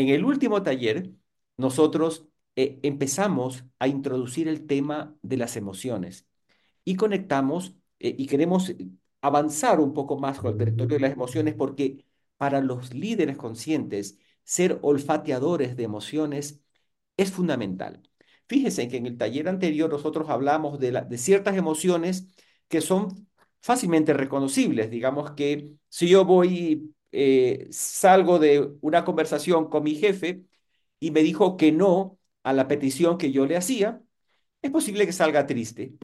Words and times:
En 0.00 0.08
el 0.08 0.24
último 0.24 0.62
taller, 0.62 1.12
nosotros 1.58 2.26
eh, 2.56 2.80
empezamos 2.82 3.64
a 3.78 3.86
introducir 3.86 4.48
el 4.48 4.66
tema 4.66 5.14
de 5.20 5.36
las 5.36 5.56
emociones 5.56 6.26
y 6.84 6.96
conectamos 6.96 7.74
eh, 7.98 8.14
y 8.16 8.26
queremos 8.26 8.72
avanzar 9.20 9.78
un 9.78 9.92
poco 9.92 10.18
más 10.18 10.38
con 10.40 10.52
el 10.52 10.58
territorio 10.58 10.96
de 10.96 11.00
las 11.02 11.12
emociones 11.12 11.54
porque 11.54 12.06
para 12.38 12.62
los 12.62 12.94
líderes 12.94 13.36
conscientes, 13.36 14.18
ser 14.42 14.78
olfateadores 14.80 15.76
de 15.76 15.82
emociones 15.84 16.62
es 17.18 17.30
fundamental. 17.30 18.02
Fíjense 18.48 18.88
que 18.88 18.96
en 18.96 19.06
el 19.06 19.18
taller 19.18 19.48
anterior 19.48 19.90
nosotros 19.90 20.30
hablamos 20.30 20.80
de, 20.80 20.92
de 20.92 21.18
ciertas 21.18 21.56
emociones 21.58 22.26
que 22.68 22.80
son 22.80 23.28
fácilmente 23.60 24.14
reconocibles. 24.14 24.90
Digamos 24.90 25.32
que 25.32 25.72
si 25.90 26.08
yo 26.08 26.24
voy, 26.24 26.94
eh, 27.12 27.68
salgo 27.70 28.38
de 28.38 28.72
una 28.80 29.04
conversación 29.04 29.68
con 29.70 29.82
mi 29.84 29.94
jefe 29.96 30.44
y 31.00 31.10
me 31.10 31.22
dijo 31.22 31.56
que 31.56 31.72
no 31.72 32.18
a 32.44 32.52
la 32.52 32.68
petición 32.68 33.18
que 33.18 33.32
yo 33.32 33.46
le 33.46 33.56
hacía, 33.56 34.02
es 34.62 34.70
posible 34.70 35.06
que 35.06 35.12
salga 35.12 35.46
triste. 35.46 35.94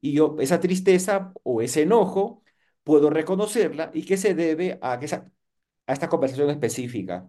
Y 0.00 0.12
yo, 0.14 0.36
esa 0.40 0.60
tristeza 0.60 1.32
o 1.42 1.62
ese 1.62 1.82
enojo, 1.82 2.42
puedo 2.84 3.10
reconocerla 3.10 3.90
y 3.94 4.04
que 4.04 4.16
se 4.16 4.34
debe 4.34 4.78
a, 4.82 4.94
a 4.94 5.92
esta 5.92 6.08
conversación 6.08 6.50
específica. 6.50 7.28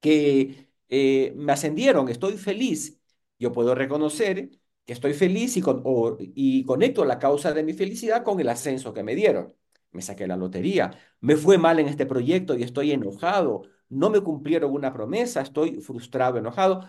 Que 0.00 0.68
eh, 0.88 1.32
me 1.36 1.52
ascendieron, 1.52 2.08
estoy 2.08 2.38
feliz. 2.38 2.98
Yo 3.38 3.52
puedo 3.52 3.74
reconocer 3.74 4.50
que 4.86 4.92
estoy 4.92 5.14
feliz 5.14 5.56
y, 5.56 5.60
con, 5.62 5.82
y 6.20 6.64
conecto 6.64 7.04
la 7.04 7.18
causa 7.18 7.52
de 7.52 7.62
mi 7.64 7.72
felicidad 7.74 8.24
con 8.24 8.40
el 8.40 8.48
ascenso 8.48 8.94
que 8.94 9.02
me 9.04 9.14
dieron. 9.14 9.54
Me 9.92 10.02
saqué 10.02 10.26
la 10.26 10.36
lotería, 10.36 10.90
me 11.20 11.36
fue 11.36 11.58
mal 11.58 11.78
en 11.80 11.88
este 11.88 12.06
proyecto 12.06 12.56
y 12.56 12.62
estoy 12.62 12.92
enojado, 12.92 13.62
no 13.88 14.10
me 14.10 14.20
cumplieron 14.20 14.72
una 14.72 14.92
promesa, 14.92 15.40
estoy 15.42 15.80
frustrado, 15.80 16.38
enojado. 16.38 16.88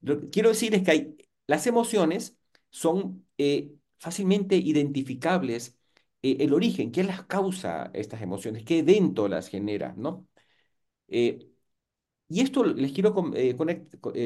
Lo 0.00 0.20
que 0.20 0.30
quiero 0.30 0.48
decir 0.50 0.74
es 0.74 0.82
que 0.82 1.16
las 1.46 1.66
emociones 1.66 2.36
son 2.70 3.26
eh, 3.38 3.72
fácilmente 3.98 4.56
identificables 4.56 5.78
eh, 6.22 6.36
el 6.40 6.54
origen, 6.54 6.92
qué 6.92 7.04
las 7.04 7.24
causa 7.24 7.90
estas 7.94 8.22
emociones, 8.22 8.64
qué 8.64 8.78
evento 8.80 9.28
las 9.28 9.48
genera, 9.48 9.94
¿no? 9.96 10.26
Eh, 11.08 11.48
y 12.28 12.40
esto 12.42 12.64
les 12.64 12.92
quiero 12.92 13.14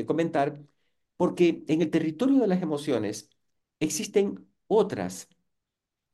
comentar 0.06 0.62
porque 1.16 1.64
en 1.68 1.82
el 1.82 1.90
territorio 1.90 2.40
de 2.40 2.46
las 2.48 2.62
emociones 2.62 3.30
existen 3.80 4.48
otras 4.66 5.28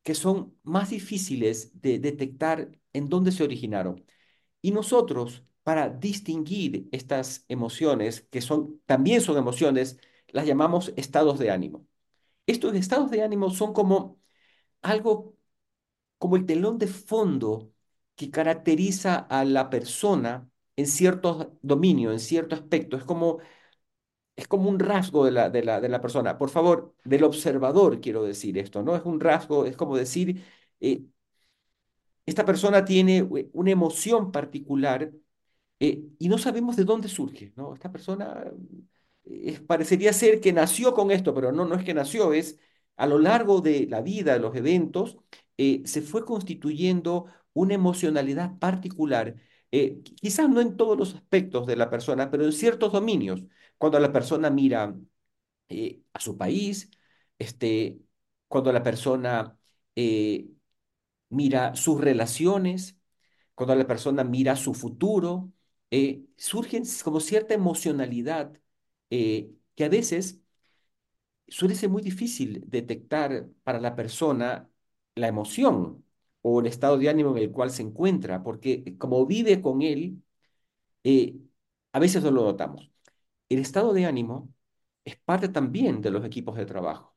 que 0.03 0.15
son 0.15 0.57
más 0.63 0.91
difíciles 0.91 1.81
de 1.81 1.99
detectar 1.99 2.71
en 2.93 3.09
dónde 3.09 3.33
se 3.33 3.45
originaron. 3.45 4.05
Y 4.63 4.73
nosotros, 4.73 5.45
para 5.63 5.89
distinguir 5.91 6.89
estas 6.93 7.45
emociones, 7.49 8.23
que 8.31 8.41
también 8.87 9.21
son 9.21 9.37
emociones, 9.39 9.99
las 10.29 10.47
llamamos 10.47 10.93
estados 10.97 11.39
de 11.39 11.51
ánimo. 11.51 11.87
Estos 12.47 12.75
estados 12.75 13.11
de 13.11 13.23
ánimo 13.23 13.51
son 13.51 13.73
como 13.75 14.21
algo, 14.83 15.37
como 16.19 16.37
el 16.37 16.47
telón 16.47 16.79
de 16.79 16.87
fondo 16.89 17.73
que 18.17 18.31
caracteriza 18.31 19.17
a 19.17 19.45
la 19.45 19.71
persona 19.71 20.51
en 20.77 20.87
ciertos 20.87 21.49
dominios, 21.63 22.13
en 22.13 22.21
cierto 22.21 22.55
aspecto. 22.57 22.97
Es 22.97 23.05
como 23.05 23.39
es 24.39 24.47
como 24.49 24.69
un 24.71 24.79
rasgo 24.79 25.25
de 25.25 25.33
la, 25.33 25.51
de 25.51 25.65
la, 25.65 25.81
de 25.81 25.89
la 25.89 26.01
persona. 26.01 26.39
Por 26.39 26.51
favor, 26.51 26.95
del 27.05 27.25
observador 27.25 28.01
quiero 28.01 28.23
decir 28.23 28.57
esto, 28.59 28.83
¿no? 28.83 28.95
Es 28.97 29.03
un 29.05 29.19
rasgo, 29.21 29.67
es 29.67 29.77
como 29.77 29.97
decir, 29.97 30.45
eh, 30.81 31.03
esta 32.27 32.45
persona 32.45 32.85
tiene 32.85 33.19
eh, 33.19 33.51
una 33.53 33.71
emoción 33.71 34.31
particular 34.33 35.11
eh, 35.81 36.05
y 36.19 36.29
no 36.29 36.39
sabemos 36.39 36.77
de 36.77 36.85
dónde 36.85 37.09
surge, 37.09 37.53
¿no? 37.57 37.75
Esta 37.75 37.93
persona 37.93 38.45
parecería 39.67 40.13
ser 40.13 40.41
que 40.41 40.53
nació 40.53 40.95
con 40.95 41.11
esto, 41.11 41.35
pero 41.35 41.53
no, 41.53 41.65
no 41.65 41.75
es 41.75 41.85
que 41.85 41.95
nació, 41.95 42.33
es 42.33 42.59
a 42.97 43.07
lo 43.07 43.19
largo 43.19 43.61
de 43.61 43.87
la 43.87 44.01
vida, 44.01 44.33
de 44.35 44.41
los 44.41 44.57
eventos, 44.57 45.19
se 45.57 46.03
fue 46.03 46.25
constituyendo 46.25 47.27
una 47.53 47.75
emocionalidad 47.75 48.59
particular, 48.59 49.35
quizás 49.71 50.49
no 50.49 50.61
en 50.61 50.77
todos 50.77 50.97
los 50.99 51.15
aspectos 51.15 51.67
de 51.67 51.77
la 51.77 51.91
persona, 51.91 52.31
pero 52.31 52.45
en 52.45 52.53
ciertos 52.53 52.93
dominios. 52.93 53.43
Cuando 53.79 53.99
la 54.01 54.13
persona 54.13 54.51
mira 54.51 54.95
eh, 55.69 56.03
a 56.13 56.21
su 56.21 56.37
país, 56.39 56.91
este, 57.39 58.01
cuando 58.49 58.73
la 58.73 58.83
persona 58.83 59.59
eh, 59.97 60.49
mira 61.31 61.77
sus 61.77 62.01
relaciones, 62.01 62.99
cuando 63.55 63.75
la 63.77 63.87
persona 63.87 64.25
mira 64.25 64.57
su 64.57 64.75
futuro, 64.75 65.53
eh, 65.91 66.25
surgen 66.37 66.85
como 67.05 67.21
cierta 67.21 67.55
emocionalidad 67.55 68.53
que 69.75 69.85
a 69.85 69.89
veces 69.89 70.41
suele 71.49 71.75
ser 71.75 71.89
muy 71.91 72.03
difícil 72.03 72.63
detectar 72.67 73.49
para 73.65 73.81
la 73.81 73.95
persona 73.97 74.69
la 75.15 75.29
emoción 75.29 76.05
o 76.43 76.61
el 76.61 76.67
estado 76.67 76.99
de 76.99 77.09
ánimo 77.09 77.31
en 77.37 77.43
el 77.45 77.51
cual 77.53 77.71
se 77.71 77.83
encuentra, 77.83 78.43
porque 78.43 78.97
como 78.99 79.27
vive 79.27 79.61
con 79.63 79.83
él, 79.83 80.23
a 81.93 81.99
veces 82.01 82.23
no 82.23 82.31
lo 82.31 82.45
notamos. 82.45 82.91
El 83.49 83.59
estado 83.61 83.93
de 83.93 84.07
ánimo 84.07 84.53
es 85.05 85.17
parte 85.17 85.49
también 85.49 86.01
de 86.01 86.11
los 86.11 86.25
equipos 86.25 86.57
de 86.57 86.67
trabajo. 86.67 87.15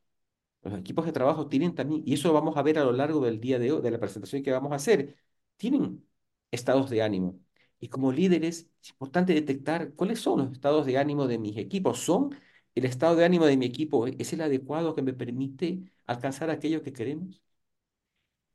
Los 0.63 0.79
equipos 0.79 1.05
de 1.05 1.11
trabajo 1.13 1.47
tienen 1.47 1.75
también, 1.75 2.03
y 2.05 2.13
eso 2.15 2.29
lo 2.29 2.35
vamos 2.35 2.57
a 2.57 2.63
ver 2.63 2.79
a 2.79 2.83
lo 2.85 2.91
largo 2.93 3.21
del 3.21 3.39
día 3.41 3.59
de 3.59 3.71
hoy, 3.71 3.81
de 3.81 3.91
la 3.91 3.99
presentación 3.99 4.43
que 4.43 4.51
vamos 4.51 4.71
a 4.71 4.75
hacer, 4.75 5.17
tienen 5.57 6.05
estados 6.51 6.89
de 6.89 7.01
ánimo. 7.03 7.39
Y 7.79 7.89
como 7.89 8.11
líderes 8.11 8.69
es 8.81 8.89
importante 8.91 9.33
detectar 9.33 9.93
cuáles 9.95 10.19
son 10.21 10.39
los 10.39 10.51
estados 10.53 10.85
de 10.85 10.97
ánimo 10.97 11.27
de 11.27 11.39
mis 11.39 11.57
equipos. 11.57 11.99
¿Son 11.99 12.35
el 12.75 12.85
estado 12.85 13.15
de 13.15 13.25
ánimo 13.25 13.45
de 13.45 13.57
mi 13.57 13.65
equipo 13.65 14.07
es 14.07 14.33
el 14.33 14.41
adecuado 14.41 14.95
que 14.95 15.01
me 15.01 15.13
permite 15.13 15.83
alcanzar 16.05 16.49
aquello 16.49 16.83
que 16.83 16.93
queremos? 16.93 17.41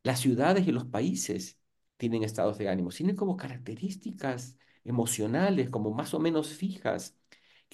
Las 0.02 0.20
ciudades 0.20 0.66
y 0.66 0.72
los 0.72 0.84
países 0.86 1.58
tienen 1.96 2.22
estados 2.22 2.58
de 2.58 2.68
ánimo, 2.68 2.90
tienen 2.90 3.16
como 3.16 3.36
características 3.36 4.56
emocionales, 4.84 5.70
como 5.70 5.90
más 5.92 6.14
o 6.14 6.20
menos 6.20 6.48
fijas, 6.54 7.16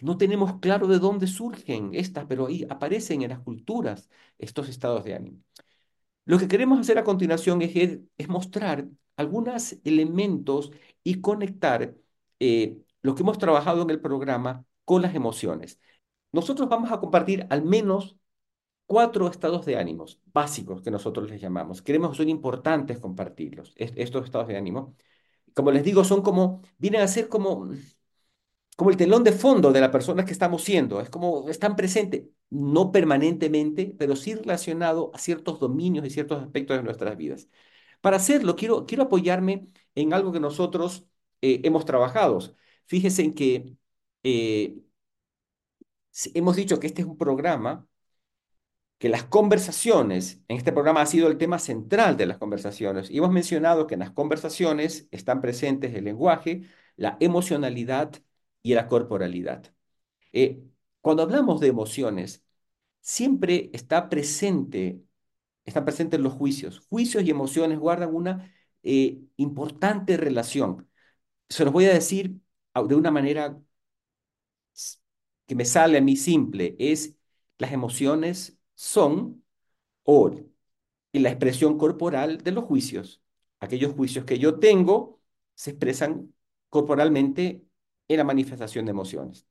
no 0.00 0.16
tenemos 0.16 0.58
claro 0.60 0.86
de 0.86 0.98
dónde 0.98 1.26
surgen 1.26 1.90
estas, 1.94 2.26
pero 2.26 2.46
ahí 2.46 2.66
aparecen 2.68 3.22
en 3.22 3.30
las 3.30 3.40
culturas 3.40 4.08
estos 4.38 4.68
estados 4.68 5.04
de 5.04 5.14
ánimo. 5.14 5.38
Lo 6.24 6.38
que 6.38 6.48
queremos 6.48 6.78
hacer 6.80 6.98
a 6.98 7.04
continuación 7.04 7.62
es, 7.62 8.00
es 8.16 8.28
mostrar 8.28 8.86
algunos 9.16 9.76
elementos 9.84 10.72
y 11.04 11.20
conectar 11.20 11.94
eh, 12.40 12.78
lo 13.02 13.14
que 13.14 13.22
hemos 13.22 13.38
trabajado 13.38 13.82
en 13.82 13.90
el 13.90 14.00
programa 14.00 14.64
con 14.84 15.02
las 15.02 15.14
emociones. 15.14 15.80
Nosotros 16.32 16.68
vamos 16.68 16.90
a 16.92 17.00
compartir 17.00 17.46
al 17.50 17.62
menos 17.62 18.16
cuatro 18.86 19.28
estados 19.28 19.66
de 19.66 19.76
ánimos 19.76 20.20
básicos 20.32 20.82
que 20.82 20.90
nosotros 20.90 21.30
les 21.30 21.40
llamamos. 21.40 21.82
Queremos, 21.82 22.16
son 22.16 22.28
importantes 22.28 22.98
compartirlos, 22.98 23.72
estos 23.76 24.24
estados 24.24 24.48
de 24.48 24.56
ánimo. 24.56 24.96
Como 25.54 25.70
les 25.72 25.84
digo, 25.84 26.04
son 26.04 26.22
como, 26.22 26.62
vienen 26.78 27.02
a 27.02 27.08
ser 27.08 27.28
como 27.28 27.70
como 28.76 28.90
el 28.90 28.96
telón 28.96 29.24
de 29.24 29.32
fondo 29.32 29.72
de 29.72 29.80
la 29.80 29.90
persona 29.90 30.24
que 30.24 30.32
estamos 30.32 30.62
siendo, 30.64 31.00
es 31.00 31.10
como 31.10 31.48
están 31.48 31.76
presentes, 31.76 32.24
no 32.50 32.92
permanentemente, 32.92 33.94
pero 33.98 34.16
sí 34.16 34.34
relacionado 34.34 35.10
a 35.14 35.18
ciertos 35.18 35.60
dominios 35.60 36.06
y 36.06 36.10
ciertos 36.10 36.42
aspectos 36.42 36.76
de 36.76 36.82
nuestras 36.82 37.16
vidas. 37.16 37.48
Para 38.00 38.16
hacerlo, 38.16 38.56
quiero, 38.56 38.86
quiero 38.86 39.04
apoyarme 39.04 39.68
en 39.94 40.12
algo 40.12 40.32
que 40.32 40.40
nosotros 40.40 41.06
eh, 41.42 41.60
hemos 41.64 41.84
trabajado. 41.84 42.40
Fíjense 42.86 43.22
en 43.22 43.34
que 43.34 43.76
eh, 44.22 44.76
hemos 46.34 46.56
dicho 46.56 46.78
que 46.80 46.86
este 46.86 47.02
es 47.02 47.08
un 47.08 47.16
programa, 47.18 47.86
que 48.98 49.08
las 49.08 49.24
conversaciones, 49.24 50.42
en 50.48 50.56
este 50.58 50.72
programa 50.72 51.02
ha 51.02 51.06
sido 51.06 51.28
el 51.28 51.38
tema 51.38 51.58
central 51.58 52.16
de 52.16 52.26
las 52.26 52.38
conversaciones, 52.38 53.10
y 53.10 53.18
hemos 53.18 53.32
mencionado 53.32 53.86
que 53.86 53.94
en 53.94 54.00
las 54.00 54.12
conversaciones 54.12 55.08
están 55.10 55.40
presentes 55.40 55.94
el 55.94 56.04
lenguaje, 56.04 56.62
la 56.96 57.16
emocionalidad, 57.20 58.12
y 58.62 58.74
la 58.74 58.88
corporalidad. 58.88 59.72
Eh, 60.32 60.62
cuando 61.00 61.22
hablamos 61.22 61.60
de 61.60 61.68
emociones, 61.68 62.44
siempre 63.00 63.70
está 63.72 64.08
presente, 64.08 65.02
están 65.64 65.84
presentes 65.84 66.20
los 66.20 66.34
juicios. 66.34 66.80
Juicios 66.88 67.24
y 67.24 67.30
emociones 67.30 67.78
guardan 67.78 68.14
una 68.14 68.52
eh, 68.82 69.20
importante 69.36 70.16
relación. 70.16 70.88
Se 71.48 71.64
los 71.64 71.72
voy 71.72 71.86
a 71.86 71.94
decir 71.94 72.40
de 72.74 72.94
una 72.94 73.10
manera 73.10 73.60
que 75.46 75.54
me 75.54 75.64
sale 75.64 75.98
a 75.98 76.00
mí 76.00 76.16
simple, 76.16 76.76
es 76.78 77.14
las 77.58 77.72
emociones 77.72 78.58
son 78.74 79.44
o 80.04 80.30
la 81.12 81.30
expresión 81.30 81.78
corporal 81.78 82.38
de 82.38 82.52
los 82.52 82.64
juicios. 82.64 83.22
Aquellos 83.60 83.94
juicios 83.94 84.24
que 84.24 84.38
yo 84.38 84.58
tengo 84.58 85.20
se 85.54 85.70
expresan 85.70 86.34
corporalmente 86.68 87.64
en 88.12 88.18
la 88.18 88.24
manifestación 88.24 88.84
de 88.86 88.90
emociones. 88.92 89.46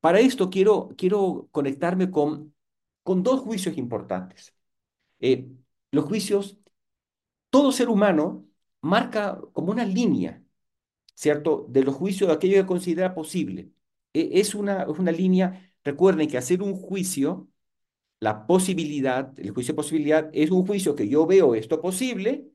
Para 0.00 0.20
esto 0.20 0.50
quiero, 0.50 0.88
quiero 0.96 1.48
conectarme 1.52 2.10
con, 2.10 2.54
con 3.02 3.22
dos 3.22 3.40
juicios 3.40 3.76
importantes. 3.76 4.54
Eh, 5.20 5.48
los 5.92 6.04
juicios, 6.06 6.58
todo 7.50 7.72
ser 7.72 7.88
humano 7.90 8.46
marca 8.82 9.40
como 9.52 9.72
una 9.72 9.84
línea 9.86 10.42
¿cierto? 11.14 11.66
De 11.70 11.84
los 11.84 11.94
juicios 11.96 12.28
de 12.28 12.34
aquello 12.36 12.56
que 12.62 12.66
considera 12.66 13.14
posible. 13.14 13.70
E- 14.14 14.30
Es 14.40 14.54
una, 14.54 14.84
es 14.84 14.98
una 15.00 15.12
línea, 15.12 15.72
recuerden 15.84 16.28
que 16.28 16.38
hacer 16.38 16.62
un 16.62 16.74
juicio, 16.74 17.48
la 18.20 18.46
posibilidad, 18.46 19.38
el 19.38 19.50
juicio 19.52 19.74
de 19.74 19.76
posibilidad 19.76 20.30
es 20.32 20.50
un 20.50 20.66
juicio 20.66 20.94
que 20.96 21.08
yo 21.08 21.26
veo 21.26 21.54
esto 21.54 21.80
posible 21.82 22.48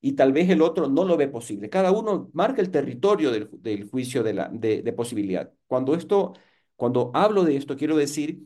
y 0.00 0.12
tal 0.12 0.32
vez 0.32 0.48
el 0.50 0.62
otro 0.62 0.88
no 0.88 1.04
lo 1.04 1.16
ve 1.16 1.28
posible. 1.28 1.68
Cada 1.70 1.90
uno 1.92 2.30
marca 2.32 2.60
el 2.62 2.70
territorio 2.70 3.30
del, 3.32 3.48
del 3.62 3.88
juicio 3.90 4.22
de, 4.22 4.34
la, 4.34 4.48
de, 4.52 4.92
posibilidad. 4.92 5.52
Cuando 5.66 5.94
esto, 5.94 6.34
cuando 6.76 7.10
hablo 7.14 7.44
de 7.44 7.56
esto, 7.56 7.76
quiero 7.76 7.96
decir 7.96 8.40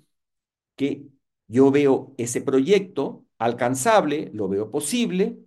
que 0.76 1.04
yo 1.48 1.70
veo 1.70 2.14
ese 2.18 2.40
proyecto 2.42 3.26
alcanzable, 3.38 4.30
lo 4.34 4.48
veo 4.48 4.70
posible, 4.70 5.38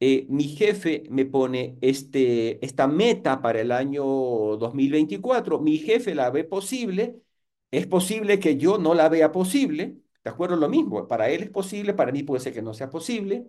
eh, 0.00 0.26
mi 0.28 0.44
jefe 0.44 1.04
me 1.10 1.24
pone 1.26 1.78
este, 1.80 2.64
esta 2.64 2.86
meta 2.88 3.40
para 3.42 3.60
el 3.60 3.72
año 3.72 4.04
2024, 4.04 5.60
mi 5.60 5.78
jefe 5.78 6.14
la 6.14 6.30
ve 6.30 6.44
posible, 6.44 7.22
es 7.70 7.86
posible 7.86 8.38
que 8.40 8.56
yo 8.56 8.78
no 8.78 8.94
la 8.94 9.08
vea 9.08 9.32
posible, 9.32 9.96
¿de 10.24 10.30
acuerdo? 10.30 10.56
Lo 10.56 10.68
mismo, 10.68 11.06
para 11.08 11.30
él 11.30 11.42
es 11.44 11.50
posible, 11.50 11.94
para 11.94 12.12
mí 12.12 12.22
puede 12.22 12.40
ser 12.40 12.52
que 12.52 12.62
no 12.62 12.74
sea 12.74 12.90
posible. 12.90 13.46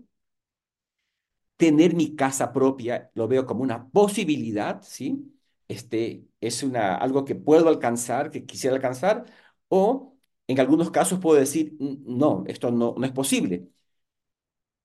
Tener 1.58 1.96
mi 1.96 2.16
casa 2.16 2.52
propia 2.52 3.12
lo 3.14 3.28
veo 3.28 3.46
como 3.46 3.64
una 3.64 3.88
posibilidad, 3.90 4.82
¿sí? 4.84 5.34
Este 5.68 6.26
es 6.42 6.64
una, 6.64 6.96
algo 6.98 7.24
que 7.26 7.36
puedo 7.36 7.70
alcanzar, 7.70 8.32
que 8.32 8.46
quisiera 8.46 8.76
alcanzar, 8.76 9.26
o 9.70 10.16
en 10.48 10.60
algunos 10.60 10.92
casos 10.92 11.20
puedo 11.20 11.40
decir, 11.40 11.76
no, 11.80 12.44
esto 12.48 12.72
no, 12.72 12.96
no 12.98 13.06
es 13.06 13.12
posible. 13.14 13.70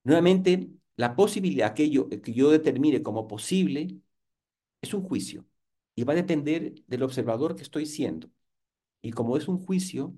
Nuevamente, 0.05 0.71
la 0.97 1.15
posibilidad 1.17 1.75
que 1.75 1.91
yo, 1.91 2.09
que 2.09 2.33
yo 2.33 2.51
determine 2.51 3.03
como 3.03 3.29
posible 3.29 4.01
es 4.83 4.95
un 4.95 5.03
juicio 5.05 5.47
y 5.95 6.05
va 6.05 6.15
a 6.15 6.17
depender 6.17 6.75
del 6.87 7.03
observador 7.05 7.57
que 7.57 7.63
estoy 7.63 7.87
siendo. 7.87 8.31
Y 9.03 9.13
como 9.13 9.37
es 9.37 9.49
un 9.49 9.61
juicio, 9.65 10.15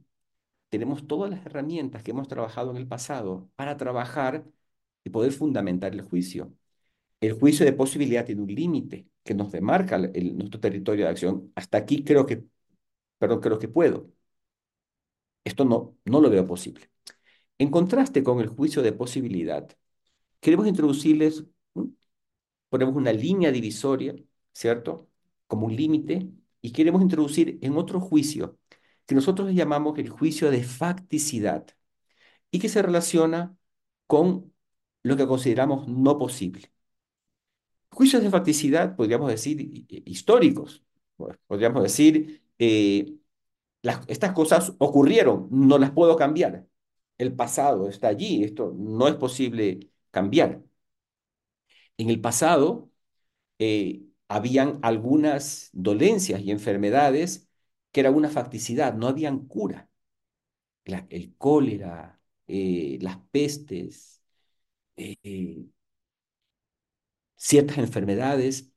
tenemos 0.71 1.07
todas 1.09 1.31
las 1.31 1.45
herramientas 1.47 2.03
que 2.03 2.13
hemos 2.13 2.29
trabajado 2.29 2.71
en 2.73 2.79
el 2.79 2.89
pasado 2.89 3.51
para 3.57 3.77
trabajar 3.77 4.47
y 5.05 5.11
poder 5.11 5.33
fundamentar 5.33 5.93
el 5.95 6.03
juicio. 6.03 6.55
El 7.21 7.35
juicio 7.35 7.67
de 7.67 7.73
posibilidad 7.75 8.25
tiene 8.27 8.43
un 8.43 8.55
límite 8.55 9.09
que 9.25 9.35
nos 9.35 9.53
demarca 9.53 9.97
el, 9.97 10.37
nuestro 10.39 10.61
territorio 10.61 11.05
de 11.07 11.11
acción. 11.13 11.53
Hasta 11.55 11.79
aquí 11.79 12.05
creo 12.05 12.27
que, 12.27 12.45
perdón, 13.19 13.41
creo 13.41 13.59
que 13.59 13.69
puedo. 13.69 14.13
Esto 15.45 15.65
no, 15.65 15.97
no 16.05 16.21
lo 16.21 16.31
veo 16.31 16.47
posible. 16.47 16.91
En 17.59 17.71
contraste 17.71 18.23
con 18.25 18.41
el 18.41 18.49
juicio 18.49 18.83
de 18.83 18.93
posibilidad, 18.93 19.69
queremos 20.41 20.67
introducirles, 20.69 21.45
ponemos 22.69 22.95
una 22.97 23.13
línea 23.13 23.51
divisoria, 23.53 24.15
¿cierto? 24.53 25.09
Como 25.47 25.67
un 25.67 25.77
límite, 25.77 26.29
y 26.63 26.73
queremos 26.73 27.03
introducir 27.03 27.59
en 27.63 27.77
otro 27.77 28.01
juicio, 28.01 28.59
que 29.07 29.15
nosotros 29.15 29.53
llamamos 29.55 29.99
el 29.99 30.09
juicio 30.11 30.51
de 30.51 30.63
facticidad, 30.65 31.67
y 32.51 32.59
que 32.61 32.69
se 32.69 32.83
relaciona 32.83 33.57
con 34.07 34.53
lo 35.03 35.17
que 35.17 35.27
consideramos 35.27 35.89
no 35.89 36.19
posible. 36.19 36.71
Juicios 37.91 38.23
de 38.23 38.31
facticidad, 38.31 38.97
podríamos 38.97 39.29
decir, 39.31 39.87
históricos. 40.07 40.85
Podríamos 41.47 41.83
decir, 41.83 42.43
eh, 42.59 43.15
estas 44.09 44.33
cosas 44.33 44.75
ocurrieron, 44.79 45.49
no 45.51 45.79
las 45.79 45.91
puedo 45.93 46.17
cambiar. 46.17 46.67
El 47.19 47.35
pasado 47.35 47.89
está 47.89 48.09
allí, 48.09 48.45
esto 48.45 48.75
no 48.79 49.09
es 49.09 49.15
posible 49.17 49.91
cambiar. 50.11 50.63
En 51.99 52.11
el 52.11 52.21
pasado 52.21 52.91
eh, 53.59 54.03
habían 54.29 54.81
algunas 54.83 55.71
dolencias 55.73 56.41
y 56.43 56.51
enfermedades 56.53 57.49
que 57.93 58.01
eran 58.01 58.15
una 58.15 58.31
facticidad, 58.31 58.95
no 58.95 59.09
habían 59.09 59.47
cura. 59.49 59.91
El 61.09 61.35
cólera, 61.37 62.21
eh, 62.47 62.99
las 63.01 63.19
pestes, 63.31 64.20
eh, 65.23 65.65
ciertas 67.37 67.79
enfermedades, 67.79 68.71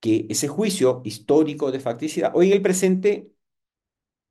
que 0.00 0.26
ese 0.30 0.48
juicio 0.48 1.02
histórico 1.04 1.72
de 1.72 1.80
facticidad, 1.80 2.32
hoy 2.36 2.48
en 2.48 2.54
el 2.54 2.62
presente 2.62 3.32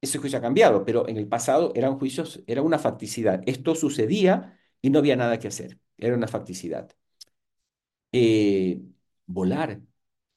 ese 0.02 0.18
juicio 0.20 0.40
ha 0.40 0.42
cambiado, 0.42 0.84
pero 0.86 1.08
en 1.08 1.18
el 1.18 1.28
pasado 1.28 1.72
eran 1.76 1.98
juicios, 2.00 2.42
era 2.48 2.62
una 2.62 2.80
facticidad. 2.80 3.42
Esto 3.46 3.76
sucedía 3.76 4.58
y 4.82 4.90
no 4.90 5.00
había 5.00 5.16
nada 5.16 5.40
que 5.40 5.48
hacer, 5.48 5.80
era 5.98 6.16
una 6.16 6.28
facticidad. 6.28 6.90
Eh, 8.14 8.82
volar 9.26 9.82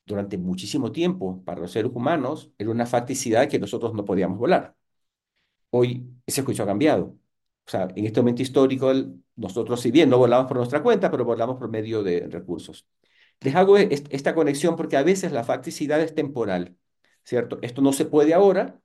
durante 0.07 0.39
muchísimo 0.39 0.93
tiempo 0.93 1.43
para 1.45 1.61
los 1.61 1.73
seres 1.73 1.91
humanos 1.95 2.53
era 2.59 2.71
una 2.71 2.87
facticidad 2.87 3.49
que 3.49 3.59
nosotros 3.59 3.95
no 3.95 4.05
podíamos 4.05 4.39
volar. 4.39 4.77
Hoy 5.71 6.09
ese 6.27 6.43
juicio 6.43 6.65
ha 6.65 6.69
cambiado. 6.69 7.19
O 7.67 7.71
sea, 7.71 7.89
en 7.95 8.05
este 8.07 8.21
momento 8.21 8.43
histórico, 8.43 8.93
nosotros, 9.37 9.81
si 9.81 9.91
bien 9.91 10.11
no 10.11 10.19
volamos 10.19 10.47
por 10.47 10.59
nuestra 10.59 10.83
cuenta, 10.83 11.11
pero 11.11 11.25
volamos 11.25 11.57
por 11.57 11.71
medio 11.71 12.03
de 12.03 12.29
recursos. 12.29 12.87
Les 13.41 13.55
hago 13.55 13.77
esta 13.79 14.35
conexión 14.35 14.77
porque 14.77 14.97
a 14.97 15.03
veces 15.03 15.33
la 15.33 15.45
facticidad 15.45 16.01
es 16.01 16.15
temporal, 16.15 16.77
¿cierto? 17.25 17.59
Esto 17.63 17.83
no 17.83 17.93
se 17.93 18.05
puede 18.07 18.35
ahora, 18.35 18.81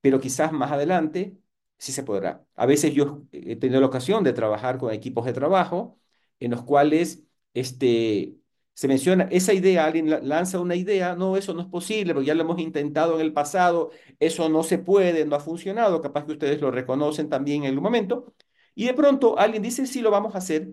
pero 0.00 0.20
quizás 0.20 0.52
más 0.52 0.72
adelante 0.72 1.38
sí 1.78 1.92
se 1.92 2.02
podrá. 2.02 2.44
A 2.56 2.66
veces 2.66 2.94
yo 2.94 3.24
he 3.32 3.56
tenido 3.56 3.80
la 3.80 3.86
ocasión 3.86 4.24
de 4.24 4.32
trabajar 4.32 4.78
con 4.78 4.92
equipos 4.92 5.24
de 5.26 5.32
trabajo 5.32 5.98
en 6.40 6.50
los 6.52 6.62
cuales 6.62 7.24
este, 7.54 8.36
se 8.74 8.88
menciona 8.88 9.24
esa 9.30 9.52
idea, 9.52 9.84
alguien 9.84 10.08
lanza 10.28 10.60
una 10.60 10.74
idea, 10.76 11.14
no, 11.14 11.36
eso 11.36 11.54
no 11.54 11.62
es 11.62 11.68
posible, 11.68 12.14
porque 12.14 12.26
ya 12.28 12.34
lo 12.34 12.42
hemos 12.42 12.58
intentado 12.58 13.14
en 13.16 13.20
el 13.20 13.32
pasado, 13.32 13.90
eso 14.18 14.48
no 14.48 14.62
se 14.62 14.78
puede, 14.78 15.24
no 15.26 15.36
ha 15.36 15.40
funcionado, 15.40 16.00
capaz 16.00 16.24
que 16.24 16.32
ustedes 16.32 16.60
lo 16.60 16.70
reconocen 16.70 17.28
también 17.28 17.64
en 17.64 17.70
el 17.74 17.80
momento, 17.80 18.34
y 18.74 18.86
de 18.86 18.94
pronto 18.94 19.38
alguien 19.38 19.62
dice, 19.62 19.86
sí, 19.86 20.00
lo 20.00 20.10
vamos 20.10 20.34
a 20.34 20.38
hacer, 20.38 20.68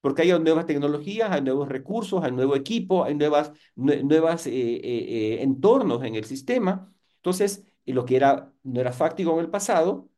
porque 0.00 0.22
hay 0.22 0.38
nuevas 0.38 0.66
tecnologías, 0.66 1.30
hay 1.30 1.42
nuevos 1.42 1.68
recursos, 1.68 2.22
hay 2.24 2.32
nuevo 2.32 2.56
equipo, 2.56 3.04
hay 3.04 3.14
nuevas, 3.14 3.52
nuevas 3.74 4.46
eh, 4.46 4.50
eh, 4.52 4.82
eh, 4.82 5.42
entornos 5.42 6.02
en 6.04 6.14
el 6.14 6.24
sistema. 6.24 6.92
Entonces, 7.16 7.64
lo 7.84 8.04
que 8.04 8.16
era, 8.16 8.52
no 8.62 8.80
era 8.80 8.92
fáctico 8.92 9.32
en 9.34 9.40
el 9.40 9.50
pasado, 9.50 10.08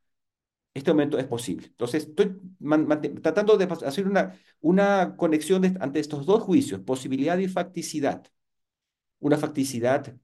este 0.75 0.91
momento 0.93 1.19
es 1.19 1.27
posible. 1.27 1.67
Entonces, 1.69 2.05
estoy 2.09 2.39
tratando 3.23 3.57
de 3.57 3.65
hacer 3.87 4.07
una, 4.09 4.39
una 4.61 5.17
conexión 5.17 5.65
ante 5.81 6.01
estos 6.01 6.27
dos 6.27 6.43
juicios, 6.43 6.81
posibilidad 6.81 7.39
y 7.39 7.49
facticidad. 7.49 8.25
Una 9.21 9.39
facticidad 9.39 10.17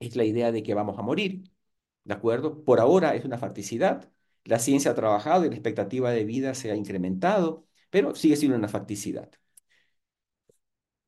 es 0.00 0.16
la 0.16 0.24
idea 0.24 0.52
de 0.52 0.62
que 0.62 0.74
vamos 0.74 0.98
a 0.98 1.02
morir, 1.02 1.44
¿de 2.04 2.14
acuerdo? 2.14 2.64
Por 2.64 2.80
ahora 2.80 3.14
es 3.16 3.24
una 3.24 3.38
facticidad. 3.38 4.10
La 4.44 4.58
ciencia 4.58 4.92
ha 4.92 4.94
trabajado 4.94 5.44
y 5.44 5.48
la 5.50 5.54
expectativa 5.56 6.10
de 6.12 6.24
vida 6.24 6.54
se 6.54 6.70
ha 6.70 6.76
incrementado, 6.76 7.66
pero 7.90 8.14
sigue 8.14 8.36
siendo 8.36 8.58
una 8.58 8.68
facticidad. 8.68 9.30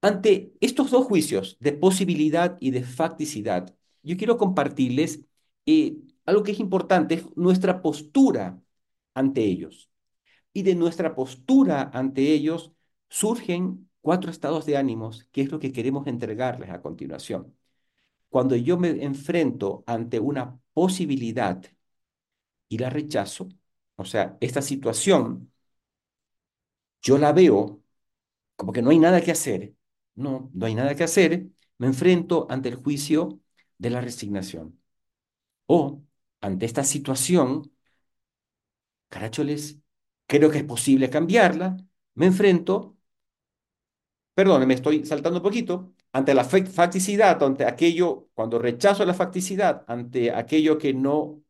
Ante 0.01 0.53
estos 0.61 0.91
dos 0.91 1.07
juicios 1.07 1.57
de 1.61 1.73
posibilidad 1.73 2.57
y 2.61 2.73
de 2.73 2.83
facticidad, 2.83 3.75
yo 4.03 4.17
quiero 4.17 4.37
compartirles 4.37 5.21
eh, 5.67 5.97
algo 6.27 6.43
que 6.43 6.53
es 6.53 6.61
importante, 6.61 7.15
es 7.17 7.37
nuestra 7.37 7.83
postura 7.83 8.61
ante 9.15 9.43
ellos. 9.45 9.91
Y 10.53 10.63
de 10.63 10.75
nuestra 10.75 11.15
postura 11.15 11.91
ante 11.95 12.33
ellos 12.33 12.73
surgen 13.09 13.91
cuatro 14.01 14.31
estados 14.31 14.67
de 14.67 14.77
ánimos, 14.77 15.27
que 15.33 15.43
es 15.43 15.51
lo 15.53 15.59
que 15.61 15.73
queremos 15.73 16.07
entregarles 16.07 16.71
a 16.71 16.83
continuación. 16.83 17.57
Cuando 18.31 18.57
yo 18.57 18.79
me 18.79 18.91
enfrento 19.05 19.85
ante 19.87 20.21
una 20.21 20.59
posibilidad 20.75 21.63
y 22.69 22.79
la 22.79 22.91
rechazo, 22.91 23.49
o 23.97 24.05
sea, 24.05 24.37
esta 24.41 24.63
situación, 24.63 25.53
yo 27.03 27.19
la 27.19 27.33
veo 27.33 27.83
como 28.57 28.73
que 28.73 28.83
no 28.83 28.91
hay 28.91 28.99
nada 28.99 29.23
que 29.23 29.33
hacer, 29.33 29.75
no, 30.15 30.51
no 30.55 30.67
hay 30.67 30.75
nada 30.75 30.95
que 30.97 31.05
hacer, 31.05 31.49
me 31.79 31.89
enfrento 31.89 32.47
ante 32.51 32.69
el 32.71 32.77
juicio 32.77 33.41
de 33.79 33.91
la 33.91 34.01
resignación. 34.01 34.81
O 35.67 36.03
ante 36.43 36.67
esta 36.67 36.85
situación, 36.85 37.73
caracholes, 39.09 39.79
creo 40.27 40.51
que 40.51 40.59
es 40.59 40.65
posible 40.65 41.11
cambiarla, 41.11 41.77
me 42.15 42.27
enfrento, 42.27 42.97
perdón, 44.35 44.67
me 44.67 44.75
estoy 44.75 45.05
saltando 45.05 45.39
un 45.39 45.43
poquito, 45.43 45.95
ante 46.13 46.35
la 46.35 46.45
facticidad, 46.45 47.43
ante 47.43 47.65
aquello, 47.67 48.29
cuando 48.35 48.59
rechazo 48.59 49.05
la 49.05 49.15
facticidad, 49.15 49.85
ante 49.89 50.31
aquello 50.33 50.79
que 50.79 50.93
no 50.95 51.43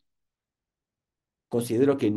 considero 1.49 1.97
que 1.97 2.09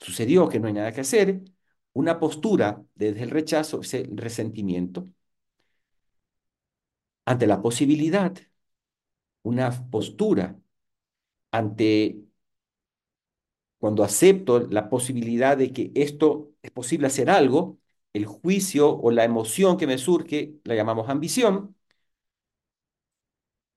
sucedió, 0.00 0.48
que 0.48 0.60
no 0.60 0.66
hay 0.68 0.72
nada 0.74 0.92
que 0.92 1.00
hacer, 1.02 1.42
una 1.94 2.18
postura 2.18 2.82
desde 2.94 3.22
el 3.22 3.30
rechazo 3.30 3.80
es 3.80 3.94
el 3.94 4.16
resentimiento. 4.16 5.08
Ante 7.24 7.46
la 7.48 7.60
posibilidad, 7.60 8.32
una 9.42 9.70
postura 9.90 10.58
ante 11.52 12.24
cuando 13.78 14.04
acepto 14.04 14.60
la 14.60 14.88
posibilidad 14.88 15.56
de 15.56 15.72
que 15.72 15.90
esto 15.94 16.52
es 16.62 16.70
posible 16.70 17.06
hacer 17.08 17.28
algo, 17.30 17.78
el 18.12 18.26
juicio 18.26 18.90
o 18.96 19.10
la 19.10 19.24
emoción 19.24 19.76
que 19.76 19.86
me 19.86 19.98
surge 19.98 20.54
la 20.64 20.74
llamamos 20.74 21.08
ambición. 21.08 21.74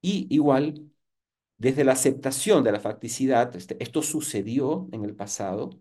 Y 0.02 0.28
igual, 0.34 0.92
desde 1.58 1.84
la 1.86 1.94
aceptación 1.94 2.64
de 2.64 2.72
la 2.72 2.80
facticidad, 2.82 3.56
este, 3.56 3.82
esto 3.84 4.02
sucedió 4.04 4.90
en 4.94 5.06
el 5.06 5.16
pasado, 5.16 5.72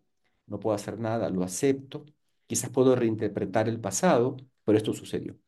no 0.46 0.60
puedo 0.60 0.76
hacer 0.76 0.98
nada, 1.00 1.30
lo 1.30 1.44
acepto, 1.44 2.06
quizás 2.46 2.70
puedo 2.70 2.96
reinterpretar 2.96 3.68
el 3.68 3.80
pasado, 3.80 4.36
pero 4.64 4.78
esto 4.78 4.94
sucedió. 4.94 5.38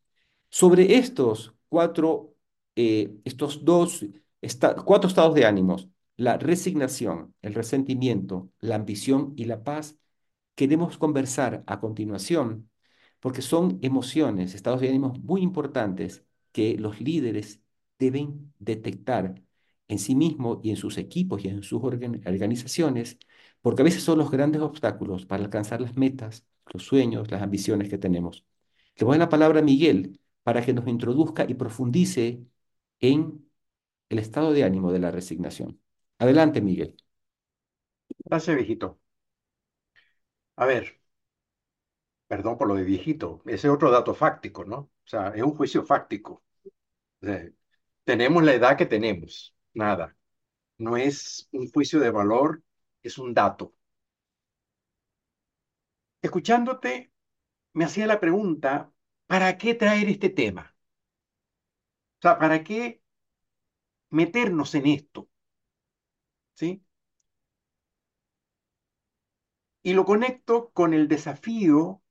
Sobre 0.51 0.97
estos 0.99 1.55
cuatro, 1.69 2.37
eh, 2.77 3.17
estos 3.25 3.65
dos, 3.65 4.05
cuatro 4.85 5.09
estados 5.09 5.35
de 5.35 5.47
ánimos, 5.47 5.89
la 6.17 6.39
resignación, 6.39 7.35
el 7.43 7.55
resentimiento, 7.55 8.51
la 8.61 8.77
ambición 8.77 9.35
y 9.37 9.45
la 9.45 9.63
paz, 9.63 9.99
queremos 10.55 10.99
conversar 10.99 11.65
a 11.67 11.81
continuación 11.81 12.71
porque 13.21 13.43
son 13.43 13.79
emociones, 13.83 14.55
estados 14.55 14.81
de 14.81 14.89
ánimos 14.89 15.19
muy 15.21 15.43
importantes 15.43 16.25
que 16.53 16.77
los 16.79 17.01
líderes 17.01 17.61
deben 17.99 18.53
detectar 18.59 19.43
en 19.89 19.99
sí 19.99 20.15
mismos 20.15 20.59
y 20.63 20.71
en 20.71 20.77
sus 20.77 20.99
equipos 20.99 21.45
y 21.45 21.49
en 21.49 21.63
sus 21.63 21.83
organizaciones, 21.83 23.19
porque 23.61 23.83
a 23.83 23.85
veces 23.85 24.03
son 24.03 24.19
los 24.19 24.31
grandes 24.31 24.63
obstáculos 24.63 25.27
para 25.27 25.45
alcanzar 25.45 25.81
las 25.81 25.97
metas, 25.97 26.47
los 26.73 26.85
sueños, 26.85 27.31
las 27.31 27.43
ambiciones 27.43 27.89
que 27.89 27.99
tenemos. 27.99 28.45
Le 28.97 29.05
voy 29.07 29.17
a 29.17 29.19
la 29.19 29.29
palabra 29.29 29.61
a 29.61 29.63
Miguel 29.63 30.21
para 30.43 30.65
que 30.65 30.73
nos 30.73 30.87
introduzca 30.89 31.47
y 31.49 31.55
profundice 31.55 32.45
en 33.01 33.46
el 34.09 34.19
estado 34.19 34.53
de 34.53 34.65
ánimo 34.65 34.93
de 34.93 34.99
la 35.01 35.11
resignación. 35.11 35.81
Adelante, 36.19 36.61
Miguel. 36.61 36.97
Gracias, 38.25 38.57
viejito. 38.57 39.01
A 40.57 40.67
ver, 40.67 41.01
perdón 42.29 42.59
por 42.59 42.69
lo 42.69 42.75
de 42.75 42.85
viejito, 42.85 43.43
ese 43.47 43.67
es 43.69 43.73
otro 43.73 43.91
dato 43.91 44.15
fáctico, 44.15 44.65
¿no? 44.65 44.77
O 44.79 44.91
sea, 45.05 45.29
es 45.31 45.43
un 45.43 45.55
juicio 45.57 45.85
fáctico. 45.85 46.43
tenemos 48.05 48.43
la 48.45 48.55
edad 48.55 48.77
que 48.77 48.87
tenemos, 48.87 49.55
nada. 49.75 50.17
No 50.79 50.97
es 50.97 51.49
un 51.53 51.71
juicio 51.73 52.01
de 52.01 52.11
valor, 52.11 52.63
es 53.03 53.19
un 53.19 53.35
dato. 53.35 53.75
Escuchándote, 56.21 57.11
me 57.75 57.85
hacía 57.87 58.07
la 58.07 58.21
pregunta, 58.21 58.93
¿para 59.27 59.59
qué 59.59 59.75
traer 59.75 60.09
este 60.11 60.31
tema? 60.31 60.77
O 62.19 62.23
sea, 62.23 62.39
¿para 62.39 62.63
qué 62.65 63.01
meternos 64.11 64.75
en 64.75 64.87
esto? 64.87 65.29
¿Sí? 66.55 66.83
Y 69.83 69.95
lo 69.95 70.05
conecto 70.05 70.71
con 70.71 70.95
el 70.95 71.09
desafío 71.09 72.03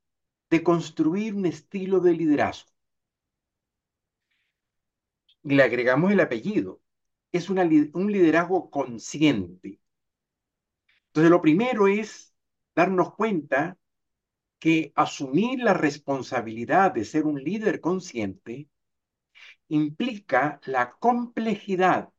de 0.50 0.64
construir 0.64 1.36
un 1.36 1.46
estilo 1.46 2.00
de 2.00 2.14
liderazgo. 2.14 2.72
Le 5.44 5.62
agregamos 5.62 6.12
el 6.12 6.20
apellido. 6.20 6.82
Es 7.32 7.50
un 7.50 8.12
liderazgo 8.12 8.70
consciente. 8.70 9.80
Entonces, 11.08 11.32
lo 11.32 11.42
primero 11.42 11.88
es 11.88 12.34
darnos 12.76 13.14
cuenta 13.16 13.78
que 14.60 14.92
asumir 14.96 15.60
la 15.60 15.74
responsabilidad 15.74 16.94
de 16.94 17.06
ser 17.06 17.26
un 17.26 17.44
líder 17.44 17.82
consciente 17.82 18.70
implica 19.68 20.60
la 20.66 20.92
complejidad 20.94 22.10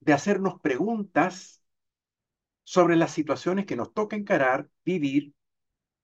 de 0.00 0.12
hacernos 0.12 0.60
preguntas 0.60 1.62
sobre 2.64 2.96
las 2.96 3.12
situaciones 3.12 3.66
que 3.66 3.76
nos 3.76 3.94
toca 3.94 4.16
encarar, 4.16 4.68
vivir, 4.84 5.34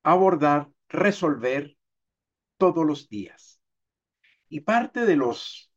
abordar, 0.02 0.70
resolver 0.88 1.76
todos 2.56 2.86
los 2.86 3.08
días. 3.08 3.60
Y 4.48 4.60
parte 4.60 5.06
de 5.06 5.16
los 5.16 5.72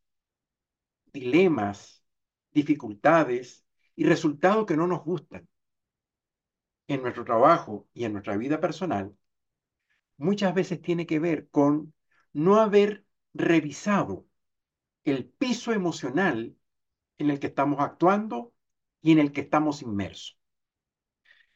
dilemas, 1.12 2.04
dificultades 2.52 3.64
y 3.96 4.04
resultados 4.04 4.66
que 4.66 4.76
no 4.76 4.86
nos 4.86 5.02
gustan 5.04 5.48
en 6.88 7.02
nuestro 7.02 7.24
trabajo 7.24 7.88
y 7.92 8.04
en 8.04 8.12
nuestra 8.12 8.36
vida 8.36 8.60
personal, 8.60 9.16
muchas 10.16 10.54
veces 10.54 10.80
tiene 10.80 11.06
que 11.06 11.18
ver 11.18 11.48
con 11.50 11.94
no 12.32 12.60
haber 12.60 13.04
revisado 13.34 14.26
el 15.06 15.26
piso 15.26 15.72
emocional 15.72 16.56
en 17.18 17.30
el 17.30 17.38
que 17.40 17.48
estamos 17.48 17.80
actuando 17.80 18.52
y 19.02 19.12
en 19.12 19.18
el 19.20 19.32
que 19.32 19.42
estamos 19.42 19.82
inmersos. 19.82 20.38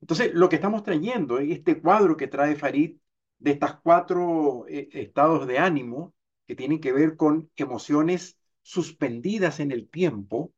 Entonces, 0.01 0.33
lo 0.35 0.49
que 0.49 0.57
estamos 0.57 0.83
trayendo 0.83 1.39
es 1.39 1.51
este 1.51 1.81
cuadro 1.81 2.17
que 2.17 2.29
trae 2.29 2.57
Farid 2.57 2.97
de 3.39 3.51
estas 3.51 3.81
cuatro 3.81 4.67
eh, 4.69 4.89
estados 4.93 5.47
de 5.47 5.59
ánimo 5.59 6.15
que 6.47 6.57
tienen 6.57 6.81
que 6.81 6.93
ver 6.93 7.17
con 7.17 7.51
emociones 7.57 8.39
suspendidas 8.63 9.61
en 9.61 9.73
el 9.73 9.89
tiempo, 9.89 10.53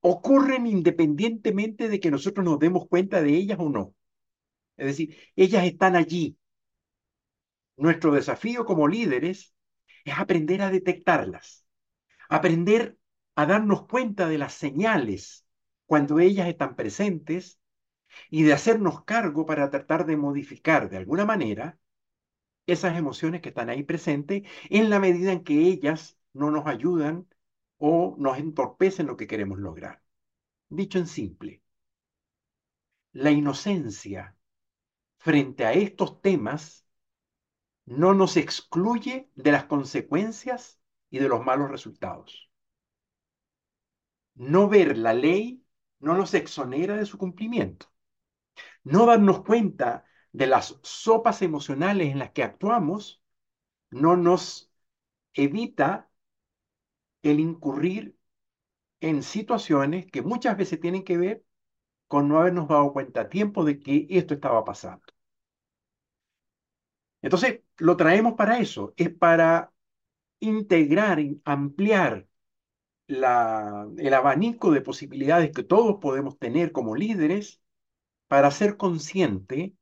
ocurren 0.00 0.66
independientemente 0.66 1.88
de 1.88 2.00
que 2.00 2.10
nosotros 2.10 2.44
nos 2.44 2.58
demos 2.58 2.88
cuenta 2.88 3.20
de 3.20 3.34
ellas 3.34 3.58
o 3.60 3.68
no. 3.68 3.94
Es 4.76 4.86
decir, 4.86 5.16
ellas 5.36 5.64
están 5.64 5.96
allí. 5.96 6.36
Nuestro 7.76 8.12
desafío 8.12 8.64
como 8.64 8.88
líderes 8.88 9.54
es 10.04 10.18
aprender 10.18 10.62
a 10.62 10.70
detectarlas, 10.70 11.66
aprender 12.28 12.98
a 13.34 13.46
darnos 13.46 13.86
cuenta 13.86 14.28
de 14.28 14.38
las 14.38 14.54
señales 14.54 15.46
cuando 15.86 16.18
ellas 16.20 16.48
están 16.48 16.76
presentes 16.76 17.60
y 18.30 18.42
de 18.42 18.52
hacernos 18.52 19.04
cargo 19.04 19.46
para 19.46 19.70
tratar 19.70 20.06
de 20.06 20.16
modificar 20.16 20.90
de 20.90 20.98
alguna 20.98 21.24
manera 21.24 21.78
esas 22.66 22.96
emociones 22.98 23.40
que 23.40 23.50
están 23.50 23.70
ahí 23.70 23.82
presentes 23.82 24.42
en 24.70 24.90
la 24.90 25.00
medida 25.00 25.32
en 25.32 25.44
que 25.44 25.54
ellas 25.60 26.18
no 26.32 26.50
nos 26.50 26.66
ayudan 26.66 27.26
o 27.78 28.16
nos 28.18 28.38
entorpecen 28.38 29.06
lo 29.06 29.16
que 29.16 29.26
queremos 29.26 29.58
lograr. 29.58 30.02
Dicho 30.68 30.98
en 30.98 31.06
simple, 31.06 31.62
la 33.12 33.30
inocencia 33.30 34.36
frente 35.18 35.64
a 35.66 35.72
estos 35.72 36.20
temas 36.22 36.86
no 37.88 38.12
nos 38.12 38.36
excluye 38.36 39.30
de 39.34 39.52
las 39.52 39.64
consecuencias 39.64 40.78
y 41.10 41.18
de 41.20 41.28
los 41.28 41.44
malos 41.44 41.70
resultados. 41.70 42.50
No 44.34 44.68
ver 44.68 44.96
la 44.98 45.12
ley 45.14 45.64
no 45.98 46.14
nos 46.14 46.34
exonera 46.34 46.96
de 46.96 47.06
su 47.06 47.18
cumplimiento. 47.18 47.86
No 48.84 49.06
darnos 49.06 49.42
cuenta 49.44 50.04
de 50.32 50.46
las 50.46 50.78
sopas 50.82 51.42
emocionales 51.42 52.10
en 52.12 52.18
las 52.18 52.32
que 52.32 52.42
actuamos 52.42 53.22
no 53.90 54.16
nos 54.16 54.70
evita 55.34 56.10
el 57.22 57.40
incurrir 57.40 58.18
en 59.00 59.22
situaciones 59.22 60.06
que 60.10 60.22
muchas 60.22 60.56
veces 60.58 60.80
tienen 60.80 61.04
que 61.04 61.18
ver 61.18 61.44
con 62.08 62.28
no 62.28 62.40
habernos 62.40 62.68
dado 62.68 62.92
cuenta 62.92 63.22
a 63.22 63.28
tiempo 63.30 63.64
de 63.64 63.80
que 63.80 64.06
esto 64.10 64.34
estaba 64.34 64.64
pasando. 64.64 65.04
Entonces, 67.22 67.60
lo 67.78 67.96
traemos 67.96 68.34
para 68.34 68.58
eso, 68.58 68.94
es 68.96 69.10
para 69.10 69.72
integrar, 70.40 71.20
ampliar 71.44 72.28
el 73.08 74.14
abanico 74.14 74.70
de 74.72 74.80
posibilidades 74.82 75.52
que 75.52 75.62
todos 75.62 75.96
podemos 76.00 76.38
tener 76.38 76.72
como 76.72 76.96
líderes 76.96 77.60
para 78.28 78.50
ser 78.52 78.76
consciente 78.76 79.74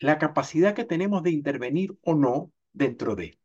la 0.00 0.18
capacidad 0.18 0.74
que 0.74 0.84
tenemos 0.84 1.22
de 1.24 1.30
intervenir 1.32 1.96
o 2.02 2.14
no 2.14 2.52
dentro 2.72 3.16
de 3.16 3.26
esto. 3.26 3.40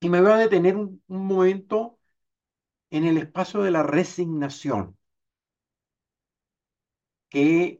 Y 0.00 0.08
me 0.10 0.20
voy 0.20 0.32
a 0.32 0.36
detener 0.36 0.76
un, 0.76 1.02
un 1.08 1.26
momento 1.26 1.98
en 2.90 3.04
el 3.06 3.18
espacio 3.18 3.62
de 3.62 3.70
la 3.72 3.82
resignación, 3.84 4.96
que 7.28 7.79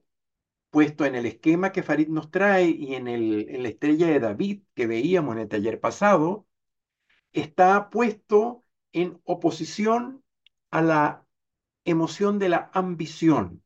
puesto 0.70 1.04
en 1.04 1.14
el 1.14 1.26
esquema 1.26 1.72
que 1.72 1.82
Farid 1.82 2.08
nos 2.08 2.30
trae 2.30 2.66
y 2.70 2.94
en, 2.94 3.08
el, 3.08 3.62
la 3.62 3.68
estrella 3.68 4.06
de 4.08 4.20
David 4.20 4.62
que 4.74 4.86
veíamos 4.86 5.34
en 5.34 5.42
el 5.42 5.48
taller 5.48 5.80
pasado, 5.80 6.46
está 7.32 7.90
puesto 7.90 8.64
en 8.92 9.20
oposición 9.24 10.24
a 10.70 10.82
la 10.82 11.26
emoción 11.84 12.38
de 12.38 12.48
la 12.50 12.70
ambición, 12.74 13.62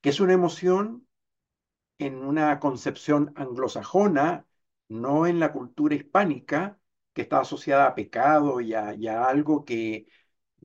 que 0.00 0.10
es 0.10 0.20
una 0.20 0.34
emoción 0.34 1.06
en 1.98 2.16
una 2.16 2.60
concepción 2.60 3.32
anglosajona, 3.36 4.46
no 4.88 5.26
en 5.26 5.40
la 5.40 5.52
cultura 5.52 5.94
hispánica, 5.94 6.78
que 7.12 7.22
está 7.22 7.40
asociada 7.40 7.86
a 7.86 7.94
pecado 7.94 8.60
y 8.60 8.74
a 8.74 9.24
algo 9.24 9.64
que 9.64 10.06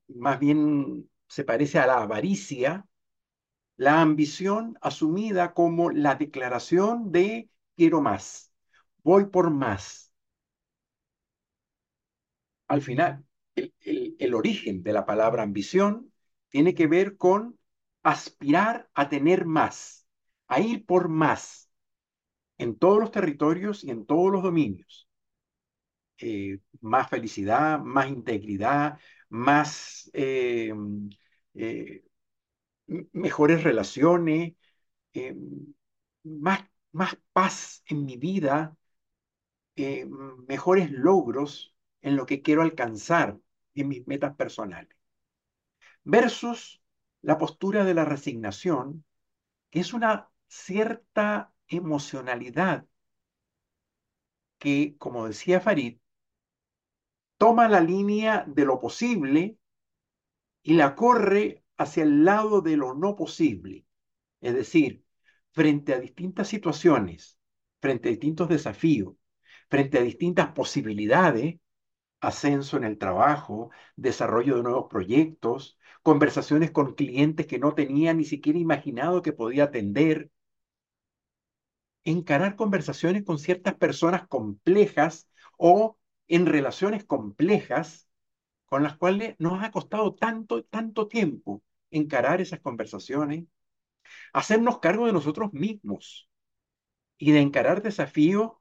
más 0.08 0.38
bien 0.38 1.10
se 1.28 1.44
parece 1.44 1.78
a 1.78 1.86
la 1.86 2.02
avaricia, 2.02 2.86
la 3.76 4.00
ambición 4.00 4.78
asumida 4.80 5.54
como 5.54 5.90
la 5.90 6.14
declaración 6.16 7.12
de 7.12 7.50
quiero 7.76 8.00
más, 8.00 8.52
voy 9.04 9.26
por 9.26 9.50
más. 9.50 10.12
Al 12.68 12.82
final, 12.82 13.24
el, 13.54 14.34
origen 14.34 14.82
de 14.82 14.92
la 14.92 15.06
palabra 15.06 15.42
ambición 15.42 16.12
tiene 16.48 16.74
que 16.74 16.86
ver 16.88 17.16
con 17.16 17.58
aspirar 18.02 18.88
a 18.94 19.08
tener 19.08 19.44
más, 19.46 20.06
a 20.48 20.60
ir 20.60 20.84
por 20.86 21.08
más, 21.08 21.70
en 22.58 22.76
todos 22.78 23.00
los 23.00 23.10
territorios 23.12 23.84
y 23.84 23.90
en 23.90 24.06
todos 24.06 24.32
los 24.32 24.42
dominios. 24.42 25.08
eh, 26.18 26.58
más 26.80 27.08
felicidad, 27.10 27.80
más 27.80 28.08
integridad, 28.08 28.98
más 29.28 30.10
eh, 30.14 30.72
eh, 31.54 32.04
mejores 33.12 33.62
relaciones, 33.64 34.54
más, 36.24 36.60
más 36.92 37.16
paz 37.32 37.82
en 37.86 38.04
mi 38.04 38.16
vida, 38.16 38.76
mejores 40.48 40.90
logros 40.90 41.74
en 42.00 42.16
lo 42.16 42.26
que 42.26 42.42
quiero 42.42 42.62
alcanzar 42.62 43.38
en 43.74 43.88
mis 43.88 44.06
metas 44.06 44.34
personales. 44.36 44.96
Versus 46.04 46.82
la 47.22 47.38
postura 47.38 47.84
de 47.84 47.94
la 47.94 48.04
resignación, 48.04 49.04
que 49.70 49.80
es 49.80 49.92
una 49.94 50.30
cierta 50.48 51.54
emocionalidad 51.68 52.86
que, 54.58 54.96
como 54.98 55.26
decía 55.26 55.60
Farid, 55.60 55.98
toma 57.36 57.68
la 57.68 57.80
línea 57.80 58.44
de 58.46 58.64
lo 58.64 58.78
posible 58.80 59.58
y 60.62 60.74
la 60.74 60.94
corre 60.94 61.61
hacia 61.82 62.04
el 62.04 62.24
lado 62.24 62.60
de 62.62 62.76
lo 62.76 62.94
no 62.94 63.16
posible. 63.16 63.86
Es 64.40 64.54
decir, 64.54 65.04
frente 65.52 65.94
a 65.94 66.00
distintas 66.00 66.48
situaciones, 66.48 67.38
frente 67.80 68.08
a 68.08 68.12
distintos 68.12 68.48
desafíos, 68.48 69.14
frente 69.68 69.98
a 69.98 70.02
distintas 70.02 70.52
posibilidades, 70.52 71.56
ascenso 72.20 72.76
en 72.76 72.84
el 72.84 72.98
trabajo, 72.98 73.70
desarrollo 73.96 74.56
de 74.56 74.62
nuevos 74.62 74.86
proyectos, 74.88 75.78
conversaciones 76.02 76.70
con 76.70 76.94
clientes 76.94 77.46
que 77.46 77.58
no 77.58 77.74
tenía 77.74 78.14
ni 78.14 78.24
siquiera 78.24 78.58
imaginado 78.58 79.22
que 79.22 79.32
podía 79.32 79.64
atender, 79.64 80.30
encarar 82.04 82.56
conversaciones 82.56 83.24
con 83.24 83.38
ciertas 83.38 83.74
personas 83.74 84.26
complejas 84.28 85.28
o 85.56 85.98
en 86.28 86.46
relaciones 86.46 87.04
complejas 87.04 88.08
con 88.66 88.82
las 88.82 88.96
cuales 88.96 89.36
nos 89.38 89.62
ha 89.62 89.70
costado 89.70 90.14
tanto, 90.14 90.64
tanto 90.64 91.06
tiempo 91.08 91.62
encarar 91.92 92.40
esas 92.40 92.60
conversaciones, 92.60 93.44
hacernos 94.32 94.80
cargo 94.80 95.06
de 95.06 95.12
nosotros 95.12 95.52
mismos 95.52 96.28
y 97.18 97.32
de 97.32 97.40
encarar 97.40 97.82
desafíos 97.82 98.52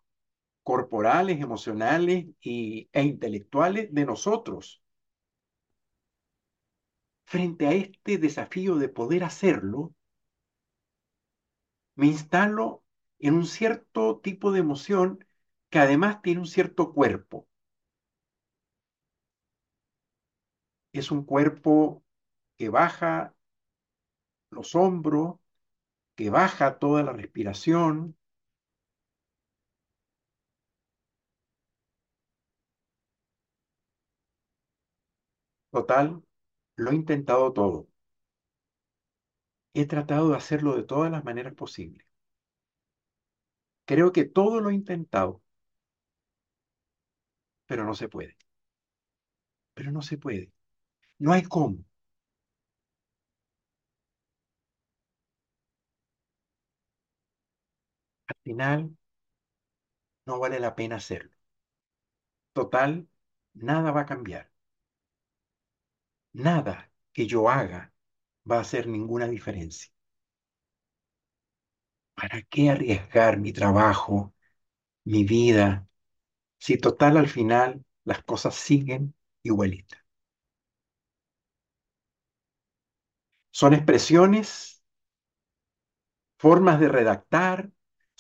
corporales, 0.64 1.42
emocionales 1.42 2.28
y, 2.42 2.90
e 2.94 3.04
intelectuales 3.04 3.94
de 3.94 4.06
nosotros. 4.06 4.84
Frente 7.26 7.66
a 7.66 7.72
este 7.74 8.20
desafío 8.20 8.76
de 8.76 8.88
poder 8.88 9.24
hacerlo, 9.24 9.96
me 11.96 12.08
instalo 12.08 12.84
en 13.20 13.34
un 13.36 13.46
cierto 13.46 14.20
tipo 14.20 14.52
de 14.52 14.60
emoción 14.60 15.26
que 15.70 15.80
además 15.80 16.22
tiene 16.22 16.42
un 16.42 16.48
cierto 16.48 16.94
cuerpo. 16.94 17.48
Es 20.94 21.12
un 21.12 21.24
cuerpo 21.26 22.02
que 22.62 22.70
baja 22.70 23.34
los 24.52 24.76
hombros, 24.76 25.40
que 26.16 26.30
baja 26.30 26.80
toda 26.80 27.04
la 27.04 27.14
respiración, 27.14 28.18
Total, 35.72 36.24
lo 36.78 36.92
he 36.92 36.96
intentado 36.96 37.52
todo. 37.54 37.88
He 39.74 39.86
tratado 39.86 40.30
de 40.30 40.38
hacerlo 40.38 40.78
de 40.78 40.84
todas 40.84 41.12
las 41.12 41.26
maneras 41.26 41.54
posibles. 41.56 42.06
Creo 43.86 44.12
que 44.12 44.26
todo 44.26 44.60
lo 44.60 44.70
he 44.72 44.74
intentado, 44.74 45.42
pero 47.66 47.84
no 47.86 47.96
se 47.96 48.10
puede. 48.10 48.38
Pero 49.74 49.92
no 49.92 50.02
se 50.02 50.18
puede. 50.18 50.52
No 51.20 51.34
hay 51.34 51.44
cómo. 51.44 51.86
No 60.26 60.40
vale 60.40 60.60
la 60.60 60.76
pena 60.76 60.96
hacerlo. 60.96 61.36
Total, 62.60 62.94
nada 63.72 63.92
va 64.00 64.02
a 64.06 64.10
cambiar. 64.14 64.44
Nada 66.46 66.74
que 67.14 67.26
yo 67.26 67.48
haga 67.50 67.94
va 68.52 68.58
a 68.58 68.62
hacer 68.62 68.86
ninguna 68.88 69.30
diferencia. 69.30 69.92
¿Para 72.16 72.42
qué 72.44 72.70
arriesgar 72.70 73.38
mi 73.38 73.52
trabajo, 73.54 74.34
mi 75.06 75.24
vida, 75.26 75.88
si 76.60 76.78
total 76.78 77.18
al 77.18 77.30
final 77.30 77.86
las 78.06 78.24
cosas 78.24 78.56
siguen 78.56 79.16
igualitas? 79.44 80.02
Son 83.52 83.74
expresiones, 83.74 84.82
formas 86.38 86.80
de 86.82 86.90
redactar, 86.90 87.72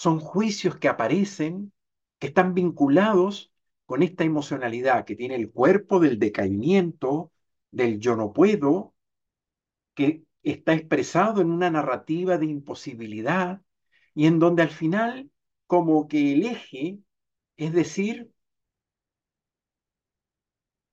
son 0.02 0.20
juicios 0.20 0.78
que 0.78 0.88
aparecen, 0.88 1.72
que 2.18 2.26
están 2.28 2.56
vinculados 2.56 3.52
con 3.86 4.02
esta 4.02 4.24
emocionalidad 4.24 5.06
que 5.06 5.16
tiene 5.16 5.36
el 5.36 5.52
cuerpo 5.52 6.00
del 6.00 6.18
decaimiento, 6.18 7.32
del 7.70 8.00
yo 8.00 8.16
no 8.16 8.34
puedo, 8.34 8.96
que 9.94 10.24
está 10.42 10.74
expresado 10.74 11.40
en 11.42 11.52
una 11.52 11.70
narrativa 11.70 12.40
de 12.40 12.48
imposibilidad 12.48 13.62
y 14.16 14.26
en 14.26 14.40
donde 14.40 14.64
al 14.64 14.72
final 14.72 15.30
como 15.68 16.08
que 16.08 16.34
el 16.34 16.48
eje 16.48 16.98
es 17.58 17.72
decir, 17.72 18.32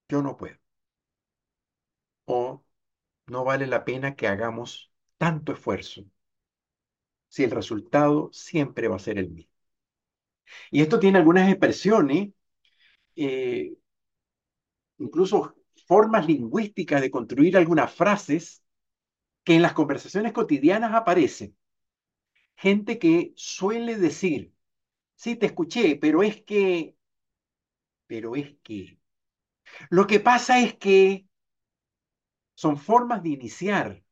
yo 0.09 0.23
no 0.23 0.37
puedo. 0.37 0.59
O 2.27 2.63
no 3.27 3.45
vale 3.45 3.67
la 3.67 3.85
pena 3.85 4.17
que 4.17 4.29
hagamos 4.29 4.93
tanto 5.19 5.53
esfuerzo 5.53 6.05
si 7.29 7.45
el 7.45 7.51
resultado 7.51 8.31
siempre 8.33 8.89
va 8.89 8.97
a 8.97 8.99
ser 9.01 9.19
el 9.19 9.31
mismo. 9.31 9.53
Y 10.71 10.81
esto 10.83 10.99
tiene 10.99 11.19
algunas 11.19 11.49
expresiones, 11.49 12.31
eh, 13.17 13.75
incluso 14.99 15.55
formas 15.87 16.27
lingüísticas 16.27 17.01
de 17.01 17.11
construir 17.11 17.57
algunas 17.57 17.93
frases 17.93 18.63
que 19.45 19.55
en 19.57 19.63
las 19.63 19.73
conversaciones 19.73 20.33
cotidianas 20.33 20.95
aparecen. 20.95 21.57
Gente 22.57 22.99
que 22.99 23.33
suele 23.37 23.97
decir, 23.97 24.53
sí, 25.17 25.37
te 25.37 25.47
escuché, 25.47 25.97
pero 25.97 26.23
es 26.23 26.43
que, 26.43 26.97
pero 28.07 28.37
es 28.37 28.55
que. 28.63 28.99
Lo 29.91 30.07
que 30.07 30.21
pasa 30.21 30.61
es 30.61 30.75
que 30.77 31.27
son 32.55 32.77
formas 32.77 33.23
de 33.23 33.31
iniciar 33.31 34.03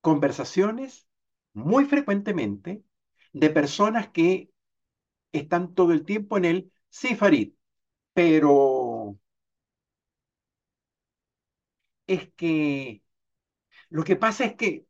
conversaciones 0.00 1.06
muy 1.54 1.84
frecuentemente 1.86 2.84
de 3.32 3.50
personas 3.50 4.08
que 4.10 4.50
están 5.32 5.74
todo 5.74 5.92
el 5.92 6.04
tiempo 6.06 6.38
en 6.38 6.46
el, 6.46 6.72
sí, 6.90 7.16
Farid, 7.16 7.54
pero 8.14 9.18
es 12.06 12.32
que 12.36 13.02
lo 13.90 14.04
que 14.04 14.16
pasa 14.16 14.44
es 14.46 14.56
que 14.56 14.86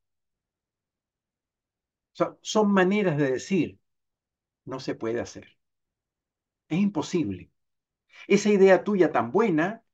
son 2.42 2.72
maneras 2.72 3.16
de 3.18 3.32
decir, 3.32 3.78
no 4.66 4.80
se 4.80 4.94
puede 4.96 5.20
hacer. 5.20 5.58
Es 6.68 6.78
imposible. 6.80 7.52
Esa 8.28 8.50
idea 8.50 8.84
tuya 8.84 9.12
tan 9.12 9.32
buena 9.32 9.84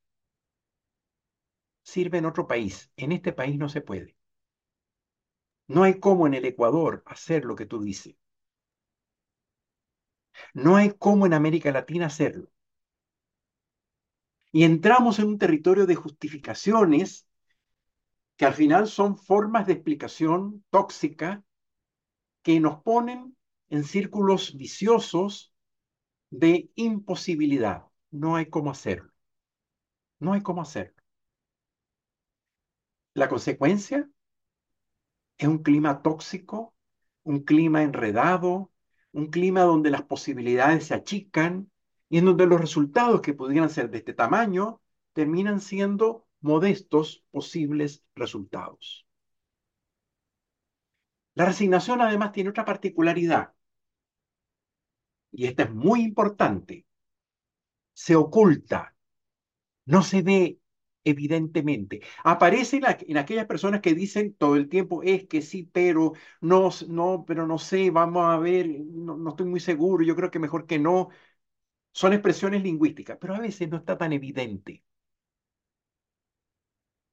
sirve 1.83 2.19
en 2.19 2.27
otro 2.27 2.47
país. 2.47 2.93
En 2.97 3.11
este 3.13 3.33
país 3.33 3.57
no 3.59 3.69
se 3.69 3.81
puede. 3.81 4.17
No 5.69 5.85
hay 5.85 6.01
cómo 6.01 6.27
en 6.27 6.35
el 6.35 6.45
Ecuador 6.45 7.03
hacer 7.07 7.45
lo 7.45 7.55
que 7.55 7.67
tú 7.67 7.81
dices. 7.81 8.17
No 10.55 10.77
hay 10.77 10.91
cómo 10.99 11.27
en 11.27 11.35
América 11.35 11.71
Latina 11.71 12.07
hacerlo. 12.07 12.51
Y 14.51 14.65
entramos 14.65 15.19
en 15.19 15.27
un 15.27 15.39
territorio 15.39 15.87
de 15.87 15.95
justificaciones 15.95 17.27
que 18.37 18.47
al 18.47 18.55
final 18.55 18.87
son 18.89 19.17
formas 19.17 19.67
de 19.67 19.75
explicación 19.75 20.65
tóxica 20.71 21.45
que 22.43 22.61
nos 22.61 22.83
ponen 22.83 23.37
en 23.69 23.85
círculos 23.85 24.57
viciosos 24.57 25.53
de 26.31 26.71
imposibilidad. 26.77 27.85
No 28.11 28.37
hay 28.37 28.47
cómo 28.47 28.71
hacerlo. 28.71 29.13
No 30.21 30.33
hay 30.33 30.43
cómo 30.43 30.63
hacerlo. 30.63 31.03
La 33.15 33.29
consecuencia 33.29 34.09
es 35.39 35.49
un 35.49 35.63
clima 35.63 36.03
tóxico, 36.03 36.75
un 37.23 37.41
clima 37.41 37.83
enredado, 37.83 38.73
un 39.13 39.29
clima 39.31 39.63
donde 39.63 39.91
las 39.91 40.03
posibilidades 40.03 40.87
se 40.87 40.95
achican 40.95 41.71
y 42.09 42.19
en 42.19 42.27
donde 42.27 42.47
los 42.47 42.61
resultados 42.61 43.21
que 43.21 43.35
pudieran 43.35 43.71
ser 43.71 43.91
de 43.91 43.99
este 43.99 44.15
tamaño 44.15 44.81
terminan 45.13 45.61
siendo 45.61 46.27
modestos 46.41 47.25
posibles 47.31 48.05
resultados. 48.15 49.07
La 51.35 51.47
resignación 51.47 52.03
además 52.03 52.33
tiene 52.33 52.51
otra 52.51 52.65
particularidad, 52.67 53.55
y 55.33 55.47
esta 55.47 55.63
es 55.65 55.71
muy 55.75 56.03
importante. 56.03 56.87
se 57.93 58.17
oculta, 58.17 58.95
no 59.87 60.03
se 60.03 60.23
ve 60.23 60.58
evidentemente. 61.11 62.01
Aparece 62.25 62.77
en, 62.79 62.85
en, 63.09 63.17
aquellas 63.19 63.47
personas 63.47 63.81
que 63.81 63.95
dicen 63.95 64.35
todo 64.35 64.57
el 64.57 64.69
tiempo, 64.69 65.03
es 65.03 65.27
que 65.27 65.43
sí, 65.43 65.65
pero 65.73 66.13
no, 66.41 66.71
no, 66.89 67.25
pero 67.27 67.47
no 67.47 67.59
sé, 67.59 67.91
vamos 67.91 68.25
a 68.27 68.39
ver, 68.39 68.69
no, 68.69 69.17
no 69.17 69.31
estoy 69.31 69.47
muy 69.47 69.61
seguro, 69.61 70.05
yo 70.05 70.17
creo 70.17 70.31
que 70.31 70.39
mejor 70.39 70.67
que 70.67 70.79
no. 70.79 71.09
Son 71.93 72.13
expresiones 72.15 72.63
lingüísticas, 72.63 73.19
pero 73.21 73.35
a 73.35 73.41
veces 73.41 73.69
no 73.71 73.79
está 73.79 73.99
tan 73.99 74.13
evidente. 74.15 74.85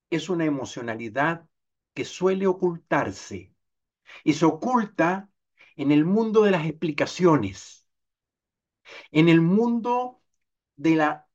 Es 0.09 0.29
una 0.29 0.45
emocionalidad 0.45 1.47
que 1.93 2.05
suele 2.05 2.47
ocultarse 2.47 3.53
y 4.23 4.33
se 4.33 4.45
oculta 4.45 5.29
en 5.77 5.91
el 5.91 6.05
mundo 6.05 6.43
de 6.43 6.51
las 6.51 6.65
explicaciones, 6.67 7.87
en 9.11 9.29
el 9.29 9.41
mundo 9.41 10.21
de 10.75 10.95
la, 10.95 11.27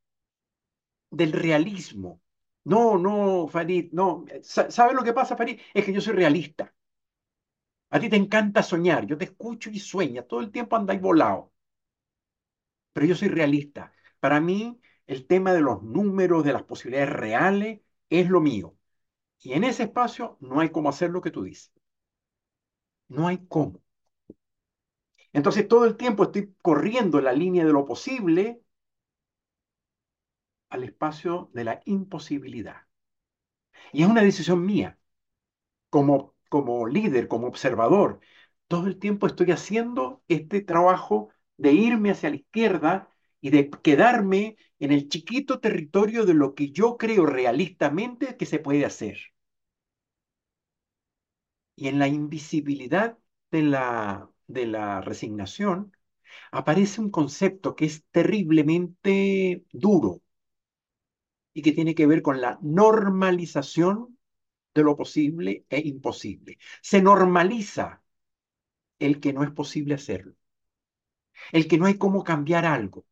del 1.12 1.32
realismo. 1.32 2.20
No, 2.64 2.96
no, 2.98 3.48
Farid, 3.48 3.90
no. 3.92 4.24
¿Sabes 4.42 4.94
lo 4.94 5.02
que 5.04 5.12
pasa, 5.12 5.36
Farid? 5.36 5.60
Es 5.74 5.84
que 5.84 5.92
yo 5.92 6.00
soy 6.00 6.14
realista. 6.14 6.72
A 7.96 7.98
ti 8.04 8.08
te 8.12 8.18
encanta 8.20 8.64
soñar, 8.64 9.06
yo 9.06 9.16
te 9.16 9.26
escucho 9.26 9.70
y 9.70 9.78
sueñas, 9.78 10.26
todo 10.26 10.40
el 10.40 10.50
tiempo 10.50 10.74
andáis 10.74 11.00
volado. 11.00 11.52
Pero 12.92 13.06
yo 13.06 13.14
soy 13.16 13.28
realista. 13.28 13.92
Para 14.20 14.40
mí, 14.40 14.80
el 15.06 15.26
tema 15.26 15.52
de 15.52 15.60
los 15.60 15.82
números, 15.82 16.44
de 16.44 16.52
las 16.52 16.62
posibilidades 16.64 17.10
reales, 17.12 17.80
es 18.08 18.28
lo 18.30 18.40
mío. 18.40 18.76
Y 19.42 19.54
en 19.54 19.64
ese 19.64 19.84
espacio 19.84 20.38
no 20.40 20.60
hay 20.60 20.70
cómo 20.70 20.88
hacer 20.90 21.10
lo 21.10 21.22
que 21.22 21.30
tú 21.32 21.44
dices. 21.44 21.72
No 23.10 23.26
hay 23.28 23.44
cómo. 23.46 23.82
Entonces 25.32 25.66
todo 25.68 25.84
el 25.86 25.96
tiempo 25.96 26.24
estoy 26.24 26.54
corriendo 26.62 27.18
en 27.18 27.24
la 27.24 27.32
línea 27.32 27.64
de 27.64 27.72
lo 27.72 27.84
posible 27.84 28.62
al 30.70 30.84
espacio 30.84 31.50
de 31.54 31.64
la 31.64 31.82
imposibilidad. 31.86 32.82
Y 33.92 34.02
es 34.02 34.08
una 34.08 34.22
decisión 34.22 34.64
mía, 34.64 34.98
como, 35.90 36.34
como 36.48 36.86
líder, 36.88 37.28
como 37.28 37.46
observador. 37.48 38.20
Todo 38.68 38.86
el 38.86 38.98
tiempo 38.98 39.26
estoy 39.26 39.50
haciendo 39.52 40.22
este 40.28 40.60
trabajo 40.62 41.30
de 41.56 41.72
irme 41.72 42.10
hacia 42.10 42.30
la 42.30 42.36
izquierda 42.36 43.10
y 43.40 43.50
de 43.50 43.70
quedarme 43.70 44.56
en 44.78 44.92
el 44.92 45.08
chiquito 45.08 45.60
territorio 45.60 46.26
de 46.26 46.34
lo 46.34 46.54
que 46.54 46.70
yo 46.72 46.96
creo 46.98 47.26
realistamente 47.26 48.36
que 48.36 48.46
se 48.46 48.58
puede 48.60 48.84
hacer. 48.84 49.18
Y 51.76 51.88
en 51.88 51.98
la 51.98 52.08
invisibilidad 52.08 53.18
de 53.50 53.62
la, 53.62 54.30
de 54.46 54.66
la 54.66 55.00
resignación 55.00 55.96
aparece 56.52 57.00
un 57.00 57.10
concepto 57.10 57.76
que 57.76 57.86
es 57.86 58.04
terriblemente 58.12 59.64
duro 59.72 60.22
y 61.60 61.62
que 61.62 61.72
tiene 61.72 61.94
que 61.94 62.06
ver 62.06 62.22
con 62.22 62.40
la 62.40 62.58
normalización 62.62 64.18
de 64.74 64.82
lo 64.82 64.96
posible 64.96 65.66
e 65.68 65.80
imposible. 65.80 66.58
Se 66.82 67.02
normaliza 67.02 68.02
el 69.00 69.20
que 69.20 69.32
no 69.34 69.44
es 69.44 69.50
posible 69.50 69.94
hacerlo, 69.94 70.34
el 71.52 71.68
que 71.68 71.78
no 71.78 71.86
hay 71.86 71.96
cómo 71.98 72.24
cambiar 72.24 72.64
algo. 72.66 73.06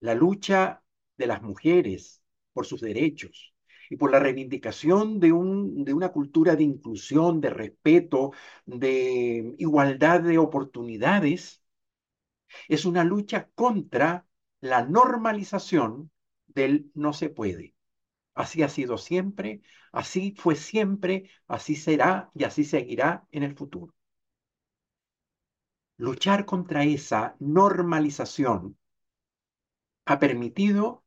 La 0.00 0.14
lucha 0.14 0.82
de 1.16 1.26
las 1.28 1.40
mujeres 1.42 2.20
por 2.52 2.66
sus 2.66 2.80
derechos, 2.80 3.54
y 3.90 3.96
por 3.96 4.10
la 4.10 4.18
reivindicación 4.18 5.18
de, 5.20 5.32
un, 5.32 5.84
de 5.84 5.94
una 5.94 6.10
cultura 6.10 6.56
de 6.56 6.64
inclusión, 6.64 7.40
de 7.40 7.50
respeto, 7.50 8.32
de 8.66 9.54
igualdad 9.58 10.20
de 10.20 10.38
oportunidades, 10.38 11.62
es 12.68 12.84
una 12.84 13.04
lucha 13.04 13.48
contra 13.54 14.27
la 14.60 14.84
normalización 14.84 16.10
del 16.46 16.90
no 16.94 17.12
se 17.12 17.30
puede. 17.30 17.74
Así 18.34 18.62
ha 18.62 18.68
sido 18.68 18.98
siempre, 18.98 19.62
así 19.92 20.34
fue 20.38 20.54
siempre, 20.56 21.30
así 21.46 21.76
será 21.76 22.30
y 22.34 22.44
así 22.44 22.64
seguirá 22.64 23.26
en 23.32 23.42
el 23.42 23.56
futuro. 23.56 23.94
Luchar 25.96 26.44
contra 26.44 26.84
esa 26.84 27.36
normalización 27.40 28.78
ha 30.06 30.18
permitido 30.18 31.04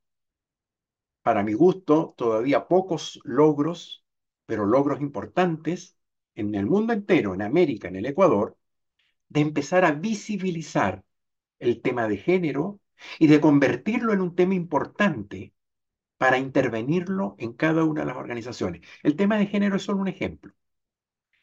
para 1.21 1.43
mi 1.43 1.53
gusto, 1.53 2.13
todavía 2.17 2.67
pocos 2.67 3.19
logros, 3.23 4.03
pero 4.45 4.65
logros 4.65 5.01
importantes 5.01 5.95
en 6.35 6.55
el 6.55 6.65
mundo 6.65 6.93
entero, 6.93 7.33
en 7.33 7.41
América, 7.41 7.87
en 7.87 7.95
el 7.95 8.05
Ecuador, 8.07 8.57
de 9.29 9.41
empezar 9.41 9.85
a 9.85 9.91
visibilizar 9.91 11.03
el 11.59 11.81
tema 11.81 12.07
de 12.07 12.17
género 12.17 12.79
y 13.19 13.27
de 13.27 13.41
convertirlo 13.41 14.13
en 14.13 14.21
un 14.21 14.35
tema 14.35 14.55
importante 14.55 15.53
para 16.17 16.37
intervenirlo 16.39 17.35
en 17.39 17.53
cada 17.53 17.83
una 17.85 18.01
de 18.01 18.07
las 18.07 18.17
organizaciones. 18.17 18.81
El 19.03 19.15
tema 19.15 19.37
de 19.37 19.47
género 19.47 19.77
es 19.77 19.83
solo 19.83 20.01
un 20.01 20.07
ejemplo 20.09 20.53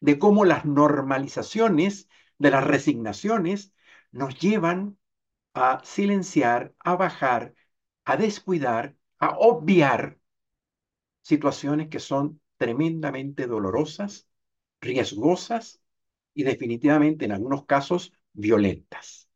de 0.01 0.19
cómo 0.19 0.45
las 0.45 0.65
normalizaciones 0.65 2.09
de 2.39 2.51
las 2.51 2.65
resignaciones 2.67 3.73
nos 4.13 4.39
llevan 4.39 4.99
a 5.55 5.81
silenciar, 5.85 6.75
a 6.81 6.97
bajar, 6.97 7.55
a 8.05 8.17
descuidar 8.17 8.97
a 9.21 9.37
obviar 9.39 10.19
situaciones 11.23 11.89
que 11.89 12.01
son 12.01 12.41
tremendamente 12.57 13.47
dolorosas, 13.47 14.29
riesgosas 14.81 15.81
y 16.35 16.45
definitivamente 16.45 17.25
en 17.25 17.33
algunos 17.33 17.67
casos 17.67 18.13
violentas. 18.33 19.28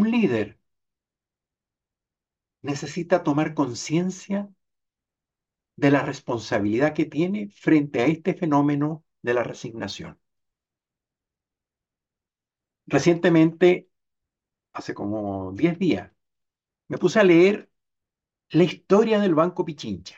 Un 0.00 0.10
líder 0.10 0.48
necesita 2.62 3.22
tomar 3.22 3.52
conciencia 3.54 4.48
de 5.76 5.90
la 5.90 6.02
responsabilidad 6.02 6.94
que 6.94 7.06
tiene 7.06 7.48
frente 7.48 8.00
a 8.00 8.06
este 8.06 8.34
fenómeno 8.34 9.04
de 9.22 9.34
la 9.34 9.42
resignación. 9.42 10.16
Recientemente 12.86 13.88
hace 14.72 14.94
como 14.94 15.52
10 15.52 15.78
días, 15.78 16.12
me 16.88 16.98
puse 16.98 17.20
a 17.20 17.24
leer 17.24 17.70
la 18.50 18.64
historia 18.64 19.20
del 19.20 19.34
Banco 19.34 19.64
Pichincha. 19.64 20.16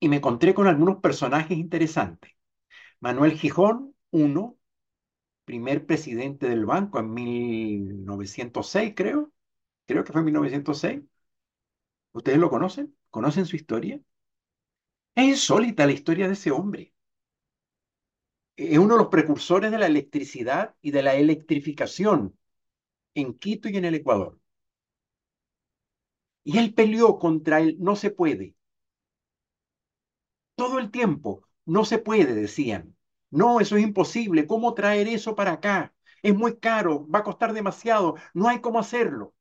Y 0.00 0.08
me 0.08 0.16
encontré 0.16 0.54
con 0.54 0.66
algunos 0.66 0.98
personajes 0.98 1.56
interesantes. 1.58 2.32
Manuel 3.00 3.32
Gijón, 3.38 3.96
uno, 4.12 4.57
primer 5.48 5.86
presidente 5.86 6.46
del 6.48 6.66
banco 6.66 6.98
en 7.00 7.12
1906, 7.14 8.92
creo. 8.94 9.32
Creo 9.86 10.04
que 10.04 10.12
fue 10.12 10.20
en 10.20 10.26
1906. 10.26 11.02
¿Ustedes 12.12 12.38
lo 12.38 12.50
conocen? 12.50 12.94
¿Conocen 13.10 13.46
su 13.46 13.56
historia? 13.56 13.98
Es 15.14 15.24
insólita 15.26 15.86
la 15.86 15.92
historia 15.92 16.26
de 16.26 16.34
ese 16.34 16.50
hombre 16.50 16.94
es 18.58 18.76
uno 18.78 18.94
de 18.94 18.98
los 18.98 19.08
precursores 19.08 19.70
de 19.70 19.78
la 19.78 19.86
electricidad 19.86 20.74
y 20.82 20.90
de 20.90 21.02
la 21.02 21.14
electrificación 21.14 22.36
en 23.14 23.34
Quito 23.38 23.68
y 23.68 23.76
en 23.76 23.84
el 23.84 23.94
Ecuador. 23.94 24.38
Y 26.42 26.58
él 26.58 26.74
peleó 26.74 27.18
contra 27.18 27.60
él, 27.60 27.76
no 27.78 27.94
se 27.94 28.10
puede. 28.10 28.56
Todo 30.56 30.78
el 30.78 30.90
tiempo, 30.90 31.48
no 31.64 31.84
se 31.84 31.98
puede, 31.98 32.34
decían. 32.34 32.97
No, 33.30 33.60
eso 33.60 33.76
es 33.76 33.82
imposible. 33.84 34.46
¿Cómo 34.46 34.74
traer 34.74 35.08
eso 35.08 35.34
para 35.34 35.52
acá? 35.52 35.94
Es 36.22 36.34
muy 36.34 36.58
caro, 36.58 37.08
va 37.08 37.20
a 37.20 37.24
costar 37.24 37.52
demasiado, 37.54 38.16
no 38.34 38.48
hay 38.48 38.60
cómo 38.60 38.78
hacerlo. 38.78 39.34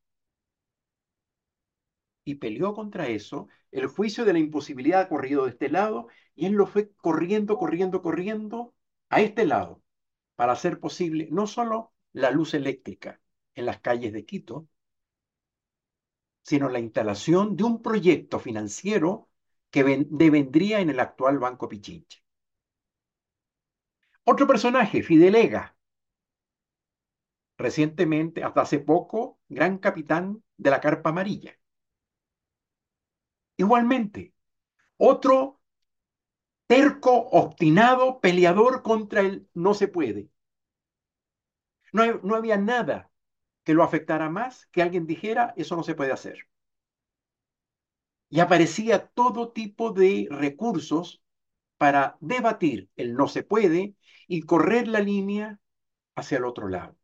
Y 2.25 2.35
peleó 2.35 2.73
contra 2.75 3.07
eso. 3.07 3.47
El 3.71 3.87
juicio 3.87 4.23
de 4.25 4.33
la 4.33 4.39
imposibilidad 4.39 5.01
ha 5.01 5.09
corrido 5.09 5.45
de 5.45 5.51
este 5.51 5.69
lado 5.69 6.07
y 6.35 6.45
él 6.45 6.53
lo 6.53 6.67
fue 6.67 6.91
corriendo, 6.97 7.57
corriendo, 7.57 8.01
corriendo 8.01 8.73
a 9.09 9.21
este 9.21 9.45
lado 9.45 9.81
para 10.35 10.53
hacer 10.53 10.79
posible 10.81 11.29
no 11.31 11.47
solo 11.47 11.93
la 12.13 12.31
luz 12.31 12.53
eléctrica 12.55 13.21
en 13.55 13.65
las 13.67 13.79
calles 13.81 14.13
de 14.13 14.25
Quito, 14.25 14.67
sino 16.41 16.67
la 16.69 16.79
instalación 16.79 17.55
de 17.55 17.63
un 17.63 17.81
proyecto 17.83 18.39
financiero 18.39 19.29
que 19.69 19.83
devendría 20.09 20.79
en 20.79 20.89
el 20.89 20.99
actual 20.99 21.37
Banco 21.39 21.67
Pichincha. 21.69 22.19
Otro 24.31 24.45
personaje, 24.51 25.01
Fidelega, 25.01 25.63
recientemente, 27.59 28.43
hasta 28.43 28.61
hace 28.61 28.79
poco, 28.79 29.39
gran 29.47 29.77
capitán 29.77 30.43
de 30.57 30.69
la 30.71 30.81
Carpa 30.81 31.09
Amarilla. 31.11 31.53
Igualmente, 33.57 34.33
otro 34.97 35.59
terco, 36.67 37.11
obstinado, 37.31 38.21
peleador 38.21 38.81
contra 38.81 39.19
él, 39.21 39.49
no 39.53 39.73
se 39.73 39.87
puede. 39.89 40.29
No, 41.91 42.03
no 42.23 42.35
había 42.35 42.55
nada 42.57 43.11
que 43.65 43.73
lo 43.73 43.83
afectara 43.83 44.29
más 44.29 44.67
que 44.67 44.81
alguien 44.83 45.07
dijera, 45.07 45.53
eso 45.57 45.75
no 45.75 45.83
se 45.83 45.95
puede 45.95 46.11
hacer. 46.13 46.47
Y 48.29 48.39
aparecía 48.39 49.07
todo 49.07 49.51
tipo 49.51 49.91
de 49.91 50.27
recursos 50.29 51.21
para 51.79 52.17
debatir 52.21 52.89
el 52.97 53.15
no 53.15 53.27
se 53.29 53.43
puede 53.43 53.96
y 54.27 54.41
correr 54.43 54.87
la 54.87 54.99
línea 55.01 55.59
hacia 56.15 56.37
el 56.39 56.45
otro 56.45 56.69
lado. 56.69 56.97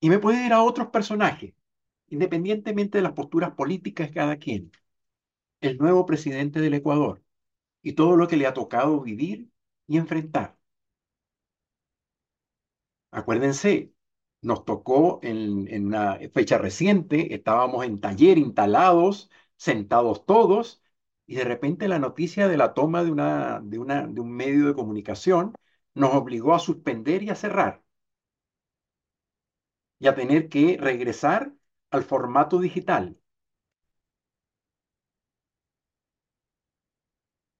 Y 0.00 0.10
me 0.10 0.18
puede 0.18 0.44
ir 0.46 0.52
a 0.52 0.62
otros 0.62 0.88
personajes, 0.88 1.54
independientemente 2.08 2.98
de 2.98 3.02
las 3.02 3.12
posturas 3.12 3.52
políticas 3.54 4.08
de 4.08 4.14
cada 4.14 4.38
quien. 4.38 4.72
El 5.60 5.78
nuevo 5.78 6.06
presidente 6.06 6.60
del 6.60 6.74
Ecuador 6.74 7.22
y 7.82 7.94
todo 7.94 8.16
lo 8.16 8.28
que 8.28 8.36
le 8.38 8.46
ha 8.48 8.54
tocado 8.54 9.00
vivir 9.02 9.50
y 9.88 9.98
enfrentar. 9.98 10.58
Acuérdense, 13.10 13.92
nos 14.42 14.64
tocó 14.64 15.20
en, 15.22 15.66
en 15.68 15.86
una 15.86 16.18
fecha 16.32 16.58
reciente, 16.58 17.34
estábamos 17.34 17.84
en 17.84 18.00
taller 18.00 18.38
instalados, 18.38 19.30
sentados 19.56 20.24
todos, 20.26 20.82
y 21.28 21.36
de 21.36 21.44
repente 21.44 21.88
la 21.88 22.00
noticia 22.00 22.48
de 22.48 22.58
la 22.58 22.74
toma 22.74 23.04
de, 23.04 23.12
una, 23.12 23.60
de, 23.62 23.78
una, 23.80 24.08
de 24.08 24.20
un 24.22 24.32
medio 24.32 24.66
de 24.68 24.74
comunicación 24.74 25.54
nos 25.94 26.14
obligó 26.14 26.54
a 26.56 26.60
suspender 26.60 27.22
y 27.24 27.30
a 27.30 27.36
cerrar 27.36 27.84
y 30.00 30.08
a 30.08 30.14
tener 30.16 30.48
que 30.48 30.76
regresar 30.80 31.52
al 31.90 32.02
formato 32.02 32.58
digital. 32.58 33.16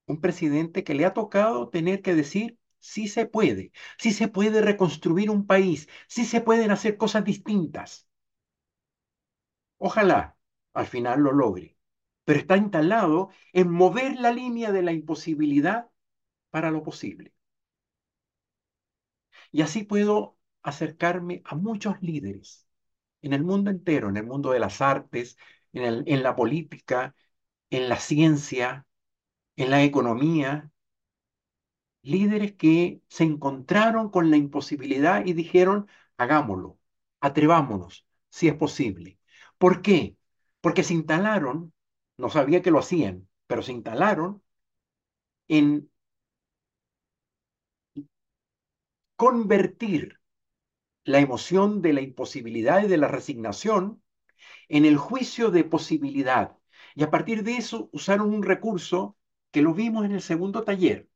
Un 0.07 0.21
presidente 0.21 0.83
que 0.85 0.95
le 0.95 1.05
ha 1.05 1.15
tocado 1.15 1.69
tener 1.69 2.03
que 2.03 2.15
decir, 2.17 2.59
sí 2.81 3.07
se 3.09 3.27
puede, 3.27 3.71
sí 3.99 4.13
se 4.13 4.27
puede 4.29 4.61
reconstruir 4.61 5.31
un 5.31 5.47
país, 5.47 5.89
sí 6.09 6.25
se 6.25 6.41
pueden 6.41 6.71
hacer 6.73 6.97
cosas 6.97 7.25
distintas. 7.25 8.09
Ojalá 9.79 10.37
al 10.73 10.87
final 10.87 11.19
lo 11.21 11.33
logre, 11.33 11.77
pero 12.29 12.41
está 12.41 12.59
instalado 12.59 13.31
en 13.55 13.71
mover 13.71 14.17
la 14.21 14.31
línea 14.33 14.71
de 14.71 14.83
la 14.83 14.93
imposibilidad 14.93 15.89
para 16.51 16.71
lo 16.71 16.83
posible. 16.83 17.33
Y 19.53 19.63
así 19.63 19.85
puedo 19.85 20.37
acercarme 20.63 21.43
a 21.45 21.55
muchos 21.55 21.97
líderes 22.03 22.67
en 23.23 23.33
el 23.35 23.45
mundo 23.45 23.71
entero, 23.71 24.09
en 24.11 24.17
el 24.19 24.27
mundo 24.27 24.53
de 24.53 24.61
las 24.61 24.81
artes, 24.81 25.39
en, 25.73 25.85
el, 25.85 26.05
en 26.07 26.23
la 26.23 26.37
política, 26.37 27.15
en 27.71 27.89
la 27.89 27.99
ciencia, 27.99 28.87
en 29.57 29.71
la 29.71 29.83
economía, 29.85 30.71
líderes 32.03 32.55
que 32.55 33.03
se 33.09 33.25
encontraron 33.25 34.11
con 34.11 34.31
la 34.31 34.37
imposibilidad 34.37 35.25
y 35.27 35.33
dijeron, 35.33 35.89
hagámoslo, 36.17 36.79
atrevámonos, 37.21 38.07
si 38.31 38.49
es 38.49 38.55
posible. 38.55 39.19
¿Por 39.59 39.83
qué? 39.83 40.17
Porque 40.61 40.83
se 40.85 40.95
instalaron, 40.95 41.73
no 42.19 42.29
sabía 42.31 42.63
que 42.63 42.71
lo 42.71 42.81
hacían, 42.81 43.29
pero 43.47 43.63
se 43.63 43.73
instalaron 43.73 44.43
en 45.49 45.89
convertir 49.17 50.21
la 51.05 51.21
emoción 51.21 51.83
de 51.83 51.93
la 51.95 52.03
imposibilidad 52.03 52.85
y 52.85 52.89
de 52.89 52.99
la 52.99 53.09
resignación 53.09 54.03
en 54.69 54.85
el 54.87 54.99
juicio 54.99 55.51
de 55.53 55.65
posibilidad. 55.65 56.59
Y 56.97 57.05
a 57.05 57.11
partir 57.11 57.45
de 57.45 57.57
eso 57.59 57.91
usaron 57.93 58.35
un 58.35 58.43
recurso 58.45 59.17
que 59.53 59.63
lo 59.63 59.75
vimos 59.75 60.05
en 60.07 60.13
el 60.13 60.23
segundo 60.23 60.65
taller, 60.65 61.09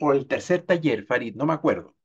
o 0.00 0.12
el 0.12 0.26
tercer 0.28 0.62
taller, 0.64 1.06
Farid, 1.06 1.36
no 1.36 1.46
me 1.46 1.54
acuerdo. 1.54 1.96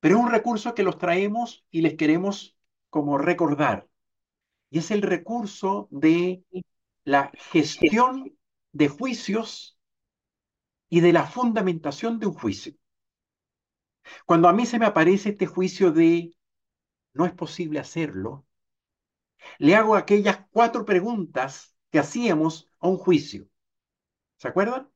Pero 0.00 0.16
es 0.16 0.22
un 0.24 0.30
recurso 0.30 0.74
que 0.74 0.82
los 0.82 0.98
traemos 0.98 1.64
y 1.70 1.82
les 1.82 1.94
queremos 1.96 2.56
como 2.90 3.18
recordar. 3.18 3.88
Y 4.70 4.78
es 4.80 4.90
el 4.92 5.02
recurso 5.02 5.88
de 5.90 6.44
la 7.06 7.30
gestión 7.52 8.36
de 8.72 8.88
juicios 8.88 9.78
y 10.88 11.00
de 11.00 11.12
la 11.12 11.24
fundamentación 11.24 12.18
de 12.18 12.26
un 12.26 12.34
juicio. 12.34 12.74
Cuando 14.26 14.48
a 14.48 14.52
mí 14.52 14.66
se 14.66 14.80
me 14.80 14.86
aparece 14.86 15.30
este 15.30 15.46
juicio 15.46 15.92
de 15.92 16.36
no 17.14 17.24
es 17.24 17.32
posible 17.32 17.78
hacerlo, 17.78 18.44
le 19.58 19.76
hago 19.76 19.94
aquellas 19.94 20.46
cuatro 20.50 20.84
preguntas 20.84 21.76
que 21.90 22.00
hacíamos 22.00 22.68
a 22.80 22.88
un 22.88 22.96
juicio. 22.96 23.48
¿Se 24.38 24.48
acuerdan? 24.48 24.90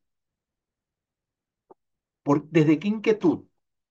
Por, 2.24 2.48
¿Desde 2.50 2.80
qué 2.80 2.88
inquietud 2.88 3.44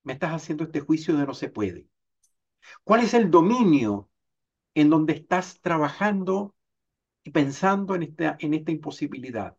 me 0.04 0.14
estás 0.14 0.34
haciendo 0.34 0.66
este 0.66 0.82
juicio 0.82 1.16
de 1.16 1.26
no 1.26 1.34
se 1.34 1.48
puede? 1.48 1.88
¿Cuál 2.84 3.00
es 3.00 3.14
el 3.14 3.32
dominio 3.32 4.10
en 4.74 4.90
donde 4.90 5.14
estás 5.14 5.62
trabajando 5.62 6.54
y 7.24 7.32
pensando 7.32 7.96
en 7.96 8.04
esta, 8.04 8.38
en 8.40 8.54
esta 8.54 8.72
imposibilidad? 8.72 9.58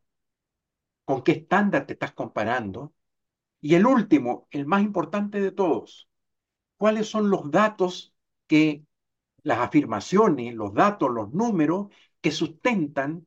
¿Con 1.05 1.23
qué 1.23 1.33
estándar 1.33 1.87
te 1.87 1.95
estás 1.95 2.13
comparando? 2.13 2.95
Y 3.61 3.75
el 3.75 3.87
último, 3.87 4.49
el 4.51 4.67
más 4.67 4.83
importante 4.83 5.41
de 5.41 5.53
todos, 5.53 6.09
¿cuáles 6.77 7.09
son 7.09 7.31
los 7.31 7.51
datos 7.51 8.15
que, 8.47 8.85
las 9.43 9.59
afirmaciones, 9.59 10.55
los 10.55 10.75
datos, 10.75 11.11
los 11.11 11.33
números 11.33 11.89
que 12.21 12.31
sustentan 12.31 13.27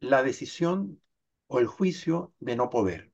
la 0.00 0.22
decisión 0.22 1.00
o 1.48 1.58
el 1.60 1.66
juicio 1.66 2.34
de 2.40 2.56
no 2.56 2.70
poder? 2.70 3.12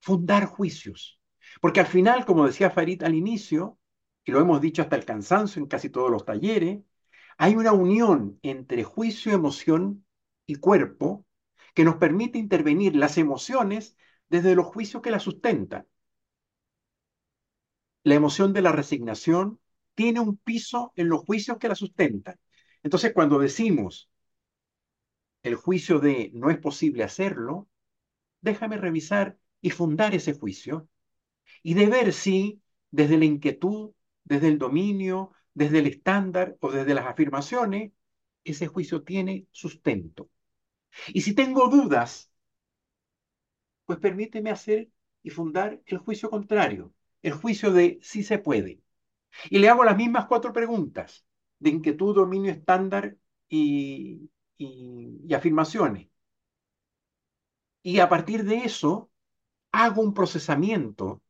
Fundar 0.00 0.46
juicios. 0.46 1.20
Porque 1.60 1.80
al 1.80 1.86
final, 1.86 2.24
como 2.24 2.46
decía 2.46 2.70
Farid 2.70 3.02
al 3.02 3.14
inicio, 3.14 3.78
y 4.24 4.32
lo 4.32 4.40
hemos 4.40 4.60
dicho 4.60 4.82
hasta 4.82 4.96
el 4.96 5.04
cansancio 5.04 5.60
en 5.62 5.68
casi 5.68 5.90
todos 5.90 6.10
los 6.10 6.24
talleres, 6.24 6.80
hay 7.38 7.56
una 7.56 7.72
unión 7.72 8.38
entre 8.42 8.84
juicio, 8.84 9.32
emoción 9.32 10.04
y 10.46 10.56
cuerpo 10.56 11.26
que 11.74 11.84
nos 11.84 11.96
permite 11.96 12.38
intervenir 12.38 12.96
las 12.96 13.18
emociones 13.18 13.96
desde 14.28 14.54
los 14.56 14.66
juicios 14.66 15.02
que 15.02 15.10
la 15.10 15.20
sustentan. 15.20 15.86
La 18.02 18.16
emoción 18.16 18.52
de 18.52 18.60
la 18.62 18.72
resignación 18.72 19.60
tiene 19.94 20.18
un 20.18 20.36
piso 20.36 20.92
en 20.96 21.08
los 21.08 21.20
juicios 21.24 21.58
que 21.58 21.68
la 21.68 21.76
sustentan. 21.76 22.34
Entonces, 22.82 23.12
cuando 23.14 23.38
decimos 23.38 24.10
el 25.42 25.54
juicio 25.56 25.98
de 26.00 26.30
no 26.34 26.50
es 26.50 26.58
posible 26.58 27.02
hacerlo, 27.04 27.68
déjame 28.42 28.78
revisar 28.78 29.38
y 29.62 29.70
fundar 29.70 30.14
ese 30.14 30.34
juicio 30.34 30.88
y 31.62 31.74
de 31.74 31.86
ver 31.88 32.12
si 32.14 32.62
desde 32.90 33.18
la 33.18 33.26
inquietud, 33.26 33.92
desde 34.24 34.48
el 34.48 34.58
dominio, 34.58 35.32
desde 35.58 35.80
el 35.80 35.86
estándar 35.88 36.56
o 36.60 36.70
desde 36.70 36.94
las 36.94 37.06
afirmaciones, 37.06 37.92
ese 38.44 38.66
juicio 38.68 39.02
tiene 39.04 39.46
sustento. 39.52 40.30
Y 41.08 41.22
si 41.22 41.34
tengo 41.34 41.68
dudas 41.68 42.30
pues 43.86 43.98
permíteme 43.98 44.50
hacer 44.50 44.90
y 45.22 45.30
fundar 45.30 45.80
el 45.86 45.98
juicio 45.98 46.30
contrario, 46.30 46.92
el 47.22 47.32
juicio 47.32 47.72
de 47.72 47.98
si 48.02 48.22
se 48.22 48.38
puede. 48.38 48.82
Y 49.50 49.58
le 49.58 49.68
hago 49.68 49.84
las 49.84 49.96
mismas 49.96 50.26
cuatro 50.26 50.52
preguntas 50.52 51.24
de 51.58 51.70
inquietud, 51.70 52.14
dominio 52.14 52.52
estándar 52.52 53.16
y, 53.48 54.30
y 54.58 55.34
afirmaciones. 55.34 56.08
Y 57.82 58.00
a 58.00 58.08
partir 58.08 58.44
de 58.44 58.58
eso, 58.58 59.10
hago 59.72 60.02
un 60.02 60.14
procesamiento 60.14 61.22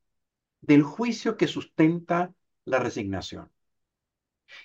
del 0.60 0.82
juicio 0.82 1.36
que 1.36 1.48
sustenta 1.48 2.34
la 2.64 2.80
resignación. 2.80 3.50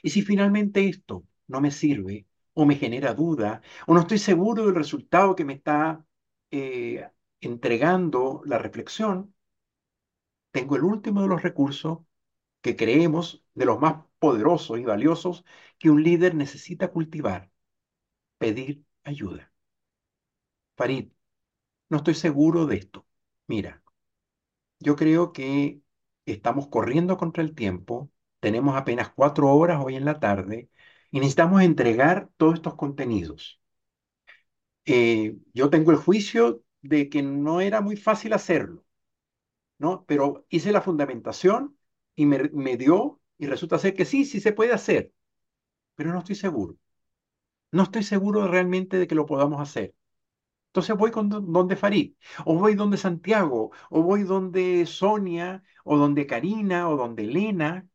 Y 0.01 0.09
si 0.11 0.21
finalmente 0.21 0.87
esto 0.87 1.25
no 1.47 1.61
me 1.61 1.71
sirve 1.71 2.27
o 2.53 2.65
me 2.65 2.75
genera 2.75 3.13
duda 3.13 3.61
o 3.87 3.93
no 3.93 4.01
estoy 4.01 4.17
seguro 4.19 4.65
del 4.65 4.75
resultado 4.75 5.35
que 5.35 5.45
me 5.45 5.53
está 5.53 6.05
eh, 6.51 7.09
entregando 7.41 8.41
la 8.45 8.57
reflexión, 8.59 9.33
tengo 10.51 10.75
el 10.77 10.83
último 10.83 11.21
de 11.21 11.27
los 11.27 11.41
recursos 11.43 11.99
que 12.61 12.75
creemos 12.77 13.43
de 13.55 13.65
los 13.65 13.79
más 13.81 14.05
poderosos 14.19 14.79
y 14.79 14.85
valiosos 14.85 15.45
que 15.79 15.89
un 15.91 16.03
líder 16.03 16.35
necesita 16.35 16.89
cultivar, 16.91 17.51
pedir 18.39 18.83
ayuda. 19.03 19.51
Farid, 20.77 21.11
no 21.89 21.97
estoy 21.99 22.15
seguro 22.15 22.65
de 22.67 22.77
esto. 22.77 23.07
Mira, 23.47 23.83
yo 24.79 24.95
creo 24.97 25.33
que 25.33 25.81
estamos 26.27 26.69
corriendo 26.69 27.17
contra 27.17 27.43
el 27.43 27.55
tiempo, 27.55 28.11
tenemos 28.43 28.77
apenas 28.77 29.09
cuatro 29.11 29.49
horas 29.55 29.81
hoy 29.83 29.95
en 29.97 30.05
la 30.05 30.19
tarde 30.19 30.69
y 31.11 31.19
necesitamos 31.19 31.63
entregar 31.63 32.29
todos 32.37 32.55
estos 32.55 32.75
contenidos. 32.75 33.61
Eh, 34.85 35.37
yo 35.53 35.69
tengo 35.69 35.91
el 35.91 35.97
juicio 35.97 36.63
de 36.81 37.09
que 37.09 37.21
no 37.23 37.61
era 37.61 37.81
muy 37.81 37.95
fácil 37.97 38.33
hacerlo, 38.33 38.85
¿no? 39.79 40.05
Pero 40.07 40.45
hice 40.49 40.71
la 40.71 40.81
fundamentación 40.81 41.77
y 42.15 42.25
me, 42.27 42.49
me 42.53 42.77
dio, 42.77 43.21
y 43.37 43.47
resulta 43.47 43.79
ser 43.79 43.93
que 43.95 44.05
sí, 44.05 44.25
sí 44.25 44.41
se 44.41 44.53
puede 44.53 44.73
hacer, 44.73 45.13
pero 45.95 46.13
no 46.13 46.19
estoy 46.19 46.35
seguro. 46.35 46.77
No 47.71 47.83
estoy 47.83 48.03
seguro 48.03 48.47
realmente 48.47 48.97
de 48.97 49.07
que 49.07 49.15
lo 49.15 49.25
podamos 49.25 49.61
hacer. 49.61 49.95
Entonces 50.67 50.97
voy 50.97 51.11
con 51.11 51.29
donde 51.29 51.75
Farid, 51.77 52.15
o 52.45 52.55
voy 52.55 52.75
donde 52.75 52.97
Santiago, 52.97 53.71
o 53.89 54.03
voy 54.03 54.23
donde 54.23 54.85
Sonia, 54.87 55.63
o 55.85 55.97
donde 55.97 56.27
Karina, 56.27 56.89
o 56.89 56.97
donde 56.97 57.23
Elena, 57.25 57.87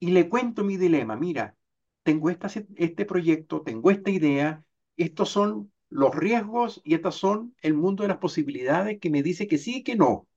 y 0.00 0.10
le 0.10 0.28
cuento 0.28 0.64
mi 0.64 0.76
dilema. 0.76 1.16
Mira, 1.16 1.56
tengo 2.02 2.30
este 2.30 3.04
proyecto, 3.04 3.62
tengo 3.62 3.90
esta 3.90 4.10
idea, 4.10 4.64
estos 4.96 5.28
son 5.30 5.72
los 5.90 6.14
riesgos 6.14 6.80
y 6.84 6.94
estas 6.94 7.14
son 7.16 7.54
el 7.62 7.74
mundo 7.74 8.02
de 8.02 8.08
las 8.08 8.18
posibilidades 8.18 8.98
que 9.00 9.10
me 9.10 9.22
dice 9.22 9.46
que 9.48 9.58
sí 9.58 9.78
y 9.78 9.82
que 9.84 9.96
no. 9.96 10.28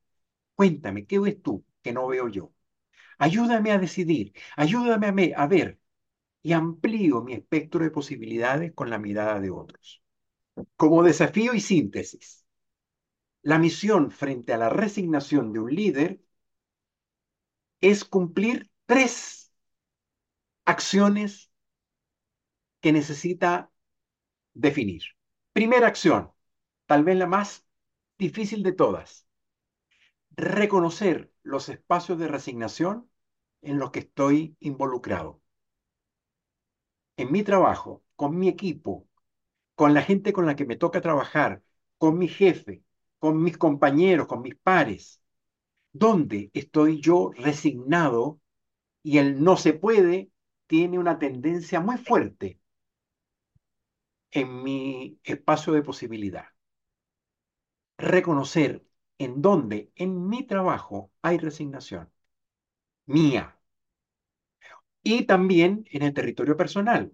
Cuéntame, 0.56 1.06
¿qué 1.06 1.20
ves 1.20 1.42
tú 1.42 1.66
que 1.84 1.94
no 1.94 2.08
veo 2.08 2.30
yo? 2.30 2.54
Ayúdame 3.20 3.72
a 3.72 3.80
decidir, 3.80 4.34
ayúdame 4.58 5.08
a, 5.08 5.12
me, 5.14 5.34
a 5.36 5.48
ver 5.48 5.80
y 6.44 6.54
amplío 6.54 7.22
mi 7.24 7.34
espectro 7.34 7.84
de 7.84 7.92
posibilidades 7.92 8.74
con 8.74 8.90
la 8.90 9.00
mirada 9.00 9.40
de 9.40 9.52
otros. 9.52 10.04
Como 10.78 11.04
desafío 11.04 11.54
y 11.54 11.62
síntesis, 11.62 12.46
la 13.44 13.60
misión 13.60 14.12
frente 14.12 14.54
a 14.54 14.58
la 14.58 14.70
resignación 14.70 15.54
de 15.54 15.60
un 15.60 15.76
líder 15.76 16.22
es 17.82 18.04
cumplir 18.06 18.70
tres 18.86 19.41
acciones 20.66 21.52
que 22.82 22.92
necesita 22.92 23.72
definir. 24.54 25.04
Primera 25.54 25.88
acción, 25.88 26.32
tal 26.86 27.04
vez 27.04 27.18
la 27.18 27.28
más 27.28 27.66
difícil 28.18 28.64
de 28.64 28.74
todas, 28.74 29.28
reconocer 30.32 31.32
los 31.44 31.70
espacios 31.70 32.18
de 32.20 32.28
resignación 32.28 33.10
en 33.62 33.80
los 33.80 33.92
que 33.92 34.00
estoy 34.00 34.56
involucrado. 34.60 35.42
En 37.18 37.32
mi 37.32 37.44
trabajo, 37.44 38.04
con 38.16 38.38
mi 38.38 38.48
equipo, 38.48 39.08
con 39.76 39.94
la 39.94 40.02
gente 40.02 40.34
con 40.34 40.46
la 40.46 40.56
que 40.56 40.66
me 40.66 40.76
toca 40.76 41.02
trabajar, 41.02 41.64
con 41.98 42.18
mi 42.18 42.28
jefe, 42.28 42.84
con 43.20 43.42
mis 43.42 43.58
compañeros, 43.58 44.28
con 44.28 44.42
mis 44.42 44.56
pares, 44.56 45.22
¿dónde 45.94 46.52
estoy 46.54 47.02
yo 47.02 47.32
resignado 47.36 48.40
y 49.04 49.20
el 49.20 49.44
no 49.44 49.58
se 49.58 49.74
puede 49.74 50.32
tiene 50.72 50.98
una 50.98 51.20
tendencia 51.20 51.82
muy 51.82 51.98
fuerte 52.00 52.58
en 54.32 54.62
mi 54.64 55.20
espacio 55.24 55.72
de 55.74 55.84
posibilidad. 55.84 56.46
Reconocer 58.14 58.86
en 59.18 59.42
dónde 59.42 59.92
en 59.96 60.28
mi 60.28 60.44
trabajo 60.46 61.10
hay 61.22 61.38
resignación 61.38 62.12
mía. 63.08 63.58
Y 65.04 65.26
también 65.28 65.86
en 65.92 66.02
el 66.02 66.14
territorio 66.16 66.58
personal. 66.58 67.14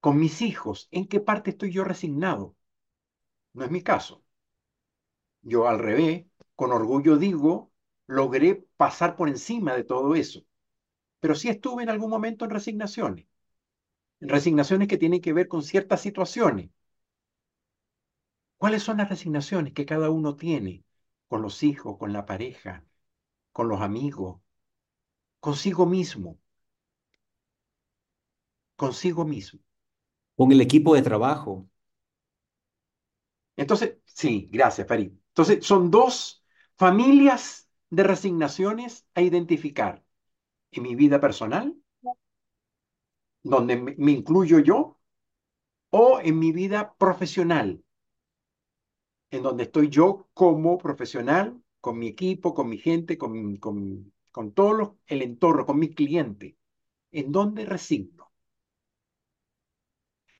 Con 0.00 0.18
mis 0.18 0.40
hijos, 0.40 0.88
¿en 0.90 1.06
qué 1.06 1.20
parte 1.20 1.50
estoy 1.50 1.70
yo 1.70 1.84
resignado? 1.84 2.56
No 3.54 3.64
es 3.64 3.70
mi 3.72 3.82
caso. 3.82 4.24
Yo 5.42 5.66
al 5.66 5.78
revés, 5.78 6.26
con 6.56 6.72
orgullo 6.72 7.16
digo, 7.16 7.72
logré 8.06 8.66
pasar 8.76 9.16
por 9.16 9.28
encima 9.30 9.74
de 9.74 9.84
todo 9.84 10.14
eso. 10.14 10.45
Pero 11.20 11.34
sí 11.34 11.48
estuve 11.50 11.82
en 11.82 11.90
algún 11.90 12.10
momento 12.10 12.44
en 12.44 12.50
resignaciones 12.52 13.26
resignaciones 14.20 14.88
que 14.88 14.98
tienen 14.98 15.20
que 15.22 15.32
ver 15.32 15.48
con 15.48 15.62
ciertas 15.62 16.00
situaciones. 16.02 16.68
¿Cuáles 18.58 18.82
son 18.82 18.98
las 18.98 19.08
resignaciones 19.08 19.72
que 19.72 19.86
cada 19.86 20.10
uno 20.10 20.36
tiene 20.36 20.84
con 21.28 21.40
los 21.42 21.62
hijos, 21.62 21.96
con 21.98 22.12
la 22.12 22.26
pareja, 22.26 22.84
con 23.52 23.68
los 23.68 23.80
amigos, 23.82 24.40
consigo 25.40 25.86
mismo? 25.86 26.38
Consigo 28.76 29.24
mismo. 29.26 29.60
Con 30.36 30.52
el 30.52 30.60
equipo 30.62 30.94
de 30.94 31.02
trabajo. 31.02 31.68
Entonces, 33.56 33.98
sí, 34.04 34.48
gracias, 34.52 34.86
Farid. 34.86 35.12
Entonces, 35.28 35.64
son 35.66 35.90
dos 35.90 36.44
familias 36.76 37.68
de 37.90 38.02
resignaciones 38.02 39.06
a 39.14 39.22
identificar 39.22 40.04
en 40.72 40.82
mi 40.82 40.94
vida 40.94 41.20
personal 41.20 41.74
donde 43.42 43.76
me 43.76 44.12
incluyo 44.12 44.58
yo, 44.58 44.98
o 45.90 46.20
en 46.20 46.38
mi 46.38 46.52
vida 46.52 46.94
profesional, 46.98 47.82
en 49.30 49.42
donde 49.42 49.64
estoy 49.64 49.88
yo 49.88 50.28
como 50.34 50.78
profesional, 50.78 51.62
con 51.80 51.98
mi 51.98 52.08
equipo, 52.08 52.54
con 52.54 52.68
mi 52.68 52.78
gente, 52.78 53.16
con, 53.16 53.56
con, 53.56 54.12
con 54.32 54.52
todo 54.52 54.98
el 55.06 55.22
entorno, 55.22 55.64
con 55.66 55.78
mi 55.78 55.94
cliente, 55.94 56.56
en 57.12 57.32
donde 57.32 57.64
resigno. 57.64 58.32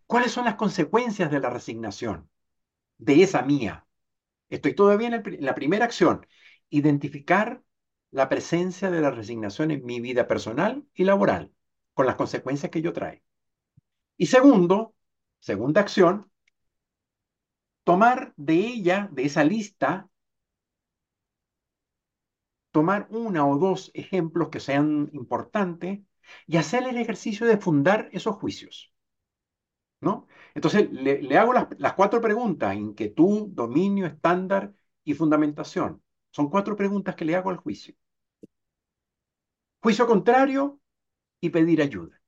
¿Cuáles 0.07 0.33
son 0.33 0.45
las 0.45 0.55
consecuencias 0.57 1.31
de 1.31 1.41
la 1.41 1.51
resignación? 1.51 2.29
De 2.99 3.23
esa 3.23 3.43
mía. 3.43 3.87
Estoy 4.49 4.75
todavía 4.75 5.09
en 5.09 5.45
la 5.45 5.55
primera 5.55 5.85
acción, 5.85 6.27
identificar 6.71 7.62
la 8.16 8.31
presencia 8.31 8.90
de 8.90 9.02
la 9.02 9.11
resignación 9.11 9.70
en 9.70 9.85
mi 9.85 10.00
vida 10.00 10.26
personal 10.26 10.87
y 10.94 11.05
laboral 11.05 11.52
con 11.92 12.07
las 12.07 12.16
consecuencias 12.16 12.70
que 12.70 12.79
ello 12.79 12.94
trae. 12.94 13.22
Y 14.16 14.26
segundo, 14.26 14.94
segunda 15.38 15.83
acción, 15.83 16.31
tomar 17.85 18.33
de 18.38 18.55
ella, 18.55 19.11
de 19.12 19.24
esa 19.26 19.44
lista, 19.44 20.09
tomar 22.70 23.07
una 23.11 23.46
o 23.46 23.59
dos 23.59 23.90
ejemplos 23.92 24.48
que 24.48 24.61
sean 24.61 25.11
importantes 25.12 26.00
y 26.46 26.57
hacer 26.57 26.85
el 26.85 26.96
ejercicio 26.96 27.46
de 27.46 27.59
fundar 27.59 28.09
esos 28.12 28.37
juicios. 28.37 28.94
¿No? 30.00 30.26
Entonces, 30.55 30.90
le, 30.90 31.37
hago 31.37 31.52
las, 31.52 31.66
las, 31.79 31.92
cuatro 31.92 32.22
preguntas, 32.22 32.74
inquietud, 32.76 33.48
dominio, 33.48 34.07
estándar 34.07 34.72
y 35.05 35.12
fundamentación. 35.12 36.02
Son 36.31 36.48
cuatro 36.48 36.76
preguntas 36.76 37.14
que 37.14 37.26
le 37.26 37.37
hago 37.37 37.50
al 37.50 37.59
juicio. 37.59 37.94
Juicio 39.87 40.09
contrario, 40.09 40.81
y 41.40 41.51
pedir 41.51 41.81
ayuda. 41.81 42.20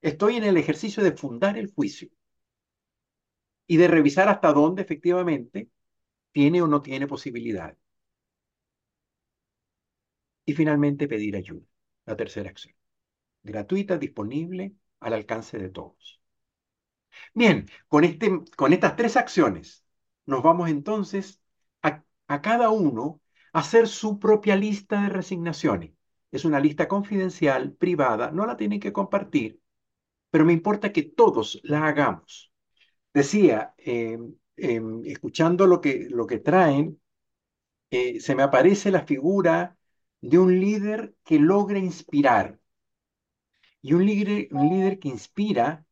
Estoy 0.00 0.36
en 0.36 0.44
el 0.44 0.56
ejercicio 0.56 1.02
de 1.04 1.12
fundar 1.12 1.58
el 1.58 1.70
juicio 1.74 2.08
y 3.66 3.76
de 3.76 3.86
revisar 3.86 4.30
hasta 4.30 4.54
dónde 4.54 4.80
efectivamente 4.80 5.68
tiene 6.32 6.62
o 6.62 6.68
no 6.68 6.80
tiene 6.80 7.06
posibilidad. 7.06 7.76
Y 10.46 10.54
finalmente 10.54 11.06
pedir 11.06 11.36
ayuda, 11.36 11.66
la 12.06 12.16
tercera 12.16 12.48
acción. 12.48 12.74
Gratuita, 13.42 13.98
disponible, 13.98 14.72
al 15.00 15.12
alcance 15.12 15.58
de 15.58 15.68
todos. 15.68 16.18
Bien, 17.34 17.68
con, 17.88 18.04
este, 18.04 18.40
con 18.56 18.72
estas 18.72 18.96
tres 18.96 19.18
acciones 19.18 19.84
nos 20.24 20.42
vamos 20.42 20.70
entonces 20.70 21.42
a, 21.82 22.02
a 22.26 22.40
cada 22.40 22.70
uno 22.70 23.20
a 23.52 23.58
hacer 23.58 23.86
su 23.86 24.18
propia 24.18 24.56
lista 24.56 25.02
de 25.02 25.10
resignaciones 25.10 25.95
es 26.30 26.44
una 26.44 26.60
lista 26.60 26.88
confidencial, 26.88 27.72
privada, 27.74 28.30
no 28.30 28.46
la 28.46 28.56
tienen 28.56 28.80
que 28.80 28.92
compartir, 28.92 29.60
pero 30.30 30.44
me 30.44 30.52
importa 30.54 30.92
que 30.92 31.02
todos 31.04 31.60
la 31.64 31.86
hagamos. 31.86 32.52
Decía, 33.14 33.74
em, 33.78 34.36
em, 34.56 35.02
escuchando 35.06 35.66
lo 35.66 35.80
que, 35.80 36.08
lo 36.10 36.26
que 36.26 36.38
traen, 36.38 37.00
eh, 37.90 38.20
se 38.20 38.34
me 38.34 38.42
aparece 38.44 38.90
la 38.90 39.04
figura 39.06 39.76
de 40.20 40.38
un 40.38 40.60
líder 40.60 41.16
que 41.24 41.38
logra 41.38 41.78
inspirar. 41.78 42.60
Y 43.80 43.94
un 43.94 44.04
líder, 44.04 44.48
un 44.52 44.68
líder 44.68 44.98
que 44.98 45.08
inspira 45.08 45.86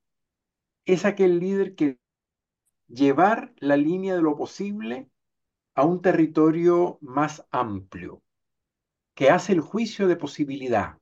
es 0.87 1.05
aquel 1.07 1.41
líder 1.41 1.75
que 1.77 1.99
llevar 2.89 3.55
la 3.59 3.77
línea 3.79 4.17
de 4.17 4.23
lo 4.23 4.37
posible 4.37 5.11
a 5.77 5.85
un 5.87 6.03
territorio 6.03 6.99
más 7.03 7.47
amplio 7.53 8.24
que 9.15 9.31
hace 9.31 9.53
el 9.53 9.61
juicio 9.61 10.09
de 10.09 10.17
posibilidad 10.17 10.99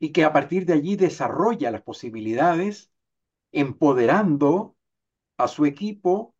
y 0.00 0.12
que 0.12 0.24
a 0.24 0.32
partir 0.32 0.66
de 0.66 0.74
allí 0.74 0.96
desarrolla 0.96 1.70
las 1.70 1.82
posibilidades, 1.82 2.90
empoderando 3.52 4.76
a 5.36 5.48
su 5.48 5.66
equipo 5.66 6.34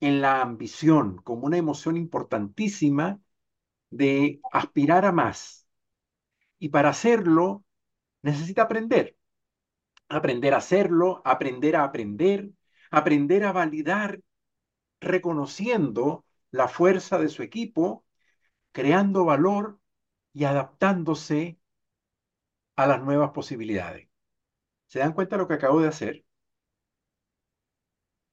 en 0.00 0.20
la 0.20 0.42
ambición 0.42 1.18
como 1.18 1.46
una 1.46 1.58
emoción 1.58 1.96
importantísima 1.96 3.20
de 3.90 4.40
aspirar 4.52 5.04
a 5.04 5.12
más. 5.12 5.66
Y 6.58 6.70
para 6.70 6.90
hacerlo 6.90 7.64
necesita 8.22 8.62
aprender. 8.62 9.16
Aprender 10.08 10.54
a 10.54 10.58
hacerlo, 10.58 11.22
aprender 11.24 11.76
a 11.76 11.84
aprender, 11.84 12.50
aprender 12.90 13.44
a 13.44 13.52
validar, 13.52 14.20
reconociendo 15.00 16.24
la 16.50 16.68
fuerza 16.68 17.18
de 17.18 17.28
su 17.28 17.42
equipo, 17.42 18.04
creando 18.72 19.24
valor 19.24 19.79
y 20.32 20.44
adaptándose 20.44 21.58
a 22.76 22.86
las 22.88 23.00
nuevas 23.02 23.30
posibilidades. 23.30 24.08
¿Se 24.88 24.98
dan 25.00 25.12
cuenta 25.14 25.36
de 25.36 25.42
lo 25.42 25.48
que 25.48 25.54
acabo 25.54 25.80
de 25.82 25.88
hacer? 25.88 26.24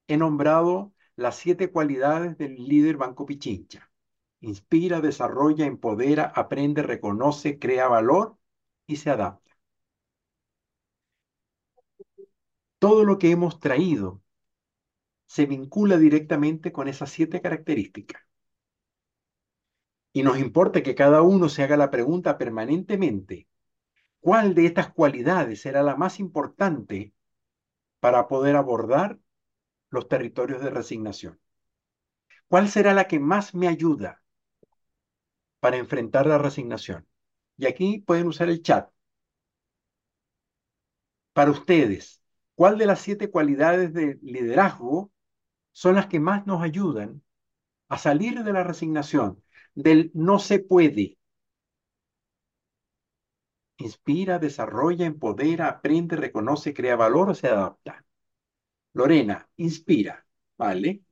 He 0.07 0.17
nombrado 0.17 0.93
las 1.15 1.35
siete 1.37 1.71
cualidades 1.71 2.37
del 2.37 2.55
líder 2.55 2.97
Banco 2.97 3.25
Pichincha. 3.25 3.89
Inspira, 4.41 4.99
desarrolla, 5.01 5.65
empodera, 5.65 6.25
aprende, 6.35 6.83
reconoce, 6.83 7.57
crea 7.59 7.87
valor 7.87 8.37
y 8.85 8.97
se 8.97 9.09
adapta. 9.11 9.51
Todo 12.79 13.03
lo 13.05 13.19
que 13.19 13.29
hemos 13.29 13.59
traído 13.59 14.23
se 15.25 15.45
vincula 15.45 15.97
directamente 15.97 16.71
con 16.73 16.87
esas 16.89 17.11
siete 17.11 17.39
características. 17.41 18.21
Y 20.17 20.23
nos 20.23 20.39
importa 20.39 20.81
que 20.81 20.95
cada 20.95 21.21
uno 21.21 21.47
se 21.47 21.61
haga 21.61 21.77
la 21.77 21.91
pregunta 21.91 22.39
permanentemente, 22.39 23.47
¿cuál 24.19 24.55
de 24.55 24.65
estas 24.65 24.91
cualidades 24.91 25.61
será 25.61 25.83
la 25.83 25.95
más 25.95 26.19
importante 26.19 27.13
para 27.99 28.27
poder 28.27 28.55
abordar 28.55 29.19
los 29.91 30.07
territorios 30.07 30.63
de 30.63 30.71
resignación. 30.71 31.39
¿Cuál 32.47 32.67
será 32.67 32.95
la 32.95 33.07
que 33.07 33.19
más 33.19 33.53
me 33.53 33.67
ayuda 33.67 34.23
para 35.59 35.77
enfrentar 35.77 36.25
la 36.25 36.39
resignación? 36.39 37.07
Y 37.55 37.67
aquí 37.67 37.99
pueden 37.99 38.25
usar 38.25 38.49
el 38.49 38.63
chat. 38.63 38.89
Para 41.33 41.51
ustedes, 41.51 42.23
¿cuál 42.55 42.79
de 42.79 42.87
las 42.87 43.01
siete 43.01 43.29
cualidades 43.29 43.93
de 43.93 44.17
liderazgo 44.23 45.11
son 45.73 45.93
las 45.93 46.07
que 46.07 46.19
más 46.19 46.47
nos 46.47 46.63
ayudan 46.63 47.21
a 47.87 47.99
salir 47.99 48.43
de 48.43 48.51
la 48.51 48.63
resignación, 48.63 49.43
del 49.77 50.11
no 50.13 50.39
se 50.39 50.59
puede? 50.59 51.17
Inspira, 53.85 54.37
desarrolla, 54.39 55.05
empodera, 55.07 55.67
aprende, 55.67 56.15
reconoce, 56.15 56.73
crea 56.75 56.95
valor 56.95 57.29
o 57.31 57.35
se 57.35 57.47
adapta. 57.47 58.05
Lorena, 58.93 59.49
inspira, 59.57 60.25
¿vale? 60.57 61.03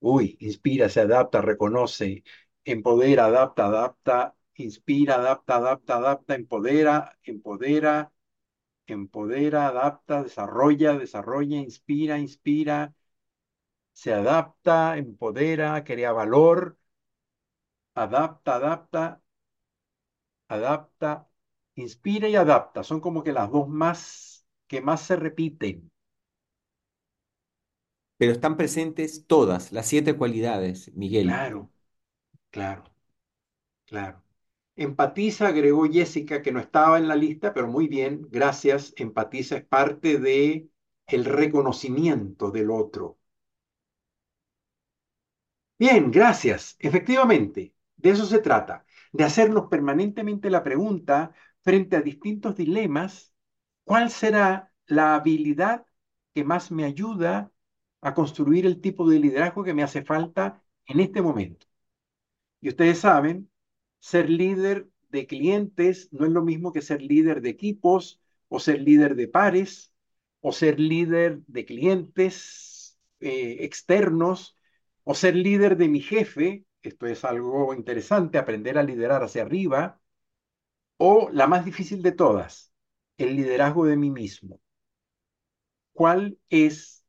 Uy, 0.00 0.36
inspira, 0.40 0.88
se 0.88 1.00
adapta, 1.00 1.40
reconoce, 1.40 2.24
empodera, 2.64 3.26
adapta, 3.26 3.66
adapta, 3.66 4.34
inspira, 4.56 5.14
adapta, 5.16 5.56
adapta, 5.56 5.96
adapta, 5.96 6.34
empodera, 6.34 7.16
empodera, 7.22 8.12
empodera, 8.86 9.68
adapta, 9.68 10.22
desarrolla, 10.24 10.98
desarrolla, 10.98 11.56
inspira, 11.58 12.18
inspira, 12.18 12.94
se 13.92 14.12
adapta, 14.14 14.96
empodera, 14.98 15.82
crea 15.84 16.12
valor, 16.12 16.76
adapta, 17.94 18.56
adapta, 18.56 19.22
adapta, 20.48 21.28
inspira 21.76 22.28
y 22.28 22.36
adapta. 22.36 22.82
Son 22.84 23.00
como 23.00 23.22
que 23.24 23.32
las 23.32 23.50
dos 23.50 23.68
más 23.68 24.46
que 24.68 24.80
más 24.80 25.02
se 25.02 25.16
repiten. 25.16 25.90
Pero 28.16 28.32
están 28.32 28.56
presentes 28.56 29.26
todas, 29.26 29.70
las 29.72 29.86
siete 29.86 30.16
cualidades, 30.16 30.90
Miguel. 30.94 31.44
Claro, 31.44 31.70
claro, 32.50 32.84
claro. 33.86 34.24
Empatiza, 34.76 35.48
agregó 35.48 35.86
Jessica, 35.90 36.42
que 36.42 36.52
no 36.52 36.60
estaba 36.60 36.98
en 36.98 37.08
la 37.08 37.16
lista, 37.16 37.54
pero 37.54 37.68
muy 37.68 37.88
bien, 37.88 38.28
gracias. 38.30 38.94
Empatiza 38.96 39.58
es 39.58 39.64
parte 39.66 40.18
de 40.18 40.68
el 41.08 41.24
reconocimiento 41.26 42.50
del 42.52 42.70
otro. 42.72 43.18
Bien, 45.82 46.10
gracias. 46.12 46.76
Efectivamente, 46.78 47.74
de 47.96 48.10
eso 48.10 48.24
se 48.26 48.38
trata, 48.38 48.84
de 49.12 49.24
hacernos 49.24 49.66
permanentemente 49.68 50.48
la 50.50 50.62
pregunta 50.62 51.32
frente 51.62 51.96
a 51.96 52.02
distintos 52.02 52.54
dilemas, 52.56 53.34
¿cuál 53.84 54.10
será 54.10 54.72
la 54.86 55.14
habilidad 55.16 55.84
que 56.34 56.44
más 56.44 56.70
me 56.70 56.84
ayuda 56.84 57.50
a 58.00 58.14
construir 58.14 58.64
el 58.66 58.80
tipo 58.80 59.08
de 59.10 59.18
liderazgo 59.20 59.64
que 59.64 59.74
me 59.74 59.82
hace 59.82 60.04
falta 60.04 60.62
en 60.86 61.00
este 61.00 61.20
momento? 61.20 61.66
Y 62.60 62.68
ustedes 62.68 62.98
saben, 63.00 63.50
ser 64.00 64.30
líder 64.30 64.88
de 65.10 65.26
clientes 65.26 66.08
no 66.12 66.24
es 66.26 66.32
lo 66.32 66.42
mismo 66.42 66.72
que 66.72 66.82
ser 66.82 67.02
líder 67.02 67.42
de 67.42 67.50
equipos 67.50 68.20
o 68.48 68.60
ser 68.60 68.80
líder 68.80 69.14
de 69.16 69.28
pares 69.28 69.92
o 70.40 70.52
ser 70.52 70.78
líder 70.80 71.40
de 71.46 71.64
clientes 71.64 72.98
eh, 73.20 73.58
externos 73.60 74.56
o 75.04 75.14
ser 75.14 75.34
líder 75.36 75.76
de 75.76 75.88
mi 75.88 76.00
jefe, 76.00 76.66
esto 76.82 77.06
es 77.06 77.24
algo 77.24 77.74
interesante, 77.74 78.38
aprender 78.38 78.78
a 78.78 78.82
liderar 78.82 79.22
hacia 79.22 79.42
arriba, 79.42 80.00
o 80.98 81.28
la 81.32 81.46
más 81.46 81.64
difícil 81.64 82.02
de 82.02 82.12
todas, 82.12 82.72
el 83.18 83.36
liderazgo 83.36 83.86
de 83.86 83.96
mí 83.96 84.10
mismo. 84.10 84.60
¿Cuál 85.94 86.38
es 86.50 87.04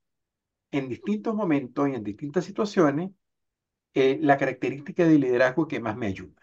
en 0.71 0.89
distintos 0.89 1.35
momentos 1.35 1.89
y 1.89 1.95
en 1.95 2.03
distintas 2.05 2.45
situaciones 2.45 3.11
eh, 3.95 4.19
la 4.21 4.37
característica 4.37 5.05
de 5.05 5.19
liderazgo 5.19 5.67
que 5.67 5.81
más 5.81 5.97
me 5.97 6.07
ayuda? 6.07 6.41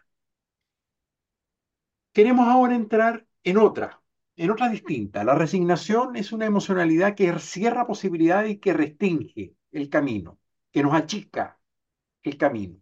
Queremos 2.13 2.47
ahora 2.49 2.75
entrar 2.77 3.27
en 3.45 3.57
otra, 3.59 4.01
en 4.37 4.51
otra 4.51 4.69
distinta. 4.69 5.25
La 5.25 5.35
resignación 5.35 6.17
es 6.17 6.33
una 6.33 6.47
emocionalidad 6.47 7.15
que 7.17 7.37
cierra 7.39 7.87
posibilidades 7.87 8.53
y 8.53 8.59
que 8.59 8.73
restringe 8.73 9.55
el 9.73 9.89
camino, 9.89 10.39
que 10.73 10.83
nos 10.83 10.95
achica 10.95 11.59
el 12.23 12.37
camino. 12.39 12.81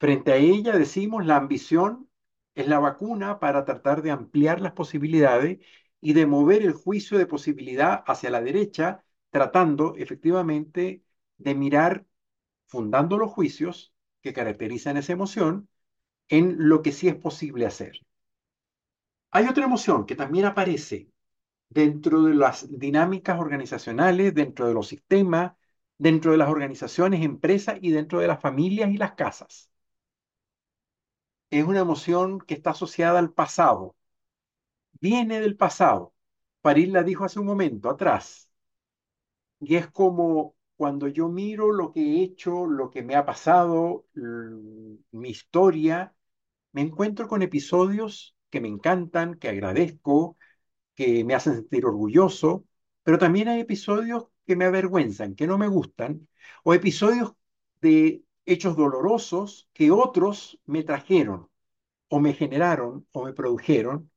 Frente 0.00 0.32
a 0.32 0.36
ella 0.36 0.72
decimos 0.76 1.24
la 1.26 1.36
ambición 1.36 2.08
es 2.54 2.66
la 2.68 2.78
vacuna 2.78 3.38
para 3.40 3.64
tratar 3.64 4.02
de 4.02 4.10
ampliar 4.10 4.60
las 4.60 4.72
posibilidades 4.72 5.58
y 6.00 6.12
de 6.12 6.26
mover 6.26 6.62
el 6.62 6.72
juicio 6.72 7.18
de 7.18 7.26
posibilidad 7.26 8.02
hacia 8.06 8.30
la 8.30 8.40
derecha, 8.40 9.04
tratando 9.30 9.94
efectivamente 9.96 11.02
de 11.38 11.54
mirar, 11.54 12.06
fundando 12.66 13.18
los 13.18 13.32
juicios 13.32 13.92
que 14.22 14.32
caracterizan 14.32 14.96
esa 14.96 15.12
emoción, 15.12 15.68
en 16.28 16.56
lo 16.68 16.82
que 16.82 16.92
sí 16.92 17.08
es 17.08 17.16
posible 17.16 17.66
hacer. 17.66 18.00
Hay 19.30 19.46
otra 19.46 19.64
emoción 19.64 20.06
que 20.06 20.16
también 20.16 20.46
aparece 20.46 21.10
dentro 21.70 22.24
de 22.24 22.34
las 22.34 22.68
dinámicas 22.78 23.40
organizacionales, 23.40 24.34
dentro 24.34 24.68
de 24.68 24.74
los 24.74 24.88
sistemas, 24.88 25.54
dentro 25.98 26.32
de 26.32 26.38
las 26.38 26.48
organizaciones, 26.50 27.22
empresas 27.24 27.78
y 27.82 27.90
dentro 27.90 28.20
de 28.20 28.28
las 28.28 28.40
familias 28.40 28.90
y 28.90 28.98
las 28.98 29.12
casas. 29.14 29.70
Es 31.50 31.62
una 31.64 31.80
emoción 31.80 32.38
que 32.40 32.54
está 32.54 32.70
asociada 32.70 33.18
al 33.18 33.32
pasado. 33.34 33.94
Viene 35.00 35.40
del 35.40 35.56
pasado. 35.56 36.14
París 36.60 36.88
la 36.90 37.02
dijo 37.02 37.24
hace 37.24 37.40
un 37.40 37.46
momento 37.46 37.88
atrás. 37.90 38.48
Y 39.60 39.76
es 39.76 39.88
como 39.90 40.56
cuando 40.76 41.08
yo 41.08 41.28
miro 41.28 41.72
lo 41.72 41.92
que 41.92 42.00
he 42.00 42.22
hecho, 42.22 42.66
lo 42.66 42.90
que 42.90 43.02
me 43.02 43.16
ha 43.16 43.24
pasado, 43.26 44.06
mi 45.12 45.30
historia, 45.30 46.14
me 46.72 46.82
encuentro 46.82 47.28
con 47.28 47.42
episodios 47.42 48.36
que 48.50 48.60
me 48.60 48.68
encantan, 48.68 49.34
que 49.36 49.48
agradezco, 49.48 50.38
que 50.96 51.24
me 51.24 51.34
hacen 51.34 51.54
sentir 51.56 51.86
orgulloso, 51.86 52.66
pero 53.04 53.18
también 53.18 53.48
hay 53.48 53.60
episodios 53.60 54.26
que 54.48 54.56
me 54.56 54.64
avergüenzan, 54.64 55.34
que 55.36 55.46
no 55.46 55.58
me 55.58 55.68
gustan, 55.68 56.26
o 56.64 56.72
episodios 56.72 57.34
de 57.82 58.24
hechos 58.46 58.76
dolorosos 58.78 59.68
que 59.74 59.90
otros 59.90 60.58
me 60.64 60.82
trajeron, 60.84 61.50
o 62.08 62.18
me 62.18 62.32
generaron, 62.32 63.06
o 63.12 63.26
me 63.26 63.34
produjeron, 63.34 64.10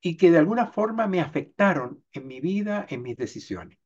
y 0.00 0.16
que 0.16 0.32
de 0.32 0.38
alguna 0.38 0.66
forma 0.66 1.06
me 1.06 1.20
afectaron 1.20 2.04
en 2.12 2.26
mi 2.26 2.40
vida, 2.40 2.86
en 2.90 3.02
mis 3.02 3.16
decisiones. 3.16 3.78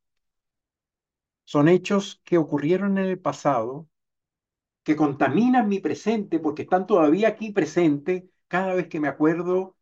Son 1.45 1.69
hechos 1.69 2.23
que 2.25 2.39
ocurrieron 2.39 2.97
en 2.97 3.05
el 3.05 3.19
pasado, 3.19 3.87
que 4.83 4.97
contaminan 4.97 5.69
mi 5.69 5.81
presente 5.81 6.39
porque 6.39 6.63
están 6.63 6.87
todavía 6.87 7.29
aquí 7.29 7.53
presentes 7.53 8.25
cada 8.49 8.73
vez 8.75 8.89
que 8.89 9.01
me 9.01 9.09
acuerdo, 9.09 9.77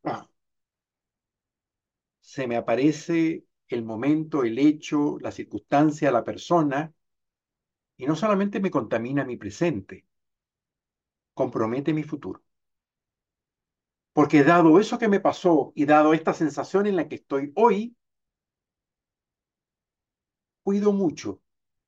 se 2.21 2.47
me 2.49 2.57
aparece 2.57 3.45
el 3.69 3.85
momento, 3.85 4.45
el 4.45 4.59
hecho, 4.59 5.19
la 5.21 5.33
circunstancia, 5.33 6.11
la 6.13 6.25
persona, 6.25 6.93
y 7.97 8.07
no 8.07 8.15
solamente 8.15 8.61
me 8.61 8.71
contamina 8.71 9.25
mi 9.25 9.37
presente, 9.37 10.05
compromete 11.35 11.93
mi 11.93 12.03
futuro. 12.03 12.43
Porque 14.17 14.43
dado 14.45 14.81
eso 14.81 14.99
que 14.99 15.09
me 15.09 15.21
pasó 15.21 15.73
y 15.77 15.85
dado 15.87 16.15
esta 16.15 16.33
sensación 16.33 16.87
en 16.87 16.97
la 16.97 17.07
que 17.09 17.17
estoy 17.17 17.53
hoy, 17.55 17.95
cuido 20.63 20.93
mucho 20.93 21.41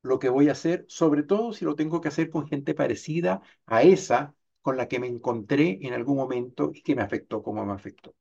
lo 0.03 0.19
que 0.19 0.29
voy 0.29 0.49
a 0.49 0.53
hacer, 0.53 0.85
sobre 0.89 1.23
todo 1.25 1.53
si 1.53 1.65
lo 1.65 1.75
tengo 1.77 2.01
que 2.01 2.09
hacer 2.09 2.31
con 2.31 2.47
gente 2.49 2.75
parecida 2.75 3.43
a 3.67 3.83
esa 3.83 4.35
con 4.63 4.77
la 4.77 4.89
que 4.89 4.99
me 5.01 5.07
encontré 5.09 5.79
en 5.83 5.95
algún 5.95 6.17
momento 6.17 6.71
y 6.75 6.83
que 6.83 6.95
me 6.95 7.03
afectó 7.03 7.43
como 7.43 7.65
me 7.67 7.73
afectó. 7.73 8.15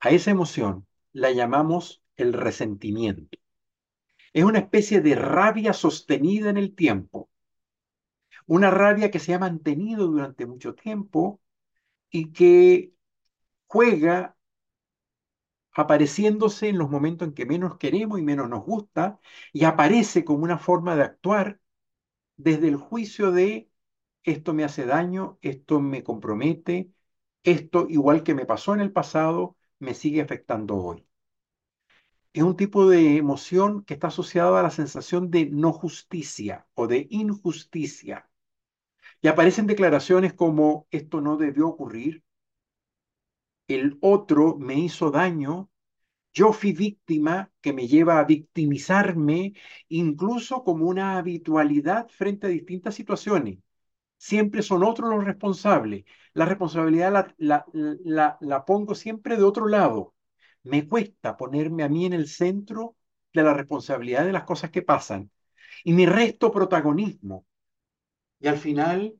A 0.00 0.10
esa 0.10 0.30
emoción 0.30 0.86
la 1.14 1.32
llamamos 1.32 2.02
el 2.16 2.34
resentimiento. 2.34 3.38
Es 4.34 4.44
una 4.44 4.58
especie 4.58 5.00
de 5.00 5.14
rabia 5.14 5.72
sostenida 5.72 6.50
en 6.50 6.58
el 6.58 6.74
tiempo. 6.74 7.30
Una 8.46 8.70
rabia 8.70 9.10
que 9.10 9.18
se 9.18 9.34
ha 9.34 9.38
mantenido 9.38 10.06
durante 10.06 10.46
mucho 10.46 10.74
tiempo 10.74 11.40
y 12.10 12.32
que 12.32 12.94
juega 13.68 14.36
apareciéndose 15.72 16.68
en 16.68 16.78
los 16.78 16.90
momentos 16.90 17.28
en 17.28 17.34
que 17.34 17.46
menos 17.46 17.76
queremos 17.78 18.18
y 18.18 18.22
menos 18.22 18.48
nos 18.48 18.64
gusta 18.64 19.18
y 19.52 19.64
aparece 19.64 20.24
como 20.24 20.44
una 20.44 20.58
forma 20.58 20.94
de 20.96 21.02
actuar 21.02 21.60
desde 22.36 22.68
el 22.68 22.76
juicio 22.76 23.32
de 23.32 23.70
esto 24.24 24.54
me 24.54 24.64
hace 24.64 24.86
daño, 24.86 25.38
esto 25.42 25.80
me 25.80 26.04
compromete, 26.04 26.92
esto, 27.44 27.86
igual 27.90 28.22
que 28.24 28.34
me 28.34 28.46
pasó 28.46 28.74
en 28.74 28.80
el 28.82 28.92
pasado, 28.92 29.56
me 29.78 29.94
sigue 29.94 30.20
afectando 30.22 30.76
hoy. 30.76 31.06
Es 32.34 32.42
un 32.42 32.54
tipo 32.56 32.86
de 32.86 33.16
emoción 33.16 33.82
que 33.84 33.94
está 33.94 34.08
asociado 34.08 34.56
a 34.58 34.62
la 34.62 34.68
sensación 34.70 35.30
de 35.30 35.46
no 35.46 35.72
justicia 35.72 36.66
o 36.74 36.86
de 36.86 37.06
injusticia. 37.10 38.28
Y 39.22 39.28
aparecen 39.28 39.66
declaraciones 39.66 40.34
como 40.34 40.86
esto 40.90 41.20
no 41.20 41.36
debió 41.36 41.68
ocurrir, 41.68 42.24
el 43.68 43.98
otro 44.00 44.56
me 44.58 44.74
hizo 44.78 45.10
daño, 45.10 45.70
yo 46.34 46.52
fui 46.52 46.72
víctima 46.72 47.52
que 47.62 47.72
me 47.74 47.88
lleva 47.88 48.18
a 48.20 48.24
victimizarme 48.24 49.54
incluso 49.88 50.64
como 50.64 50.86
una 50.86 51.18
habitualidad 51.18 52.08
frente 52.10 52.46
a 52.48 52.50
distintas 52.50 52.94
situaciones. 52.96 53.58
Siempre 54.28 54.62
son 54.62 54.84
otros 54.84 55.10
los 55.10 55.24
responsables. 55.24 56.04
La 56.32 56.44
responsabilidad 56.46 57.12
la, 57.12 57.34
la, 57.38 57.66
la, 58.04 58.38
la 58.40 58.64
pongo 58.64 58.94
siempre 58.94 59.36
de 59.36 59.44
otro 59.44 59.66
lado. 59.68 60.14
Me 60.62 60.88
cuesta 60.88 61.36
ponerme 61.36 61.82
a 61.84 61.88
mí 61.88 62.06
en 62.06 62.14
el 62.14 62.28
centro 62.28 62.96
de 63.34 63.42
la 63.42 63.54
responsabilidad 63.54 64.24
de 64.24 64.32
las 64.32 64.44
cosas 64.44 64.70
que 64.70 64.82
pasan 64.82 65.30
y 65.84 65.92
mi 65.94 66.06
resto 66.06 66.52
protagonismo. 66.52 67.46
Y 68.40 68.48
al 68.48 68.58
final, 68.58 69.16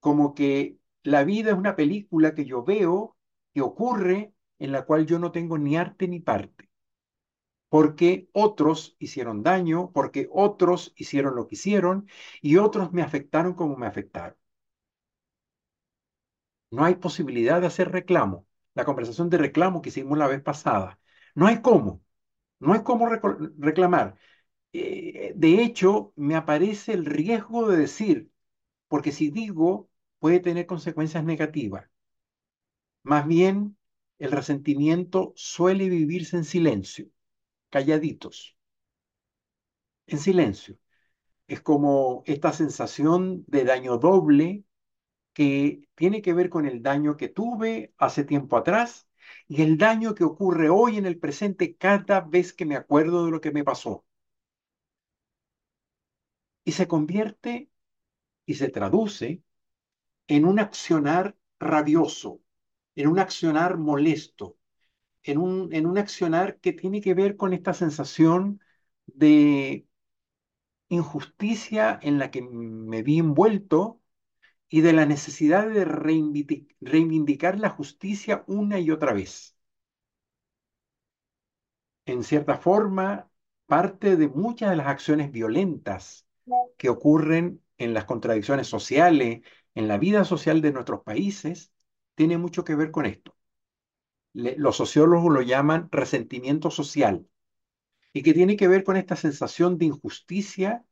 como 0.00 0.34
que 0.34 0.78
la 1.04 1.24
vida 1.24 1.52
es 1.52 1.58
una 1.58 1.76
película 1.76 2.34
que 2.34 2.44
yo 2.46 2.64
veo 2.64 3.16
que 3.54 3.62
ocurre 3.62 4.34
en 4.58 4.72
la 4.72 4.84
cual 4.86 5.06
yo 5.06 5.18
no 5.20 5.32
tengo 5.32 5.58
ni 5.58 5.76
arte 5.76 6.08
ni 6.08 6.20
parte. 6.20 6.67
Porque 7.70 8.28
otros 8.32 8.96
hicieron 8.98 9.42
daño, 9.42 9.90
porque 9.92 10.28
otros 10.32 10.92
hicieron 10.96 11.36
lo 11.36 11.46
que 11.48 11.54
hicieron 11.56 12.08
y 12.42 12.56
otros 12.56 12.92
me 12.92 13.02
afectaron 13.02 13.54
como 13.54 13.76
me 13.76 13.86
afectaron. 13.86 14.36
No 16.70 16.84
hay 16.84 16.96
posibilidad 16.96 17.60
de 17.60 17.66
hacer 17.68 17.90
reclamo. 17.92 18.46
La 18.74 18.84
conversación 18.84 19.30
de 19.30 19.38
reclamo 19.38 19.82
que 19.82 19.88
hicimos 19.90 20.18
la 20.18 20.26
vez 20.28 20.42
pasada. 20.42 21.00
No 21.34 21.46
hay 21.46 21.60
cómo. 21.62 22.02
No 22.60 22.74
hay 22.74 22.82
cómo 22.84 23.08
reclamar. 23.58 24.16
Eh, 24.72 25.32
de 25.36 25.62
hecho, 25.62 26.12
me 26.16 26.36
aparece 26.36 26.94
el 26.94 27.06
riesgo 27.06 27.68
de 27.70 27.78
decir, 27.78 28.32
porque 28.88 29.12
si 29.12 29.30
digo, 29.30 29.90
puede 30.20 30.40
tener 30.40 30.66
consecuencias 30.66 31.24
negativas. 31.24 31.90
Más 33.02 33.26
bien, 33.26 33.76
el 34.20 34.30
resentimiento 34.30 35.32
suele 35.36 35.88
vivirse 35.88 36.36
en 36.36 36.44
silencio, 36.44 37.08
calladitos, 37.70 38.56
en 40.06 40.18
silencio. 40.18 40.76
Es 41.48 41.60
como 41.62 42.22
esta 42.26 42.52
sensación 42.52 43.44
de 43.48 43.64
daño 43.64 43.98
doble 43.98 44.64
que 45.34 45.88
tiene 45.96 46.22
que 46.22 46.34
ver 46.34 46.50
con 46.50 46.66
el 46.66 46.82
daño 46.82 47.16
que 47.18 47.28
tuve 47.28 47.94
hace 47.98 48.24
tiempo 48.24 48.56
atrás 48.56 49.08
y 49.48 49.62
el 49.62 49.78
daño 49.78 50.14
que 50.16 50.24
ocurre 50.24 50.70
hoy 50.70 50.98
en 50.98 51.06
el 51.06 51.18
presente 51.20 51.76
cada 51.76 52.20
vez 52.22 52.52
que 52.54 52.66
me 52.66 52.76
acuerdo 52.76 53.26
de 53.26 53.32
lo 53.32 53.40
que 53.42 53.52
me 53.52 53.64
pasó. 53.64 54.06
Y 56.64 56.72
se 56.72 56.86
convierte 56.88 57.70
y 58.46 58.54
se 58.56 58.70
traduce 58.70 59.42
en 60.28 60.46
un 60.46 60.60
accionar 60.60 61.36
rabioso, 61.60 62.42
en 62.96 63.08
un 63.08 63.20
accionar 63.20 63.78
molesto, 63.78 64.57
en 65.30 65.38
un, 65.38 65.72
en 65.74 65.86
un 65.86 65.98
accionar 65.98 66.58
que 66.60 66.72
tiene 66.72 67.00
que 67.02 67.14
ver 67.14 67.36
con 67.36 67.52
esta 67.52 67.74
sensación 67.74 68.60
de 69.06 69.86
injusticia 70.90 71.98
en 72.02 72.18
la 72.18 72.30
que 72.30 72.42
me 72.42 73.02
vi 73.02 73.18
envuelto 73.18 74.00
y 74.70 74.82
de 74.82 74.92
la 74.94 75.06
necesidad 75.06 75.68
de 75.70 75.84
reivindicar 75.86 77.58
la 77.60 77.70
justicia 77.70 78.44
una 78.48 78.80
y 78.80 78.90
otra 78.92 79.12
vez. 79.14 79.56
En 82.06 82.24
cierta 82.24 82.56
forma, 82.58 83.30
parte 83.66 84.16
de 84.16 84.28
muchas 84.28 84.70
de 84.70 84.76
las 84.76 84.88
acciones 84.88 85.30
violentas 85.30 86.26
que 86.78 86.88
ocurren 86.90 87.62
en 87.78 87.94
las 87.94 88.04
contradicciones 88.06 88.66
sociales, 88.68 89.42
en 89.76 89.88
la 89.88 89.98
vida 89.98 90.24
social 90.24 90.60
de 90.62 90.72
nuestros 90.72 91.02
países, 91.04 91.72
tiene 92.16 92.38
mucho 92.38 92.64
que 92.64 92.76
ver 92.76 92.90
con 92.92 93.06
esto. 93.06 93.37
Los 94.32 94.76
sociólogos 94.76 95.32
lo 95.32 95.42
llaman 95.42 95.88
resentimiento 95.90 96.70
social 96.70 97.26
y 98.12 98.22
que 98.22 98.34
tiene 98.34 98.56
que 98.56 98.68
ver 98.68 98.84
con 98.84 98.96
esta 98.96 99.16
sensación 99.16 99.78
de 99.78 99.86
injusticia 99.86 100.84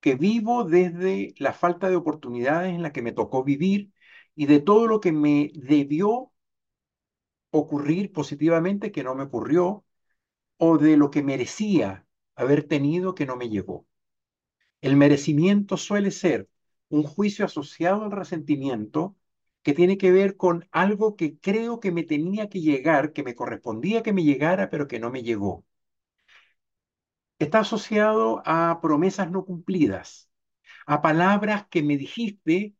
que 0.00 0.14
vivo 0.16 0.64
desde 0.64 1.34
la 1.38 1.52
falta 1.52 1.88
de 1.88 1.96
oportunidades 1.96 2.74
en 2.74 2.82
la 2.82 2.92
que 2.92 3.02
me 3.02 3.12
tocó 3.12 3.44
vivir 3.44 3.92
y 4.34 4.46
de 4.46 4.60
todo 4.60 4.86
lo 4.86 5.00
que 5.00 5.12
me 5.12 5.50
debió 5.54 6.32
ocurrir 7.50 8.12
positivamente 8.12 8.92
que 8.92 9.04
no 9.04 9.14
me 9.14 9.24
ocurrió 9.24 9.84
o 10.58 10.78
de 10.78 10.96
lo 10.96 11.10
que 11.10 11.22
merecía 11.22 12.06
haber 12.36 12.64
tenido 12.68 13.14
que 13.14 13.26
no 13.26 13.36
me 13.36 13.48
llegó. 13.50 13.86
El 14.82 14.96
merecimiento 14.96 15.76
suele 15.78 16.10
ser 16.10 16.48
un 16.88 17.04
juicio 17.04 17.44
asociado 17.46 18.04
al 18.04 18.10
resentimiento 18.12 19.16
que 19.62 19.74
tiene 19.74 19.98
que 19.98 20.12
ver 20.12 20.36
con 20.36 20.68
algo 20.72 21.16
que 21.16 21.38
creo 21.38 21.80
que 21.80 21.92
me 21.92 22.04
tenía 22.04 22.48
que 22.48 22.60
llegar, 22.60 23.12
que 23.12 23.22
me 23.24 23.34
correspondía 23.34 24.02
que 24.02 24.12
me 24.12 24.24
llegara, 24.24 24.70
pero 24.70 24.88
que 24.88 25.00
no 25.00 25.10
me 25.10 25.22
llegó. 25.22 25.64
Está 27.38 27.60
asociado 27.60 28.42
a 28.46 28.80
promesas 28.80 29.30
no 29.30 29.44
cumplidas, 29.44 30.30
a 30.86 31.02
palabras 31.02 31.66
que 31.70 31.82
me 31.82 31.96
dijiste 31.98 32.76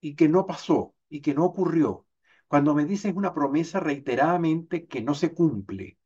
y 0.00 0.16
que 0.16 0.28
no 0.28 0.46
pasó 0.46 0.94
y 1.10 1.22
que 1.22 1.34
no 1.34 1.44
ocurrió. 1.46 2.06
Cuando 2.48 2.74
me 2.74 2.86
dices 2.86 3.14
una 3.16 3.34
promesa 3.34 3.80
reiteradamente 3.80 4.86
que 4.88 5.02
no 5.02 5.14
se 5.14 5.34
cumple, 5.34 5.98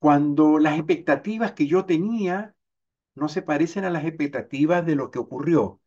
cuando 0.00 0.58
las 0.60 0.76
expectativas 0.78 1.52
que 1.54 1.68
yo 1.68 1.86
tenía 1.86 2.56
no 3.16 3.28
se 3.30 3.42
parecen 3.42 3.84
a 3.86 3.90
las 3.90 4.06
expectativas 4.06 4.86
de 4.86 4.96
lo 4.96 5.12
que 5.12 5.20
ocurrió 5.20 5.81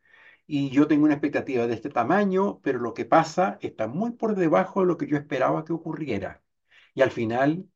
y 0.47 0.69
yo 0.69 0.87
tengo 0.87 1.05
una 1.05 1.13
expectativa 1.15 1.67
de 1.67 1.73
este 1.75 1.89
tamaño, 1.89 2.59
pero 2.61 2.79
lo 2.79 2.93
que 2.93 3.05
pasa 3.05 3.57
está 3.61 3.87
muy 3.87 4.11
por 4.11 4.35
debajo 4.35 4.81
de 4.81 4.87
lo 4.87 4.97
que 4.97 5.07
yo 5.07 5.17
esperaba 5.17 5.65
que 5.65 5.73
ocurriera. 5.73 6.43
Y 6.93 7.01
al 7.01 7.11
final, 7.11 7.67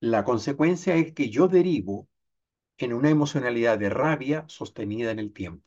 la 0.00 0.24
consecuencia 0.24 0.96
es 0.96 1.12
que 1.14 1.30
yo 1.30 1.48
derivo 1.48 2.08
en 2.78 2.92
una 2.94 3.10
emocionalidad 3.10 3.78
de 3.78 3.90
rabia 3.90 4.44
sostenida 4.48 5.10
en 5.12 5.20
el 5.20 5.32
tiempo, 5.32 5.64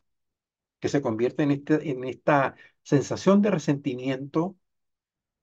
que 0.80 0.88
se 0.90 1.02
convierte 1.02 1.44
en, 1.44 1.52
este, 1.52 1.90
en 1.90 2.04
esta 2.04 2.56
sensación 2.82 3.42
de 3.42 3.52
resentimiento 3.52 4.56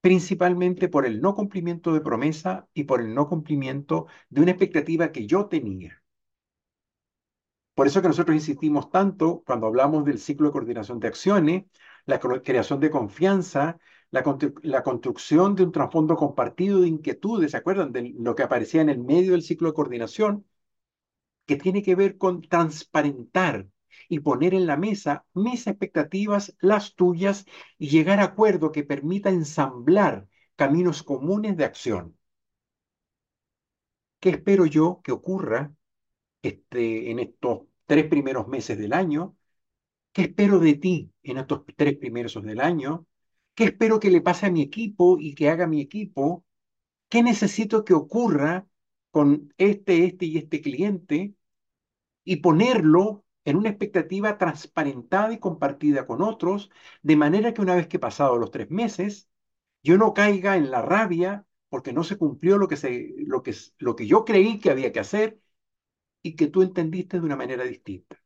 principalmente 0.01 0.89
por 0.89 1.05
el 1.07 1.21
no 1.21 1.35
cumplimiento 1.35 1.93
de 1.93 2.01
promesa 2.01 2.67
y 2.75 2.83
por 2.85 3.01
el 3.01 3.15
no 3.15 3.27
cumplimiento 3.29 4.07
de 4.29 4.41
una 4.41 4.51
expectativa 4.51 5.11
que 5.11 5.27
yo 5.27 5.47
tenía. 5.47 6.02
Por 7.75 7.87
eso 7.87 8.01
que 8.01 8.07
nosotros 8.07 8.35
insistimos 8.35 8.89
tanto 8.91 9.43
cuando 9.45 9.67
hablamos 9.67 10.05
del 10.05 10.19
ciclo 10.19 10.47
de 10.47 10.51
coordinación 10.53 10.99
de 10.99 11.07
acciones, 11.07 11.63
la 12.05 12.19
creación 12.19 12.79
de 12.79 12.91
confianza, 12.91 13.79
la, 14.11 14.23
la 14.61 14.83
construcción 14.83 15.55
de 15.55 15.63
un 15.63 15.71
trasfondo 15.71 16.15
compartido 16.15 16.81
de 16.81 16.87
inquietudes, 16.87 17.51
¿se 17.51 17.57
acuerdan 17.57 17.91
de 17.91 18.13
lo 18.19 18.35
que 18.35 18.43
aparecía 18.43 18.81
en 18.81 18.89
el 18.89 18.99
medio 18.99 19.31
del 19.31 19.41
ciclo 19.43 19.69
de 19.69 19.73
coordinación? 19.73 20.45
Que 21.45 21.55
tiene 21.55 21.81
que 21.83 21.95
ver 21.95 22.17
con 22.17 22.41
transparentar 22.41 23.67
y 24.09 24.19
poner 24.19 24.53
en 24.53 24.67
la 24.67 24.75
mesa 24.77 25.25
mis 25.33 25.67
expectativas, 25.67 26.55
las 26.59 26.95
tuyas, 26.95 27.45
y 27.77 27.87
llegar 27.89 28.19
a 28.19 28.25
acuerdo 28.25 28.71
que 28.73 28.83
permita 28.83 29.29
ensamblar 29.29 30.27
caminos 30.57 31.01
comunes 31.03 31.55
de 31.57 31.65
acción. 31.65 32.17
¿Qué 34.19 34.29
espero 34.29 34.65
yo 34.65 35.01
que 35.03 35.11
ocurra 35.11 35.71
este, 36.43 37.11
en 37.11 37.19
estos 37.19 37.61
tres 37.87 38.07
primeros 38.07 38.47
meses 38.47 38.77
del 38.77 38.93
año? 38.93 39.35
¿Qué 40.13 40.23
espero 40.23 40.59
de 40.59 40.75
ti 40.75 41.11
en 41.23 41.37
estos 41.39 41.63
tres 41.75 41.97
primeros 41.97 42.41
del 42.43 42.61
año? 42.61 43.07
¿Qué 43.55 43.65
espero 43.65 43.99
que 43.99 44.11
le 44.11 44.21
pase 44.21 44.47
a 44.47 44.51
mi 44.51 44.61
equipo 44.61 45.17
y 45.19 45.35
que 45.35 45.49
haga 45.49 45.67
mi 45.67 45.81
equipo? 45.81 46.45
¿Qué 47.09 47.23
necesito 47.23 47.85
que 47.85 47.93
ocurra 47.93 48.67
con 49.11 49.53
este, 49.57 50.05
este 50.05 50.25
y 50.25 50.37
este 50.37 50.61
cliente? 50.61 51.35
Y 52.23 52.37
ponerlo 52.37 53.25
en 53.45 53.57
una 53.57 53.69
expectativa 53.69 54.37
transparentada 54.37 55.33
y 55.33 55.39
compartida 55.39 56.07
con 56.07 56.21
otros, 56.21 56.69
de 57.01 57.15
manera 57.17 57.53
que 57.53 57.61
una 57.61 57.75
vez 57.75 57.87
que 57.87 57.99
pasados 57.99 58.39
los 58.39 58.51
tres 58.51 58.69
meses, 58.71 59.29
yo 59.83 59.97
no 59.97 60.13
caiga 60.13 60.57
en 60.57 60.71
la 60.71 60.81
rabia 60.81 61.45
porque 61.69 61.93
no 61.93 62.03
se 62.03 62.17
cumplió 62.17 62.57
lo 62.57 62.67
que, 62.67 62.77
se, 62.77 63.15
lo 63.19 63.43
que, 63.43 63.55
lo 63.79 63.95
que 63.95 64.07
yo 64.07 64.25
creí 64.25 64.59
que 64.59 64.71
había 64.71 64.91
que 64.93 64.99
hacer 65.01 65.39
y 66.23 66.35
que 66.35 66.47
tú 66.47 66.63
entendiste 66.63 67.19
de 67.19 67.25
una 67.25 67.35
manera 67.35 67.63
distinta. 67.65 68.19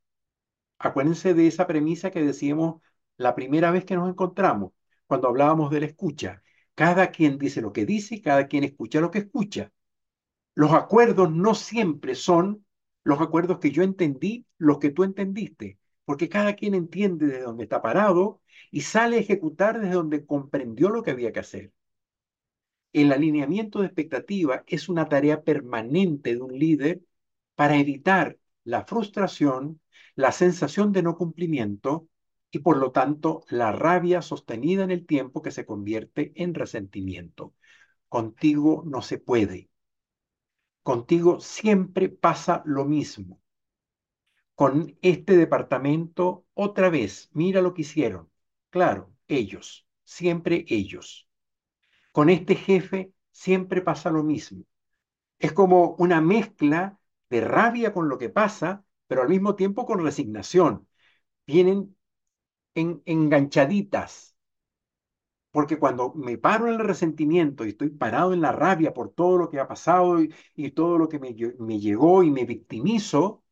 Acuérdense 0.79 1.33
de 1.33 1.47
esa 1.47 1.67
premisa 1.67 2.11
que 2.11 2.21
decíamos 2.23 2.81
la 3.17 3.35
primera 3.35 3.71
vez 3.71 3.85
que 3.85 3.95
nos 3.95 4.09
encontramos, 4.09 4.73
cuando 5.07 5.27
hablábamos 5.27 5.71
de 5.71 5.81
la 5.81 5.87
escucha. 5.87 6.43
Cada 6.75 7.11
quien 7.11 7.37
dice 7.39 7.61
lo 7.61 7.73
que 7.73 7.85
dice 7.85 8.15
y 8.15 8.21
cada 8.21 8.47
quien 8.47 8.63
escucha 8.63 9.01
lo 9.01 9.11
que 9.11 9.19
escucha. 9.19 9.71
Los 10.55 10.73
acuerdos 10.73 11.31
no 11.31 11.55
siempre 11.55 12.15
son 12.15 12.65
los 13.03 13.21
acuerdos 13.21 13.59
que 13.59 13.71
yo 13.71 13.83
entendí, 13.83 14.45
los 14.57 14.79
que 14.79 14.91
tú 14.91 15.03
entendiste, 15.03 15.79
porque 16.05 16.29
cada 16.29 16.55
quien 16.55 16.75
entiende 16.75 17.27
desde 17.27 17.43
dónde 17.43 17.63
está 17.63 17.81
parado 17.81 18.41
y 18.71 18.81
sale 18.81 19.17
a 19.17 19.19
ejecutar 19.19 19.79
desde 19.79 19.95
donde 19.95 20.25
comprendió 20.25 20.89
lo 20.89 21.03
que 21.03 21.11
había 21.11 21.31
que 21.31 21.39
hacer. 21.39 21.73
El 22.91 23.13
alineamiento 23.13 23.79
de 23.79 23.85
expectativa 23.85 24.63
es 24.67 24.89
una 24.89 25.07
tarea 25.07 25.41
permanente 25.43 26.35
de 26.35 26.41
un 26.41 26.57
líder 26.59 27.01
para 27.57 27.77
evitar 27.77 28.39
la 28.65 28.85
frustración, 28.85 29.81
la 30.15 30.31
sensación 30.31 30.93
de 30.93 31.03
no 31.03 31.17
cumplimiento 31.17 32.09
y 32.51 32.59
por 32.59 32.77
lo 32.77 32.91
tanto 32.93 33.43
la 33.49 33.73
rabia 33.73 34.21
sostenida 34.21 34.85
en 34.85 34.91
el 34.91 35.05
tiempo 35.05 35.41
que 35.43 35.51
se 35.51 35.65
convierte 35.65 36.33
en 36.37 36.53
resentimiento. 36.53 37.53
Contigo 38.09 38.83
no 38.87 39.01
se 39.01 39.19
puede. 39.19 39.69
contigo 40.81 41.39
siempre 41.39 42.09
pasa 42.09 42.63
lo 42.65 42.83
mismo. 42.85 43.39
Con 44.55 44.97
este 45.01 45.37
departamento, 45.37 46.45
otra 46.53 46.89
vez, 46.89 47.29
mira 47.33 47.61
lo 47.61 47.73
que 47.73 47.83
hicieron. 47.83 48.29
Claro, 48.69 49.13
ellos, 49.27 49.87
siempre 50.03 50.65
ellos. 50.67 51.29
Con 52.13 52.29
este 52.29 52.55
jefe, 52.55 53.13
siempre 53.31 53.81
pasa 53.81 54.11
lo 54.11 54.23
mismo. 54.23 54.65
Es 55.39 55.53
como 55.53 55.95
una 55.99 56.21
mezcla 56.21 56.99
de 57.29 57.41
rabia 57.41 57.93
con 57.93 58.09
lo 58.09 58.17
que 58.17 58.29
pasa, 58.29 58.85
pero 59.07 59.21
al 59.21 59.29
mismo 59.29 59.55
tiempo 59.55 59.85
con 59.85 60.03
resignación. 60.03 60.87
Vienen 61.47 61.97
en, 62.75 63.01
enganchaditas. 63.05 64.35
Porque 65.51 65.77
cuando 65.79 66.13
me 66.13 66.37
paro 66.37 66.67
en 66.67 66.75
el 66.79 66.87
resentimiento 66.87 67.65
y 67.65 67.69
estoy 67.69 67.89
parado 67.89 68.33
en 68.33 68.41
la 68.41 68.51
rabia 68.51 68.93
por 68.93 69.13
todo 69.13 69.37
lo 69.37 69.49
que 69.49 69.59
ha 69.59 69.67
pasado 69.67 70.21
y, 70.21 70.71
todo 70.71 70.97
lo 70.97 71.09
que 71.09 71.19
me, 71.19 71.35
me 71.59 71.79
llegó 71.79 72.23
y 72.23 72.31
me 72.31 72.45
victimizo, 72.45 73.43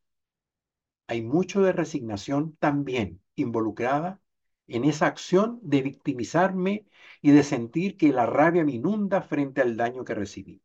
hay 1.08 1.22
mucho 1.24 1.62
de 1.64 1.72
resignación 1.72 2.56
también 2.58 3.22
involucrada 3.36 4.22
en 4.68 4.86
esa 4.86 5.08
acción 5.08 5.60
de 5.64 5.82
victimizarme 5.82 6.86
y 7.22 7.32
de 7.32 7.44
sentir 7.44 7.98
que 7.98 8.12
la 8.14 8.26
rabia 8.28 8.64
me 8.66 8.74
inunda 8.74 9.22
frente 9.22 9.62
al 9.62 9.78
daño 9.78 10.06
que 10.06 10.14
recibí. 10.16 10.62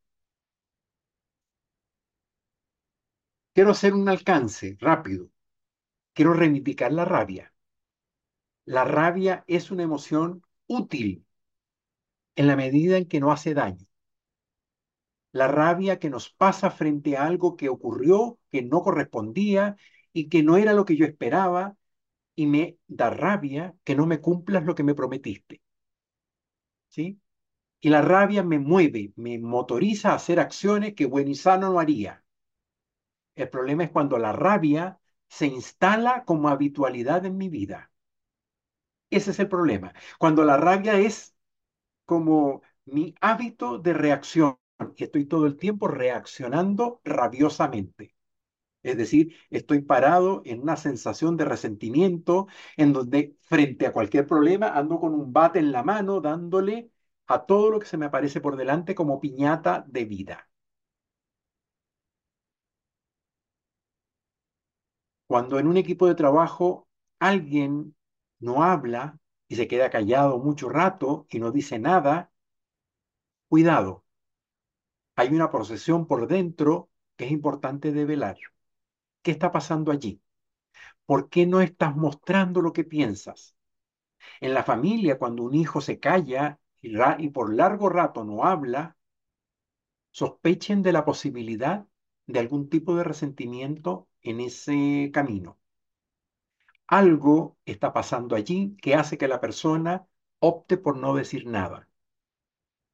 Quiero 3.55 3.71
hacer 3.71 3.95
un 3.95 4.09
alcance 4.09 4.77
rápido. 4.81 5.31
Quiero 6.15 6.35
reivindicar 6.35 6.93
la 6.93 7.05
rabia. 7.05 7.53
La 8.65 8.85
rabia 8.85 9.45
es 9.47 9.71
una 9.71 9.83
emoción 9.83 10.43
útil 10.67 11.27
en 12.35 12.47
la 12.49 12.57
medida 12.57 12.97
en 12.97 13.07
que 13.07 13.21
no 13.21 13.31
hace 13.33 13.55
daño. 13.55 13.87
La 15.33 15.47
rabia 15.49 15.99
que 15.99 16.09
nos 16.11 16.31
pasa 16.31 16.71
frente 16.71 17.17
a 17.17 17.25
algo 17.27 17.57
que 17.57 17.69
ocurrió, 17.69 18.39
que 18.51 18.63
no 18.63 18.83
correspondía 18.83 19.77
y 20.13 20.29
que 20.29 20.43
no 20.45 20.57
era 20.57 20.73
lo 20.73 20.85
que 20.85 20.97
yo 20.97 21.05
esperaba 21.07 21.77
y 22.37 22.47
me 22.47 22.79
da 22.89 23.11
rabia 23.11 23.75
que 23.85 23.97
no 23.97 24.07
me 24.07 24.21
cumplas 24.21 24.65
lo 24.65 24.75
que 24.77 24.85
me 24.85 24.95
prometiste. 24.95 25.63
¿Sí? 26.89 27.19
Y 27.81 27.91
la 27.91 28.03
rabia 28.03 28.43
me 28.45 28.59
mueve, 28.59 29.13
me 29.17 29.39
motoriza 29.39 30.13
a 30.13 30.17
hacer 30.17 30.41
acciones 30.41 30.95
que 30.95 31.07
buen 31.07 31.29
y 31.29 31.35
sano 31.37 31.73
no 31.73 31.81
haría. 31.81 32.25
El 33.35 33.49
problema 33.51 33.83
es 33.85 33.91
cuando 33.91 34.19
la 34.19 34.33
rabia 34.33 35.01
se 35.29 35.47
instala 35.49 36.25
como 36.25 36.49
habitualidad 36.49 37.27
en 37.27 37.37
mi 37.37 37.49
vida. 37.49 37.91
Ese 39.11 39.31
es 39.33 39.39
el 39.41 39.49
problema. 39.49 39.93
Cuando 40.19 40.45
la 40.45 40.57
rabia 40.57 40.99
es 40.99 41.35
como 42.07 42.63
mi 42.87 43.15
hábito 43.23 43.79
de 43.79 43.95
reacción 43.95 44.59
y 44.97 45.05
estoy 45.05 45.27
todo 45.27 45.47
el 45.47 45.59
tiempo 45.59 45.89
reaccionando 45.89 47.03
rabiosamente. 47.05 48.17
Es 48.85 48.99
decir, 48.99 49.37
estoy 49.51 49.83
parado 49.83 50.43
en 50.47 50.63
una 50.63 50.77
sensación 50.79 51.37
de 51.39 51.47
resentimiento 51.47 52.49
en 52.79 52.95
donde 52.95 53.37
frente 53.43 53.87
a 53.87 53.93
cualquier 53.95 54.27
problema 54.29 54.69
ando 54.71 55.01
con 55.01 55.15
un 55.15 55.33
bate 55.35 55.61
en 55.61 55.73
la 55.73 55.85
mano 55.85 56.21
dándole 56.23 56.93
a 57.29 57.47
todo 57.47 57.71
lo 57.71 57.81
que 57.81 57.87
se 57.89 57.99
me 57.99 58.07
aparece 58.07 58.43
por 58.43 58.57
delante 58.59 58.97
como 58.97 59.21
piñata 59.21 59.87
de 59.89 60.07
vida. 60.07 60.50
Cuando 65.31 65.61
en 65.61 65.69
un 65.69 65.77
equipo 65.77 66.09
de 66.09 66.17
trabajo 66.17 66.89
alguien 67.21 67.95
no 68.41 68.65
habla 68.65 69.17
y 69.47 69.55
se 69.55 69.69
queda 69.69 69.89
callado 69.89 70.41
mucho 70.41 70.69
rato 70.69 71.29
y 71.31 71.39
no 71.39 71.53
dice 71.53 71.79
nada, 71.79 72.33
cuidado. 73.49 74.05
Hay 75.15 75.29
una 75.29 75.49
procesión 75.49 76.09
por 76.09 76.27
dentro 76.27 76.91
que 77.17 77.27
es 77.27 77.31
importante 77.31 77.93
develar. 77.93 78.39
¿Qué 79.23 79.31
está 79.31 79.53
pasando 79.53 79.93
allí? 79.93 80.21
¿Por 81.07 81.29
qué 81.29 81.47
no 81.47 81.61
estás 81.61 81.95
mostrando 81.95 82.61
lo 82.61 82.73
que 82.73 82.83
piensas? 82.83 83.55
En 84.41 84.53
la 84.53 84.65
familia, 84.65 85.17
cuando 85.17 85.45
un 85.45 85.55
hijo 85.55 85.81
se 85.81 86.01
calla 86.01 86.59
y, 86.83 86.97
y 87.19 87.29
por 87.29 87.55
largo 87.55 87.89
rato 87.89 88.25
no 88.25 88.43
habla, 88.43 88.97
sospechen 90.11 90.83
de 90.83 90.91
la 90.91 91.05
posibilidad 91.05 91.87
de 92.33 92.41
algún 92.41 92.69
tipo 92.69 92.97
de 92.97 93.05
resentimiento 93.05 94.09
en 94.23 94.41
ese 94.41 95.11
camino. 95.13 95.59
Algo 96.89 97.57
está 97.65 97.91
pasando 97.95 98.37
allí 98.37 98.77
que 98.83 98.95
hace 98.95 99.17
que 99.17 99.29
la 99.29 99.41
persona 99.41 100.07
opte 100.41 100.77
por 100.77 100.99
no 100.99 101.15
decir 101.15 101.47
nada. 101.47 101.89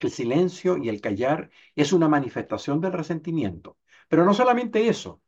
El 0.00 0.10
silencio 0.10 0.78
y 0.78 0.88
el 0.88 1.02
callar 1.02 1.50
es 1.74 1.92
una 1.92 2.08
manifestación 2.08 2.80
del 2.80 2.92
resentimiento. 2.94 3.76
Pero 4.08 4.24
no 4.24 4.32
solamente 4.34 4.88
eso, 4.88 5.20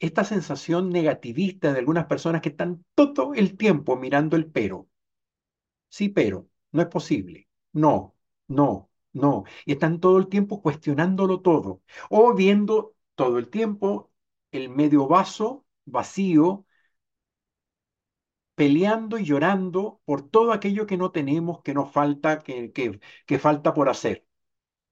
esta 0.00 0.24
sensación 0.24 0.90
negativista 0.90 1.72
de 1.72 1.80
algunas 1.80 2.06
personas 2.06 2.42
que 2.42 2.50
están 2.50 2.84
todo 2.94 3.34
el 3.34 3.56
tiempo 3.56 3.96
mirando 3.96 4.36
el 4.36 4.46
pero. 4.50 4.88
Sí, 5.88 6.08
pero, 6.08 6.48
no 6.72 6.82
es 6.82 6.88
posible. 6.88 7.48
No, 7.72 8.14
no, 8.48 8.90
no. 9.12 9.44
Y 9.64 9.72
están 9.72 10.00
todo 10.00 10.18
el 10.18 10.28
tiempo 10.28 10.60
cuestionándolo 10.62 11.40
todo. 11.40 11.82
O 12.10 12.34
viendo 12.34 12.93
todo 13.14 13.38
el 13.38 13.48
tiempo 13.50 14.10
el 14.52 14.68
medio 14.70 15.06
vaso 15.08 15.66
vacío, 15.84 16.66
peleando 18.54 19.18
y 19.18 19.24
llorando 19.24 20.00
por 20.04 20.28
todo 20.30 20.52
aquello 20.52 20.86
que 20.86 20.96
no 20.96 21.10
tenemos, 21.12 21.62
que 21.62 21.74
nos 21.74 21.90
falta, 21.92 22.40
que, 22.40 22.72
que, 22.72 23.00
que 23.26 23.38
falta 23.38 23.74
por 23.74 23.88
hacer. 23.88 24.26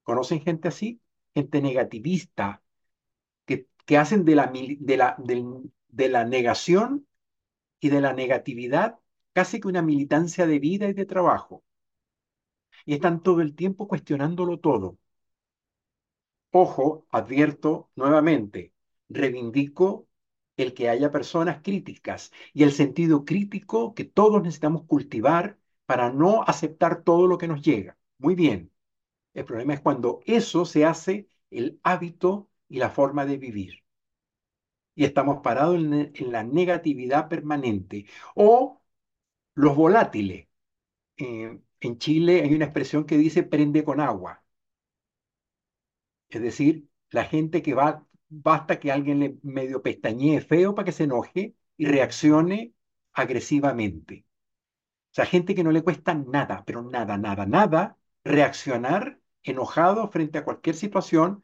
¿Conocen 0.04 0.42
gente 0.42 0.68
así? 0.68 1.02
Gente 1.34 1.62
negativista, 1.62 2.62
que 3.86 3.98
hacen 3.98 4.24
de 4.24 4.34
la, 4.36 4.46
de 4.52 4.96
la, 4.96 5.16
de 5.88 6.08
la 6.08 6.24
negación 6.24 7.06
y 7.80 7.90
de 7.90 8.00
la 8.02 8.12
negatividad 8.14 8.98
casi 9.34 9.60
que 9.60 9.68
una 9.68 9.82
militancia 9.82 10.46
de 10.46 10.58
vida 10.60 10.88
y 10.88 10.94
de 10.94 11.06
trabajo. 11.06 11.64
Y 12.86 12.94
están 12.94 13.22
todo 13.24 13.40
el 13.40 13.56
tiempo 13.56 13.88
cuestionándolo 13.88 14.60
todo. 14.60 14.96
Ojo, 16.52 17.06
advierto 17.10 17.90
nuevamente, 17.96 18.72
reivindico 19.08 20.08
el 20.56 20.74
que 20.74 20.88
haya 20.88 21.10
personas 21.10 21.60
críticas 21.62 22.30
y 22.52 22.62
el 22.62 22.72
sentido 22.72 23.24
crítico 23.24 23.94
que 23.94 24.04
todos 24.04 24.42
necesitamos 24.42 24.84
cultivar 24.84 25.58
para 25.86 26.10
no 26.12 26.42
aceptar 26.44 27.02
todo 27.04 27.26
lo 27.26 27.38
que 27.38 27.48
nos 27.48 27.62
llega. 27.62 27.98
Muy 28.18 28.34
bien. 28.34 28.70
El 29.34 29.44
problema 29.46 29.74
es 29.74 29.80
cuando 29.82 30.20
eso 30.26 30.64
se 30.66 30.84
hace 30.86 31.28
el 31.50 31.80
hábito 31.84 32.50
y 32.68 32.78
la 32.78 32.90
forma 32.90 33.26
de 33.26 33.38
vivir. 33.38 33.84
Y 34.94 35.04
estamos 35.04 35.40
parados 35.42 35.76
en, 35.76 36.12
la 36.32 36.42
negatividad 36.44 37.28
permanente. 37.28 38.06
O 38.34 38.82
los 39.54 39.76
volátiles. 39.76 40.48
Eh, 41.18 41.60
en 41.80 41.98
Chile 41.98 42.42
hay 42.42 42.54
una 42.54 42.66
expresión 42.66 43.04
que 43.06 43.18
dice 43.18 43.42
prende 43.44 43.84
con 43.84 44.00
agua. 44.00 44.41
Es 46.32 46.42
decir, 46.42 46.88
la 47.10 47.24
gente 47.24 47.62
que 47.62 47.74
va, 47.74 48.06
basta 48.28 48.80
que 48.80 48.90
alguien 48.92 49.20
le 49.20 49.38
medio 49.42 49.82
pestañee 49.82 50.40
feo 50.40 50.74
para 50.74 50.86
que 50.86 50.92
se 50.92 51.04
enoje 51.04 51.56
y 51.76 51.86
reaccione 51.86 52.74
agresivamente. 53.12 54.24
O 55.12 55.14
sea, 55.14 55.26
gente 55.26 55.54
que 55.54 55.64
no 55.64 55.72
le 55.72 55.82
cuesta 55.82 56.14
nada, 56.14 56.64
pero 56.66 56.82
nada, 56.82 57.18
nada, 57.18 57.46
nada, 57.46 57.98
reaccionar 58.24 59.20
enojado 59.42 60.08
frente 60.08 60.38
a 60.38 60.44
cualquier 60.44 60.76
situación 60.76 61.42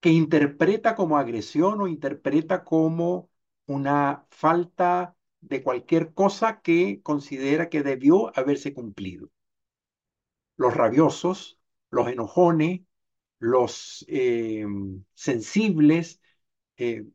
que 0.00 0.10
interpreta 0.10 0.94
como 0.96 1.18
agresión 1.18 1.80
o 1.80 1.88
interpreta 1.88 2.64
como 2.64 3.30
una 3.66 4.26
falta 4.30 5.16
de 5.40 5.62
cualquier 5.62 6.14
cosa 6.14 6.60
que 6.60 7.02
considera 7.02 7.68
que 7.70 7.82
debió 7.82 8.36
haberse 8.38 8.74
cumplido. 8.74 9.30
Los 10.58 10.74
rabiosos, 10.74 11.58
los 11.90 12.08
enojones, 12.08 12.82
los 13.38 14.04
eh, 14.08 14.66
sensibles, 15.14 16.20
eh, 16.78 17.06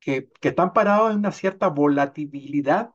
que, 0.00 0.30
que 0.40 0.48
están 0.50 0.72
parados 0.74 1.12
en 1.12 1.18
una 1.18 1.32
cierta 1.32 1.68
volatilidad 1.68 2.92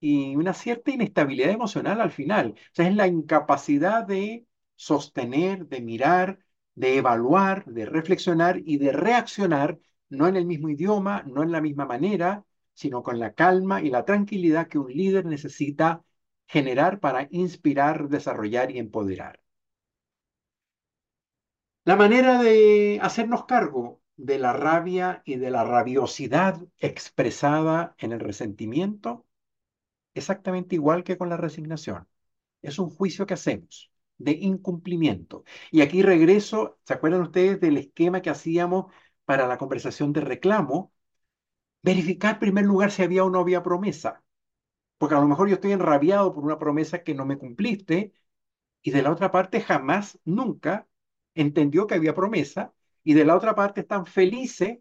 y 0.00 0.36
una 0.36 0.54
cierta 0.54 0.90
inestabilidad 0.90 1.50
emocional 1.50 2.00
al 2.00 2.10
final. 2.12 2.54
O 2.78 2.82
es 2.82 2.94
la 2.94 3.06
incapacidad 3.06 4.04
de 4.06 4.46
sostener, 4.76 5.66
de 5.68 5.80
mirar, 5.80 6.38
de 6.74 6.98
evaluar, 6.98 7.64
de 7.66 7.86
reflexionar 7.86 8.60
y 8.64 8.78
de 8.78 8.92
reaccionar, 8.92 9.78
no 10.10 10.28
en 10.28 10.36
el 10.36 10.46
mismo 10.46 10.68
idioma, 10.68 11.22
no 11.26 11.42
en 11.42 11.52
la 11.52 11.60
misma 11.60 11.86
manera, 11.86 12.44
sino 12.74 13.02
con 13.02 13.18
la 13.20 13.32
calma 13.34 13.82
y 13.82 13.90
la 13.90 14.04
tranquilidad 14.04 14.68
que 14.68 14.78
un 14.78 14.92
líder 14.92 15.24
necesita 15.26 16.04
generar 16.46 17.00
para 17.00 17.28
inspirar, 17.30 18.08
desarrollar 18.08 18.70
y 18.70 18.78
empoderar. 18.78 19.40
La 21.84 21.96
manera 21.96 22.42
de 22.42 22.98
hacernos 23.02 23.44
cargo 23.46 24.00
de 24.16 24.38
la 24.38 24.52
rabia 24.52 25.22
y 25.24 25.36
de 25.36 25.50
la 25.50 25.64
rabiosidad 25.64 26.60
expresada 26.78 27.94
en 27.98 28.12
el 28.12 28.20
resentimiento, 28.20 29.26
exactamente 30.14 30.76
igual 30.76 31.04
que 31.04 31.18
con 31.18 31.28
la 31.30 31.36
resignación. 31.38 32.08
Es 32.62 32.78
un 32.80 32.90
juicio 32.90 33.26
que 33.26 33.34
hacemos. 33.34 33.90
de 34.18 34.32
incumplimiento. 34.32 35.44
Y 35.72 35.82
aquí 35.82 36.02
regreso, 36.02 36.78
¿se 36.84 36.94
acuerdan 36.94 37.22
ustedes 37.22 37.60
del 37.60 37.78
esquema 37.78 38.22
que 38.22 38.30
hacíamos 38.30 38.92
para 39.26 39.46
la 39.48 39.58
conversación 39.58 40.12
de 40.12 40.22
reclamo? 40.22 40.92
Verificar 41.82 42.34
en 42.34 42.40
primer 42.40 42.64
lugar 42.66 42.90
si 42.90 43.02
había 43.02 43.24
o 43.24 43.30
no 43.30 43.40
había 43.40 43.62
promesa. 43.62 44.24
Porque 44.98 45.16
a 45.16 45.20
lo 45.20 45.28
mejor 45.28 45.48
yo 45.48 45.56
estoy 45.56 45.72
enrabiado 45.72 46.34
por 46.34 46.44
una 46.44 46.58
promesa 46.58 47.02
que 47.04 47.14
no 47.14 47.26
me 47.26 47.38
cumpliste 47.38 48.14
y 48.82 48.90
de 48.92 49.02
la 49.02 49.12
otra 49.12 49.30
parte 49.32 49.60
jamás, 49.62 50.18
nunca 50.24 50.88
entendió 51.34 51.86
que 51.86 51.94
había 51.94 52.14
promesa 52.14 52.72
y 53.04 53.14
de 53.14 53.24
la 53.24 53.36
otra 53.36 53.54
parte 53.54 53.82
están 53.82 54.06
felices 54.06 54.78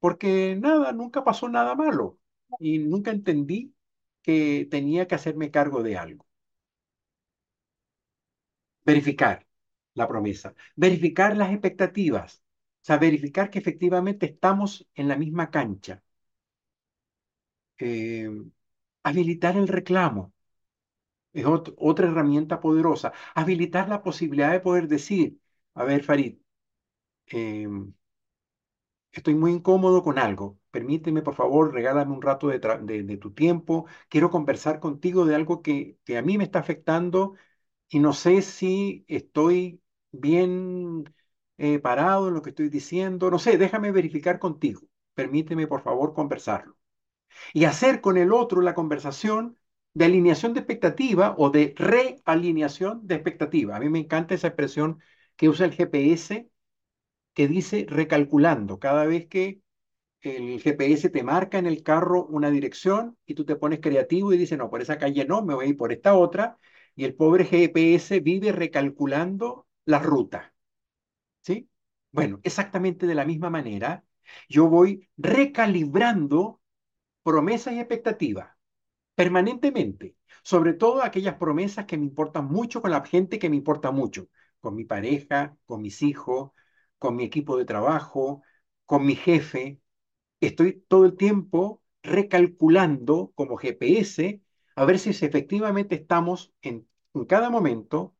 porque 0.00 0.56
nada, 0.60 0.92
nunca 0.92 1.24
pasó 1.24 1.48
nada 1.48 1.74
malo 1.74 2.18
y 2.58 2.78
nunca 2.78 3.10
entendí 3.10 3.74
que 4.22 4.66
tenía 4.70 5.06
que 5.08 5.14
hacerme 5.14 5.50
cargo 5.50 5.82
de 5.82 5.96
algo. 5.98 6.26
Verificar 8.88 9.46
la 9.94 10.08
promesa, 10.08 10.52
verificar 10.76 11.36
las 11.36 11.50
expectativas, 11.52 12.42
o 12.82 12.84
sea, 12.86 12.96
verificar 12.98 13.50
que 13.50 13.58
efectivamente 13.60 14.26
estamos 14.26 14.88
en 14.94 15.06
la 15.08 15.16
misma 15.16 15.50
cancha. 15.50 16.02
Eh, 17.78 18.28
habilitar 19.02 19.56
el 19.56 19.68
reclamo 19.68 20.32
es 21.40 21.46
otra 21.46 22.08
herramienta 22.08 22.60
poderosa. 22.60 23.12
Habilitar 23.34 23.88
la 23.88 24.02
posibilidad 24.02 24.52
de 24.52 24.60
poder 24.60 24.88
decir, 24.88 25.38
a 25.74 25.84
ver, 25.84 26.04
Farid, 26.04 26.38
eh, 27.28 27.68
estoy 29.12 29.34
muy 29.34 29.52
incómodo 29.52 30.02
con 30.02 30.18
algo. 30.18 30.58
Permíteme, 30.70 31.22
por 31.22 31.34
favor, 31.34 31.72
regálame 31.72 32.12
un 32.12 32.22
rato 32.22 32.48
de, 32.48 32.58
de, 32.58 33.16
tu 33.16 33.32
tiempo. 33.32 33.86
Quiero 34.08 34.30
conversar 34.30 34.80
contigo 34.80 35.24
de 35.24 35.34
algo 35.34 35.62
que, 35.62 35.98
que, 36.04 36.18
a 36.18 36.22
mí 36.22 36.38
me 36.38 36.44
está 36.44 36.58
afectando 36.60 37.34
y 37.88 38.00
no 38.00 38.12
sé 38.14 38.42
si 38.42 39.04
estoy 39.08 39.82
bien 40.12 41.14
eh, 41.58 41.78
parado 41.80 42.28
en 42.28 42.34
lo 42.34 42.42
que 42.42 42.50
estoy 42.50 42.70
diciendo. 42.70 43.30
No 43.30 43.38
sé, 43.38 43.58
déjame 43.58 43.92
verificar 43.92 44.38
contigo. 44.38 44.82
Permíteme, 45.14 45.66
por 45.66 45.82
favor, 45.82 46.14
conversarlo. 46.14 46.76
Y 47.54 47.66
hacer 47.66 48.00
con 48.02 48.16
el 48.18 48.32
otro 48.32 48.62
la 48.62 48.74
conversación 48.74 49.57
de 49.98 50.04
alineación 50.06 50.54
de 50.54 50.60
expectativa 50.60 51.34
o 51.38 51.50
de 51.50 51.74
realineación 51.76 53.06
de 53.06 53.14
expectativa. 53.16 53.76
A 53.76 53.80
mí 53.80 53.88
me 53.88 53.98
encanta 54.00 54.34
esa 54.34 54.48
expresión 54.48 55.00
que 55.36 55.48
usa 55.48 55.66
el 55.66 55.74
GPS 55.74 56.48
que 57.34 57.48
dice 57.48 57.86
recalculando. 57.88 58.78
Cada 58.80 59.06
vez 59.06 59.26
que 59.28 59.62
el 60.22 60.60
GPS 60.62 61.10
te 61.10 61.22
marca 61.24 61.58
en 61.58 61.66
el 61.66 61.82
carro 61.82 62.26
una 62.26 62.50
dirección 62.50 63.18
y 63.26 63.34
tú 63.34 63.44
te 63.44 63.56
pones 63.56 63.80
creativo 63.80 64.32
y 64.32 64.38
dices, 64.38 64.58
no, 64.58 64.70
por 64.70 64.82
esa 64.82 64.98
calle 64.98 65.24
no, 65.26 65.44
me 65.44 65.54
voy 65.54 65.66
a 65.66 65.68
ir 65.70 65.76
por 65.76 65.92
esta 65.92 66.14
otra. 66.16 66.58
Y 66.96 67.04
el 67.04 67.14
pobre 67.14 67.44
GPS 67.46 68.20
vive 68.20 68.52
recalculando 68.52 69.68
la 69.86 70.00
ruta. 70.00 70.54
¿Sí? 71.42 71.68
Bueno, 72.12 72.40
exactamente 72.44 73.06
de 73.06 73.14
la 73.16 73.24
misma 73.26 73.50
manera, 73.50 74.04
yo 74.48 74.68
voy 74.68 75.08
recalibrando 75.18 76.60
promesas 77.24 77.74
y 77.74 77.80
expectativas 77.80 78.57
permanentemente, 79.18 80.16
sobre 80.44 80.74
todo 80.74 81.02
aquellas 81.02 81.36
promesas 81.36 81.86
que 81.86 81.98
me 81.98 82.04
importan 82.04 82.46
mucho 82.46 82.82
con 82.82 82.90
la 82.92 83.04
gente 83.04 83.38
que 83.40 83.50
me 83.50 83.56
importa 83.56 83.90
mucho, 83.92 84.28
con 84.60 84.74
mi 84.76 84.84
pareja, 84.84 85.56
con 85.66 85.82
mis 85.82 86.02
hijos, 86.02 86.52
con 86.98 87.16
mi 87.16 87.24
equipo 87.24 87.56
de 87.58 87.64
trabajo, 87.66 88.42
con 88.86 89.06
mi 89.06 89.16
jefe. 89.16 89.80
Estoy 90.40 90.84
todo 90.88 91.06
el 91.06 91.16
tiempo 91.16 91.82
recalculando 92.02 93.32
como 93.36 93.56
GPS 93.58 94.42
a 94.76 94.84
ver 94.86 94.98
si 94.98 95.10
efectivamente 95.10 95.96
estamos 95.96 96.54
en, 96.62 96.88
en 97.14 97.24
cada 97.26 97.50
momento 97.50 98.16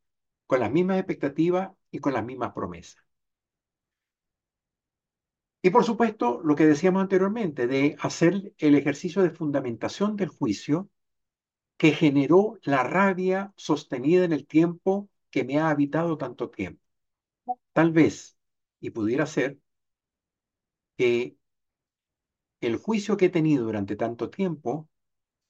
con 0.46 0.61
las 0.61 0.72
mismas 0.72 0.99
expectativas 0.99 1.72
y 1.92 2.01
con 2.01 2.14
las 2.14 2.24
mismas 2.24 2.53
promesas. 2.55 3.03
Y 5.69 5.71
por 5.71 5.85
supuesto, 5.85 6.41
lo 6.43 6.57
que 6.57 6.64
decíamos 6.64 7.03
anteriormente, 7.03 7.66
de 7.66 7.95
hacer 8.01 8.55
el 8.57 8.75
ejercicio 8.75 9.21
de 9.23 9.29
fundamentación 9.29 10.16
del 10.16 10.29
juicio 10.29 10.89
que 11.77 11.93
generó 11.93 12.59
la 12.62 12.85
rabia 12.85 13.53
sostenida 13.57 14.25
en 14.25 14.33
el 14.33 14.47
tiempo 14.47 15.11
que 15.31 15.45
me 15.45 15.59
ha 15.59 15.71
habitado 15.71 16.19
tanto 16.19 16.51
tiempo. 16.51 16.83
Tal 17.75 17.93
vez, 17.93 18.39
y 18.81 18.91
pudiera 18.91 19.27
ser, 19.27 19.59
que 20.97 21.37
el 22.61 22.77
juicio 22.77 23.16
que 23.16 23.25
he 23.27 23.31
tenido 23.31 23.64
durante 23.64 23.97
tanto 23.97 24.31
tiempo, 24.31 24.89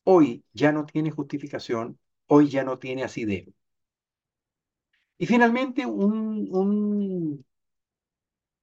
hoy 0.04 0.44
ya 0.54 0.72
no 0.72 0.86
tiene 0.86 1.10
justificación, 1.10 1.98
hoy 2.28 2.48
ya 2.50 2.64
no 2.64 2.78
tiene 2.78 3.04
asidero. 3.04 3.52
Y 5.18 5.26
finalmente, 5.26 5.84
un, 5.86 6.48
un, 6.50 7.44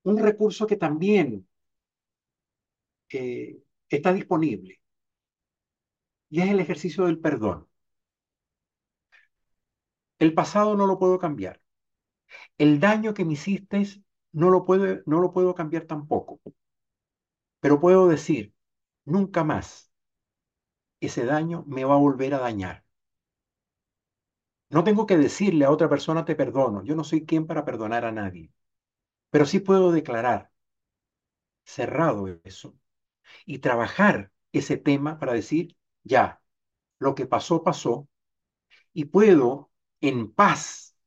un 0.10 0.18
recurso 0.28 0.66
que 0.68 0.78
también 0.78 1.48
eh, 3.10 3.58
está 3.90 4.14
disponible, 4.14 4.80
y 6.30 6.42
es 6.42 6.50
el 6.52 6.60
ejercicio 6.60 7.06
del 7.06 7.18
perdón. 7.20 7.68
El 10.20 10.34
pasado 10.34 10.76
no 10.76 10.88
lo 10.88 11.00
puedo 11.00 11.18
cambiar. 11.20 11.62
El 12.58 12.80
daño 12.82 13.14
que 13.14 13.26
me 13.26 13.34
hiciste 13.34 13.84
no 14.34 14.50
lo 14.50 14.66
puedo, 14.66 15.02
no 15.06 15.20
lo 15.22 15.34
puedo 15.34 15.56
cambiar 15.56 15.86
tampoco. 15.86 16.42
Pero 17.60 17.80
puedo 17.82 18.08
decir, 18.08 18.54
nunca 19.06 19.44
más 19.44 19.92
ese 21.00 21.24
daño 21.26 21.64
me 21.68 21.86
va 21.86 21.94
a 21.96 21.98
volver 21.98 22.34
a 22.34 22.40
dañar. 22.40 22.84
No 24.70 24.84
tengo 24.84 25.08
que 25.08 25.18
decirle 25.18 25.66
a 25.66 25.72
otra 25.72 25.90
persona 25.90 26.24
te 26.24 26.36
perdono. 26.36 26.84
Yo 26.84 26.94
no 26.96 27.04
soy 27.04 27.26
quien 27.26 27.48
para 27.48 27.66
perdonar 27.66 28.06
a 28.06 28.12
nadie. 28.12 28.52
Pero 29.30 29.46
sí 29.46 29.60
puedo 29.60 29.92
declarar 29.92 30.52
cerrado 31.64 32.28
eso 32.44 32.76
y 33.46 33.60
trabajar 33.60 34.32
ese 34.54 34.78
tema 34.78 35.20
para 35.20 35.34
decir, 35.34 35.78
ya, 36.04 36.42
lo 37.00 37.16
que 37.16 37.26
pasó, 37.28 37.64
pasó, 37.64 38.10
y 38.94 39.06
puedo 39.06 39.72
en 40.02 40.32
paz 40.34 40.98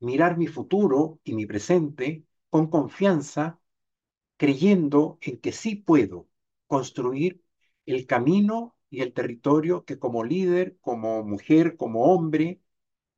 mirar 0.00 0.38
mi 0.38 0.46
futuro 0.48 1.20
y 1.24 1.34
mi 1.34 1.46
presente 1.46 2.26
con 2.50 2.68
confianza, 2.68 3.60
creyendo 4.38 5.18
en 5.22 5.38
que 5.40 5.52
sí 5.52 5.76
puedo 5.76 6.28
construir 6.68 7.44
el 7.86 8.06
camino 8.06 8.76
y 8.90 9.02
el 9.02 9.12
territorio 9.14 9.84
que 9.86 9.98
como 9.98 10.24
líder, 10.24 10.78
como 10.80 11.24
mujer, 11.24 11.76
como 11.76 12.04
hombre, 12.14 12.60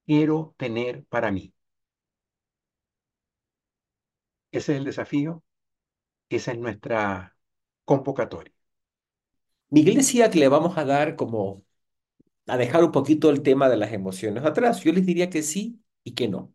quiero 0.07 0.55
tener 0.59 1.05
para 1.07 1.33
mí. 1.33 1.55
Ese 4.53 4.73
es 4.73 4.79
el 4.79 4.85
desafío, 4.85 5.43
esa 6.31 6.53
es 6.53 6.59
nuestra 6.59 7.37
convocatoria. 7.85 8.55
Miguel 9.71 9.97
decía 9.97 10.31
que 10.31 10.39
le 10.39 10.49
vamos 10.49 10.79
a 10.79 10.85
dar 10.85 11.17
como 11.17 11.65
a 12.47 12.57
dejar 12.57 12.85
un 12.85 12.93
poquito 12.93 13.31
el 13.31 13.43
tema 13.43 13.69
de 13.69 13.77
las 13.77 13.93
emociones 13.93 14.45
atrás. 14.45 14.83
Yo 14.83 14.93
les 14.93 15.07
diría 15.07 15.31
que 15.31 15.43
sí 15.43 15.83
y 16.05 16.13
que 16.15 16.29
no. 16.29 16.55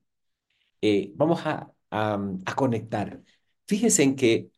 Eh, 0.81 1.13
vamos 1.15 1.41
a, 1.45 1.71
a, 1.91 2.55
conectar. 2.55 3.21
Fíjense 3.67 4.03
en 4.03 4.15
que 4.15 4.51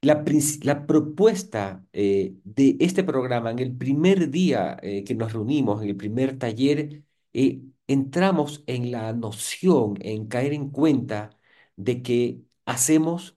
la, 0.00 0.24
la 0.62 0.86
propuesta 0.86 1.84
eh, 1.92 2.34
de 2.44 2.76
este 2.80 3.02
programa, 3.04 3.50
en 3.50 3.58
el 3.58 3.76
primer 3.76 4.30
día 4.30 4.78
eh, 4.82 5.04
que 5.04 5.14
nos 5.14 5.32
reunimos, 5.32 5.82
en 5.82 5.88
el 5.90 5.96
primer 5.96 6.38
taller, 6.38 7.02
entramos 7.86 8.62
en 8.66 8.90
la 8.92 9.12
noción, 9.12 9.94
en 10.00 10.26
caer 10.28 10.52
en 10.52 10.70
cuenta 10.70 11.30
de 11.78 12.02
que 12.02 12.42
hacemos 12.66 13.36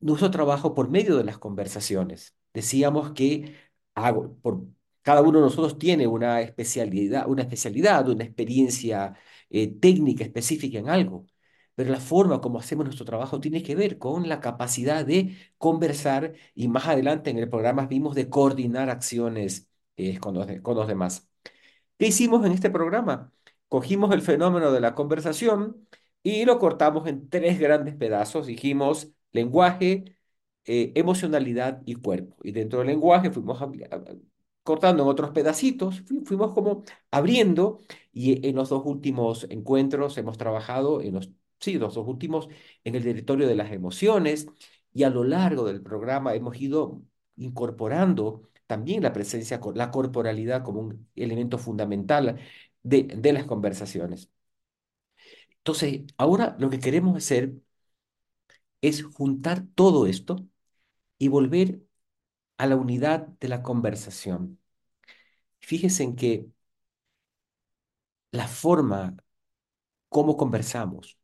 nuestro 0.00 0.30
trabajo 0.30 0.74
por 0.74 0.90
medio 0.90 1.16
de 1.16 1.24
las 1.24 1.38
conversaciones. 1.38 2.36
Decíamos 2.54 3.12
que 3.12 3.56
hago, 3.94 4.36
por, 4.42 4.64
cada 5.02 5.22
uno 5.22 5.38
de 5.40 5.44
nosotros 5.46 5.78
tiene 5.78 6.06
una 6.06 6.40
especialidad, 6.42 7.28
una 7.28 7.42
especialidad, 7.42 8.08
una 8.08 8.24
experiencia 8.24 9.14
eh, 9.50 9.68
técnica 9.80 10.24
específica 10.24 10.78
en 10.78 10.88
algo, 10.88 11.26
pero 11.74 11.90
la 11.90 12.00
forma 12.00 12.40
como 12.40 12.58
hacemos 12.58 12.86
nuestro 12.86 13.04
trabajo 13.06 13.40
tiene 13.40 13.62
que 13.62 13.74
ver 13.76 13.98
con 13.98 14.28
la 14.28 14.40
capacidad 14.40 15.04
de 15.06 15.36
conversar 15.58 16.34
y 16.54 16.68
más 16.68 16.86
adelante 16.88 17.30
en 17.30 17.38
el 17.38 17.48
programa 17.48 17.86
vimos 17.86 18.14
de 18.14 18.28
coordinar 18.30 18.90
acciones 18.90 19.68
eh, 19.96 20.18
con 20.18 20.34
los, 20.34 20.46
con 20.62 20.76
los 20.76 20.88
demás. 20.88 21.28
¿Qué 21.98 22.06
hicimos 22.08 22.44
en 22.46 22.52
este 22.52 22.70
programa? 22.70 23.32
Cogimos 23.68 24.12
el 24.12 24.22
fenómeno 24.22 24.72
de 24.72 24.80
la 24.80 24.94
conversación 24.94 25.86
y 26.26 26.44
lo 26.44 26.58
cortamos 26.58 27.06
en 27.06 27.28
tres 27.28 27.58
grandes 27.60 27.94
pedazos. 27.94 28.46
Dijimos 28.46 29.12
lenguaje, 29.32 30.16
eh, 30.64 30.92
emocionalidad 30.96 31.82
y 31.86 31.94
cuerpo. 31.96 32.36
Y 32.42 32.52
dentro 32.52 32.80
del 32.80 32.88
lenguaje 32.88 33.30
fuimos 33.30 33.60
cortando 34.62 35.02
en 35.04 35.08
otros 35.08 35.30
pedacitos, 35.30 36.02
fuimos 36.24 36.52
como 36.52 36.82
abriendo 37.10 37.80
y 38.12 38.46
en 38.46 38.56
los 38.56 38.68
dos 38.70 38.82
últimos 38.84 39.46
encuentros 39.50 40.18
hemos 40.18 40.36
trabajado, 40.38 41.00
en 41.00 41.14
los, 41.14 41.30
sí, 41.60 41.74
los 41.78 41.94
dos 41.94 42.06
últimos, 42.08 42.48
en 42.84 42.94
el 42.96 43.04
territorio 43.04 43.46
de 43.46 43.54
las 43.54 43.70
emociones 43.72 44.48
y 44.92 45.04
a 45.04 45.10
lo 45.10 45.22
largo 45.24 45.64
del 45.64 45.82
programa 45.82 46.34
hemos 46.34 46.60
ido 46.60 47.02
incorporando 47.36 48.42
también 48.66 49.02
la 49.02 49.12
presencia, 49.12 49.60
la 49.74 49.90
corporalidad 49.92 50.64
como 50.64 50.80
un 50.80 51.08
elemento 51.14 51.58
fundamental 51.58 52.40
de, 52.82 53.04
de 53.04 53.32
las 53.32 53.44
conversaciones. 53.44 54.30
Entonces, 55.66 56.02
ahora 56.16 56.56
lo 56.60 56.70
que 56.70 56.78
queremos 56.80 57.16
hacer 57.16 57.54
es 58.80 59.02
juntar 59.04 59.64
todo 59.74 60.06
esto 60.06 60.46
y 61.18 61.28
volver 61.28 61.82
a 62.58 62.66
la 62.66 62.76
unidad 62.76 63.28
de 63.40 63.48
la 63.48 63.62
conversación. 63.64 64.60
Fíjense 65.60 66.02
en 66.04 66.16
que 66.16 66.46
la 68.32 68.48
forma 68.48 69.16
como 70.08 70.36
conversamos 70.36 71.18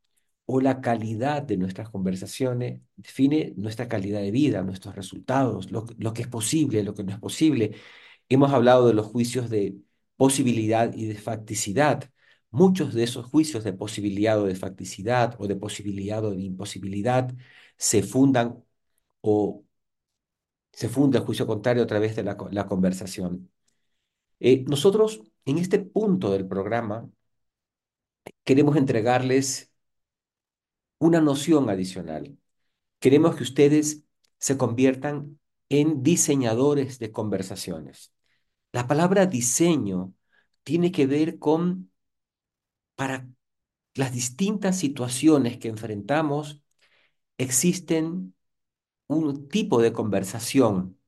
o 0.46 0.60
la 0.60 0.80
calidad 0.80 1.42
de 1.42 1.56
nuestras 1.56 1.90
conversaciones 1.90 2.82
define 2.96 3.54
nuestra 3.56 3.88
calidad 3.88 4.20
de 4.20 4.30
vida, 4.32 4.62
nuestros 4.62 4.96
resultados, 4.96 5.70
lo, 5.72 5.86
lo 5.98 6.14
que 6.14 6.22
es 6.22 6.28
posible, 6.28 6.84
lo 6.84 6.94
que 6.94 7.04
no 7.04 7.12
es 7.12 7.20
posible. 7.20 7.76
Hemos 8.28 8.52
hablado 8.52 8.88
de 8.88 8.94
los 8.94 9.06
juicios 9.06 9.50
de 9.50 9.76
posibilidad 10.16 10.92
y 10.94 11.06
de 11.06 11.16
facticidad. 11.16 12.10
Muchos 12.52 12.94
de 12.94 13.04
esos 13.04 13.26
juicios 13.26 13.64
de 13.64 13.72
posibilidad 13.72 14.40
o 14.40 14.46
de 14.46 14.54
facticidad 14.54 15.36
o 15.38 15.46
de 15.48 15.56
posibilidad 15.56 16.24
o 16.24 16.32
de 16.32 16.42
imposibilidad 16.42 17.32
se 17.78 18.02
fundan 18.02 18.64
o 19.22 19.64
se 20.72 20.88
funda 20.88 21.18
el 21.18 21.24
juicio 21.24 21.46
contrario 21.46 21.82
a 21.82 21.86
través 21.86 22.16
de 22.16 22.22
la, 22.24 22.36
conversación. 22.66 23.50
Eh, 24.40 24.64
nosotros, 24.68 25.22
en 25.44 25.58
este 25.58 25.78
punto 25.80 26.32
del 26.32 26.46
programa, 26.48 27.10
queremos 28.44 28.76
entregarles 28.76 29.72
una 30.98 31.20
noción 31.20 31.68
adicional. 31.70 32.38
Queremos 33.00 33.36
que 33.36 33.42
ustedes 33.44 34.04
se 34.38 34.56
conviertan 34.56 35.38
en 35.68 36.02
diseñadores 36.02 36.98
de 36.98 37.12
conversaciones. 37.12 38.12
La 38.72 38.86
palabra 38.86 39.26
diseño 39.26 40.14
tiene 40.64 40.92
que 40.92 41.06
ver 41.06 41.38
con 41.38 41.91
para 43.02 43.28
las 43.94 44.12
distintas 44.12 44.78
situaciones 44.78 45.58
que 45.58 45.68
enfrentamos, 45.68 46.62
existen 47.38 48.34
un 49.08 49.48
tipo 49.48 49.82
de 49.82 49.92
conversación 49.92 50.98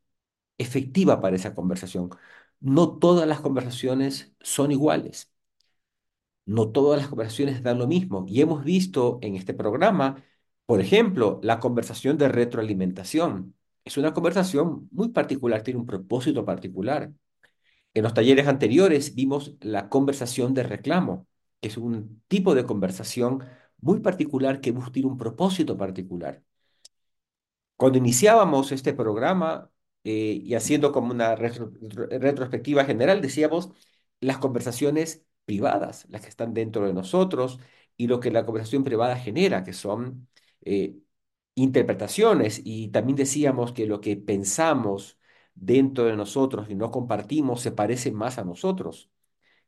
efectiva 0.58 1.20
para 1.22 1.36
esa 1.36 1.54
conversación. 1.54 2.10
No 2.60 2.98
todas 2.98 3.28
las 3.28 3.40
conversaciones 3.40 4.34
son 4.40 4.72
iguales. 4.72 5.32
No 6.46 6.70
todas 6.70 6.98
las 7.00 7.08
conversaciones 7.08 7.62
dan 7.62 7.78
lo 7.78 7.86
mismo. 7.86 8.24
Y 8.28 8.40
hemos 8.40 8.64
visto 8.64 9.18
en 9.22 9.36
este 9.36 9.54
programa, 9.54 10.22
por 10.66 10.80
ejemplo, 10.80 11.40
la 11.42 11.58
conversación 11.60 12.18
de 12.18 12.28
retroalimentación. 12.28 13.54
Es 13.84 13.96
una 13.96 14.12
conversación 14.14 14.88
muy 14.92 15.08
particular, 15.10 15.62
tiene 15.62 15.80
un 15.80 15.86
propósito 15.86 16.44
particular. 16.44 17.12
En 17.94 18.02
los 18.04 18.14
talleres 18.14 18.48
anteriores 18.48 19.14
vimos 19.14 19.56
la 19.60 19.88
conversación 19.88 20.54
de 20.54 20.64
reclamo, 20.64 21.26
es 21.68 21.76
un 21.76 22.22
tipo 22.28 22.54
de 22.54 22.66
conversación 22.66 23.44
muy 23.80 24.00
particular 24.00 24.60
que 24.60 24.72
busca 24.72 25.00
un 25.04 25.18
propósito 25.18 25.76
particular. 25.76 26.42
Cuando 27.76 27.98
iniciábamos 27.98 28.72
este 28.72 28.94
programa 28.94 29.70
eh, 30.04 30.40
y 30.42 30.54
haciendo 30.54 30.92
como 30.92 31.10
una 31.12 31.34
retro, 31.36 31.72
retrospectiva 32.10 32.84
general, 32.84 33.20
decíamos 33.20 33.70
las 34.20 34.38
conversaciones 34.38 35.24
privadas, 35.44 36.06
las 36.08 36.22
que 36.22 36.28
están 36.28 36.54
dentro 36.54 36.86
de 36.86 36.94
nosotros, 36.94 37.58
y 37.96 38.06
lo 38.06 38.20
que 38.20 38.30
la 38.30 38.44
conversación 38.44 38.84
privada 38.84 39.16
genera, 39.16 39.62
que 39.64 39.72
son 39.72 40.28
eh, 40.62 40.96
interpretaciones. 41.54 42.60
Y 42.64 42.88
también 42.88 43.16
decíamos 43.16 43.72
que 43.72 43.86
lo 43.86 44.00
que 44.00 44.16
pensamos 44.16 45.18
dentro 45.54 46.04
de 46.04 46.16
nosotros 46.16 46.68
y 46.70 46.74
no 46.74 46.90
compartimos 46.90 47.60
se 47.62 47.72
parece 47.72 48.12
más 48.12 48.38
a 48.38 48.44
nosotros 48.44 49.10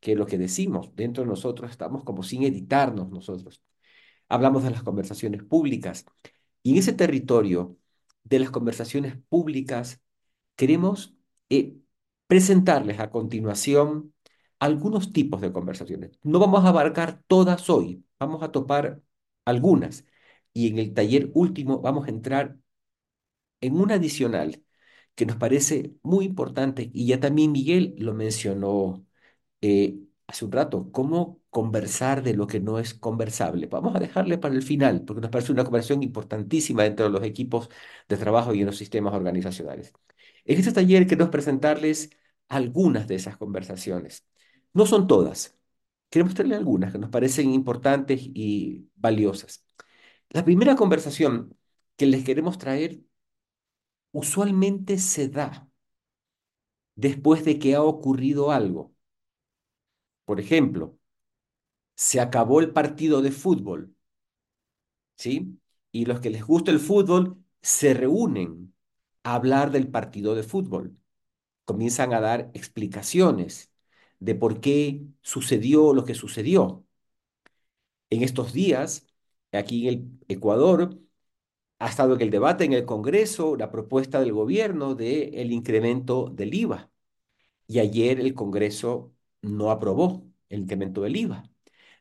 que 0.07 0.15
lo 0.15 0.27
que 0.27 0.39
decimos. 0.39 0.95
Dentro 0.95 1.25
de 1.25 1.29
nosotros 1.31 1.69
estamos 1.69 2.05
como 2.05 2.23
sin 2.23 2.45
editarnos 2.45 3.11
nosotros. 3.11 3.61
Hablamos 4.29 4.63
de 4.63 4.71
las 4.71 4.85
conversaciones 4.85 5.43
públicas. 5.43 6.07
Y 6.63 6.73
en 6.73 6.79
ese 6.79 6.93
territorio 6.93 7.77
de 8.23 8.39
las 8.39 8.51
conversaciones 8.51 9.17
públicas, 9.29 10.01
queremos 10.55 11.17
eh, 11.51 11.77
presentarles 12.29 13.01
a 13.01 13.11
continuación 13.11 14.15
algunos 14.61 15.13
tipos 15.13 15.41
de 15.41 15.53
conversaciones. 15.53 16.21
No 16.23 16.39
vamos 16.39 16.65
a 16.65 16.69
abarcar 16.69 17.25
todas 17.27 17.69
hoy, 17.69 18.05
vamos 18.21 18.45
a 18.45 18.53
topar 18.53 19.03
algunas. 19.45 20.05
Y 20.53 20.69
en 20.69 20.79
el 20.79 20.95
taller 20.95 21.33
último 21.35 21.81
vamos 21.81 22.07
a 22.07 22.11
entrar 22.11 22.57
en 23.61 23.75
una 23.81 23.95
adicional 23.95 24.63
que 25.15 25.27
nos 25.27 25.37
parece 25.37 25.95
muy 26.03 26.27
importante, 26.27 26.91
y 26.93 27.07
ya 27.07 27.21
también 27.21 27.53
Miguel 27.53 27.95
lo 27.99 28.15
mencionó 28.15 29.06
eh, 29.67 29.99
hace 30.27 30.45
un 30.45 30.53
rato, 30.53 30.91
cómo 30.93 31.41
conversar 31.51 32.23
de 32.23 32.35
lo 32.35 32.47
que 32.47 32.61
no 32.61 32.79
es 32.79 32.95
conversable. 32.95 33.67
Vamos 33.67 33.95
a 33.97 33.99
dejarle 34.01 34.39
para 34.39 34.55
el 34.55 34.63
final, 34.63 35.05
porque 35.05 35.21
nos 35.23 35.31
parece 35.31 35.53
una 35.53 35.65
conversación 35.65 36.03
importantísima 36.03 36.83
dentro 36.85 37.07
de 37.07 37.13
los 37.13 37.25
equipos 37.25 37.71
de 38.09 38.17
trabajo 38.17 38.55
y 38.55 38.61
en 38.61 38.67
los 38.67 38.77
sistemas 38.77 39.15
organizacionales. 39.15 39.93
En 40.45 40.59
este 40.59 40.73
taller 40.73 41.07
queremos 41.07 41.31
presentarles 41.31 42.11
algunas 42.49 43.09
de 43.09 43.17
esas 43.17 43.37
conversaciones. 43.37 44.27
No 44.73 44.87
son 44.87 45.07
todas. 45.07 45.57
Queremos 46.11 46.35
traerle 46.35 46.57
algunas 46.57 46.93
que 46.93 46.99
nos 46.99 47.11
parecen 47.11 47.53
importantes 47.53 48.21
y 48.23 48.89
valiosas. 48.97 49.65
La 50.31 50.45
primera 50.45 50.77
conversación 50.77 51.57
que 51.97 52.07
les 52.07 52.25
queremos 52.25 52.59
traer 52.59 53.01
usualmente 54.13 54.99
se 54.99 55.29
da 55.29 55.69
después 56.97 57.45
de 57.45 57.59
que 57.61 57.75
ha 57.77 57.83
ocurrido 57.83 58.51
algo. 58.51 58.95
Por 60.27 60.41
ejemplo, 60.41 60.99
se 61.97 62.21
acabó 62.21 62.61
el 62.61 62.73
partido 62.73 63.23
de 63.23 63.33
fútbol, 63.33 63.95
¿sí? 65.17 65.59
Y 65.93 66.07
los 66.07 66.21
que 66.21 66.31
les 66.31 66.45
gusta 66.45 66.71
el 66.71 66.81
fútbol 66.81 67.43
se 67.63 67.95
reúnen 67.95 68.75
a 69.23 69.35
hablar 69.35 69.71
del 69.71 69.89
partido 69.89 70.35
de 70.35 70.43
fútbol. 70.43 70.97
Comienzan 71.65 72.15
a 72.15 72.21
dar 72.21 72.51
explicaciones 72.55 73.73
de 74.21 74.35
por 74.37 74.61
qué 74.61 75.03
sucedió 75.23 75.95
lo 75.95 76.05
que 76.05 76.15
sucedió. 76.15 76.87
En 78.11 78.23
estos 78.23 78.53
días, 78.53 79.07
aquí 79.53 79.89
en 79.89 79.95
el 79.95 80.11
Ecuador, 80.29 80.99
ha 81.81 81.89
estado 81.89 82.15
en 82.17 82.23
el 82.23 82.31
debate 82.33 82.65
en 82.65 82.75
el 82.75 82.87
Congreso 82.87 83.57
la 83.57 83.73
propuesta 83.73 84.21
del 84.21 84.33
gobierno 84.35 84.97
de 84.97 85.43
el 85.43 85.53
incremento 85.53 86.31
del 86.31 86.55
IVA. 86.55 86.91
Y 87.69 87.81
ayer 87.81 88.21
el 88.21 88.35
Congreso 88.35 89.15
no 89.47 89.71
aprobó 89.71 90.27
el 90.49 90.61
incremento 90.63 91.03
del 91.03 91.17
IVA. 91.17 91.51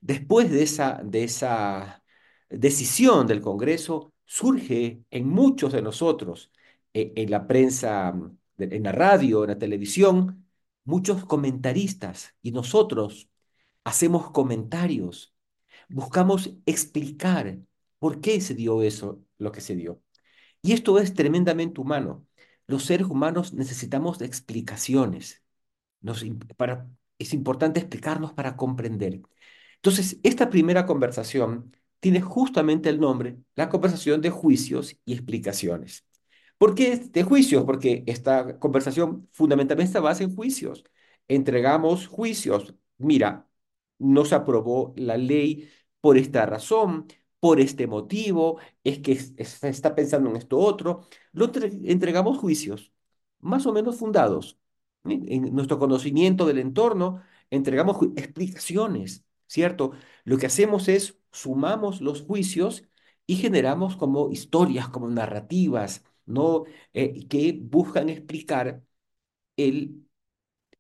Después 0.02 0.52
de 0.52 0.64
esa, 0.64 1.02
de 1.04 1.24
esa 1.24 2.04
decisión 2.50 3.28
del 3.28 3.41
Congreso, 3.41 4.14
surge 4.26 5.04
en 5.12 5.30
muchos 5.30 5.74
de 5.74 5.82
nosotros, 5.82 6.52
eh, 6.93 7.14
en 7.16 7.32
la 7.32 7.48
prensa, 7.48 8.14
en 8.58 8.84
la 8.84 8.91
radio, 8.91 9.43
en 9.43 9.52
la 9.52 9.58
televisión, 9.60 10.48
muchos 10.84 11.26
comentaristas 11.26 12.36
y 12.41 12.52
nosotros 12.52 13.30
hacemos 13.84 14.32
comentarios, 14.32 15.36
buscamos 15.89 16.52
explicar 16.66 17.60
por 18.00 18.22
qué 18.22 18.41
se 18.41 18.56
dio 18.56 18.82
eso, 18.84 19.24
lo 19.38 19.52
que 19.52 19.62
se 19.62 19.76
dio. 19.76 20.02
Y 20.62 20.74
esto 20.74 21.00
es 21.00 21.14
tremendamente 21.14 21.82
humano. 21.82 22.28
Los 22.68 22.86
seres 22.86 23.08
humanos 23.08 23.54
necesitamos 23.54 24.22
explicaciones. 24.22 25.43
Para, 26.58 26.88
es 27.20 27.34
importante 27.34 27.80
explicarnos 27.80 28.34
para 28.34 28.55
comprender. 28.57 29.22
Entonces, 29.78 30.20
esta 30.24 30.49
primera 30.49 30.86
conversación 30.86 31.76
tiene 31.99 32.22
justamente 32.22 32.89
el 32.89 32.99
nombre, 32.99 33.38
la 33.55 33.70
conversación 33.70 34.22
de 34.22 34.30
juicios 34.30 34.97
y 35.05 35.13
explicaciones. 35.13 36.05
¿Por 36.57 36.76
qué 36.76 36.97
de 36.97 37.24
juicios? 37.24 37.63
Porque 37.66 38.03
esta 38.07 38.59
conversación 38.59 39.28
fundamentalmente 39.32 39.89
está 39.89 39.99
basada 39.99 40.26
en 40.30 40.36
juicios. 40.36 40.84
Entregamos 41.28 42.07
juicios. 42.07 42.76
Mira, 42.97 43.47
no 43.99 44.26
se 44.26 44.36
aprobó 44.36 44.93
la 44.97 45.18
ley 45.18 45.70
por 46.01 46.18
esta 46.18 46.45
razón, 46.45 47.07
por 47.39 47.59
este 47.59 47.88
motivo, 47.88 48.59
es 48.84 48.99
que 48.99 49.16
se 49.16 49.70
está 49.70 49.95
pensando 49.95 50.30
en 50.30 50.36
esto 50.38 50.57
otro. 50.57 51.07
Lo 51.32 51.51
entregamos 51.84 52.38
juicios, 52.38 52.91
más 53.39 53.66
o 53.66 53.74
menos 53.74 53.97
fundados. 53.97 54.57
En 55.06 55.53
nuestro 55.56 55.80
conocimiento 55.80 56.45
del 56.45 56.58
entorno, 56.60 57.22
entregamos 57.49 57.97
explicaciones, 58.16 59.24
¿cierto? 59.47 59.91
Lo 60.24 60.38
que 60.38 60.47
hacemos 60.47 60.88
es 60.88 61.20
sumamos 61.32 62.01
los 62.01 62.22
juicios 62.24 62.84
y 63.28 63.36
generamos 63.36 63.97
como 63.97 64.32
historias, 64.32 64.89
como 64.89 65.08
narrativas, 65.10 66.03
¿no? 66.26 66.64
Eh, 66.93 67.28
que 67.28 67.58
buscan 67.62 68.10
explicar 68.10 68.84
el, 69.58 70.06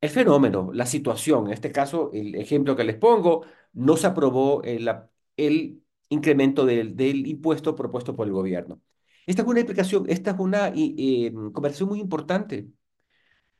el 0.01 0.09
fenómeno, 0.09 0.71
la 0.73 0.85
situación. 0.85 1.47
En 1.47 1.53
este 1.53 1.71
caso, 1.71 2.11
el 2.13 2.35
ejemplo 2.35 2.75
que 2.75 2.83
les 2.83 2.97
pongo, 2.97 3.45
no 3.73 3.97
se 3.97 4.07
aprobó 4.07 4.63
el, 4.63 4.89
el 5.37 5.83
incremento 6.09 6.65
del, 6.65 6.95
del, 6.95 7.27
impuesto 7.27 7.75
propuesto 7.75 8.15
por 8.15 8.27
el 8.27 8.33
gobierno. 8.33 8.81
Esta 9.25 9.41
es 9.41 9.47
una 9.47 9.59
explicación, 9.61 10.05
esta 10.09 10.31
es 10.31 10.39
una 10.39 10.71
eh, 10.75 11.31
conversación 11.53 11.89
muy 11.89 11.99
importante. 11.99 12.67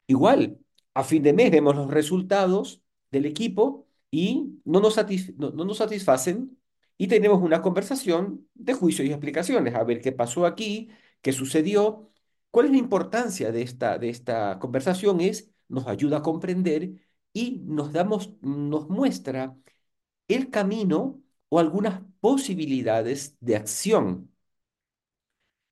Igual, 0.07 0.59
a 0.93 1.03
fin 1.03 1.23
de 1.23 1.33
mes 1.33 1.51
vemos 1.51 1.75
los 1.75 1.89
resultados 1.91 2.81
del 3.11 3.25
equipo 3.25 3.87
y 4.11 4.59
no 4.65 4.79
nos, 4.79 4.97
no, 5.37 5.51
no 5.51 5.65
nos 5.65 5.77
satisfacen 5.77 6.57
y 6.97 7.07
tenemos 7.07 7.41
una 7.41 7.61
conversación 7.61 8.47
de 8.53 8.73
juicios 8.73 9.07
y 9.07 9.11
explicaciones, 9.11 9.75
a 9.75 9.83
ver 9.83 10.01
qué 10.01 10.11
pasó 10.11 10.45
aquí, 10.45 10.89
qué 11.21 11.33
sucedió, 11.33 12.11
cuál 12.51 12.67
es 12.67 12.71
la 12.71 12.77
importancia 12.77 13.51
de 13.51 13.61
esta, 13.63 13.97
de 13.97 14.09
esta 14.09 14.59
conversación, 14.59 15.19
es 15.21 15.51
nos 15.67 15.87
ayuda 15.87 16.17
a 16.17 16.21
comprender 16.21 16.91
y 17.33 17.61
nos 17.65 17.91
damos, 17.91 18.33
nos 18.41 18.87
muestra 18.89 19.57
el 20.29 20.49
camino 20.51 21.21
o 21.49 21.59
algunas 21.59 22.01
posibilidades 22.21 23.37
de 23.41 23.55
acción 23.57 24.31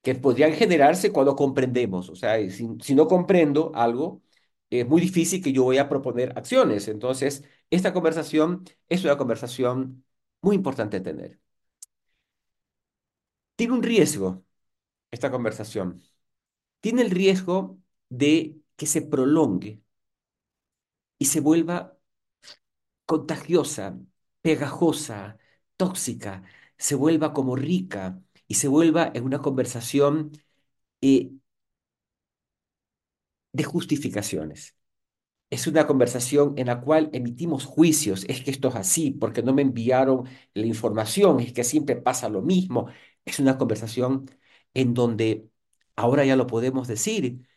que 0.01 0.15
podrían 0.15 0.53
generarse 0.53 1.11
cuando 1.11 1.35
comprendemos. 1.35 2.09
O 2.09 2.15
sea, 2.15 2.37
si, 2.49 2.67
si 2.81 2.95
no 2.95 3.07
comprendo 3.07 3.71
algo, 3.75 4.21
es 4.81 4.87
muy 4.87 5.01
difícil 5.01 5.43
que 5.43 5.53
yo 5.53 5.63
voy 5.63 5.77
a 5.77 5.89
proponer 5.89 6.33
acciones. 6.37 6.87
Entonces, 6.87 7.43
esta 7.69 7.93
conversación 7.93 8.63
es 8.89 9.03
una 9.03 9.17
conversación 9.17 10.05
muy 10.41 10.55
importante 10.55 10.99
tener. 11.01 11.39
Tiene 13.55 13.73
un 13.73 13.83
riesgo 13.83 14.43
esta 15.11 15.31
conversación. 15.31 16.03
Tiene 16.81 17.03
el 17.03 17.11
riesgo 17.11 17.79
de 18.09 18.57
que 18.77 18.87
se 18.87 19.01
prolongue 19.03 19.81
y 21.17 21.25
se 21.25 21.39
vuelva 21.39 21.97
contagiosa, 23.05 23.99
pegajosa, 24.41 25.37
tóxica, 25.77 26.43
se 26.77 26.95
vuelva 26.95 27.33
como 27.33 27.55
rica 27.55 28.21
y 28.47 28.55
se 28.55 28.67
vuelva 28.67 29.11
en 29.13 29.23
una 29.25 29.39
conversación 29.41 30.31
eh, 31.01 31.31
de 33.53 33.63
justificaciones. 33.65 34.75
Es 35.49 35.67
una 35.67 35.87
conversación 35.87 36.55
en 36.57 36.67
la 36.67 36.81
cual 36.81 37.09
emitimos 37.13 37.65
juicios. 37.65 38.25
Es 38.27 38.43
que 38.43 38.51
esto 38.51 38.69
es 38.69 38.75
así, 38.75 39.11
porque 39.11 39.43
no 39.43 39.53
me 39.53 39.61
enviaron 39.63 40.25
la 40.53 40.65
información, 40.65 41.39
es 41.39 41.53
que 41.53 41.63
siempre 41.63 41.95
pasa 41.97 42.29
lo 42.29 42.41
mismo. 42.41 42.87
Es 43.25 43.39
una 43.39 43.57
conversación 43.57 44.29
en 44.73 44.93
donde, 44.95 45.49
ahora 45.95 46.25
ya 46.25 46.35
lo 46.35 46.47
podemos 46.47 46.87
decir, 46.87 47.47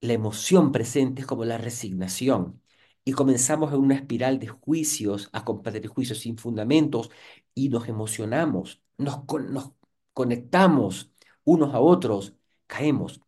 la 0.00 0.12
emoción 0.14 0.72
presente 0.72 1.22
es 1.22 1.26
como 1.26 1.44
la 1.44 1.58
resignación. 1.58 2.62
Y 3.04 3.12
comenzamos 3.12 3.72
en 3.72 3.80
una 3.80 3.94
espiral 3.94 4.38
de 4.38 4.48
juicios, 4.48 5.30
a 5.32 5.44
compartir 5.44 5.86
juicios 5.88 6.18
sin 6.20 6.36
fundamentos, 6.38 7.10
y 7.54 7.68
nos 7.70 7.88
emocionamos, 7.88 8.82
nos, 8.98 9.20
nos 9.50 9.72
conectamos 10.12 11.12
unos 11.44 11.74
a 11.74 11.80
otros, 11.80 12.34
caemos 12.66 13.20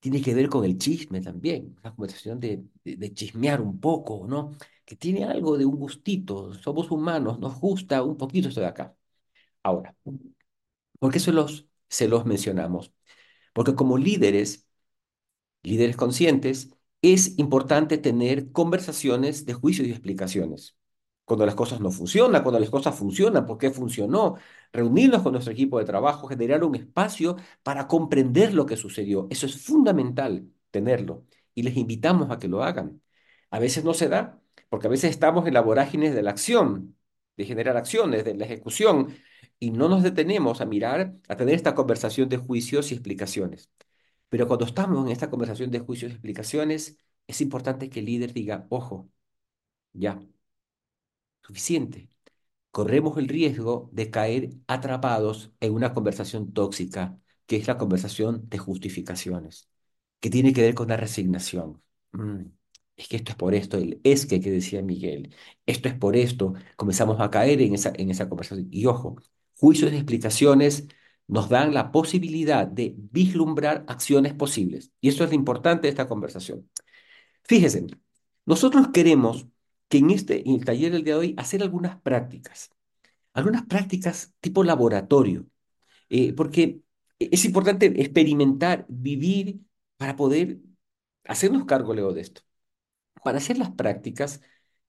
tiene 0.00 0.22
que 0.22 0.34
ver 0.34 0.48
con 0.48 0.64
el 0.64 0.78
chisme 0.78 1.20
también, 1.20 1.76
una 1.82 1.94
conversación 1.94 2.40
de, 2.40 2.64
de, 2.84 3.14
chismear 3.14 3.60
un 3.60 3.80
poco, 3.80 4.26
¿no? 4.26 4.52
Que 4.84 4.96
tiene 4.96 5.24
algo 5.24 5.58
de 5.58 5.66
un 5.66 5.76
gustito, 5.76 6.54
somos 6.54 6.90
humanos, 6.90 7.38
nos 7.38 7.60
gusta 7.60 8.02
un 8.02 8.16
poquito 8.16 8.48
esto 8.48 8.60
de 8.60 8.66
acá. 8.66 8.96
Ahora, 9.62 9.96
¿por 10.98 11.12
qué 11.12 11.20
se 11.20 11.32
los, 11.32 11.66
se 11.88 12.08
los 12.08 12.24
mencionamos? 12.26 12.92
Porque 13.52 13.74
como 13.74 13.98
líderes, 13.98 14.68
líderes 15.62 15.96
conscientes, 15.96 16.70
es 17.02 17.38
importante 17.38 17.98
tener 17.98 18.52
conversaciones 18.52 19.46
de 19.46 19.54
juicio 19.54 19.84
y 19.86 19.90
explicaciones 19.90 20.76
cuando 21.24 21.46
las 21.46 21.54
cosas 21.54 21.80
no 21.80 21.90
funcionan, 21.92 22.42
cuando 22.42 22.58
las 22.60 22.70
cosas 22.70 22.94
funcionan, 22.96 23.46
por 23.46 23.56
qué 23.58 23.70
funcionó, 23.70 24.36
reunirnos 24.72 25.22
con 25.22 25.32
nuestro 25.32 25.52
equipo 25.52 25.78
de 25.78 25.84
trabajo, 25.84 26.28
generar 26.28 26.64
un 26.64 26.74
espacio 26.74 27.36
para 27.62 27.86
comprender 27.88 28.54
lo 28.54 28.66
que 28.66 28.76
sucedió. 28.76 29.26
Eso 29.30 29.46
es 29.46 29.64
fundamental 29.64 30.48
tenerlo 30.70 31.26
y 31.54 31.62
les 31.62 31.76
invitamos 31.76 32.30
a 32.30 32.38
que 32.38 32.48
lo 32.48 32.62
hagan. 32.62 33.02
A 33.50 33.58
veces 33.58 33.84
no 33.84 33.94
se 33.94 34.08
da, 34.08 34.40
porque 34.68 34.86
a 34.86 34.90
veces 34.90 35.10
estamos 35.10 35.46
en 35.46 35.54
la 35.54 35.60
vorágine 35.62 36.12
de 36.12 36.22
la 36.22 36.30
acción, 36.30 36.96
de 37.36 37.44
generar 37.44 37.76
acciones, 37.76 38.24
de 38.24 38.34
la 38.34 38.44
ejecución, 38.44 39.16
y 39.58 39.70
no 39.70 39.88
nos 39.88 40.02
detenemos 40.02 40.60
a 40.60 40.66
mirar, 40.66 41.14
a 41.28 41.36
tener 41.36 41.54
esta 41.54 41.74
conversación 41.74 42.28
de 42.28 42.38
juicios 42.38 42.90
y 42.90 42.94
explicaciones. 42.94 43.70
Pero 44.28 44.46
cuando 44.48 44.64
estamos 44.66 45.04
en 45.06 45.12
esta 45.12 45.30
conversación 45.30 45.70
de 45.70 45.80
juicios 45.80 46.10
y 46.12 46.14
explicaciones, 46.14 46.98
es 47.26 47.40
importante 47.40 47.90
que 47.90 48.00
el 48.00 48.06
líder 48.06 48.32
diga, 48.32 48.66
ojo, 48.70 49.10
ya, 49.92 50.20
suficiente. 51.42 52.08
Corremos 52.70 53.18
el 53.18 53.28
riesgo 53.28 53.90
de 53.92 54.10
caer 54.10 54.50
atrapados 54.66 55.52
en 55.60 55.72
una 55.74 55.92
conversación 55.94 56.52
tóxica, 56.52 57.18
que 57.46 57.56
es 57.56 57.66
la 57.66 57.78
conversación 57.78 58.48
de 58.48 58.58
justificaciones, 58.58 59.68
que 60.20 60.30
tiene 60.30 60.52
que 60.52 60.62
ver 60.62 60.74
con 60.74 60.88
la 60.88 60.96
resignación. 60.96 61.82
Mm, 62.12 62.42
es 62.96 63.08
que 63.08 63.16
esto 63.16 63.32
es 63.32 63.36
por 63.36 63.54
esto, 63.54 63.76
el 63.78 64.00
es 64.04 64.26
que 64.26 64.40
que 64.40 64.50
decía 64.50 64.82
Miguel, 64.82 65.34
esto 65.66 65.88
es 65.88 65.94
por 65.94 66.16
esto, 66.16 66.54
comenzamos 66.76 67.20
a 67.20 67.30
caer 67.30 67.60
en 67.62 67.74
esa, 67.74 67.92
en 67.96 68.10
esa 68.10 68.28
conversación. 68.28 68.68
Y 68.70 68.86
ojo, 68.86 69.16
juicios 69.56 69.92
y 69.92 69.96
explicaciones 69.96 70.86
nos 71.26 71.48
dan 71.48 71.74
la 71.74 71.92
posibilidad 71.92 72.66
de 72.66 72.94
vislumbrar 72.96 73.84
acciones 73.88 74.34
posibles. 74.34 74.92
Y 75.00 75.08
eso 75.08 75.24
es 75.24 75.30
lo 75.30 75.36
importante 75.36 75.82
de 75.82 75.90
esta 75.90 76.08
conversación. 76.08 76.68
Fíjense, 77.44 77.86
nosotros 78.46 78.88
queremos 78.92 79.46
que 79.90 79.98
en 79.98 80.10
este 80.10 80.48
en 80.48 80.56
el 80.56 80.66
taller 80.66 80.92
del 80.92 81.04
día 81.04 81.14
de 81.14 81.20
hoy 81.20 81.34
hacer 81.38 81.62
algunas 81.62 82.00
prácticas, 82.00 82.72
algunas 83.34 83.66
prácticas 83.66 84.34
tipo 84.40 84.64
laboratorio, 84.64 85.46
eh, 86.10 86.34
porque 86.34 86.82
es 87.18 87.44
importante 87.44 87.86
experimentar, 87.86 88.86
vivir 88.88 89.60
para 89.98 90.16
poder 90.16 90.58
hacernos 91.24 91.66
cargo, 91.66 91.94
Leo, 91.94 92.12
de 92.12 92.22
esto. 92.22 92.42
Para 93.24 93.38
hacer 93.38 93.58
las 93.58 93.70
prácticas, 93.72 94.40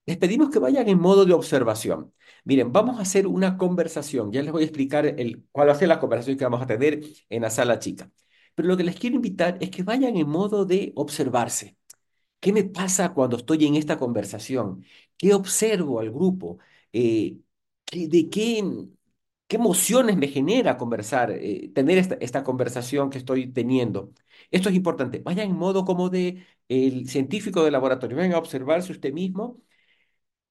les 0.05 0.17
pedimos 0.17 0.49
que 0.49 0.59
vayan 0.59 0.89
en 0.89 0.99
modo 0.99 1.25
de 1.25 1.33
observación. 1.33 2.13
Miren, 2.43 2.71
vamos 2.71 2.99
a 2.99 3.03
hacer 3.03 3.27
una 3.27 3.57
conversación. 3.57 4.31
Ya 4.31 4.41
les 4.43 4.51
voy 4.51 4.63
a 4.63 4.65
explicar 4.65 5.05
el, 5.05 5.45
cuál 5.51 5.69
va 5.69 5.73
a 5.73 5.75
ser 5.75 5.87
la 5.89 5.99
conversación 5.99 6.37
que 6.37 6.45
vamos 6.45 6.61
a 6.61 6.67
tener 6.67 7.01
en 7.29 7.41
la 7.43 7.49
sala 7.49 7.79
chica. 7.79 8.11
Pero 8.55 8.67
lo 8.67 8.77
que 8.77 8.83
les 8.83 8.97
quiero 8.97 9.15
invitar 9.17 9.57
es 9.61 9.69
que 9.71 9.83
vayan 9.83 10.17
en 10.17 10.29
modo 10.29 10.65
de 10.65 10.93
observarse. 10.95 11.77
¿Qué 12.41 12.53
me 12.53 12.65
pasa 12.65 13.13
cuando 13.13 13.37
estoy 13.37 13.65
en 13.67 13.75
esta 13.75 13.99
conversación? 13.99 14.85
¿Qué 15.17 15.33
observo 15.35 15.99
al 16.01 16.11
grupo? 16.11 16.59
Eh, 16.93 17.39
¿de 17.91 18.29
qué, 18.29 18.63
qué 19.47 19.55
emociones 19.57 20.17
me 20.17 20.27
genera 20.27 20.77
conversar, 20.77 21.31
eh, 21.31 21.71
tener 21.75 21.97
esta, 22.21 22.43
conversación 22.43 23.09
que 23.09 23.19
estoy 23.19 23.51
teniendo? 23.51 24.13
Esto 24.51 24.69
es 24.69 24.75
importante. 24.75 25.19
Vaya 25.19 25.43
en 25.43 25.55
modo 25.55 25.85
como 25.85 26.09
de 26.09 26.45
el 26.69 27.09
científico 27.09 27.63
de 27.63 27.71
laboratorio. 27.71 28.17
Venga 28.17 28.37
a 28.37 28.39
observarse 28.39 28.91
usted 28.93 29.13
mismo 29.13 29.61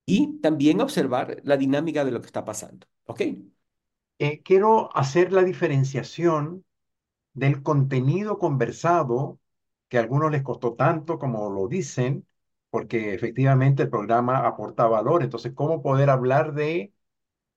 y 0.07 0.41
también 0.41 0.81
observar 0.81 1.41
la 1.45 1.57
dinámica 1.57 2.05
de 2.05 2.13
lo 2.13 2.21
que 2.21 2.27
está 2.27 2.45
pasando. 2.45 2.87
¿Ok? 3.07 3.23
Eh, 4.19 4.43
quiero 4.43 4.95
hacer 4.97 5.33
la 5.33 5.43
diferenciación 5.45 6.65
del 7.35 7.63
contenido 7.65 8.39
conversado 8.39 9.40
que 9.91 9.99
a 9.99 10.03
algunos 10.03 10.33
les 10.33 10.43
costó 10.45 10.75
tanto 10.77 11.19
como 11.21 11.51
lo 11.51 11.69
dicen, 11.69 12.27
porque 12.71 13.15
efectivamente 13.15 13.85
el 13.85 13.91
programa 13.91 14.47
aporta 14.49 14.89
valor. 14.89 15.25
Entonces, 15.25 15.55
¿cómo 15.55 15.83
poder 15.83 16.11
hablar 16.11 16.55
de 16.55 16.95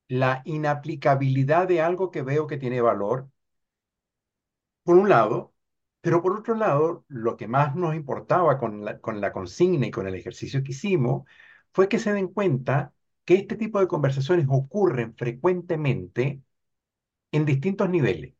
la 0.10 0.42
inaplicabilidad 0.46 1.68
de 1.68 1.82
algo 1.82 2.12
que 2.12 2.24
veo 2.24 2.48
que 2.48 2.58
tiene 2.58 2.82
valor? 2.82 3.30
Por 4.84 4.98
un 4.98 5.10
lado, 5.10 5.54
pero 6.02 6.22
por 6.22 6.38
otro 6.38 6.56
lado, 6.56 7.06
lo 7.08 7.38
que 7.38 7.48
más 7.48 7.76
nos 7.76 7.96
importaba 7.96 8.58
con 8.60 8.84
la, 8.84 9.00
con 9.00 9.22
la 9.22 9.32
consigna 9.32 9.88
y 9.88 9.92
con 9.92 10.08
el 10.08 10.16
ejercicio 10.16 10.64
que 10.64 10.72
hicimos 10.72 11.24
fue 11.74 11.88
que 11.90 12.00
se 12.00 12.14
den 12.14 12.28
cuenta 12.28 12.94
que 13.26 13.36
este 13.36 13.56
tipo 13.56 13.80
de 13.80 13.88
conversaciones 13.88 14.46
ocurren 14.50 15.16
frecuentemente 15.16 16.42
en 17.32 17.46
distintos 17.46 17.90
niveles 17.90 18.36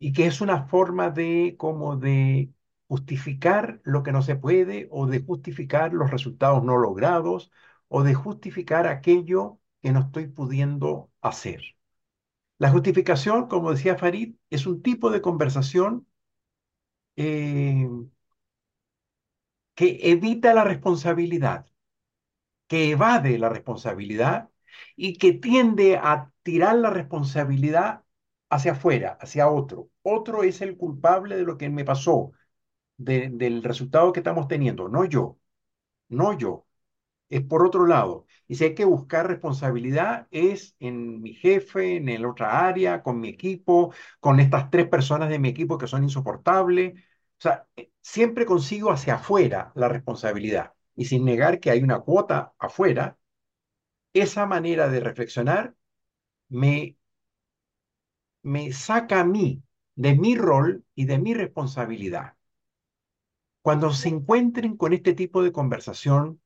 y 0.00 0.12
que 0.14 0.26
es 0.28 0.42
una 0.42 0.68
forma 0.68 1.10
de 1.10 1.56
como 1.58 1.96
de 1.98 2.52
justificar 2.94 3.80
lo 3.84 4.02
que 4.04 4.12
no 4.12 4.22
se 4.22 4.36
puede 4.36 4.88
o 4.92 5.06
de 5.06 5.20
justificar 5.20 5.92
los 5.92 6.10
resultados 6.10 6.62
no 6.64 6.76
logrados 6.78 7.50
o 7.88 8.02
de 8.04 8.14
justificar 8.14 8.86
aquello 8.86 9.58
que 9.82 9.92
no 9.92 10.00
estoy 10.00 10.28
pudiendo 10.28 11.10
hacer. 11.20 11.60
La 12.58 12.70
justificación, 12.70 13.48
como 13.48 13.72
decía 13.72 13.96
Farid, 13.98 14.36
es 14.50 14.66
un 14.66 14.82
tipo 14.82 15.10
de 15.10 15.20
conversación 15.22 16.06
eh, 17.16 17.88
que 19.74 19.98
evita 20.12 20.54
la 20.54 20.64
responsabilidad, 20.64 21.66
que 22.66 22.90
evade 22.90 23.38
la 23.38 23.48
responsabilidad 23.48 24.50
y 24.96 25.18
que 25.18 25.32
tiende 25.32 25.96
a 25.96 26.32
tirar 26.42 26.76
la 26.76 26.90
responsabilidad 26.90 28.04
hacia 28.50 28.72
afuera, 28.72 29.18
hacia 29.20 29.48
otro. 29.48 29.90
Otro 30.02 30.42
es 30.44 30.60
el 30.60 30.76
culpable 30.76 31.36
de 31.36 31.44
lo 31.44 31.58
que 31.58 31.68
me 31.70 31.84
pasó, 31.84 32.32
del 32.96 33.62
resultado 33.62 34.12
que 34.12 34.20
estamos 34.20 34.48
teniendo, 34.48 34.88
no 34.88 35.04
yo, 35.04 35.38
no 36.08 36.36
yo, 36.38 36.66
es 37.28 37.42
por 37.42 37.66
otro 37.66 37.86
lado. 37.86 38.26
Y 38.48 38.56
si 38.56 38.64
hay 38.64 38.74
que 38.74 38.84
buscar 38.84 39.26
responsabilidad, 39.28 40.28
es 40.30 40.76
en 40.80 41.22
mi 41.22 41.34
jefe, 41.34 41.96
en 41.96 42.08
el 42.08 42.26
otra 42.26 42.66
área, 42.68 43.02
con 43.02 43.20
mi 43.20 43.28
equipo, 43.30 43.92
con 44.20 44.40
estas 44.40 44.70
tres 44.70 44.88
personas 44.88 45.28
de 45.30 45.38
mi 45.38 45.48
equipo 45.48 45.78
que 45.78 45.86
son 45.88 46.04
insoportables. 46.04 46.94
O 47.38 47.42
sea, 47.42 47.66
eh, 47.76 47.90
siempre 48.02 48.46
consigo 48.46 48.90
hacia 48.92 49.16
afuera 49.16 49.72
la 49.74 49.88
responsabilidad. 49.88 50.74
Y 50.96 51.06
sin 51.06 51.24
negar 51.24 51.60
que 51.60 51.70
hay 51.70 51.82
una 51.82 52.00
cuota 52.00 52.54
afuera, 52.58 53.18
esa 54.14 54.46
manera 54.46 54.88
de 54.88 55.00
reflexionar 55.00 55.74
me, 56.50 56.96
me 58.44 58.72
saca 58.72 59.18
a 59.20 59.24
mí 59.24 59.60
de 59.96 60.14
mi 60.14 60.36
rol 60.36 60.84
y 60.94 61.06
de 61.06 61.18
mi 61.18 61.34
responsabilidad. 61.34 62.33
Cuando 63.64 63.94
se 63.94 64.10
encuentren 64.10 64.76
con 64.76 64.92
este 64.92 65.14
tipo 65.14 65.42
de 65.42 65.50
conversación 65.50 66.42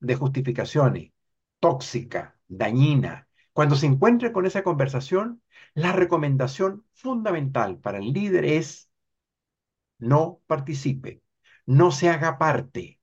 de 0.00 0.14
justificaciones, 0.14 1.12
tóxica, 1.60 2.38
dañina, 2.48 3.28
cuando 3.52 3.76
se 3.76 3.84
encuentren 3.84 4.32
con 4.32 4.46
esa 4.46 4.62
conversación, 4.62 5.42
la 5.74 5.92
recomendación 5.92 6.86
fundamental 6.94 7.78
para 7.80 7.98
el 7.98 8.14
líder 8.14 8.46
es 8.46 8.90
no 9.98 10.40
participe, 10.46 11.22
no 11.66 11.90
se 11.90 12.08
haga 12.08 12.38
parte. 12.38 12.98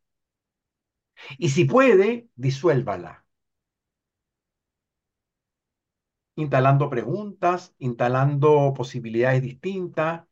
Y 1.37 1.49
si 1.49 1.65
puede, 1.65 2.29
disuélvala. 2.35 3.25
Instalando 6.35 6.89
preguntas, 6.89 7.73
instalando 7.77 8.73
posibilidades 8.75 9.41
distintas, 9.43 10.25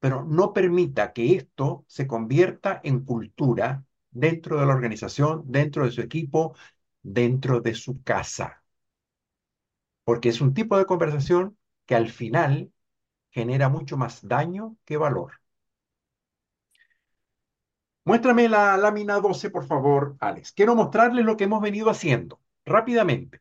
pero 0.00 0.24
no 0.24 0.52
permita 0.52 1.12
que 1.12 1.36
esto 1.36 1.84
se 1.88 2.06
convierta 2.06 2.80
en 2.84 3.04
cultura 3.04 3.84
dentro 4.10 4.58
de 4.60 4.66
la 4.66 4.74
organización, 4.74 5.44
dentro 5.46 5.84
de 5.84 5.92
su 5.92 6.00
equipo, 6.02 6.54
dentro 7.02 7.60
de 7.60 7.74
su 7.74 8.02
casa. 8.02 8.64
Porque 10.04 10.28
es 10.28 10.40
un 10.42 10.52
tipo 10.54 10.76
de 10.76 10.84
conversación 10.86 11.56
que 11.86 11.94
al 11.94 12.10
final 12.10 12.70
genera 13.30 13.68
mucho 13.70 13.96
más 13.98 14.26
daño 14.28 14.76
que 14.86 14.96
valor. 14.98 15.40
Muéstrame 18.04 18.46
la 18.54 18.76
lámina 18.76 19.20
12, 19.20 19.48
por 19.48 19.64
favor, 19.66 20.14
Alex. 20.20 20.52
Quiero 20.52 20.74
mostrarles 20.76 21.24
lo 21.24 21.36
que 21.38 21.44
hemos 21.44 21.62
venido 21.62 21.88
haciendo 21.88 22.38
rápidamente. 22.66 23.40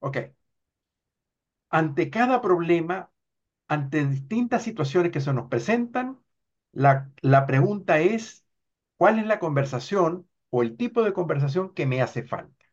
Ok. 0.00 0.35
Ante 1.80 2.10
cada 2.16 2.40
problema, 2.46 2.98
ante 3.68 4.06
distintas 4.06 4.62
situaciones 4.64 5.12
que 5.12 5.20
se 5.20 5.32
nos 5.34 5.48
presentan, 5.48 6.20
la, 6.72 7.12
la 7.22 7.46
pregunta 7.46 7.98
es, 8.00 8.46
¿cuál 8.98 9.18
es 9.20 9.26
la 9.26 9.38
conversación 9.40 10.28
o 10.50 10.62
el 10.62 10.76
tipo 10.76 11.02
de 11.04 11.12
conversación 11.14 11.74
que 11.74 11.86
me 11.86 12.02
hace 12.02 12.22
falta? 12.24 12.66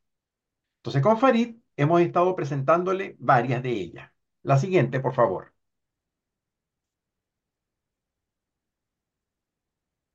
Entonces, 0.79 1.01
con 1.03 1.19
Farid 1.19 1.57
hemos 1.77 2.01
estado 2.01 2.35
presentándole 2.35 3.15
varias 3.19 3.63
de 3.63 3.71
ellas. 3.71 4.11
La 4.43 4.57
siguiente, 4.59 4.99
por 4.99 5.13
favor. 5.15 5.53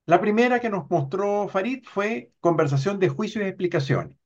La 0.07 0.21
primera 0.21 0.59
que 0.61 0.71
nos 0.71 0.89
mostró 0.91 1.49
Farid 1.49 1.85
fue 1.87 2.33
conversación 2.41 2.99
de 2.99 3.09
juicios 3.11 3.45
y 3.45 3.49
explicaciones, 3.49 4.17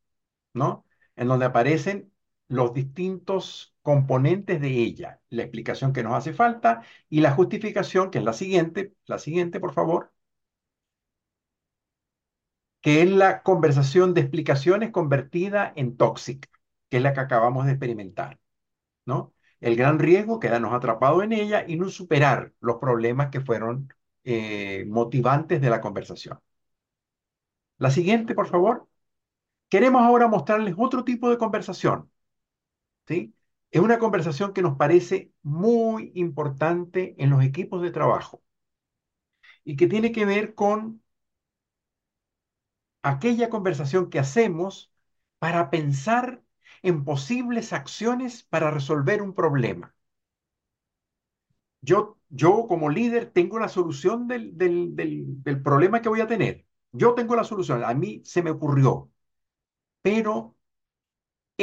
¿no? 0.54 0.86
En 1.16 1.28
donde 1.28 1.46
aparecen 1.46 2.11
los 2.52 2.74
distintos 2.74 3.74
componentes 3.82 4.60
de 4.60 4.68
ella, 4.70 5.20
la 5.30 5.42
explicación 5.42 5.92
que 5.92 6.02
nos 6.02 6.14
hace 6.14 6.32
falta 6.34 6.82
y 7.08 7.20
la 7.20 7.32
justificación, 7.32 8.10
que 8.10 8.18
es 8.18 8.24
la 8.24 8.32
siguiente, 8.34 8.94
la 9.06 9.18
siguiente, 9.18 9.60
por 9.60 9.72
favor, 9.72 10.12
que 12.80 13.02
es 13.02 13.10
la 13.10 13.42
conversación 13.42 14.14
de 14.14 14.22
explicaciones 14.22 14.90
convertida 14.90 15.72
en 15.76 15.96
tóxica, 15.96 16.48
que 16.88 16.98
es 16.98 17.02
la 17.02 17.12
que 17.14 17.20
acabamos 17.20 17.66
de 17.66 17.72
experimentar, 17.72 18.38
¿no? 19.06 19.34
El 19.60 19.76
gran 19.76 19.98
riesgo 20.00 20.40
quedarnos 20.40 20.74
atrapados 20.74 21.24
en 21.24 21.32
ella 21.32 21.64
y 21.68 21.76
no 21.76 21.88
superar 21.90 22.54
los 22.60 22.78
problemas 22.78 23.30
que 23.30 23.40
fueron 23.42 23.92
eh, 24.24 24.86
motivantes 24.88 25.60
de 25.62 25.70
la 25.70 25.80
conversación. 25.82 26.40
La 27.78 27.90
siguiente, 27.90 28.34
por 28.34 28.46
favor. 28.48 28.88
Queremos 29.70 30.02
ahora 30.02 30.28
mostrarles 30.28 30.76
otro 30.78 31.04
tipo 31.04 31.30
de 31.30 31.38
conversación. 31.38 32.11
Es 33.70 33.80
una 33.80 33.98
conversación 33.98 34.52
que 34.52 34.62
nos 34.62 34.76
parece 34.76 35.32
muy 35.42 36.12
importante 36.14 37.14
en 37.18 37.30
los 37.30 37.42
equipos 37.44 37.82
de 37.82 37.90
trabajo 37.90 38.42
y 39.64 39.76
que 39.76 39.86
tiene 39.86 40.12
que 40.12 40.24
ver 40.24 40.54
con 40.54 41.02
aquella 43.02 43.48
conversación 43.50 44.10
que 44.10 44.18
hacemos 44.18 44.92
para 45.38 45.70
pensar 45.70 46.42
en 46.82 47.04
posibles 47.04 47.72
acciones 47.72 48.42
para 48.44 48.70
resolver 48.70 49.22
un 49.22 49.34
problema. 49.34 49.94
Yo, 51.80 52.18
yo 52.28 52.66
como 52.68 52.90
líder 52.90 53.30
tengo 53.32 53.58
la 53.58 53.68
solución 53.68 54.28
del, 54.28 54.56
del, 54.56 54.94
del, 54.96 55.62
problema 55.62 56.00
que 56.00 56.08
voy 56.08 56.20
a 56.20 56.26
tener. 56.28 56.66
Yo 56.92 57.14
tengo 57.14 57.34
la 57.36 57.44
solución. 57.44 57.84
A 57.84 57.94
mí 57.94 58.22
se 58.24 58.42
me 58.42 58.50
ocurrió. 58.50 59.10
Pero 60.02 60.56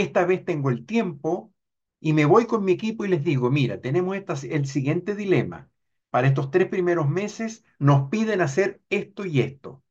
esta 0.02 0.26
vez 0.26 0.46
tengo 0.46 0.70
el 0.70 0.86
tiempo 0.86 1.54
y 2.00 2.14
me 2.14 2.26
voy 2.26 2.46
con 2.48 2.64
mi 2.64 2.74
equipo 2.74 3.06
y 3.06 3.10
les 3.10 3.24
digo, 3.24 3.52
mira, 3.52 3.82
tenemos 3.82 4.16
esta, 4.16 4.34
el 4.50 4.68
siguiente 4.68 5.16
dilema. 5.16 5.70
Para 6.10 6.28
estos 6.28 6.52
tres 6.52 6.68
primeros 6.70 7.10
meses 7.10 7.64
nos 7.78 8.10
piden 8.10 8.42
hacer 8.42 8.82
esto 8.90 9.26
y 9.26 9.42
esto. 9.42 9.84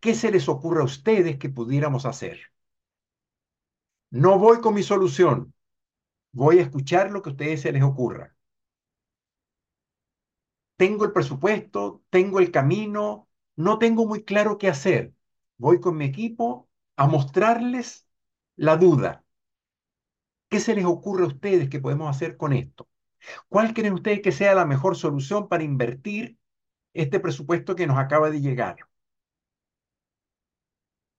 ¿Qué 0.00 0.14
se 0.14 0.30
les 0.30 0.48
ocurre 0.48 0.82
a 0.82 0.84
ustedes 0.84 1.38
que 1.38 1.48
pudiéramos 1.50 2.06
hacer? 2.06 2.40
No 4.10 4.38
voy 4.38 4.60
con 4.60 4.74
mi 4.74 4.82
solución. 4.82 5.54
Voy 6.32 6.58
a 6.58 6.62
escuchar 6.62 7.10
lo 7.10 7.22
que 7.22 7.30
a 7.30 7.32
ustedes 7.32 7.62
se 7.62 7.72
les 7.72 7.82
ocurra 7.82 8.36
tengo 10.78 11.04
el 11.04 11.12
presupuesto, 11.12 12.02
tengo 12.10 12.38
el 12.40 12.50
camino, 12.52 13.28
no 13.56 13.78
tengo 13.78 14.06
muy 14.06 14.24
claro 14.24 14.58
qué 14.58 14.68
hacer. 14.68 15.12
Voy 15.58 15.80
con 15.80 15.96
mi 15.96 16.04
equipo 16.06 16.68
a 16.96 17.06
mostrarles 17.08 18.07
la 18.58 18.76
duda. 18.76 19.24
¿Qué 20.50 20.60
se 20.60 20.74
les 20.74 20.84
ocurre 20.84 21.24
a 21.24 21.28
ustedes 21.28 21.68
que 21.70 21.80
podemos 21.80 22.08
hacer 22.14 22.36
con 22.36 22.52
esto? 22.52 22.88
¿Cuál 23.48 23.74
creen 23.74 23.94
ustedes 23.94 24.22
que 24.22 24.32
sea 24.32 24.54
la 24.54 24.66
mejor 24.66 24.96
solución 24.96 25.48
para 25.48 25.64
invertir 25.64 26.38
este 26.94 27.20
presupuesto 27.20 27.76
que 27.76 27.86
nos 27.86 27.98
acaba 27.98 28.30
de 28.30 28.40
llegar? 28.40 28.76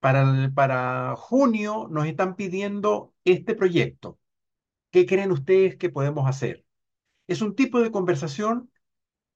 Para, 0.00 0.50
para 0.54 1.14
junio 1.16 1.88
nos 1.90 2.06
están 2.06 2.36
pidiendo 2.36 3.14
este 3.24 3.54
proyecto. 3.54 4.18
¿Qué 4.90 5.06
creen 5.06 5.32
ustedes 5.32 5.76
que 5.76 5.90
podemos 5.90 6.28
hacer? 6.28 6.64
Es 7.26 7.42
un 7.42 7.54
tipo 7.54 7.80
de 7.80 7.90
conversación 7.92 8.70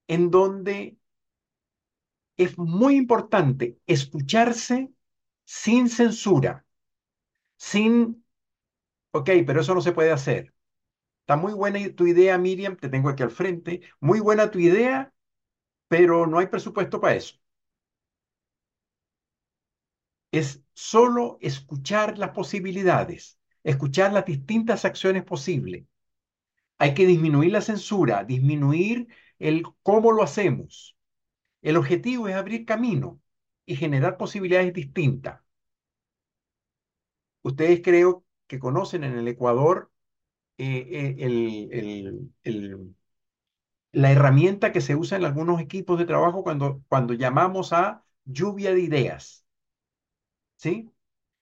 en 0.09 0.31
donde 0.31 0.99
es 2.37 2.59
muy 2.59 2.97
importante 2.97 3.79
escucharse 3.87 4.93
sin 5.45 5.89
censura, 5.89 6.64
sin, 7.57 8.25
ok, 9.13 9.31
pero 9.47 9.61
eso 9.63 9.75
no 9.75 9.81
se 9.83 9.93
puede 9.93 10.13
hacer. 10.13 10.55
Está 11.23 11.37
muy 11.37 11.55
buena 11.55 11.81
tu 11.97 12.07
idea, 12.09 12.39
Miriam, 12.39 12.77
te 12.77 12.89
tengo 12.91 13.09
aquí 13.11 13.23
al 13.23 13.31
frente. 13.33 13.83
Muy 14.01 14.21
buena 14.21 14.51
tu 14.53 14.59
idea, 14.61 15.15
pero 15.89 16.27
no 16.27 16.39
hay 16.41 16.49
presupuesto 16.49 17.01
para 17.01 17.17
eso. 17.17 17.37
Es 20.33 20.63
solo 20.75 21.39
escuchar 21.41 22.19
las 22.19 22.31
posibilidades, 22.31 23.39
escuchar 23.63 24.13
las 24.13 24.27
distintas 24.27 24.85
acciones 24.85 25.25
posibles. 25.25 25.85
Hay 26.79 26.95
que 26.95 27.07
disminuir 27.07 27.53
la 27.53 27.61
censura, 27.63 28.25
disminuir 28.25 29.09
el 29.41 29.65
cómo 29.83 30.13
lo 30.13 30.23
hacemos. 30.23 30.97
El 31.63 31.77
objetivo 31.79 32.29
es 32.29 32.37
abrir 32.37 32.67
camino 32.67 33.21
y 33.67 33.77
generar 33.77 34.19
posibilidades 34.19 34.75
distintas. 34.75 35.43
Ustedes 37.45 37.81
creo 37.85 38.25
que 38.49 38.59
conocen 38.59 39.05
en 39.05 39.19
el 39.19 39.29
Ecuador 39.29 39.93
eh, 40.59 41.17
eh, 41.19 42.19
la 43.93 44.11
herramienta 44.13 44.73
que 44.73 44.81
se 44.83 44.95
usa 44.97 45.17
en 45.19 45.25
algunos 45.25 45.59
equipos 45.61 45.99
de 45.99 46.05
trabajo 46.07 46.43
cuando, 46.43 46.83
cuando 46.89 47.15
llamamos 47.15 47.73
a 47.73 48.05
lluvia 48.27 48.75
de 48.75 48.81
ideas. 48.81 49.47
¿Sí? 50.57 50.91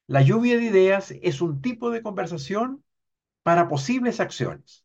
La 0.08 0.22
lluvia 0.22 0.56
de 0.58 0.64
ideas 0.64 1.12
es 1.22 1.40
un 1.42 1.60
tipo 1.62 1.90
de 1.90 2.02
conversación 2.02 2.84
para 3.44 3.68
posibles 3.68 4.20
acciones. 4.20 4.84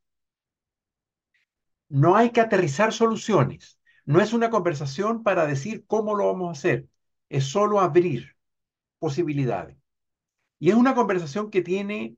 No 1.90 2.16
hay 2.16 2.32
que 2.32 2.40
aterrizar 2.42 2.94
soluciones. 2.94 3.78
No 4.06 4.22
es 4.22 4.32
una 4.34 4.50
conversación 4.50 5.24
para 5.24 5.46
decir 5.48 5.86
cómo 5.86 6.16
lo 6.16 6.28
vamos 6.28 6.50
a 6.50 6.52
hacer. 6.54 6.88
Es 7.30 7.46
solo 7.46 7.80
abrir 7.82 8.36
posibilidades. 9.00 9.77
Y 10.60 10.70
es 10.70 10.76
una 10.76 10.94
conversación 10.96 11.50
que 11.52 11.62
tiene... 11.64 12.18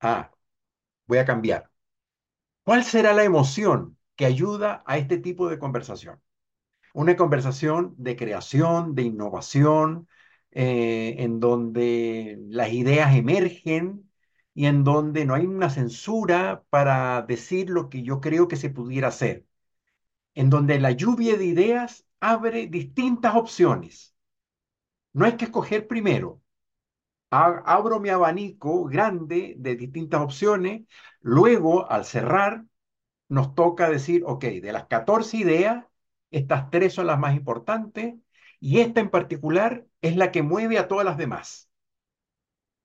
Ah, 0.00 0.30
voy 1.06 1.18
a 1.18 1.24
cambiar. 1.26 1.70
¿Cuál 2.64 2.84
será 2.84 3.12
la 3.14 3.24
emoción 3.24 3.98
que 4.16 4.26
ayuda 4.26 4.82
a 4.86 4.98
este 4.98 5.18
tipo 5.18 5.48
de 5.48 5.58
conversación? 5.58 6.20
Una 6.94 7.16
conversación 7.16 7.94
de 7.98 8.16
creación, 8.16 8.94
de 8.94 9.02
innovación, 9.04 10.08
eh, 10.52 11.16
en 11.20 11.40
donde 11.40 12.38
las 12.48 12.72
ideas 12.72 13.16
emergen 13.16 14.10
y 14.54 14.66
en 14.66 14.84
donde 14.84 15.24
no 15.26 15.34
hay 15.34 15.46
una 15.46 15.70
censura 15.70 16.64
para 16.70 17.22
decir 17.22 17.70
lo 17.70 17.90
que 17.90 18.02
yo 18.02 18.20
creo 18.20 18.48
que 18.48 18.56
se 18.56 18.70
pudiera 18.70 19.08
hacer, 19.08 19.46
en 20.34 20.50
donde 20.50 20.80
la 20.80 20.92
lluvia 20.92 21.36
de 21.36 21.46
ideas 21.46 22.06
abre 22.20 22.66
distintas 22.68 23.36
opciones. 23.36 24.14
No 25.12 25.24
hay 25.24 25.36
que 25.36 25.44
escoger 25.46 25.86
primero, 25.86 26.42
abro 27.30 28.00
mi 28.00 28.08
abanico 28.08 28.84
grande 28.84 29.54
de 29.58 29.76
distintas 29.76 30.20
opciones, 30.20 30.82
luego 31.20 31.90
al 31.90 32.04
cerrar 32.04 32.64
nos 33.28 33.54
toca 33.54 33.90
decir, 33.90 34.22
ok, 34.26 34.44
de 34.44 34.72
las 34.72 34.86
14 34.86 35.38
ideas, 35.38 35.86
estas 36.30 36.70
tres 36.70 36.94
son 36.94 37.06
las 37.08 37.18
más 37.18 37.36
importantes 37.36 38.14
y 38.60 38.80
esta 38.80 39.00
en 39.00 39.10
particular 39.10 39.86
es 40.02 40.16
la 40.16 40.32
que 40.32 40.42
mueve 40.42 40.78
a 40.78 40.88
todas 40.88 41.04
las 41.06 41.18
demás, 41.18 41.70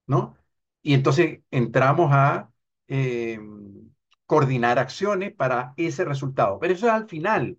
¿no? 0.06 0.36
Y 0.82 0.94
entonces 0.94 1.40
entramos 1.50 2.10
a 2.12 2.50
eh, 2.88 3.38
coordinar 4.26 4.78
acciones 4.78 5.32
para 5.34 5.74
ese 5.76 6.04
resultado. 6.04 6.58
Pero 6.58 6.74
eso 6.74 6.86
es 6.86 6.92
al 6.92 7.08
final. 7.08 7.58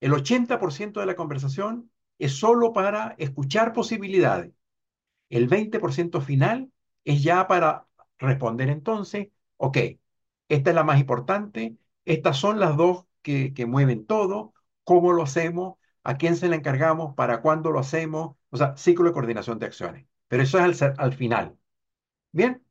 El 0.00 0.14
80% 0.14 1.00
de 1.00 1.06
la 1.06 1.16
conversación 1.16 1.90
es 2.18 2.34
solo 2.38 2.72
para 2.72 3.16
escuchar 3.18 3.72
posibilidades. 3.72 4.52
El 5.32 5.48
20% 5.48 6.20
final 6.20 6.72
es 7.04 7.22
ya 7.24 7.48
para 7.48 7.86
responder 8.18 8.68
entonces, 8.70 9.28
ok, 9.58 9.78
esta 10.48 10.70
es 10.70 10.76
la 10.76 10.84
más 10.84 11.00
importante, 11.00 11.76
estas 12.04 12.36
son 12.38 12.60
las 12.60 12.76
dos 12.76 13.06
que, 13.22 13.54
que 13.54 13.66
mueven 13.66 14.06
todo, 14.06 14.54
cómo 14.84 15.12
lo 15.12 15.22
hacemos, 15.22 15.76
a 16.04 16.16
quién 16.16 16.36
se 16.36 16.48
le 16.48 16.56
encargamos, 16.56 17.14
para 17.14 17.40
cuándo 17.42 17.70
lo 17.70 17.78
hacemos, 17.80 18.36
o 18.50 18.56
sea, 18.56 18.76
ciclo 18.76 19.06
de 19.06 19.12
coordinación 19.12 19.58
de 19.58 19.66
acciones. 19.66 20.06
Pero 20.28 20.42
eso 20.42 20.58
es 20.64 20.82
al 20.82 21.12
final. 21.14 21.56
Bien, 22.32 22.62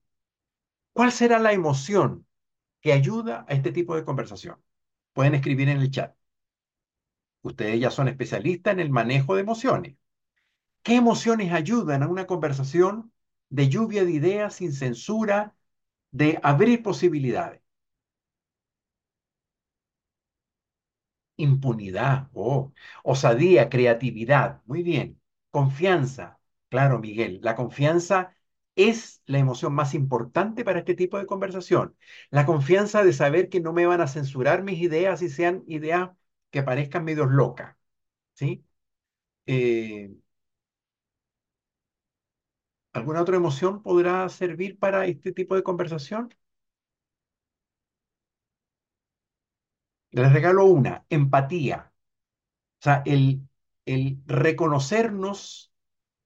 ¿cuál 0.94 1.12
será 1.12 1.38
la 1.40 1.52
emoción 1.54 2.26
que 2.82 2.94
ayuda 2.94 3.46
a 3.50 3.54
este 3.56 3.72
tipo 3.74 3.96
de 3.96 4.06
conversación? 4.06 4.62
Pueden 5.14 5.36
escribir 5.36 5.70
en 5.70 5.82
el 5.82 5.92
chat. 5.92 6.16
Ustedes 7.44 7.80
ya 7.80 7.92
son 7.92 8.08
especialistas 8.08 8.74
en 8.74 8.80
el 8.80 8.90
manejo 8.90 9.36
de 9.36 9.42
emociones. 9.42 9.96
¿Qué 10.84 10.96
emociones 10.96 11.52
ayudan 11.54 12.04
a 12.04 12.08
una 12.08 12.28
conversación 12.28 13.12
de 13.50 13.70
lluvia 13.70 14.04
de 14.06 14.12
ideas 14.12 14.56
sin 14.56 14.74
censura, 14.74 15.56
de 16.12 16.40
abrir 16.44 16.84
posibilidades? 16.84 17.62
Impunidad, 21.38 22.30
oh, 22.34 22.72
osadía, 23.04 23.70
creatividad, 23.70 24.62
muy 24.66 24.84
bien. 24.84 25.20
Confianza, 25.50 26.40
claro, 26.70 27.00
Miguel, 27.00 27.40
la 27.42 27.56
confianza 27.56 28.36
es 28.76 29.22
la 29.26 29.40
emoción 29.40 29.74
más 29.74 29.94
importante 29.96 30.64
para 30.64 30.80
este 30.80 30.94
tipo 30.96 31.18
de 31.18 31.26
conversación. 31.26 31.96
La 32.30 32.46
confianza 32.46 33.04
de 33.04 33.14
saber 33.14 33.50
que 33.50 33.60
no 33.60 33.74
me 33.74 33.86
van 33.88 34.02
a 34.02 34.08
censurar 34.08 34.62
mis 34.64 34.80
ideas 34.82 35.22
y 35.24 35.30
sean 35.30 35.64
ideas 35.68 36.12
que 36.52 36.62
parezcan 36.64 37.04
medio 37.06 37.26
locas, 37.26 37.76
¿sí? 38.36 38.66
Eh, 39.48 40.16
¿Alguna 42.94 43.22
otra 43.22 43.36
emoción 43.36 43.82
podrá 43.84 44.28
servir 44.30 44.80
para 44.80 45.06
este 45.06 45.32
tipo 45.34 45.56
de 45.56 45.64
conversación? 45.64 46.30
Les 50.12 50.32
regalo 50.34 50.66
una, 50.66 51.06
empatía. 51.10 51.92
O 52.82 52.84
sea, 52.84 53.04
el, 53.06 53.48
el 53.86 54.20
reconocernos 54.28 55.74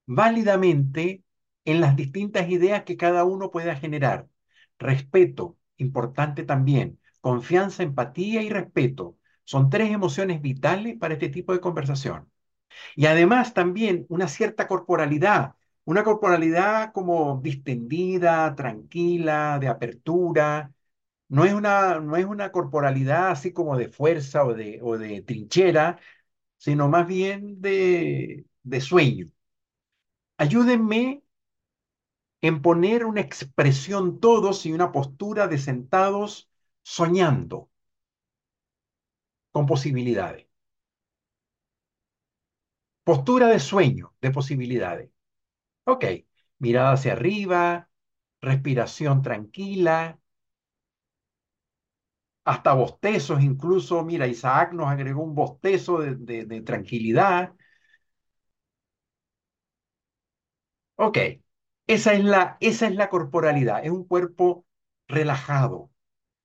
válidamente 0.08 1.24
en 1.66 1.82
las 1.82 1.96
distintas 1.98 2.50
ideas 2.50 2.84
que 2.86 2.98
cada 2.98 3.26
uno 3.26 3.52
pueda 3.52 3.76
generar. 3.76 4.28
Respeto, 4.80 5.58
importante 5.78 6.44
también. 6.44 7.00
Confianza, 7.22 7.84
empatía 7.84 8.44
y 8.44 8.50
respeto. 8.50 9.18
Son 9.46 9.70
tres 9.70 9.92
emociones 9.92 10.42
vitales 10.42 10.98
para 10.98 11.16
este 11.16 11.30
tipo 11.30 11.54
de 11.54 11.62
conversación. 11.62 12.32
Y 12.96 13.06
además 13.08 13.54
también 13.54 14.06
una 14.10 14.28
cierta 14.28 14.68
corporalidad, 14.68 15.56
una 15.86 16.03
corporalidad 16.03 16.91
como 16.94 17.40
distendida, 17.41 18.56
tranquila, 18.56 19.60
de 19.60 19.68
apertura. 19.68 20.74
No 21.30 21.45
es 21.45 21.53
una, 21.53 21.99
no 21.99 22.18
es 22.18 22.26
una 22.26 22.52
corporalidad 22.52 23.32
así 23.32 23.53
como 23.53 23.78
de 23.78 23.90
fuerza 23.90 24.45
o 24.45 24.53
de, 24.53 24.80
o 24.84 24.98
de 24.98 25.22
trinchera, 25.24 25.99
sino 26.57 26.90
más 26.90 27.07
bien 27.07 27.62
de, 27.62 28.45
de 28.64 28.82
sueño. 28.82 29.30
Ayúdenme 30.44 31.02
en 32.41 32.62
poner 32.62 33.06
una 33.06 33.20
expresión 33.22 34.20
todos 34.22 34.66
y 34.66 34.72
una 34.74 34.91
postura 34.94 35.48
de 35.49 35.57
sentados 35.57 36.49
soñando 36.84 37.70
con 39.52 39.66
posibilidades. 39.66 40.45
Postura 43.03 43.48
de 43.48 43.60
sueño, 43.60 44.14
de 44.22 44.32
posibilidades. 44.32 45.10
Ok, 45.86 46.06
mirada 46.60 46.91
hacia 46.94 47.14
arriba, 47.14 47.90
respiración 48.41 49.22
tranquila, 49.24 50.20
hasta 52.44 52.74
bostezos 52.74 53.41
incluso. 53.44 54.03
Mira, 54.03 54.28
Isaac 54.28 54.74
nos 54.74 54.88
agregó 54.90 55.22
un 55.24 55.36
bostezo 55.36 55.99
de, 55.99 56.45
de, 56.45 56.62
tranquilidad. 56.62 57.53
Ok, 60.95 61.18
esa 61.88 62.14
es, 62.14 62.24
la, 62.24 62.57
esa 62.60 62.88
es 62.88 62.95
la 62.95 63.10
corporalidad, 63.10 63.84
es 63.86 63.91
un 63.91 64.06
cuerpo 64.07 64.66
relajado, 65.07 65.91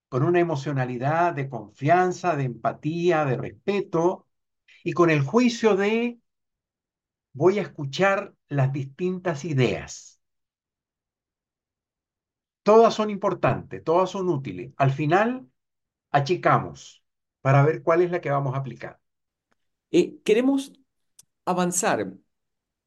con 0.09 0.25
una 0.25 0.41
emocionalidad 0.41 1.35
de 1.35 1.49
confianza, 1.51 2.37
de 2.37 2.45
empatía, 2.45 3.25
de 3.27 3.37
respeto, 3.39 4.27
y 4.85 4.93
con 4.95 5.11
el 5.11 5.23
juicio 5.23 5.77
de 5.77 6.21
voy 7.32 7.59
a 7.59 7.62
escuchar 7.62 8.35
las 8.48 8.73
distintas 8.73 9.44
ideas. 9.44 10.20
Todas 12.62 12.94
son 12.94 13.11
importantes, 13.11 13.82
todas 13.85 14.11
son 14.11 14.28
útiles. 14.28 14.73
Al 14.77 14.90
final, 14.93 15.48
achicamos 16.11 17.05
para 17.43 17.65
ver 17.65 17.82
cuál 17.82 18.02
es 18.02 18.11
la 18.11 18.20
que 18.20 18.31
vamos 18.31 18.55
a 18.55 18.59
aplicar. 18.59 19.01
Eh, 19.90 20.19
queremos 20.24 20.73
avanzar 21.44 22.12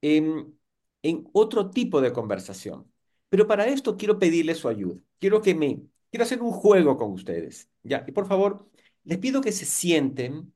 en, 0.02 0.60
en 1.04 1.30
otro 1.34 1.70
tipo 1.72 2.02
de 2.02 2.14
conversación, 2.14 2.92
pero 3.30 3.48
para 3.48 3.68
esto 3.68 3.98
quiero 3.98 4.20
pedirle 4.20 4.56
su 4.56 4.70
ayuda. 4.70 5.02
Quiero 5.20 5.42
que 5.42 5.56
me, 5.56 5.82
quiero 6.12 6.24
hacer 6.26 6.42
un 6.42 6.52
juego 6.52 6.98
con 6.98 7.12
ustedes. 7.14 7.70
Ya, 7.84 8.06
y 8.08 8.12
por 8.12 8.28
favor, 8.28 8.70
les 9.04 9.18
pido 9.20 9.42
que 9.42 9.52
se 9.52 9.66
sienten 9.66 10.54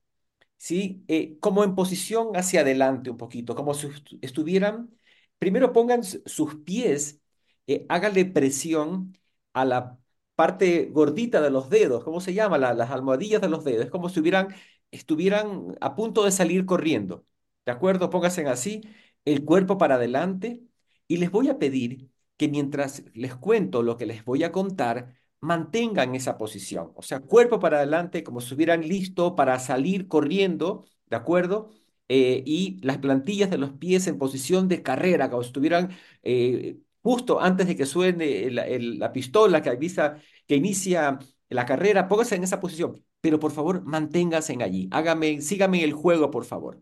¿sí? 0.57 1.03
Eh, 1.07 1.38
como 1.39 1.63
en 1.63 1.75
posición 1.75 2.35
hacia 2.35 2.61
adelante 2.61 3.09
un 3.09 3.17
poquito, 3.17 3.55
como 3.55 3.73
si 3.73 3.88
estuvieran, 4.21 4.89
primero 5.39 5.73
pongan 5.73 6.03
sus 6.03 6.55
pies, 6.63 7.21
eh, 7.67 7.85
háganle 7.89 8.25
presión 8.25 9.15
a 9.53 9.65
la 9.65 9.97
parte 10.35 10.85
gordita 10.91 11.41
de 11.41 11.49
los 11.49 11.69
dedos, 11.69 12.03
¿cómo 12.03 12.21
se 12.21 12.34
llama? 12.34 12.57
las 12.57 12.91
almohadillas 12.91 13.41
de 13.41 13.49
los 13.49 13.63
dedos, 13.63 13.85
es 13.85 13.91
como 13.91 14.09
si 14.09 14.19
hubieran, 14.19 14.53
estuvieran 14.91 15.75
a 15.81 15.95
punto 15.95 16.23
de 16.23 16.31
salir 16.31 16.65
corriendo, 16.65 17.25
¿de 17.65 17.71
acuerdo? 17.71 18.09
Pónganse 18.09 18.45
así, 18.47 18.81
el 19.25 19.43
cuerpo 19.45 19.77
para 19.77 19.95
adelante 19.95 20.61
y 21.07 21.17
les 21.17 21.31
voy 21.31 21.49
a 21.49 21.59
pedir 21.59 22.09
que 22.38 22.47
mientras 22.47 23.03
les 23.13 23.35
cuento 23.35 23.81
lo 23.84 23.97
que 23.97 24.05
les 24.05 24.23
voy 24.25 24.43
a 24.43 24.51
contar, 24.51 25.16
mantengan 25.39 26.15
esa 26.15 26.38
posición, 26.38 26.91
o 26.95 27.01
sea, 27.01 27.19
cuerpo 27.19 27.59
para 27.59 27.77
adelante, 27.77 28.23
como 28.23 28.41
si 28.41 28.45
estuvieran 28.45 28.81
listos 28.88 29.34
para 29.38 29.59
salir 29.59 30.07
corriendo, 30.07 30.85
¿de 31.09 31.15
acuerdo? 31.15 31.69
Eh, 32.09 32.43
y 32.45 32.80
las 32.84 32.97
plantillas 32.99 33.49
de 33.49 33.57
los 33.57 33.72
pies 33.73 34.07
en 34.07 34.18
posición 34.18 34.68
de 34.68 34.81
carrera, 34.81 35.30
como 35.30 35.43
si 35.43 35.47
estuvieran 35.47 35.91
eh, 36.23 36.77
justo 37.01 37.39
antes 37.41 37.68
de 37.68 37.76
que 37.76 37.85
suene 37.85 38.49
la 38.51 39.11
pistola 39.14 39.61
que 39.61 39.69
avisa 39.69 40.18
que 40.47 40.55
inicia 40.55 41.19
la 41.49 41.65
carrera, 41.65 42.07
póngase 42.07 42.35
en 42.35 42.43
esa 42.43 42.59
posición, 42.59 43.03
pero 43.22 43.39
por 43.39 43.51
favor, 43.51 43.84
manténganse 43.84 44.53
en 44.53 44.89
hágame, 44.91 45.41
síganme 45.41 45.84
el 45.84 45.93
juego, 45.93 46.31
por 46.31 46.45
favor. 46.45 46.81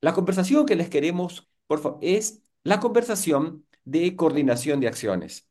La 0.00 0.12
conversación 0.14 0.66
que 0.66 0.76
les 0.76 0.88
queremos, 0.90 1.48
por 1.66 1.80
favor, 1.80 1.98
es 2.02 2.42
la 2.64 2.80
conversación 2.80 3.66
de 3.84 4.16
coordinación 4.16 4.80
de 4.80 4.88
acciones. 4.88 5.48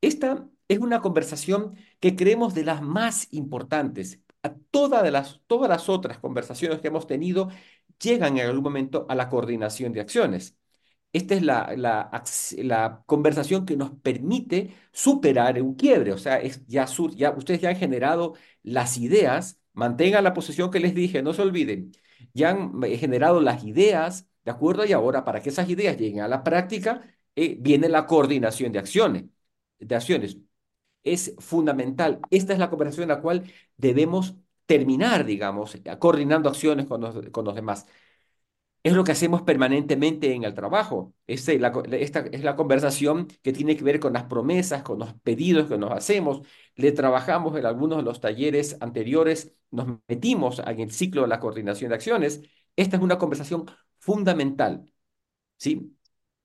Esta 0.00 0.48
es 0.68 0.78
una 0.78 1.00
conversación 1.00 1.76
que 2.00 2.16
creemos 2.16 2.54
de 2.54 2.64
las 2.64 2.82
más 2.82 3.28
importantes. 3.32 4.20
Todas 4.70 5.10
las, 5.10 5.40
otras 5.88 6.18
conversaciones 6.18 6.80
que 6.80 6.88
hemos 6.88 7.06
tenido 7.06 7.50
llegan 8.00 8.38
en 8.38 8.46
algún 8.46 8.62
momento 8.64 9.06
a 9.08 9.14
la 9.14 9.28
coordinación 9.28 9.92
de 9.92 10.00
acciones. 10.00 10.56
Esta 11.12 11.34
es 11.34 11.42
la, 11.42 13.02
conversación 13.06 13.66
que 13.66 13.76
nos 13.76 13.92
permite 14.00 14.74
superar 14.92 15.60
un 15.62 15.74
quiebre. 15.74 16.12
O 16.12 16.18
sea, 16.18 16.40
ya, 16.66 16.84
ustedes 17.36 17.60
ya 17.60 17.70
han 17.70 17.76
generado 17.76 18.34
las 18.62 18.98
ideas, 18.98 19.60
mantengan 19.72 20.24
la 20.24 20.34
posición 20.34 20.70
que 20.70 20.80
les 20.80 20.94
dije, 20.94 21.22
no 21.22 21.32
se 21.34 21.42
olviden, 21.42 21.92
ya 22.34 22.50
han 22.50 22.82
eh, 22.84 22.98
generado 22.98 23.40
las 23.40 23.64
ideas, 23.64 24.28
¿de 24.44 24.50
acuerdo? 24.50 24.84
Y 24.84 24.92
ahora, 24.92 25.24
para 25.24 25.40
que 25.42 25.50
esas 25.50 25.68
ideas 25.68 25.96
lleguen 25.96 26.20
a 26.20 26.28
la 26.28 26.42
práctica, 26.44 27.02
eh, 27.36 27.56
viene 27.60 27.88
la 27.88 28.06
coordinación 28.06 28.72
de 28.72 28.78
acciones. 28.78 29.24
De 29.78 29.94
acciones 29.94 30.38
es 31.04 31.34
fundamental. 31.38 32.20
Esta 32.30 32.52
es 32.52 32.58
la 32.58 32.70
conversación 32.70 33.04
en 33.04 33.08
la 33.16 33.20
cual 33.22 33.44
debemos 33.76 34.36
terminar, 34.66 35.24
digamos, 35.24 35.76
coordinando 35.98 36.48
acciones 36.48 36.86
con 36.86 37.00
los, 37.00 37.28
con 37.30 37.44
los 37.44 37.54
demás. 37.54 37.86
Es 38.84 38.92
lo 38.94 39.04
que 39.04 39.12
hacemos 39.12 39.42
permanentemente 39.42 40.32
en 40.32 40.44
el 40.44 40.54
trabajo. 40.54 41.12
Co- 41.72 41.82
esta 41.90 42.20
es 42.20 42.42
la 42.42 42.56
conversación 42.56 43.26
que 43.42 43.52
tiene 43.52 43.76
que 43.76 43.84
ver 43.84 44.00
con 44.00 44.12
las 44.12 44.24
promesas, 44.24 44.82
con 44.82 44.98
los 45.00 45.12
pedidos 45.14 45.68
que 45.68 45.76
nos 45.78 45.90
hacemos. 45.92 46.42
Le 46.76 46.92
trabajamos 46.92 47.56
en 47.58 47.66
algunos 47.66 47.98
de 47.98 48.04
los 48.04 48.20
talleres 48.20 48.76
anteriores, 48.80 49.52
nos 49.70 49.98
metimos 50.08 50.60
en 50.60 50.80
el 50.80 50.90
ciclo 50.92 51.22
de 51.22 51.28
la 51.28 51.40
coordinación 51.40 51.90
de 51.90 51.96
acciones. 51.96 52.42
Esta 52.76 52.96
es 52.96 53.02
una 53.02 53.18
conversación 53.18 53.66
fundamental, 53.98 54.90
¿sí? 55.58 55.96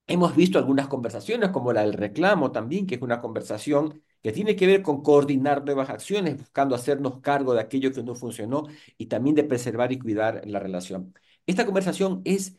Hemos 0.08 0.36
visto 0.36 0.60
algunas 0.60 0.88
conversaciones, 0.88 1.52
como 1.52 1.74
la 1.74 1.82
del 1.84 1.94
reclamo 1.94 2.52
también, 2.52 2.88
que 2.88 2.96
es 2.96 3.02
una 3.02 3.22
conversación 3.22 4.04
que 4.24 4.32
tiene 4.34 4.56
que 4.56 4.68
ver 4.68 4.82
con 4.84 5.04
coordinar 5.04 5.66
nuevas 5.66 5.90
acciones, 5.90 6.38
buscando 6.38 6.76
hacernos 6.76 7.20
cargo 7.22 7.54
de 7.54 7.62
aquello 7.62 7.92
que 7.94 8.04
no 8.04 8.16
funcionó 8.16 8.66
y 8.98 9.08
también 9.08 9.36
de 9.36 9.44
preservar 9.46 9.92
y 9.92 10.00
cuidar 10.00 10.42
la 10.48 10.60
relación. 10.60 11.14
Esta 11.46 11.66
conversación 11.66 12.22
es 12.26 12.58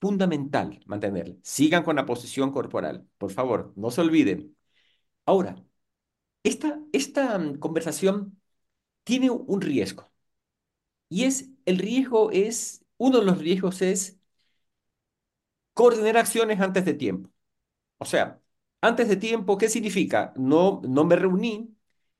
fundamental 0.00 0.80
mantenerla. 0.86 1.36
Sigan 1.42 1.82
con 1.84 1.96
la 1.96 2.06
posición 2.06 2.52
corporal, 2.52 3.08
por 3.18 3.32
favor, 3.32 3.72
no 3.76 3.90
se 3.90 4.00
olviden. 4.02 4.56
Ahora, 5.26 5.56
esta, 6.44 6.80
esta 6.92 7.38
mm, 7.38 7.58
conversación 7.58 8.40
tiene 9.04 9.30
un 9.30 9.60
riesgo 9.62 10.10
y 11.08 11.24
es, 11.24 11.50
el 11.66 11.78
riesgo 11.78 12.30
es, 12.32 12.84
uno 12.98 13.20
de 13.20 13.26
los 13.26 13.38
riesgos 13.38 13.82
es 13.82 14.18
coordinar 15.74 16.16
acciones 16.16 16.60
antes 16.60 16.84
de 16.84 16.94
tiempo. 16.94 17.30
O 17.98 18.04
sea, 18.06 18.40
antes 18.80 19.08
de 19.08 19.16
tiempo, 19.16 19.58
¿qué 19.58 19.68
significa? 19.68 20.32
No, 20.36 20.80
no 20.88 21.04
me 21.04 21.16
reuní 21.16 21.76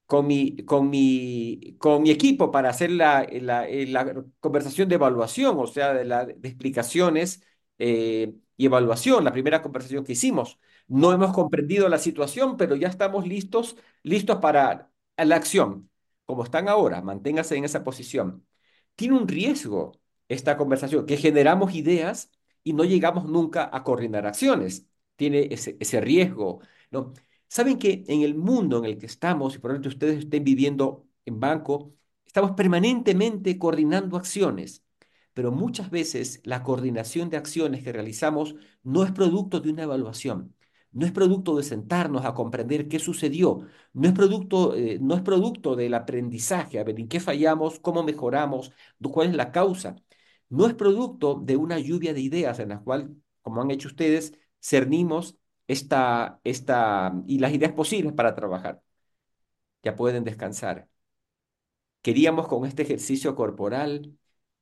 con 0.06 0.26
mi, 0.26 0.56
con 0.64 0.90
mi, 0.90 1.76
con 1.78 2.02
mi 2.02 2.10
equipo 2.10 2.50
para 2.50 2.70
hacer 2.70 2.90
la, 2.90 3.26
la, 3.30 3.68
eh, 3.68 3.92
conversación 4.40 4.88
de 4.88 4.96
evaluación, 4.96 5.56
o 5.58 5.66
sea, 5.66 5.94
de 5.94 6.38
explicaciones 6.48 7.42
eh, 7.78 8.34
y 8.56 8.66
evaluación, 8.66 9.24
la 9.24 9.32
primera 9.32 9.62
conversación 9.62 10.04
que 10.04 10.12
hicimos. 10.12 10.58
No 10.88 11.12
hemos 11.12 11.32
comprendido 11.32 11.88
la 11.88 11.98
situación, 11.98 12.56
pero 12.56 12.76
ya 12.76 12.88
estamos 12.88 13.26
listos, 13.26 13.76
listos 14.02 14.38
para 14.38 14.90
la 15.16 15.36
acción. 15.36 15.90
Como 16.24 16.44
están 16.44 16.68
ahora, 16.68 17.02
manténgase 17.02 17.56
en 17.56 17.64
esa 17.64 17.84
posición. 17.84 18.46
Tiene 18.94 19.14
un 19.16 19.28
riesgo 19.28 19.92
esta 20.28 20.56
conversación, 20.56 21.06
que 21.06 21.16
generamos 21.16 21.74
ideas 21.74 22.30
y 22.64 22.72
no 22.72 22.84
llegamos 22.84 23.26
nunca 23.26 23.68
a 23.72 23.84
coordinar 23.84 24.26
acciones 24.26 24.86
tiene 25.16 25.48
ese, 25.50 25.76
ese 25.80 26.00
riesgo, 26.00 26.60
¿no? 26.90 27.12
Saben 27.48 27.78
que 27.78 28.04
en 28.08 28.22
el 28.22 28.34
mundo 28.34 28.78
en 28.78 28.84
el 28.86 28.98
que 28.98 29.06
estamos, 29.06 29.54
y 29.54 29.58
probablemente 29.58 29.88
ustedes 29.88 30.18
estén 30.20 30.44
viviendo 30.44 31.06
en 31.24 31.40
banco, 31.40 31.94
estamos 32.26 32.52
permanentemente 32.52 33.58
coordinando 33.58 34.16
acciones, 34.16 34.82
pero 35.34 35.52
muchas 35.52 35.90
veces 35.90 36.40
la 36.44 36.62
coordinación 36.62 37.30
de 37.30 37.36
acciones 37.36 37.84
que 37.84 37.92
realizamos 37.92 38.54
no 38.82 39.04
es 39.04 39.12
producto 39.12 39.60
de 39.60 39.70
una 39.70 39.82
evaluación, 39.84 40.54
no 40.92 41.04
es 41.06 41.12
producto 41.12 41.56
de 41.56 41.62
sentarnos 41.62 42.24
a 42.24 42.32
comprender 42.34 42.88
qué 42.88 42.98
sucedió, 42.98 43.60
no 43.92 44.08
es 44.08 44.14
producto, 44.14 44.74
eh, 44.74 44.98
no 45.00 45.14
es 45.14 45.22
producto 45.22 45.76
del 45.76 45.94
aprendizaje, 45.94 46.78
a 46.78 46.84
ver 46.84 46.98
en 46.98 47.08
qué 47.08 47.20
fallamos, 47.20 47.78
cómo 47.80 48.02
mejoramos, 48.02 48.72
cuál 49.12 49.28
es 49.30 49.36
la 49.36 49.52
causa. 49.52 49.96
No 50.48 50.66
es 50.66 50.74
producto 50.74 51.34
de 51.44 51.56
una 51.56 51.78
lluvia 51.78 52.14
de 52.14 52.20
ideas 52.20 52.58
en 52.60 52.70
las 52.70 52.80
cuales, 52.82 53.08
como 53.42 53.60
han 53.60 53.70
hecho 53.70 53.88
ustedes, 53.88 54.32
cernimos 54.66 55.36
esta, 55.68 56.40
esta, 56.44 57.14
y 57.26 57.38
las 57.38 57.52
ideas 57.52 57.72
posibles 57.72 58.12
para 58.14 58.34
trabajar. 58.34 58.82
Ya 59.82 59.96
pueden 59.96 60.24
descansar. 60.24 60.88
Queríamos 62.02 62.46
con 62.48 62.66
este 62.66 62.82
ejercicio 62.82 63.34
corporal 63.34 64.16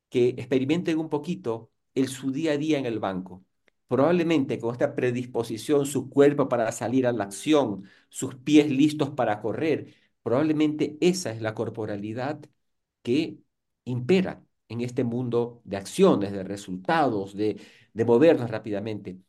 que 0.09 0.29
experimenten 0.29 0.99
un 0.99 1.09
poquito 1.09 1.71
el 1.95 2.07
su 2.09 2.31
día 2.31 2.53
a 2.53 2.57
día 2.57 2.79
en 2.79 2.85
el 2.85 2.99
banco. 2.99 3.45
Probablemente 3.87 4.59
con 4.59 4.73
esta 4.73 4.95
predisposición, 4.95 5.85
su 5.85 6.09
cuerpo 6.09 6.49
para 6.49 6.71
salir 6.71 7.07
a 7.07 7.11
la 7.13 7.25
acción, 7.25 7.85
sus 8.09 8.35
pies 8.35 8.69
listos 8.69 9.11
para 9.11 9.41
correr, 9.41 9.95
probablemente 10.23 10.97
esa 11.01 11.31
es 11.31 11.41
la 11.41 11.53
corporalidad 11.53 12.39
que 13.03 13.39
impera 13.85 14.43
en 14.69 14.81
este 14.81 15.03
mundo 15.03 15.61
de 15.65 15.77
acciones, 15.77 16.31
de 16.31 16.43
resultados, 16.43 17.35
de, 17.35 17.61
de 17.93 18.05
movernos 18.05 18.49
rápidamente 18.49 19.19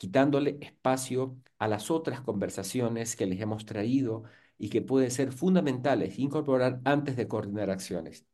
quitándole 0.00 0.58
espacio 0.62 1.38
a 1.60 1.68
las 1.68 1.92
otras 1.92 2.22
conversaciones 2.22 3.16
que 3.16 3.26
les 3.26 3.40
hemos 3.42 3.66
traído 3.66 4.24
y 4.58 4.70
que 4.70 4.82
pueden 4.82 5.12
ser 5.12 5.32
fundamentales 5.32 6.18
incorporar 6.18 6.80
antes 6.86 7.16
de 7.16 7.28
coordinar 7.28 7.70
acciones. 7.70 8.26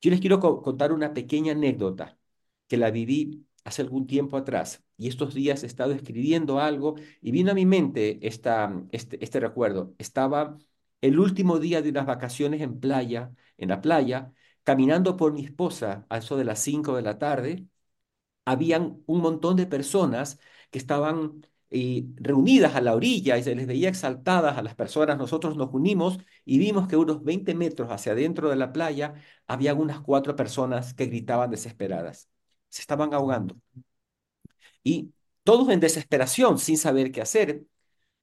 Yo 0.00 0.10
les 0.10 0.20
quiero 0.20 0.40
co- 0.40 0.62
contar 0.62 0.92
una 0.92 1.14
pequeña 1.14 1.52
anécdota 1.52 2.18
que 2.68 2.76
la 2.76 2.90
viví 2.90 3.46
hace 3.64 3.82
algún 3.82 4.06
tiempo 4.06 4.36
atrás 4.36 4.84
y 4.96 5.08
estos 5.08 5.34
días 5.34 5.62
he 5.62 5.66
estado 5.66 5.92
escribiendo 5.92 6.60
algo 6.60 6.96
y 7.20 7.30
vino 7.32 7.50
a 7.52 7.54
mi 7.54 7.66
mente 7.66 8.18
esta, 8.26 8.72
este, 8.92 9.22
este 9.24 9.40
recuerdo. 9.40 9.94
Estaba 9.98 10.58
el 11.00 11.18
último 11.18 11.58
día 11.58 11.82
de 11.82 11.90
unas 11.90 12.06
vacaciones 12.06 12.60
en 12.62 12.80
playa, 12.80 13.32
en 13.58 13.68
la 13.70 13.80
playa, 13.80 14.32
caminando 14.64 15.16
por 15.16 15.32
mi 15.32 15.44
esposa 15.44 16.06
a 16.08 16.18
eso 16.18 16.36
de 16.36 16.44
las 16.44 16.60
5 16.60 16.96
de 16.96 17.02
la 17.02 17.18
tarde 17.18 17.66
habían 18.44 19.02
un 19.06 19.20
montón 19.20 19.56
de 19.56 19.66
personas 19.66 20.38
estaban 20.76 21.46
eh, 21.70 22.04
reunidas 22.16 22.74
a 22.74 22.80
la 22.80 22.94
orilla 22.94 23.36
y 23.38 23.42
se 23.42 23.54
les 23.54 23.66
veía 23.66 23.88
exaltadas 23.88 24.56
a 24.58 24.62
las 24.62 24.74
personas. 24.74 25.18
Nosotros 25.18 25.56
nos 25.56 25.72
unimos 25.72 26.18
y 26.44 26.58
vimos 26.58 26.88
que 26.88 26.96
unos 26.96 27.24
20 27.24 27.54
metros 27.54 27.90
hacia 27.90 28.12
adentro 28.12 28.48
de 28.50 28.56
la 28.56 28.72
playa 28.72 29.14
había 29.46 29.74
unas 29.74 30.00
cuatro 30.00 30.36
personas 30.36 30.94
que 30.94 31.06
gritaban 31.06 31.50
desesperadas. 31.50 32.28
Se 32.68 32.82
estaban 32.82 33.14
ahogando. 33.14 33.56
Y 34.82 35.12
todos 35.44 35.68
en 35.70 35.80
desesperación, 35.80 36.58
sin 36.58 36.78
saber 36.78 37.12
qué 37.12 37.20
hacer, 37.22 37.64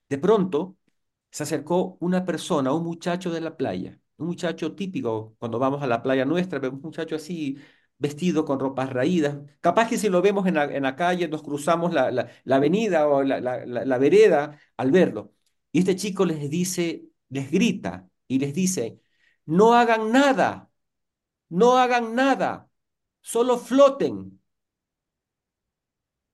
de 0.09 0.17
pronto 0.17 0.77
se 1.31 1.43
acercó 1.43 1.97
una 2.01 2.25
persona, 2.25 2.73
un 2.73 2.84
muchacho 2.85 3.31
de 3.31 3.41
la 3.41 3.57
playa, 3.57 3.99
un 4.17 4.27
muchacho 4.27 4.75
típico 4.75 5.35
cuando 5.39 5.59
vamos 5.59 5.84
a 5.84 5.88
la 5.88 6.03
playa 6.03 6.25
nuestra, 6.25 6.59
vemos 6.59 6.77
un 6.77 6.84
muchacho 6.88 7.15
así 7.17 7.57
vestido 8.03 8.45
con 8.45 8.59
ropas 8.59 8.89
raídas. 8.91 9.38
Capaz 9.61 9.89
que 9.89 9.97
si 9.97 10.09
lo 10.09 10.21
vemos 10.21 10.45
en 10.47 10.55
la, 10.55 10.95
calle, 10.95 11.27
nos 11.30 11.43
cruzamos 11.43 11.93
la, 11.93 12.11
la, 12.11 12.30
la 12.43 12.55
avenida 12.57 13.07
o 13.07 13.23
la 13.23 13.97
vereda 13.97 14.59
al 14.77 14.91
verlo. 14.91 15.34
Y 15.71 15.80
este 15.80 15.95
chico 15.95 16.25
les 16.25 16.49
dice, 16.49 17.05
les 17.30 17.49
grita 17.51 18.09
y 18.27 18.39
les 18.39 18.53
dice, 18.53 19.01
no 19.45 19.73
hagan 19.73 20.11
nada, 20.11 20.71
no 21.49 21.77
hagan 21.77 22.15
nada, 22.15 22.69
solo 23.21 23.57
floten, 23.57 24.39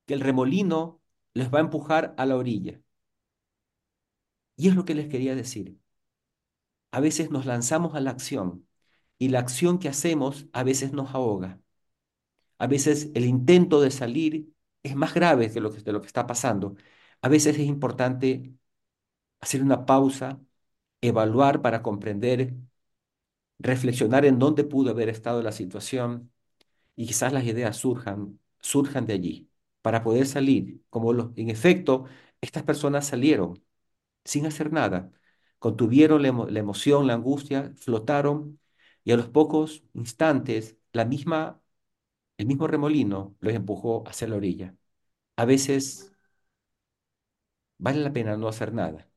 que 0.05 0.13
el 0.15 0.21
remolino 0.21 1.01
les 1.33 1.53
va 1.53 1.59
a 1.59 1.61
empujar 1.61 2.15
a 2.17 2.25
la 2.25 2.35
orilla. 2.37 2.81
Y 4.57 4.67
es 4.67 4.75
lo 4.75 4.85
que 4.85 4.93
les 4.95 5.07
quería 5.09 5.35
decir. 5.35 5.79
A 6.91 6.99
veces 6.99 7.31
nos 7.31 7.45
lanzamos 7.47 7.95
a 7.95 7.99
la 8.01 8.11
acción 8.11 8.68
y 9.19 9.29
la 9.29 9.39
acción 9.41 9.79
que 9.79 9.89
hacemos 9.89 10.47
a 10.53 10.63
veces 10.63 10.93
nos 10.93 11.13
ahoga. 11.15 11.61
A 12.57 12.67
veces 12.67 13.09
el 13.15 13.25
intento 13.25 13.81
de 13.81 13.91
salir 13.91 14.53
es 14.83 14.95
más 14.95 15.13
grave 15.13 15.51
que 15.51 15.59
lo 15.61 15.71
que, 15.73 15.81
de 15.81 15.91
lo 15.93 16.01
que 16.01 16.07
está 16.07 16.27
pasando. 16.27 16.75
A 17.21 17.29
veces 17.29 17.57
es 17.57 17.65
importante 17.67 18.53
hacer 19.41 19.63
una 19.63 19.85
pausa, 19.85 20.41
evaluar 21.01 21.61
para 21.61 21.83
comprender, 21.83 22.55
reflexionar 23.59 24.25
en 24.25 24.39
dónde 24.39 24.63
pudo 24.63 24.91
haber 24.91 25.09
estado 25.09 25.41
la 25.41 25.51
situación 25.51 26.31
y 26.95 27.07
quizás 27.07 27.33
las 27.33 27.45
ideas 27.45 27.77
surjan, 27.77 28.39
surjan 28.61 29.05
de 29.07 29.13
allí 29.13 29.51
para 29.81 30.03
poder 30.03 30.27
salir. 30.27 30.81
Como 30.89 31.13
en 31.35 31.49
efecto, 31.49 32.05
estas 32.41 32.63
personas 32.63 33.07
salieron 33.07 33.63
sin 34.25 34.45
hacer 34.45 34.73
nada. 34.73 35.11
Contuvieron 35.59 36.21
la 36.23 36.59
emoción, 36.59 37.07
la 37.07 37.15
angustia, 37.15 37.73
flotaron 37.77 38.59
y 39.09 39.13
a 39.13 39.17
los 39.17 39.27
pocos 39.29 39.83
instantes 39.95 40.77
la 40.93 41.03
misma, 41.03 41.59
el 42.37 42.47
mismo 42.47 42.67
remolino 42.67 43.35
los 43.41 43.53
empujó 43.53 44.07
hacia 44.07 44.27
la 44.29 44.37
orilla. 44.37 44.75
A 45.37 45.45
veces 45.45 46.11
vale 47.79 47.99
la 48.01 48.13
pena 48.13 48.37
no 48.37 48.47
hacer 48.47 48.73
nada. 48.73 49.07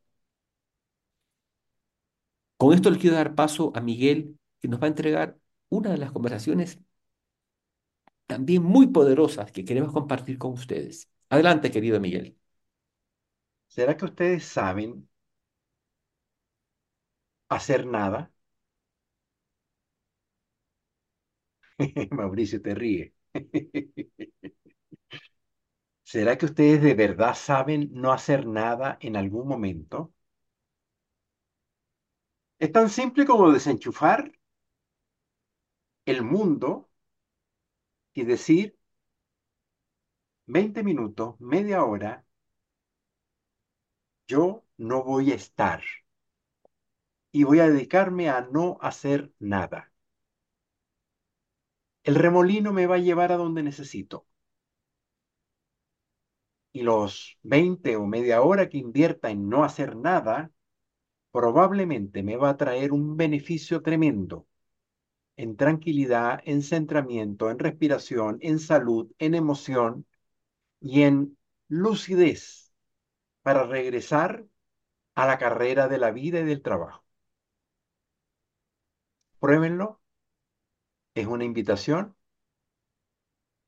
Con 2.57 2.73
esto 2.75 2.91
le 2.91 2.99
quiero 2.99 3.17
dar 3.17 3.35
paso 3.35 3.73
a 3.75 3.81
Miguel, 3.83 4.39
que 4.61 4.69
nos 4.69 4.81
va 4.81 4.85
a 4.87 4.89
entregar 4.89 5.39
una 5.69 5.91
de 5.91 5.99
las 5.99 6.13
conversaciones 6.13 6.79
también 8.27 8.63
muy 8.65 8.89
poderosas 8.89 9.53
que 9.53 9.65
queremos 9.65 9.93
compartir 9.93 10.39
con 10.39 10.53
ustedes. 10.53 11.09
Adelante, 11.29 11.71
querido 11.71 12.01
Miguel. 12.01 12.37
¿Será 13.67 13.97
que 13.97 14.05
ustedes 14.05 14.45
saben 14.45 15.09
hacer 17.49 17.87
nada? 17.87 18.32
Mauricio 22.13 22.61
te 22.63 22.75
ríe. 22.75 23.15
¿Será 26.05 26.39
que 26.39 26.47
ustedes 26.47 26.81
de 26.81 26.95
verdad 26.95 27.35
saben 27.35 27.91
no 27.93 28.13
hacer 28.13 28.47
nada 28.47 28.99
en 29.01 29.17
algún 29.17 29.49
momento? 29.49 30.13
Es 32.59 32.73
tan 32.73 32.89
simple 32.89 33.27
como 33.27 33.53
desenchufar 33.53 34.33
el 36.07 36.23
mundo 36.23 36.89
y 38.15 38.25
decir, 38.25 38.77
20 40.47 40.85
minutos, 40.85 41.35
media 41.41 41.83
hora, 41.85 42.25
yo 44.27 44.65
no 44.79 45.05
voy 45.05 45.31
a 45.33 45.37
estar 45.37 45.81
y 47.31 47.45
voy 47.45 47.61
a 47.61 47.69
dedicarme 47.69 48.31
a 48.31 48.41
no 48.41 48.79
hacer 48.81 49.33
nada. 49.39 49.92
El 52.05 52.15
remolino 52.15 52.73
me 52.73 52.87
va 52.87 52.95
a 52.95 52.99
llevar 52.99 53.33
a 53.33 53.37
donde 53.37 53.65
necesito. 53.65 54.25
Y 56.73 56.83
los 56.83 57.39
20 57.43 57.97
o 57.97 58.07
media 58.07 58.43
hora 58.43 58.69
que 58.69 58.79
invierta 58.79 59.31
en 59.31 59.49
no 59.49 59.65
hacer 59.65 59.97
nada, 59.97 60.51
probablemente 61.33 62.23
me 62.23 62.37
va 62.37 62.51
a 62.51 62.59
traer 62.59 62.93
un 62.93 63.17
beneficio 63.17 63.83
tremendo 63.83 64.47
en 65.37 65.57
tranquilidad, 65.57 66.41
en 66.45 66.63
centramiento, 66.63 67.51
en 67.51 67.59
respiración, 67.59 68.39
en 68.43 68.59
salud, 68.61 69.13
en 69.19 69.35
emoción 69.35 70.07
y 70.81 71.03
en 71.03 71.39
lucidez 71.69 72.73
para 73.43 73.65
regresar 73.67 74.47
a 75.17 75.27
la 75.27 75.39
carrera 75.39 75.89
de 75.89 75.99
la 75.99 76.13
vida 76.13 76.41
y 76.41 76.45
del 76.45 76.63
trabajo. 76.63 77.05
Pruébenlo. 79.41 80.01
Es 81.15 81.27
una 81.27 81.45
invitación. 81.45 82.15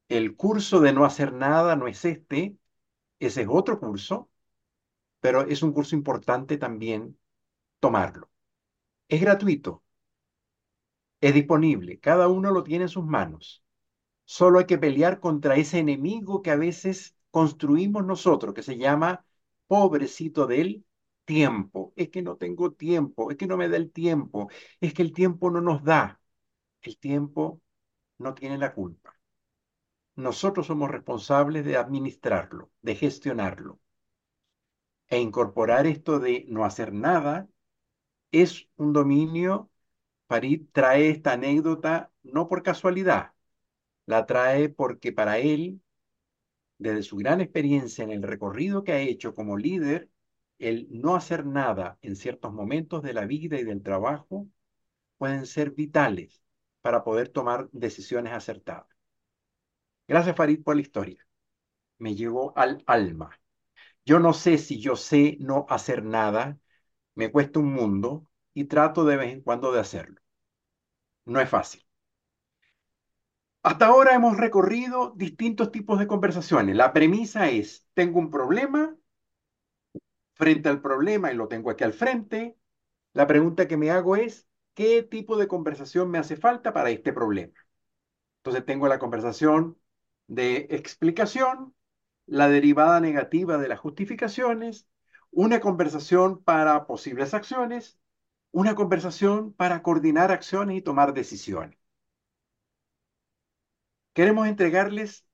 El 0.08 0.34
curso 0.36 0.80
de 0.80 0.92
no 0.94 1.04
hacer 1.04 1.32
nada 1.34 1.76
no 1.76 1.86
es 1.88 2.04
este, 2.06 2.56
ese 3.20 3.42
es 3.42 3.48
otro 3.50 3.80
curso, 3.80 4.30
pero 5.20 5.42
es 5.42 5.62
un 5.64 5.72
curso 5.72 5.94
importante 5.96 6.58
también 6.58 7.18
tomarlo. 7.80 8.30
Es 9.08 9.20
gratuito, 9.22 9.84
es 11.20 11.34
disponible, 11.34 11.98
cada 12.00 12.28
uno 12.28 12.50
lo 12.52 12.62
tiene 12.64 12.84
en 12.84 12.88
sus 12.88 13.04
manos. 13.04 13.62
Solo 14.24 14.58
hay 14.60 14.66
que 14.66 14.78
pelear 14.78 15.20
contra 15.20 15.56
ese 15.56 15.78
enemigo 15.80 16.42
que 16.42 16.52
a 16.52 16.56
veces 16.56 17.16
construimos 17.32 18.04
nosotros, 18.06 18.54
que 18.54 18.62
se 18.64 18.78
llama 18.78 19.26
pobrecito 19.68 20.46
del 20.48 20.86
tiempo. 21.26 21.92
Es 21.96 22.10
que 22.10 22.22
no 22.22 22.36
tengo 22.38 22.72
tiempo, 22.72 23.30
es 23.32 23.38
que 23.38 23.46
no 23.48 23.56
me 23.58 23.68
da 23.70 23.78
el 23.78 23.92
tiempo, 23.92 24.50
es 24.80 24.94
que 24.94 25.02
el 25.02 25.12
tiempo 25.14 25.50
no 25.50 25.60
nos 25.62 25.84
da. 25.84 26.20
El 26.84 26.98
tiempo 26.98 27.60
no 28.18 28.34
tiene 28.34 28.58
la 28.58 28.74
culpa. 28.74 29.18
Nosotros 30.16 30.66
somos 30.66 30.90
responsables 30.90 31.64
de 31.64 31.76
administrarlo, 31.76 32.70
de 32.82 32.94
gestionarlo. 32.96 33.80
E 35.08 35.18
incorporar 35.20 35.86
esto 35.86 36.18
de 36.20 36.44
no 36.48 36.64
hacer 36.64 36.92
nada 36.92 37.48
es 38.32 38.68
un 38.76 38.92
dominio. 38.92 39.70
Farid 40.28 40.66
trae 40.72 41.10
esta 41.10 41.32
anécdota 41.34 42.12
no 42.22 42.48
por 42.48 42.62
casualidad, 42.62 43.32
la 44.06 44.26
trae 44.26 44.68
porque 44.68 45.12
para 45.12 45.38
él, 45.38 45.82
desde 46.78 47.02
su 47.02 47.16
gran 47.16 47.40
experiencia 47.40 48.04
en 48.04 48.10
el 48.12 48.22
recorrido 48.22 48.84
que 48.84 48.92
ha 48.92 49.00
hecho 49.00 49.34
como 49.34 49.56
líder, 49.56 50.10
el 50.58 50.88
no 50.90 51.16
hacer 51.16 51.46
nada 51.46 51.98
en 52.02 52.16
ciertos 52.16 52.52
momentos 52.52 53.02
de 53.02 53.14
la 53.14 53.26
vida 53.26 53.58
y 53.58 53.64
del 53.64 53.82
trabajo 53.82 54.48
pueden 55.18 55.46
ser 55.46 55.72
vitales 55.72 56.43
para 56.84 57.02
poder 57.02 57.30
tomar 57.30 57.68
decisiones 57.72 58.34
acertadas. 58.34 58.86
Gracias, 60.08 60.36
Farid, 60.36 60.62
por 60.62 60.76
la 60.76 60.82
historia. 60.82 61.26
Me 61.98 62.14
llegó 62.16 62.52
al 62.58 62.82
alma. 62.86 63.30
Yo 64.06 64.20
no 64.20 64.32
sé 64.34 64.58
si 64.58 64.80
yo 64.80 64.96
sé 64.96 65.36
no 65.40 65.66
hacer 65.70 66.04
nada, 66.04 66.58
me 67.16 67.30
cuesta 67.32 67.60
un 67.60 67.72
mundo 67.74 68.26
y 68.54 68.64
trato 68.66 69.04
de 69.06 69.16
vez 69.18 69.32
en 69.34 69.42
cuando 69.42 69.72
de 69.72 69.80
hacerlo. 69.80 70.20
No 71.26 71.40
es 71.40 71.48
fácil. 71.50 71.84
Hasta 73.64 73.86
ahora 73.86 74.14
hemos 74.14 74.36
recorrido 74.36 75.12
distintos 75.16 75.72
tipos 75.72 75.98
de 75.98 76.06
conversaciones. 76.06 76.76
La 76.76 76.92
premisa 76.92 77.48
es, 77.48 77.84
tengo 77.94 78.18
un 78.20 78.30
problema, 78.30 78.96
frente 80.34 80.68
al 80.68 80.80
problema 80.80 81.32
y 81.32 81.36
lo 81.36 81.48
tengo 81.48 81.70
aquí 81.70 81.84
al 81.84 81.92
frente, 81.92 82.56
la 83.14 83.26
pregunta 83.26 83.68
que 83.68 83.76
me 83.76 83.90
hago 83.90 84.16
es, 84.16 84.48
¿qué 84.74 85.02
tipo 85.02 85.36
de 85.36 85.48
conversación 85.48 86.10
me 86.10 86.18
hace 86.18 86.36
falta 86.36 86.72
para 86.72 86.90
este 86.90 87.12
problema? 87.12 87.54
Entonces 88.38 88.64
tengo 88.66 88.88
la 88.88 88.98
conversación 88.98 89.78
de 90.28 90.68
explicación, 90.70 91.74
la 92.26 92.48
derivada 92.48 93.00
negativa 93.00 93.58
de 93.58 93.68
las 93.68 93.80
justificaciones, 93.80 94.88
una 95.30 95.60
conversación 95.60 96.42
para 96.44 96.86
posibles 96.86 97.34
acciones, 97.34 97.98
una 98.52 98.74
conversación 98.74 99.52
para 99.54 99.82
coordinar 99.82 100.32
acciones 100.32 100.78
y 100.78 100.82
tomar 100.82 101.14
decisiones 101.14 101.78
queremos 104.12 104.46
entregarles 104.48 105.26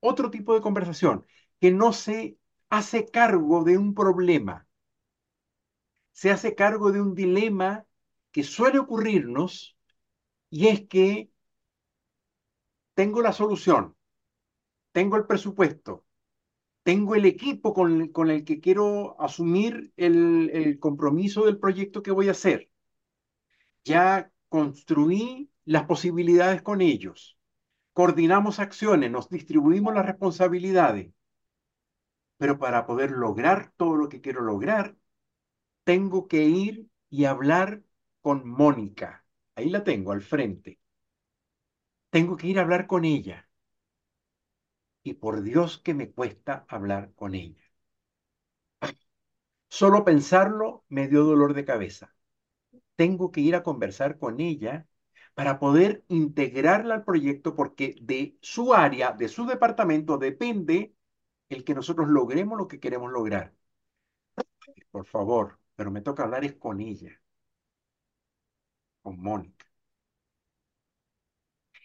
otro 0.00 0.30
tipo 0.30 0.54
de 0.54 0.60
conversación 0.60 1.26
que 1.60 1.70
no 1.72 1.92
se 1.92 2.38
hace 2.70 3.06
cargo 3.06 3.64
de 3.64 3.78
un 3.78 3.94
problema, 3.94 4.66
se 6.12 6.30
hace 6.30 6.54
cargo 6.54 6.92
de 6.92 7.00
un 7.00 7.14
dilema 7.14 7.86
que 8.32 8.42
suele 8.42 8.78
ocurrirnos 8.78 9.76
y 10.50 10.68
es 10.68 10.86
que 10.88 11.30
tengo 12.94 13.22
la 13.22 13.32
solución, 13.32 13.96
tengo 14.92 15.16
el 15.16 15.26
presupuesto, 15.26 16.04
tengo 16.82 17.14
el 17.14 17.26
equipo 17.26 17.72
con, 17.74 18.30
el 18.30 18.44
que 18.44 18.60
quiero 18.60 19.20
asumir 19.20 19.92
el, 19.96 20.50
el 20.52 20.78
compromiso 20.78 21.44
del 21.44 21.58
proyecto 21.58 22.02
que 22.02 22.10
voy 22.10 22.28
a 22.28 22.32
hacer. 22.32 22.70
Ya 23.84 24.32
construí 24.48 25.50
las 25.64 25.84
posibilidades 25.84 26.62
con 26.62 26.80
ellos 26.80 27.38
coordinamos 27.98 28.60
acciones, 28.60 29.10
nos 29.10 29.28
distribuimos 29.28 29.92
las 29.92 30.06
responsabilidades. 30.06 31.12
Pero 32.36 32.56
para 32.60 32.86
poder 32.86 33.10
lograr 33.10 33.72
todo 33.76 33.96
lo 33.96 34.08
que 34.08 34.20
quiero 34.20 34.40
lograr, 34.40 34.96
tengo 35.82 36.28
que 36.28 36.44
ir 36.44 36.86
y 37.10 37.24
hablar 37.24 37.82
con 38.28 38.46
Mónica. 38.46 39.24
Ahí 39.54 39.70
la 39.70 39.82
tengo 39.82 40.12
al 40.12 40.20
frente. 40.20 40.78
Tengo 42.10 42.36
que 42.36 42.48
ir 42.48 42.58
a 42.58 42.62
hablar 42.62 42.86
con 42.86 43.06
ella. 43.06 43.48
Y 45.02 45.14
por 45.14 45.42
Dios 45.42 45.78
que 45.78 45.92
me 45.92 46.12
cuesta 46.12 46.64
hablar 46.68 47.12
con 47.16 47.34
ella. 47.34 47.64
Solo 49.70 50.04
pensarlo 50.04 50.84
me 50.88 51.08
dio 51.08 51.24
dolor 51.24 51.54
de 51.54 51.64
cabeza. 51.64 52.14
Tengo 52.96 53.32
que 53.32 53.40
ir 53.42 53.56
a 53.56 53.62
conversar 53.62 54.18
con 54.18 54.40
ella 54.40 54.88
para 55.34 55.58
poder 55.60 56.04
integrarla 56.08 56.94
al 56.96 57.04
proyecto 57.04 57.54
porque 57.56 57.96
de 58.02 58.38
su 58.42 58.74
área, 58.74 59.12
de 59.12 59.28
su 59.28 59.46
departamento, 59.46 60.18
depende 60.18 60.94
el 61.50 61.64
que 61.64 61.74
nosotros 61.74 62.08
logremos 62.08 62.58
lo 62.58 62.68
que 62.68 62.80
queremos 62.80 63.12
lograr. 63.12 63.54
Por 64.90 65.06
favor, 65.06 65.58
pero 65.76 65.90
me 65.90 66.02
toca 66.02 66.24
hablar 66.24 66.44
es 66.44 66.54
con 66.54 66.80
ella, 66.80 67.18
con 69.08 69.20
Mónica. 69.22 69.66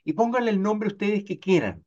Y 0.03 0.11
pónganle 0.13 0.51
el 0.51 0.61
nombre 0.61 0.89
ustedes 0.89 1.23
que 1.23 1.39
quieran. 1.39 1.85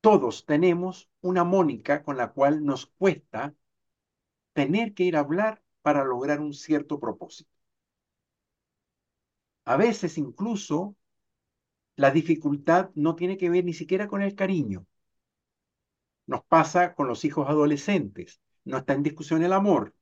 Todos 0.00 0.46
tenemos 0.46 1.08
una 1.20 1.44
Mónica 1.44 2.02
con 2.02 2.16
la 2.16 2.32
cual 2.32 2.64
nos 2.64 2.86
cuesta 2.86 3.54
tener 4.52 4.94
que 4.94 5.04
ir 5.04 5.16
a 5.16 5.20
hablar 5.20 5.62
para 5.82 6.04
lograr 6.04 6.40
un 6.40 6.54
cierto 6.54 6.98
propósito. 6.98 7.52
A 9.64 9.76
veces 9.76 10.18
incluso 10.18 10.96
la 11.94 12.10
dificultad 12.10 12.90
no 12.96 13.14
tiene 13.14 13.36
que 13.36 13.48
ver 13.48 13.64
ni 13.64 13.74
siquiera 13.74 14.08
con 14.08 14.22
el 14.22 14.34
cariño. 14.34 14.86
Nos 16.26 16.42
pasa 16.44 16.94
con 16.96 17.06
los 17.06 17.24
hijos 17.24 17.48
adolescentes. 17.48 18.40
No 18.64 18.78
está 18.78 18.94
en 18.94 19.04
discusión 19.04 19.44
el 19.44 19.52
amor. 19.52 19.94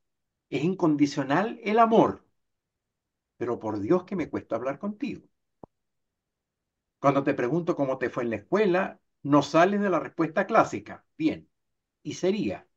Es 0.49 0.65
incondicional 0.65 1.61
el 1.63 1.79
amor. 1.79 2.28
Pero 3.39 3.59
por 3.59 3.81
Dios 3.81 4.05
que 4.05 4.17
me 4.17 4.29
cuesta 4.31 4.57
hablar 4.57 4.79
contigo. 4.79 5.23
Cuando 7.01 7.23
te 7.25 7.35
pregunto 7.35 7.75
cómo 7.77 7.99
te 7.99 8.09
fue 8.11 8.23
en 8.25 8.31
la 8.31 8.37
escuela, 8.37 9.01
no 9.23 9.43
sales 9.43 9.81
de 9.81 9.91
la 9.91 10.01
respuesta 10.01 10.47
clásica. 10.47 11.05
Bien. 11.17 11.49
Y 12.03 12.15
sería. 12.15 12.69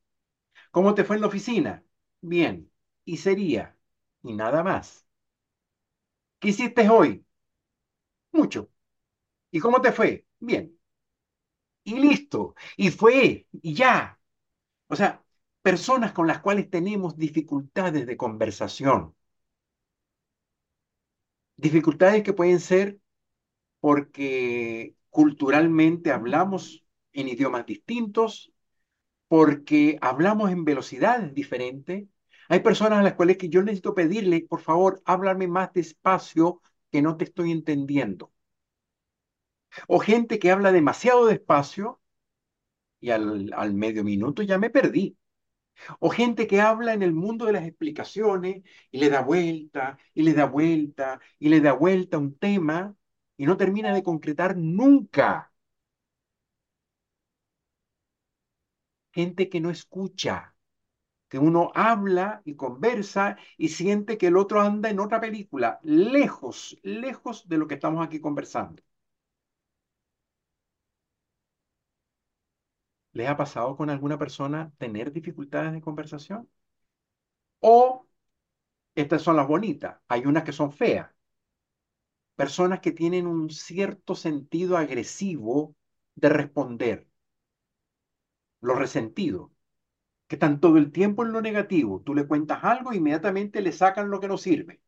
¿Cómo 0.71 0.95
te 0.95 1.03
fue 1.05 1.17
en 1.17 1.23
la 1.23 1.27
oficina? 1.29 1.85
Bien. 2.21 2.71
Y 3.05 3.17
sería. 3.17 3.77
Y 4.23 4.33
nada 4.35 4.63
más. 4.63 5.07
¿Qué 6.39 6.49
hiciste 6.49 6.89
hoy? 6.89 7.25
Mucho. 8.33 8.69
¿Y 9.51 9.59
cómo 9.61 9.81
te 9.81 9.91
fue? 9.93 10.25
Bien. 10.39 10.77
Y 11.83 11.99
listo. 11.99 12.55
Y 12.77 12.91
fue. 12.91 13.47
Y 13.51 13.73
ya. 13.73 14.19
O 14.89 14.95
sea, 14.95 15.23
personas 15.61 16.13
con 16.13 16.27
las 16.27 16.41
cuales 16.41 16.69
tenemos 16.71 17.17
dificultades 17.17 18.07
de 18.07 18.17
conversación. 18.17 19.15
Dificultades 21.65 22.23
que 22.23 22.33
pueden 22.33 22.59
ser 22.59 22.97
porque 23.81 24.95
culturalmente 25.09 26.11
hablamos 26.11 26.85
en 27.13 27.27
idiomas 27.29 27.65
distintos, 27.65 28.53
porque 29.29 29.97
hablamos 30.01 30.51
en 30.51 30.65
velocidades 30.65 31.33
diferentes, 31.35 32.05
hay 32.49 32.59
personas 32.61 32.99
a 32.99 33.03
las 33.03 33.15
cuales 33.15 33.37
que 33.37 33.49
yo 33.49 33.61
necesito 33.63 33.95
pedirle, 33.95 34.45
por 34.49 34.61
favor, 34.61 35.01
háblame 35.05 35.47
más 35.47 35.73
despacio 35.73 36.61
que 36.91 37.01
no 37.03 37.17
te 37.17 37.25
estoy 37.25 37.51
entendiendo. 37.51 38.31
O 39.87 39.99
gente 39.99 40.39
que 40.39 40.49
habla 40.51 40.71
demasiado 40.71 41.27
despacio 41.27 41.99
y 42.99 43.09
al, 43.11 43.51
al 43.55 43.73
medio 43.73 44.03
minuto 44.03 44.43
ya 44.43 44.57
me 44.57 44.69
perdí. 44.69 45.17
O 45.99 46.09
gente 46.09 46.47
que 46.47 46.61
habla 46.61 46.93
en 46.93 47.03
el 47.03 47.13
mundo 47.13 47.45
de 47.45 47.53
las 47.53 47.65
explicaciones 47.65 48.63
y 48.91 48.99
le 48.99 49.09
da 49.09 49.21
vuelta 49.21 49.97
y 50.13 50.23
le 50.23 50.33
da 50.33 50.45
vuelta 50.45 51.19
y 51.39 51.49
le 51.49 51.61
da 51.61 51.73
vuelta 51.73 52.17
un 52.17 52.37
tema 52.37 52.95
y 53.37 53.45
no 53.45 53.57
termina 53.57 53.93
de 53.93 54.03
concretar 54.03 54.57
nunca. 54.57 55.51
Gente 59.17 59.47
que 59.49 59.61
no 59.61 59.69
escucha, 59.69 60.53
que 61.29 61.39
uno 61.39 61.71
habla 61.75 62.41
y 62.45 62.55
conversa 62.55 63.37
y 63.57 63.69
siente 63.69 64.17
que 64.17 64.27
el 64.27 64.37
otro 64.37 64.61
anda 64.61 64.89
en 64.91 64.99
otra 65.01 65.21
película, 65.21 65.79
lejos, 65.83 66.79
lejos 66.83 67.47
de 67.49 67.57
lo 67.59 67.67
que 67.67 67.75
estamos 67.75 68.05
aquí 68.05 68.19
conversando. 68.21 68.83
¿Les 73.13 73.29
ha 73.29 73.37
pasado 73.37 73.77
con 73.77 73.89
alguna 73.89 74.17
persona 74.17 74.73
tener 74.77 75.13
dificultades 75.13 75.71
de 75.71 75.79
conversación? 75.81 76.49
O 77.61 78.05
estas 78.95 79.21
son 79.23 79.35
las 79.37 79.47
bonitas, 79.47 79.99
hay 80.09 80.25
unas 80.27 80.43
que 80.45 80.53
son 80.53 80.71
feas. 80.71 81.09
Personas 82.35 82.81
que 82.81 82.91
tienen 82.91 83.25
un 83.25 83.49
cierto 83.49 84.15
sentido 84.15 84.75
agresivo 84.77 85.75
de 86.15 86.27
responder. 86.27 87.07
Los 88.61 88.77
resentidos, 88.79 89.51
que 90.27 90.35
están 90.37 90.59
todo 90.61 90.77
el 90.77 90.91
tiempo 90.93 91.23
en 91.25 91.33
lo 91.33 91.41
negativo. 91.41 92.01
Tú 92.03 92.15
le 92.15 92.27
cuentas 92.27 92.63
algo, 92.63 92.93
inmediatamente 92.93 93.61
le 93.61 93.71
sacan 93.73 94.09
lo 94.11 94.19
que 94.21 94.27
no 94.29 94.37
sirve. 94.39 94.81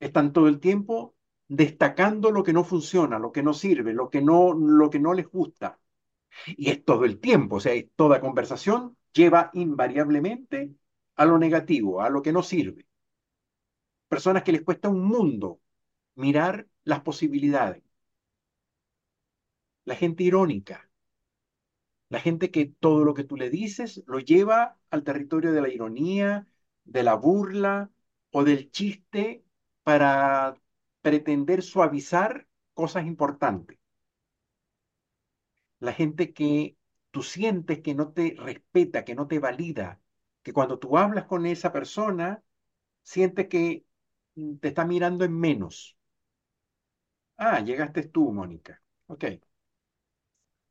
Están 0.00 0.32
todo 0.34 0.48
el 0.48 0.60
tiempo 0.60 1.16
destacando 1.48 2.30
lo 2.32 2.42
que 2.44 2.52
no 2.54 2.64
funciona, 2.64 3.18
lo 3.20 3.32
que 3.32 3.42
no 3.44 3.54
sirve, 3.54 3.94
lo 3.94 4.10
que 4.10 4.22
no, 4.22 4.54
lo 4.54 4.90
que 4.90 5.00
no 5.00 5.14
les 5.14 5.28
gusta. 5.28 5.80
Y 6.46 6.70
es 6.70 6.84
todo 6.84 7.04
el 7.04 7.20
tiempo, 7.20 7.56
o 7.56 7.60
sea, 7.60 7.72
toda 7.96 8.20
conversación 8.20 8.96
lleva 9.12 9.50
invariablemente 9.54 10.74
a 11.16 11.24
lo 11.26 11.38
negativo, 11.38 12.02
a 12.02 12.10
lo 12.10 12.22
que 12.22 12.32
no 12.32 12.42
sirve. 12.42 12.86
Personas 14.08 14.42
que 14.42 14.52
les 14.52 14.62
cuesta 14.62 14.88
un 14.88 15.04
mundo 15.04 15.60
mirar 16.14 16.68
las 16.84 17.00
posibilidades. 17.02 17.82
La 19.86 19.94
gente 19.94 20.24
irónica, 20.24 20.90
la 22.08 22.20
gente 22.20 22.50
que 22.50 22.66
todo 22.66 23.04
lo 23.04 23.14
que 23.14 23.24
tú 23.24 23.36
le 23.36 23.50
dices 23.50 24.02
lo 24.06 24.18
lleva 24.20 24.78
al 24.90 25.04
territorio 25.04 25.52
de 25.52 25.60
la 25.62 25.68
ironía, 25.68 26.46
de 26.84 27.02
la 27.02 27.14
burla 27.14 27.90
o 28.30 28.44
del 28.44 28.70
chiste 28.70 29.44
para 29.82 30.56
pretender 31.02 31.62
suavizar 31.62 32.46
cosas 32.74 33.06
importantes 33.06 33.78
la 35.80 35.92
gente 35.92 36.32
que 36.34 36.76
tú 37.10 37.22
sientes 37.22 37.80
que 37.82 37.94
no 37.94 38.12
te 38.12 38.34
respeta, 38.38 39.04
que 39.04 39.14
no 39.14 39.28
te 39.28 39.38
valida, 39.38 40.00
que 40.42 40.52
cuando 40.52 40.78
tú 40.78 40.98
hablas 40.98 41.24
con 41.26 41.46
esa 41.46 41.72
persona, 41.72 42.42
sientes 43.02 43.48
que 43.48 43.86
te 44.60 44.68
está 44.68 44.84
mirando 44.86 45.24
en 45.24 45.38
menos. 45.38 45.96
Ah, 47.36 47.60
llegaste 47.60 48.02
tú, 48.08 48.32
Mónica. 48.32 48.82
Ok. 49.06 49.24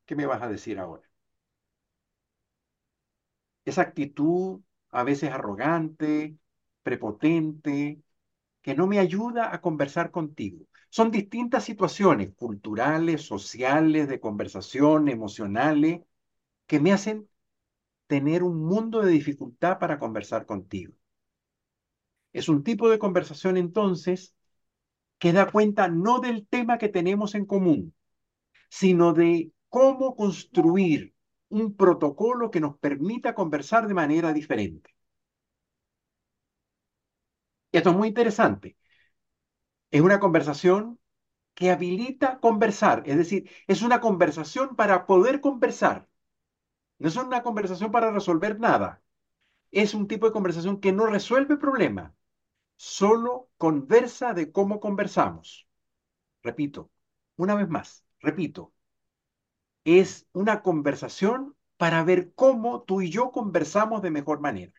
¿Qué 0.06 0.16
me 0.16 0.26
vas 0.26 0.42
a 0.42 0.48
decir 0.48 0.78
ahora? 0.78 1.02
Esa 3.66 3.82
actitud 3.82 4.60
a 4.90 5.02
veces 5.04 5.30
arrogante, 5.30 6.36
prepotente, 6.82 8.00
que 8.62 8.74
no 8.76 8.86
me 8.88 8.98
ayuda 9.00 9.54
a 9.54 9.60
conversar 9.62 10.10
contigo. 10.12 10.66
Son 10.96 11.10
distintas 11.10 11.64
situaciones 11.64 12.32
culturales, 12.36 13.22
sociales, 13.22 14.06
de 14.08 14.20
conversación, 14.20 15.08
emocionales, 15.08 16.02
que 16.68 16.78
me 16.78 16.92
hacen 16.92 17.28
tener 18.06 18.44
un 18.44 18.64
mundo 18.64 19.02
de 19.02 19.10
dificultad 19.10 19.80
para 19.80 19.98
conversar 19.98 20.46
contigo. 20.46 20.94
Es 22.32 22.48
un 22.48 22.62
tipo 22.62 22.88
de 22.90 23.00
conversación 23.00 23.56
entonces 23.56 24.36
que 25.18 25.32
da 25.32 25.50
cuenta 25.50 25.88
no 25.88 26.20
del 26.20 26.46
tema 26.46 26.78
que 26.78 26.88
tenemos 26.88 27.34
en 27.34 27.46
común, 27.46 27.92
sino 28.70 29.14
de 29.14 29.52
cómo 29.70 30.16
construir 30.16 31.14
un 31.48 31.74
protocolo 31.76 32.52
que 32.52 32.60
nos 32.60 32.78
permita 32.78 33.34
conversar 33.34 33.88
de 33.88 33.94
manera 33.94 34.32
diferente. 34.32 34.94
Esto 37.72 37.90
es 37.90 37.96
muy 37.96 38.08
interesante 38.08 38.76
es 39.94 40.00
una 40.02 40.20
conversación 40.20 40.98
que 41.54 41.70
habilita 41.70 42.40
conversar, 42.40 43.02
es 43.06 43.16
decir, 43.18 43.50
es 43.68 43.82
una 43.82 44.00
conversación 44.00 44.76
para 44.76 45.06
poder 45.06 45.40
conversar. 45.40 46.08
No 46.98 47.08
es 47.08 47.16
una 47.16 47.42
conversación 47.42 47.92
para 47.92 48.10
resolver 48.12 48.60
nada. 48.60 49.02
Es 49.72 49.94
un 49.94 50.08
tipo 50.08 50.26
de 50.26 50.32
conversación 50.32 50.80
que 50.80 50.92
no 50.92 51.06
resuelve 51.06 51.56
problemas, 51.58 52.12
solo 52.76 53.50
conversa 53.58 54.34
de 54.34 54.52
cómo 54.52 54.80
conversamos. 54.80 55.68
Repito, 56.42 56.90
una 57.36 57.54
vez 57.56 57.68
más, 57.68 58.04
repito, 58.20 58.74
es 59.86 60.26
una 60.34 60.62
conversación 60.62 61.56
para 61.78 62.04
ver 62.04 62.32
cómo 62.34 62.82
tú 62.82 63.00
y 63.02 63.10
yo 63.10 63.32
conversamos 63.32 64.02
de 64.02 64.10
mejor 64.10 64.40
manera. 64.40 64.72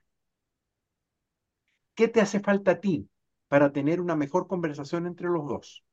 ¿Qué 1.95 2.07
te 2.07 2.21
hace 2.21 2.39
falta 2.39 2.71
a 2.71 2.79
ti 2.79 3.09
para 3.47 3.71
tener 3.71 4.01
una 4.01 4.15
mejor 4.15 4.47
conversación 4.47 5.07
entre 5.07 5.27
los 5.29 5.47
dos. 5.47 5.83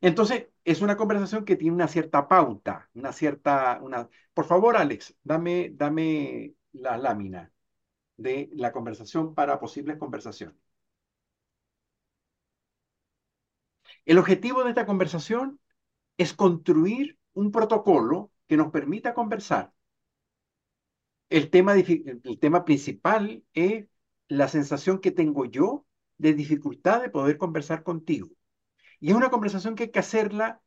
Entonces, 0.00 0.48
es 0.64 0.82
una 0.82 0.96
conversación 0.96 1.44
que 1.44 1.56
tiene 1.56 1.74
una 1.74 1.88
cierta 1.88 2.28
pauta, 2.28 2.90
una 2.94 3.12
cierta, 3.12 3.80
una... 3.82 4.08
Por 4.34 4.44
favor, 4.46 4.76
Alex, 4.76 5.16
dame, 5.22 5.70
dame 5.74 6.54
la 6.72 6.98
lámina 6.98 7.52
de 8.16 8.50
la 8.54 8.72
conversación 8.72 9.34
para 9.34 9.58
posibles 9.60 9.98
conversaciones. 9.98 10.56
El 14.06 14.18
objetivo 14.18 14.64
de 14.64 14.70
esta 14.70 14.86
conversación 14.86 15.60
es 16.18 16.32
construir 16.34 17.18
un 17.34 17.50
protocolo 17.52 18.30
que 18.46 18.56
nos 18.56 18.70
permita 18.70 19.14
conversar. 19.14 19.72
El 21.28 21.50
tema, 21.50 21.74
el 21.74 22.38
tema 22.40 22.64
principal 22.64 23.44
es 23.52 23.86
la 24.28 24.48
sensación 24.48 25.00
que 25.00 25.10
tengo 25.10 25.44
yo 25.44 25.84
de 26.18 26.34
dificultad 26.34 27.02
de 27.02 27.10
poder 27.10 27.38
conversar 27.38 27.82
contigo. 27.82 28.28
Y 29.00 29.10
es 29.10 29.16
una 29.16 29.30
conversación 29.30 29.74
que 29.74 29.84
hay 29.84 29.90
que 29.90 29.98
hacerla 30.00 30.62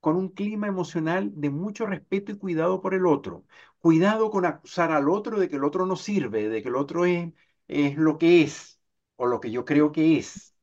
con 0.00 0.16
un 0.16 0.30
clima 0.30 0.66
emocional 0.68 1.30
de 1.34 1.50
mucho 1.50 1.86
respeto 1.86 2.32
y 2.32 2.38
cuidado 2.38 2.80
por 2.82 2.94
el 2.94 3.06
otro. 3.06 3.46
Cuidado 3.80 4.30
con 4.30 4.46
acusar 4.46 4.92
al 4.92 5.08
otro 5.10 5.38
de 5.40 5.48
que 5.48 5.56
el 5.56 5.64
otro 5.64 5.86
no 5.86 5.96
sirve, 5.96 6.48
de 6.48 6.62
que 6.62 6.68
el 6.68 6.76
otro 6.76 7.06
es, 7.06 7.32
es 7.68 7.96
lo 7.96 8.18
que 8.18 8.42
es 8.42 8.80
o 9.16 9.26
lo 9.26 9.40
que 9.40 9.50
yo 9.50 9.64
creo 9.64 9.92
que 9.92 10.18
es. 10.18 10.54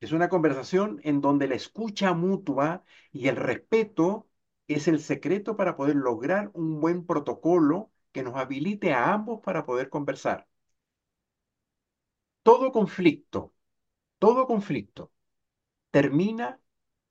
Es 0.00 0.12
una 0.12 0.28
conversación 0.28 1.00
en 1.04 1.20
donde 1.22 1.48
la 1.48 1.54
escucha 1.54 2.12
mutua 2.14 2.84
y 3.12 3.28
el 3.28 3.36
respeto 3.36 4.28
es 4.68 4.88
el 4.88 5.00
secreto 5.00 5.56
para 5.56 5.74
poder 5.76 5.96
lograr 5.96 6.50
un 6.54 6.80
buen 6.80 7.06
protocolo 7.06 7.90
que 8.12 8.22
nos 8.22 8.36
habilite 8.36 8.92
a 8.92 9.12
ambos 9.14 9.40
para 9.42 9.64
poder 9.64 9.88
conversar 9.90 10.48
todo 12.42 12.72
conflicto, 12.72 13.54
todo 14.18 14.46
conflicto 14.46 15.12
termina 15.90 16.60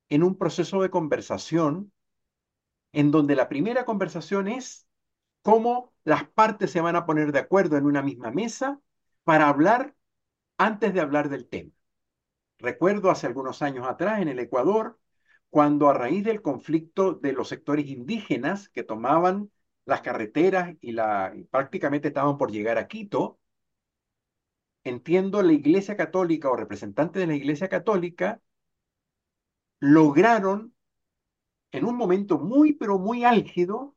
en 0.09 0.23
un 0.23 0.37
proceso 0.37 0.81
de 0.81 0.91
conversación 0.91 1.91
en 2.91 3.11
donde 3.11 3.35
la 3.35 3.49
primera 3.49 3.85
conversación 3.85 4.47
es 4.47 4.87
cómo 5.41 5.93
las 6.03 6.25
partes 6.29 6.71
se 6.71 6.81
van 6.81 6.95
a 6.95 7.05
poner 7.05 7.31
de 7.31 7.39
acuerdo 7.39 7.77
en 7.77 7.85
una 7.85 8.01
misma 8.01 8.31
mesa 8.31 8.79
para 9.23 9.49
hablar 9.49 9.95
antes 10.57 10.93
de 10.93 11.01
hablar 11.01 11.29
del 11.29 11.47
tema. 11.47 11.71
Recuerdo 12.59 13.09
hace 13.11 13.27
algunos 13.27 13.61
años 13.61 13.87
atrás 13.87 14.21
en 14.21 14.27
el 14.27 14.39
Ecuador, 14.39 14.99
cuando 15.49 15.89
a 15.89 15.93
raíz 15.93 16.23
del 16.23 16.41
conflicto 16.41 17.13
de 17.13 17.33
los 17.33 17.49
sectores 17.49 17.87
indígenas 17.87 18.69
que 18.69 18.83
tomaban 18.83 19.51
las 19.85 20.01
carreteras 20.01 20.75
y, 20.81 20.91
y 20.99 21.43
prácticamente 21.45 22.09
estaban 22.09 22.37
por 22.37 22.51
llegar 22.51 22.77
a 22.77 22.87
Quito, 22.87 23.39
entiendo, 24.83 25.41
la 25.41 25.53
Iglesia 25.53 25.95
Católica 25.95 26.49
o 26.49 26.55
representantes 26.57 27.21
de 27.21 27.27
la 27.27 27.35
Iglesia 27.35 27.69
Católica 27.69 28.41
lograron 29.81 30.73
en 31.71 31.85
un 31.85 31.95
momento 31.97 32.39
muy, 32.39 32.73
pero 32.73 32.99
muy 32.99 33.23
álgido, 33.23 33.95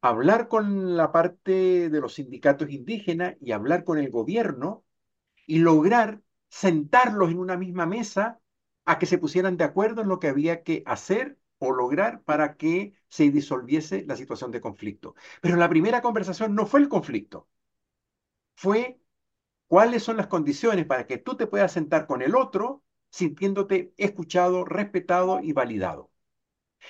hablar 0.00 0.48
con 0.48 0.96
la 0.96 1.12
parte 1.12 1.88
de 1.90 2.00
los 2.00 2.14
sindicatos 2.14 2.70
indígenas 2.70 3.36
y 3.40 3.52
hablar 3.52 3.84
con 3.84 3.98
el 3.98 4.10
gobierno 4.10 4.84
y 5.46 5.58
lograr 5.60 6.22
sentarlos 6.50 7.30
en 7.30 7.38
una 7.38 7.56
misma 7.56 7.86
mesa 7.86 8.40
a 8.84 8.98
que 8.98 9.06
se 9.06 9.18
pusieran 9.18 9.56
de 9.56 9.64
acuerdo 9.64 10.02
en 10.02 10.08
lo 10.08 10.18
que 10.20 10.28
había 10.28 10.62
que 10.62 10.82
hacer 10.86 11.38
o 11.58 11.72
lograr 11.72 12.22
para 12.22 12.56
que 12.56 12.94
se 13.08 13.30
disolviese 13.30 14.04
la 14.06 14.16
situación 14.16 14.50
de 14.52 14.60
conflicto. 14.60 15.14
Pero 15.42 15.56
la 15.56 15.68
primera 15.68 16.02
conversación 16.02 16.54
no 16.54 16.66
fue 16.66 16.80
el 16.80 16.88
conflicto, 16.88 17.48
fue 18.56 19.00
cuáles 19.68 20.02
son 20.04 20.18
las 20.18 20.28
condiciones 20.28 20.86
para 20.86 21.06
que 21.06 21.18
tú 21.18 21.36
te 21.36 21.46
puedas 21.48 21.72
sentar 21.72 22.06
con 22.08 22.22
el 22.22 22.36
otro 22.36 22.84
sintiéndote 23.10 23.94
escuchado, 23.98 24.64
respetado 24.64 25.40
y 25.42 25.52
validado. 25.52 26.10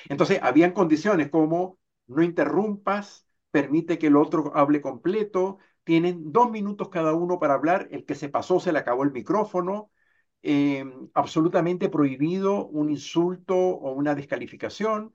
Entonces, 0.08 0.38
habían 0.42 0.72
condiciones 0.72 1.30
como 1.30 1.78
no 2.06 2.22
interrumpas, 2.22 3.26
permite 3.50 3.98
que 3.98 4.08
el 4.08 4.16
otro 4.16 4.52
hable 4.56 4.80
completo, 4.80 5.58
tienen 5.84 6.32
dos 6.32 6.50
minutos 6.50 6.88
cada 6.90 7.14
uno 7.14 7.38
para 7.38 7.54
hablar, 7.54 7.88
el 7.90 8.04
que 8.04 8.14
se 8.14 8.28
pasó 8.28 8.60
se 8.60 8.72
le 8.72 8.78
acabó 8.78 9.04
el 9.04 9.12
micrófono, 9.12 9.90
eh, 10.42 10.84
absolutamente 11.14 11.88
prohibido 11.88 12.66
un 12.66 12.90
insulto 12.90 13.56
o 13.56 13.92
una 13.92 14.14
descalificación, 14.14 15.12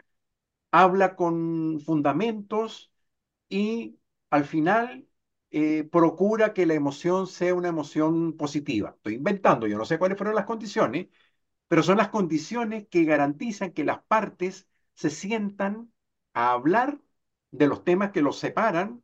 habla 0.72 1.15
con 1.15 1.80
fundamentos 1.81 2.91
y 3.49 3.99
al 4.30 4.45
final 4.45 5.07
eh, 5.53 5.85
procura 5.85 6.53
que 6.55 6.67
la 6.67 6.75
emoción 6.75 7.27
sea 7.27 7.55
una 7.55 7.69
emoción 7.69 8.34
positiva. 8.38 8.91
Estoy 8.97 9.15
inventando, 9.15 9.67
yo 9.67 9.77
no 9.80 9.85
sé 9.85 9.99
cuáles 9.99 10.17
fueron 10.19 10.35
las 10.35 10.45
condiciones, 10.47 11.09
pero 11.67 11.84
son 11.84 11.97
las 11.97 12.09
condiciones 12.09 12.88
que 12.89 13.05
garantizan 13.05 13.71
que 13.73 13.85
las 13.85 14.03
partes 14.05 14.67
se 14.95 15.09
sientan 15.11 15.91
a 16.34 16.51
hablar 16.53 16.99
de 17.51 17.67
los 17.67 17.84
temas 17.85 18.11
que 18.11 18.21
los 18.23 18.39
separan, 18.39 19.03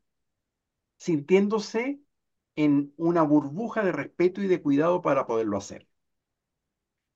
sintiéndose 0.97 1.99
en 2.55 2.93
una 2.97 3.23
burbuja 3.23 3.84
de 3.84 3.91
respeto 3.91 4.41
y 4.43 4.47
de 4.47 4.61
cuidado 4.61 5.01
para 5.01 5.26
poderlo 5.27 5.57
hacer. 5.57 5.88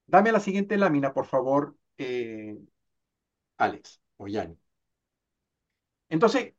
Dame 0.07 0.31
la 0.31 0.39
siguiente 0.39 0.77
lámina, 0.77 1.13
por 1.13 1.25
favor, 1.25 1.75
eh, 1.97 2.57
Alex 3.57 3.99
o 4.17 4.27
Yanni. 4.27 4.57
Entonces, 6.09 6.53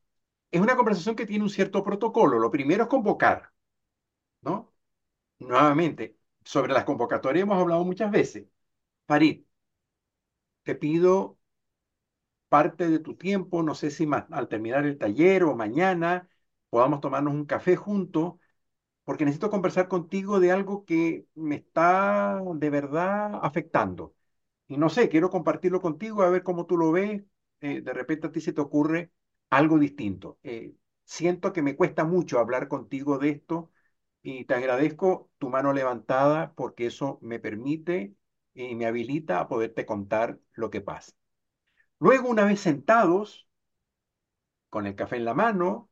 es 0.56 0.62
una 0.62 0.76
conversación 0.76 1.16
que 1.16 1.26
tiene 1.26 1.44
un 1.44 1.51
cierto 1.51 1.82
protocolo. 1.85 2.39
Lo 2.39 2.51
primero 2.51 2.85
es 2.85 2.89
convocar, 2.89 3.52
¿no? 4.43 4.74
Nuevamente, 5.40 6.18
sobre 6.44 6.72
las 6.74 6.85
convocatorias 6.85 7.44
hemos 7.44 7.59
hablado 7.60 7.85
muchas 7.85 8.10
veces. 8.12 8.47
Farid, 9.06 9.44
te 10.62 10.74
pido 10.74 11.39
parte 12.48 12.89
de 12.89 12.98
tu 13.01 13.16
tiempo, 13.16 13.62
no 13.62 13.74
sé 13.74 13.90
si 13.90 14.06
al 14.31 14.48
terminar 14.48 14.86
el 14.86 14.98
taller 14.98 15.44
o 15.44 15.56
mañana 15.56 16.28
podamos 16.70 17.01
tomarnos 17.01 17.35
un 17.35 17.47
café 17.47 17.76
juntos, 17.76 18.35
porque 19.05 19.24
necesito 19.24 19.51
conversar 19.51 19.89
contigo 19.89 20.40
de 20.40 20.52
algo 20.52 20.85
que 20.85 21.26
me 21.35 21.56
está 21.56 22.43
de 22.56 22.70
verdad 22.70 23.40
afectando. 23.43 24.14
Y 24.68 24.78
no 24.78 24.90
sé, 24.90 25.09
quiero 25.10 25.31
compartirlo 25.31 25.81
contigo, 25.82 26.22
a 26.22 26.31
ver 26.31 26.43
cómo 26.44 26.66
tú 26.66 26.76
lo 26.78 26.93
ves. 26.93 27.22
Eh, 27.60 27.81
de 27.82 27.93
repente 27.94 28.28
a 28.28 28.32
ti 28.32 28.40
se 28.40 28.52
te 28.52 28.60
ocurre 28.62 29.12
algo 29.56 29.78
distinto. 29.78 30.39
Eh, 30.43 30.74
siento 31.05 31.52
que 31.52 31.62
me 31.62 31.76
cuesta 31.76 32.05
mucho 32.05 32.39
hablar 32.39 32.68
contigo 32.68 33.18
de 33.18 33.31
esto 33.31 33.70
y 34.22 34.44
te 34.47 34.55
agradezco 34.55 35.31
tu 35.39 35.51
mano 35.51 35.72
levantada 35.72 36.55
porque 36.55 36.86
eso 36.86 37.18
me 37.22 37.39
permite 37.40 38.14
y 38.55 38.74
me 38.74 38.86
habilita 38.86 39.40
a 39.40 39.48
poderte 39.48 39.86
contar 39.86 40.39
lo 40.55 40.70
que 40.70 40.81
pasa. 40.81 41.12
Luego, 42.01 42.28
una 42.31 42.44
vez 42.44 42.60
sentados, 42.60 43.48
con 44.70 44.86
el 44.86 44.94
café 44.97 45.16
en 45.16 45.24
la 45.24 45.35
mano, 45.35 45.90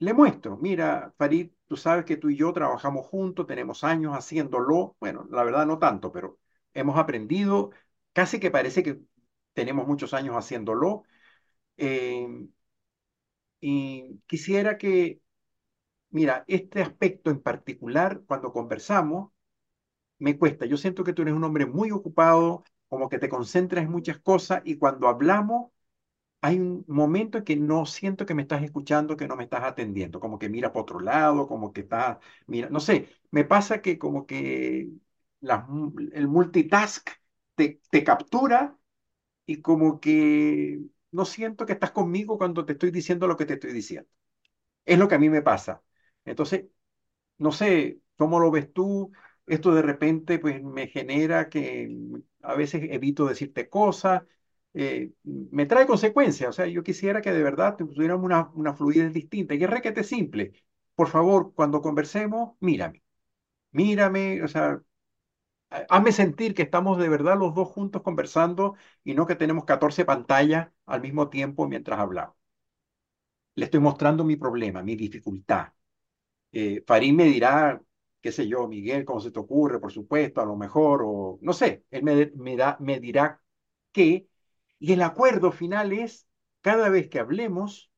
le 0.00 0.14
muestro, 0.14 0.58
mira, 0.58 1.14
Farid, 1.18 1.52
tú 1.68 1.76
sabes 1.76 2.04
que 2.06 2.16
tú 2.16 2.30
y 2.30 2.36
yo 2.36 2.52
trabajamos 2.52 3.06
juntos, 3.06 3.46
tenemos 3.46 3.84
años 3.84 4.14
haciéndolo, 4.16 4.96
bueno, 5.00 5.26
la 5.30 5.44
verdad 5.44 5.66
no 5.66 5.78
tanto, 5.78 6.12
pero 6.12 6.38
hemos 6.74 6.98
aprendido, 6.98 7.70
casi 8.12 8.40
que 8.40 8.50
parece 8.52 8.82
que 8.84 9.00
tenemos 9.54 9.86
muchos 9.88 10.14
años 10.14 10.36
haciéndolo. 10.36 11.04
Eh, 11.76 12.28
y 13.60 14.20
quisiera 14.26 14.78
que, 14.78 15.20
mira, 16.10 16.44
este 16.48 16.82
aspecto 16.82 17.30
en 17.30 17.40
particular, 17.42 18.22
cuando 18.26 18.52
conversamos, 18.52 19.32
me 20.18 20.38
cuesta. 20.38 20.66
Yo 20.66 20.76
siento 20.76 21.04
que 21.04 21.12
tú 21.12 21.22
eres 21.22 21.34
un 21.34 21.44
hombre 21.44 21.66
muy 21.66 21.90
ocupado, 21.90 22.64
como 22.88 23.08
que 23.08 23.18
te 23.18 23.28
concentras 23.28 23.84
en 23.84 23.90
muchas 23.90 24.18
cosas 24.20 24.62
y 24.64 24.76
cuando 24.78 25.08
hablamos 25.08 25.70
hay 26.42 26.58
un 26.60 26.84
momento 26.88 27.38
en 27.38 27.44
que 27.44 27.56
no 27.56 27.86
siento 27.86 28.26
que 28.26 28.34
me 28.34 28.42
estás 28.42 28.62
escuchando, 28.62 29.16
que 29.16 29.28
no 29.28 29.36
me 29.36 29.44
estás 29.44 29.64
atendiendo, 29.64 30.20
como 30.20 30.38
que 30.38 30.48
mira 30.50 30.72
por 30.72 30.82
otro 30.82 31.00
lado, 31.00 31.48
como 31.48 31.72
que 31.72 31.82
estás, 31.82 32.18
mira, 32.46 32.70
no 32.70 32.80
sé, 32.80 33.08
me 33.32 33.44
pasa 33.44 33.82
que 33.82 33.98
como 33.98 34.26
que 34.26 34.90
el 35.40 36.28
multitask 36.28 37.08
te, 37.54 37.80
te 37.90 38.04
captura 38.04 38.78
y 39.46 39.62
como 39.62 40.00
que 40.00 40.80
no 41.12 41.24
siento 41.24 41.66
que 41.66 41.72
estás 41.74 41.90
conmigo 41.92 42.38
cuando 42.38 42.64
te 42.64 42.72
estoy 42.74 42.90
diciendo 42.90 43.26
lo 43.28 43.36
que 43.36 43.46
te 43.46 43.54
estoy 43.54 43.72
diciendo. 43.72 44.08
Es 44.84 44.98
lo 44.98 45.08
que 45.08 45.16
a 45.16 45.18
mí 45.18 45.30
me 45.30 45.42
pasa. 45.42 45.82
Entonces, 46.24 46.66
no 47.38 47.52
sé 47.52 48.00
cómo 48.16 48.40
lo 48.40 48.50
ves 48.50 48.72
tú. 48.72 49.12
Esto 49.46 49.74
de 49.74 49.82
repente 49.82 50.38
pues 50.38 50.62
me 50.62 50.88
genera 50.88 51.48
que 51.48 51.96
a 52.42 52.54
veces 52.54 52.82
evito 52.90 53.26
decirte 53.26 53.68
cosas, 53.68 54.22
eh, 54.74 55.12
me 55.24 55.66
trae 55.66 55.86
consecuencias. 55.86 56.50
O 56.50 56.52
sea, 56.52 56.66
yo 56.66 56.82
quisiera 56.82 57.20
que 57.22 57.32
de 57.32 57.42
verdad 57.42 57.76
tuviéramos 57.76 58.24
una, 58.24 58.50
una 58.54 58.74
fluidez 58.74 59.12
distinta. 59.12 59.54
Y 59.54 59.64
es 59.64 59.70
requete 59.70 60.04
simple. 60.04 60.52
Por 60.94 61.08
favor, 61.08 61.52
cuando 61.54 61.82
conversemos, 61.82 62.56
mírame. 62.60 63.02
Mírame, 63.72 64.42
o 64.42 64.48
sea, 64.48 64.82
hazme 65.70 66.12
sentir 66.12 66.54
que 66.54 66.62
estamos 66.62 66.98
de 66.98 67.08
verdad 67.08 67.38
los 67.38 67.54
dos 67.54 67.68
juntos 67.68 68.02
conversando 68.02 68.74
y 69.04 69.14
no 69.14 69.26
que 69.26 69.36
tenemos 69.36 69.64
14 69.64 70.04
pantallas 70.04 70.68
al 70.86 71.00
mismo 71.02 71.28
tiempo 71.30 71.68
mientras 71.68 71.98
hablamos. 72.00 72.36
Le 73.54 73.64
estoy 73.64 73.80
mostrando 73.80 74.24
mi 74.24 74.36
problema, 74.36 74.82
mi 74.82 74.94
dificultad. 74.96 75.68
Eh, 76.52 76.84
me 77.12 77.24
dirá, 77.26 77.82
qué 78.22 78.32
sé 78.32 78.48
yo, 78.48 78.68
Miguel, 78.68 79.04
¿cómo 79.04 79.20
se 79.20 79.30
te 79.32 79.40
ocurre? 79.40 79.80
Por 79.80 79.92
supuesto, 79.92 80.40
a 80.42 80.46
lo 80.46 80.56
mejor, 80.56 81.02
o 81.04 81.38
no 81.42 81.52
sé, 81.54 81.84
él 81.90 82.02
me, 82.04 82.32
me, 82.36 82.56
da, 82.56 82.76
me 82.80 83.00
dirá 83.00 83.42
qué. 83.92 84.28
Y 84.80 84.92
el 84.94 85.02
acuerdo 85.02 85.52
final 85.52 85.92
es, 85.92 86.28
cada 86.62 86.88
vez 86.90 87.08
que 87.08 87.20
hablemos, 87.20 87.90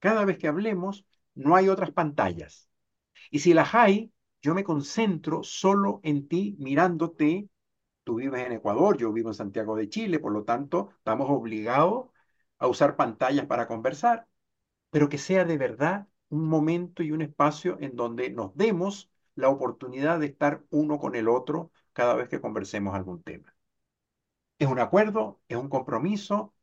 cada 0.00 0.24
vez 0.24 0.38
que 0.38 0.48
hablemos, 0.48 1.06
no 1.34 1.56
hay 1.56 1.68
otras 1.70 1.92
pantallas. 1.92 2.70
Y 3.30 3.40
si 3.40 3.54
las 3.54 3.74
hay, 3.74 4.12
yo 4.42 4.54
me 4.54 4.64
concentro 4.64 5.42
solo 5.42 6.00
en 6.02 6.28
ti, 6.28 6.56
mirándote. 6.58 7.48
Tú 8.04 8.16
vives 8.16 8.46
en 8.46 8.52
Ecuador, 8.52 8.98
yo 8.98 9.12
vivo 9.12 9.30
en 9.30 9.34
Santiago 9.34 9.76
de 9.76 9.88
Chile, 9.88 10.18
por 10.20 10.32
lo 10.32 10.44
tanto, 10.44 10.90
estamos 10.98 11.28
obligados 11.30 12.08
a 12.58 12.68
usar 12.68 12.96
pantallas 12.96 13.46
para 13.46 13.66
conversar, 13.68 14.28
pero 14.90 15.08
que 15.08 15.18
sea 15.18 15.44
de 15.44 15.58
verdad 15.58 16.08
un 16.30 16.46
momento 16.48 17.02
y 17.02 17.12
un 17.12 17.22
espacio 17.22 17.78
en 17.80 17.96
donde 17.96 18.30
nos 18.30 18.56
demos 18.56 19.10
la 19.34 19.48
oportunidad 19.50 20.20
de 20.20 20.26
estar 20.26 20.64
uno 20.70 20.98
con 20.98 21.14
el 21.16 21.28
otro 21.28 21.72
cada 21.92 22.14
vez 22.16 22.28
que 22.28 22.40
conversemos 22.40 22.94
algún 22.94 23.22
tema. 23.22 23.54
Es 24.58 24.68
un 24.68 24.78
acuerdo, 24.80 25.40
es 25.48 25.56
un 25.56 25.68
compromiso 25.68 26.54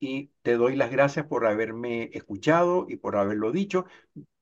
y 0.00 0.32
te 0.42 0.56
doy 0.56 0.76
las 0.76 0.90
gracias 0.90 1.26
por 1.26 1.46
haberme 1.46 2.10
escuchado 2.14 2.86
y 2.88 2.96
por 2.96 3.16
haberlo 3.16 3.52
dicho. 3.52 3.86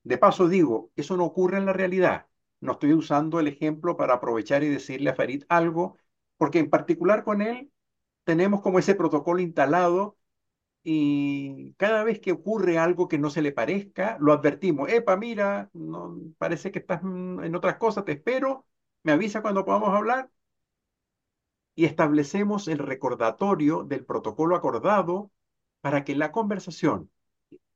De 0.04 0.18
paso 0.18 0.48
digo, 0.48 0.92
eso 0.96 1.16
no 1.16 1.24
ocurre 1.26 1.58
en 1.58 1.66
la 1.66 1.72
realidad. 1.74 2.26
No 2.60 2.72
estoy 2.72 2.92
usando 2.94 3.40
el 3.40 3.48
ejemplo 3.48 3.96
para 3.96 4.14
aprovechar 4.14 4.64
y 4.64 4.68
decirle 4.68 5.10
a 5.10 5.14
Farid 5.14 5.44
algo, 5.48 5.96
porque 6.36 6.58
en 6.58 6.70
particular 6.70 7.24
con 7.24 7.42
él 7.42 7.70
tenemos 8.24 8.62
como 8.62 8.78
ese 8.78 8.94
protocolo 8.94 9.40
instalado 9.40 10.18
y 10.82 11.74
cada 11.74 12.04
vez 12.04 12.20
que 12.20 12.32
ocurre 12.32 12.78
algo 12.78 13.08
que 13.08 13.18
no 13.18 13.30
se 13.30 13.42
le 13.42 13.52
parezca, 13.52 14.16
lo 14.20 14.32
advertimos. 14.32 14.90
Epa, 14.90 15.16
mira, 15.16 15.70
no, 15.74 16.16
parece 16.38 16.70
que 16.72 16.78
estás 16.80 17.02
en 17.02 17.54
otras 17.56 17.76
cosas, 17.78 18.04
te 18.04 18.12
espero, 18.12 18.66
me 19.02 19.12
avisa 19.12 19.42
cuando 19.42 19.64
podamos 19.64 19.90
hablar. 19.94 20.30
Y 21.74 21.84
establecemos 21.84 22.68
el 22.68 22.78
recordatorio 22.78 23.84
del 23.84 24.04
protocolo 24.04 24.56
acordado 24.56 25.30
para 25.80 26.04
que 26.04 26.16
la 26.16 26.32
conversación, 26.32 27.10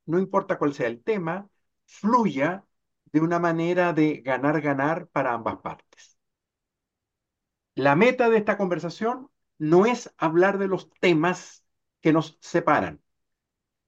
no 0.07 0.19
importa 0.21 0.59
cuál 0.59 0.75
sea 0.75 0.89
el 0.89 1.03
tema, 1.03 1.49
fluya 1.87 2.65
de 3.13 3.21
una 3.21 3.39
manera 3.39 3.93
de 3.93 4.23
ganar-ganar 4.23 5.09
para 5.09 5.33
ambas 5.35 5.59
partes. 5.59 6.19
La 7.75 7.97
meta 7.97 8.31
de 8.31 8.39
esta 8.39 8.57
conversación 8.57 9.29
no 9.59 9.85
es 9.87 10.11
hablar 10.17 10.57
de 10.59 10.69
los 10.69 10.89
temas 11.01 11.65
que 12.01 12.13
nos 12.13 12.39
separan. 12.41 13.03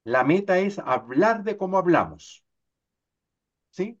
La 0.05 0.23
meta 0.25 0.59
es 0.59 0.79
hablar 0.79 1.43
de 1.43 1.57
cómo 1.57 1.77
hablamos. 1.79 2.45
¿Sí? 3.69 3.99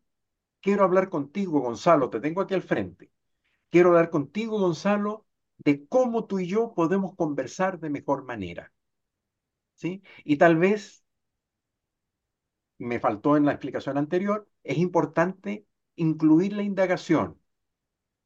Quiero 0.61 0.83
hablar 0.85 1.09
contigo, 1.09 1.61
Gonzalo, 1.61 2.09
te 2.11 2.19
tengo 2.21 2.41
aquí 2.41 2.53
al 2.55 2.63
frente. 2.63 3.11
Quiero 3.71 3.89
hablar 3.91 4.09
contigo, 4.11 4.59
Gonzalo, 4.59 5.27
de 5.59 5.87
cómo 5.87 6.25
tú 6.25 6.39
y 6.39 6.47
yo 6.47 6.73
podemos 6.75 7.15
conversar 7.15 7.79
de 7.79 7.89
mejor 7.91 8.25
manera. 8.25 8.73
¿Sí? 9.75 10.03
Y 10.23 10.37
tal 10.37 10.57
vez 10.57 11.04
me 12.77 12.99
faltó 12.99 13.37
en 13.37 13.45
la 13.45 13.51
explicación 13.53 13.97
anterior, 13.97 14.47
es 14.63 14.77
importante 14.77 15.65
incluir 15.95 16.53
la 16.53 16.63
indagación. 16.63 17.39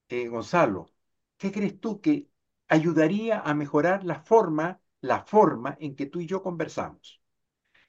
Eh, 0.09 0.27
Gonzalo, 0.27 0.91
¿qué 1.37 1.51
crees 1.51 1.79
tú 1.79 2.01
que 2.01 2.29
ayudaría 2.67 3.39
a 3.41 3.53
mejorar 3.53 4.03
la 4.03 4.19
forma, 4.21 4.81
la 5.01 5.23
forma 5.23 5.77
en 5.79 5.95
que 5.95 6.05
tú 6.07 6.19
y 6.19 6.27
yo 6.27 6.43
conversamos? 6.43 7.21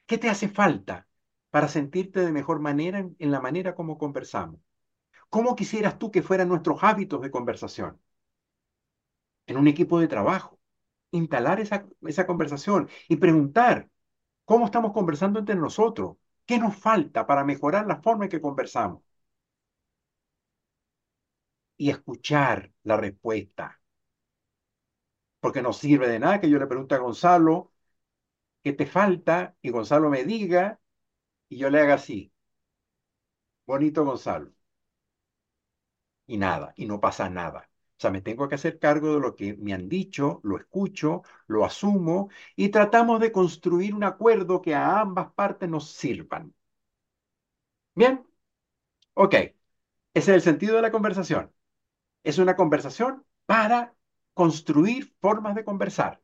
¿Qué 0.07 0.19
te 0.19 0.31
hace 0.31 0.49
falta 0.49 1.09
para 1.51 1.69
sentirte 1.69 2.21
de 2.21 2.33
mejor 2.33 2.61
manera 2.61 2.99
en, 2.99 3.31
la 3.31 3.41
manera 3.41 3.75
como 3.75 3.99
conversamos? 3.99 4.61
¿Cómo 5.31 5.57
quisieras 5.57 5.99
tú 5.99 6.11
que 6.11 6.23
fueran 6.23 6.49
nuestros 6.49 6.83
hábitos 6.83 7.23
de 7.23 7.31
conversación? 7.31 8.01
En 9.47 9.57
un 9.59 9.67
equipo 9.69 9.99
de 10.01 10.09
trabajo, 10.09 10.59
instalar 11.11 11.61
esa, 11.61 11.87
esa 12.03 12.27
conversación 12.27 12.89
y 13.09 13.17
preguntar, 13.17 13.91
¿Cómo 14.51 14.67
estamos 14.67 14.93
conversando 14.93 15.39
entre 15.39 15.55
nosotros? 15.55 16.17
¿Qué 16.47 16.59
nos 16.59 16.77
falta 16.77 17.27
para 17.27 17.45
mejorar 17.45 17.87
la 17.87 18.03
forma 18.03 18.25
en 18.25 18.31
que 18.31 18.41
conversamos? 18.43 19.03
Y 21.79 21.91
escuchar 21.91 22.71
la 22.85 22.97
respuesta. 22.97 23.81
Porque 25.41 25.63
no 25.63 25.73
sirve 25.73 26.09
de 26.09 26.19
nada 26.19 26.41
que 26.41 26.49
yo 26.51 26.59
le 26.59 26.67
pregunte 26.67 26.95
a 26.95 26.99
Gonzalo 26.99 27.73
qué 28.65 28.73
te 28.75 28.87
falta 28.87 29.57
y 29.63 29.71
Gonzalo 29.71 30.11
me 30.11 30.25
diga 30.25 30.81
y 31.51 31.59
yo 31.59 31.71
le 31.71 31.81
haga 31.81 31.95
así. 31.97 32.33
Bonito 33.67 34.05
Gonzalo. 34.05 34.53
Y 36.27 36.39
nada, 36.39 36.73
y 36.77 36.87
no 36.87 36.99
pasa 36.99 37.29
nada. 37.29 37.70
O 38.01 38.03
sea, 38.03 38.11
me 38.11 38.23
tengo 38.23 38.49
que 38.49 38.55
hacer 38.57 38.79
cargo 38.79 39.15
de 39.15 39.21
lo 39.21 39.37
que 39.37 39.55
me 39.59 39.75
han 39.75 39.89
dicho, 39.89 40.41
lo 40.43 40.57
escucho, 40.57 41.23
lo 41.47 41.65
asumo 41.67 42.31
y 42.57 42.71
tratamos 42.71 43.21
de 43.21 43.31
construir 43.33 43.95
un 43.95 44.05
acuerdo 44.05 44.63
que 44.63 44.75
a 44.75 45.01
ambas 45.01 45.33
partes 45.35 45.69
nos 45.69 45.91
sirvan. 45.93 46.55
Bien, 47.95 48.27
ok. 49.15 49.35
Ese 49.35 49.55
es 50.15 50.29
el 50.29 50.43
sentido 50.43 50.77
de 50.77 50.83
la 50.83 50.93
conversación. 50.93 51.53
Es 52.25 52.39
una 52.39 52.57
conversación 52.57 53.27
para 53.47 53.95
construir 54.35 55.15
formas 55.21 55.55
de 55.57 55.65
conversar. 55.65 56.23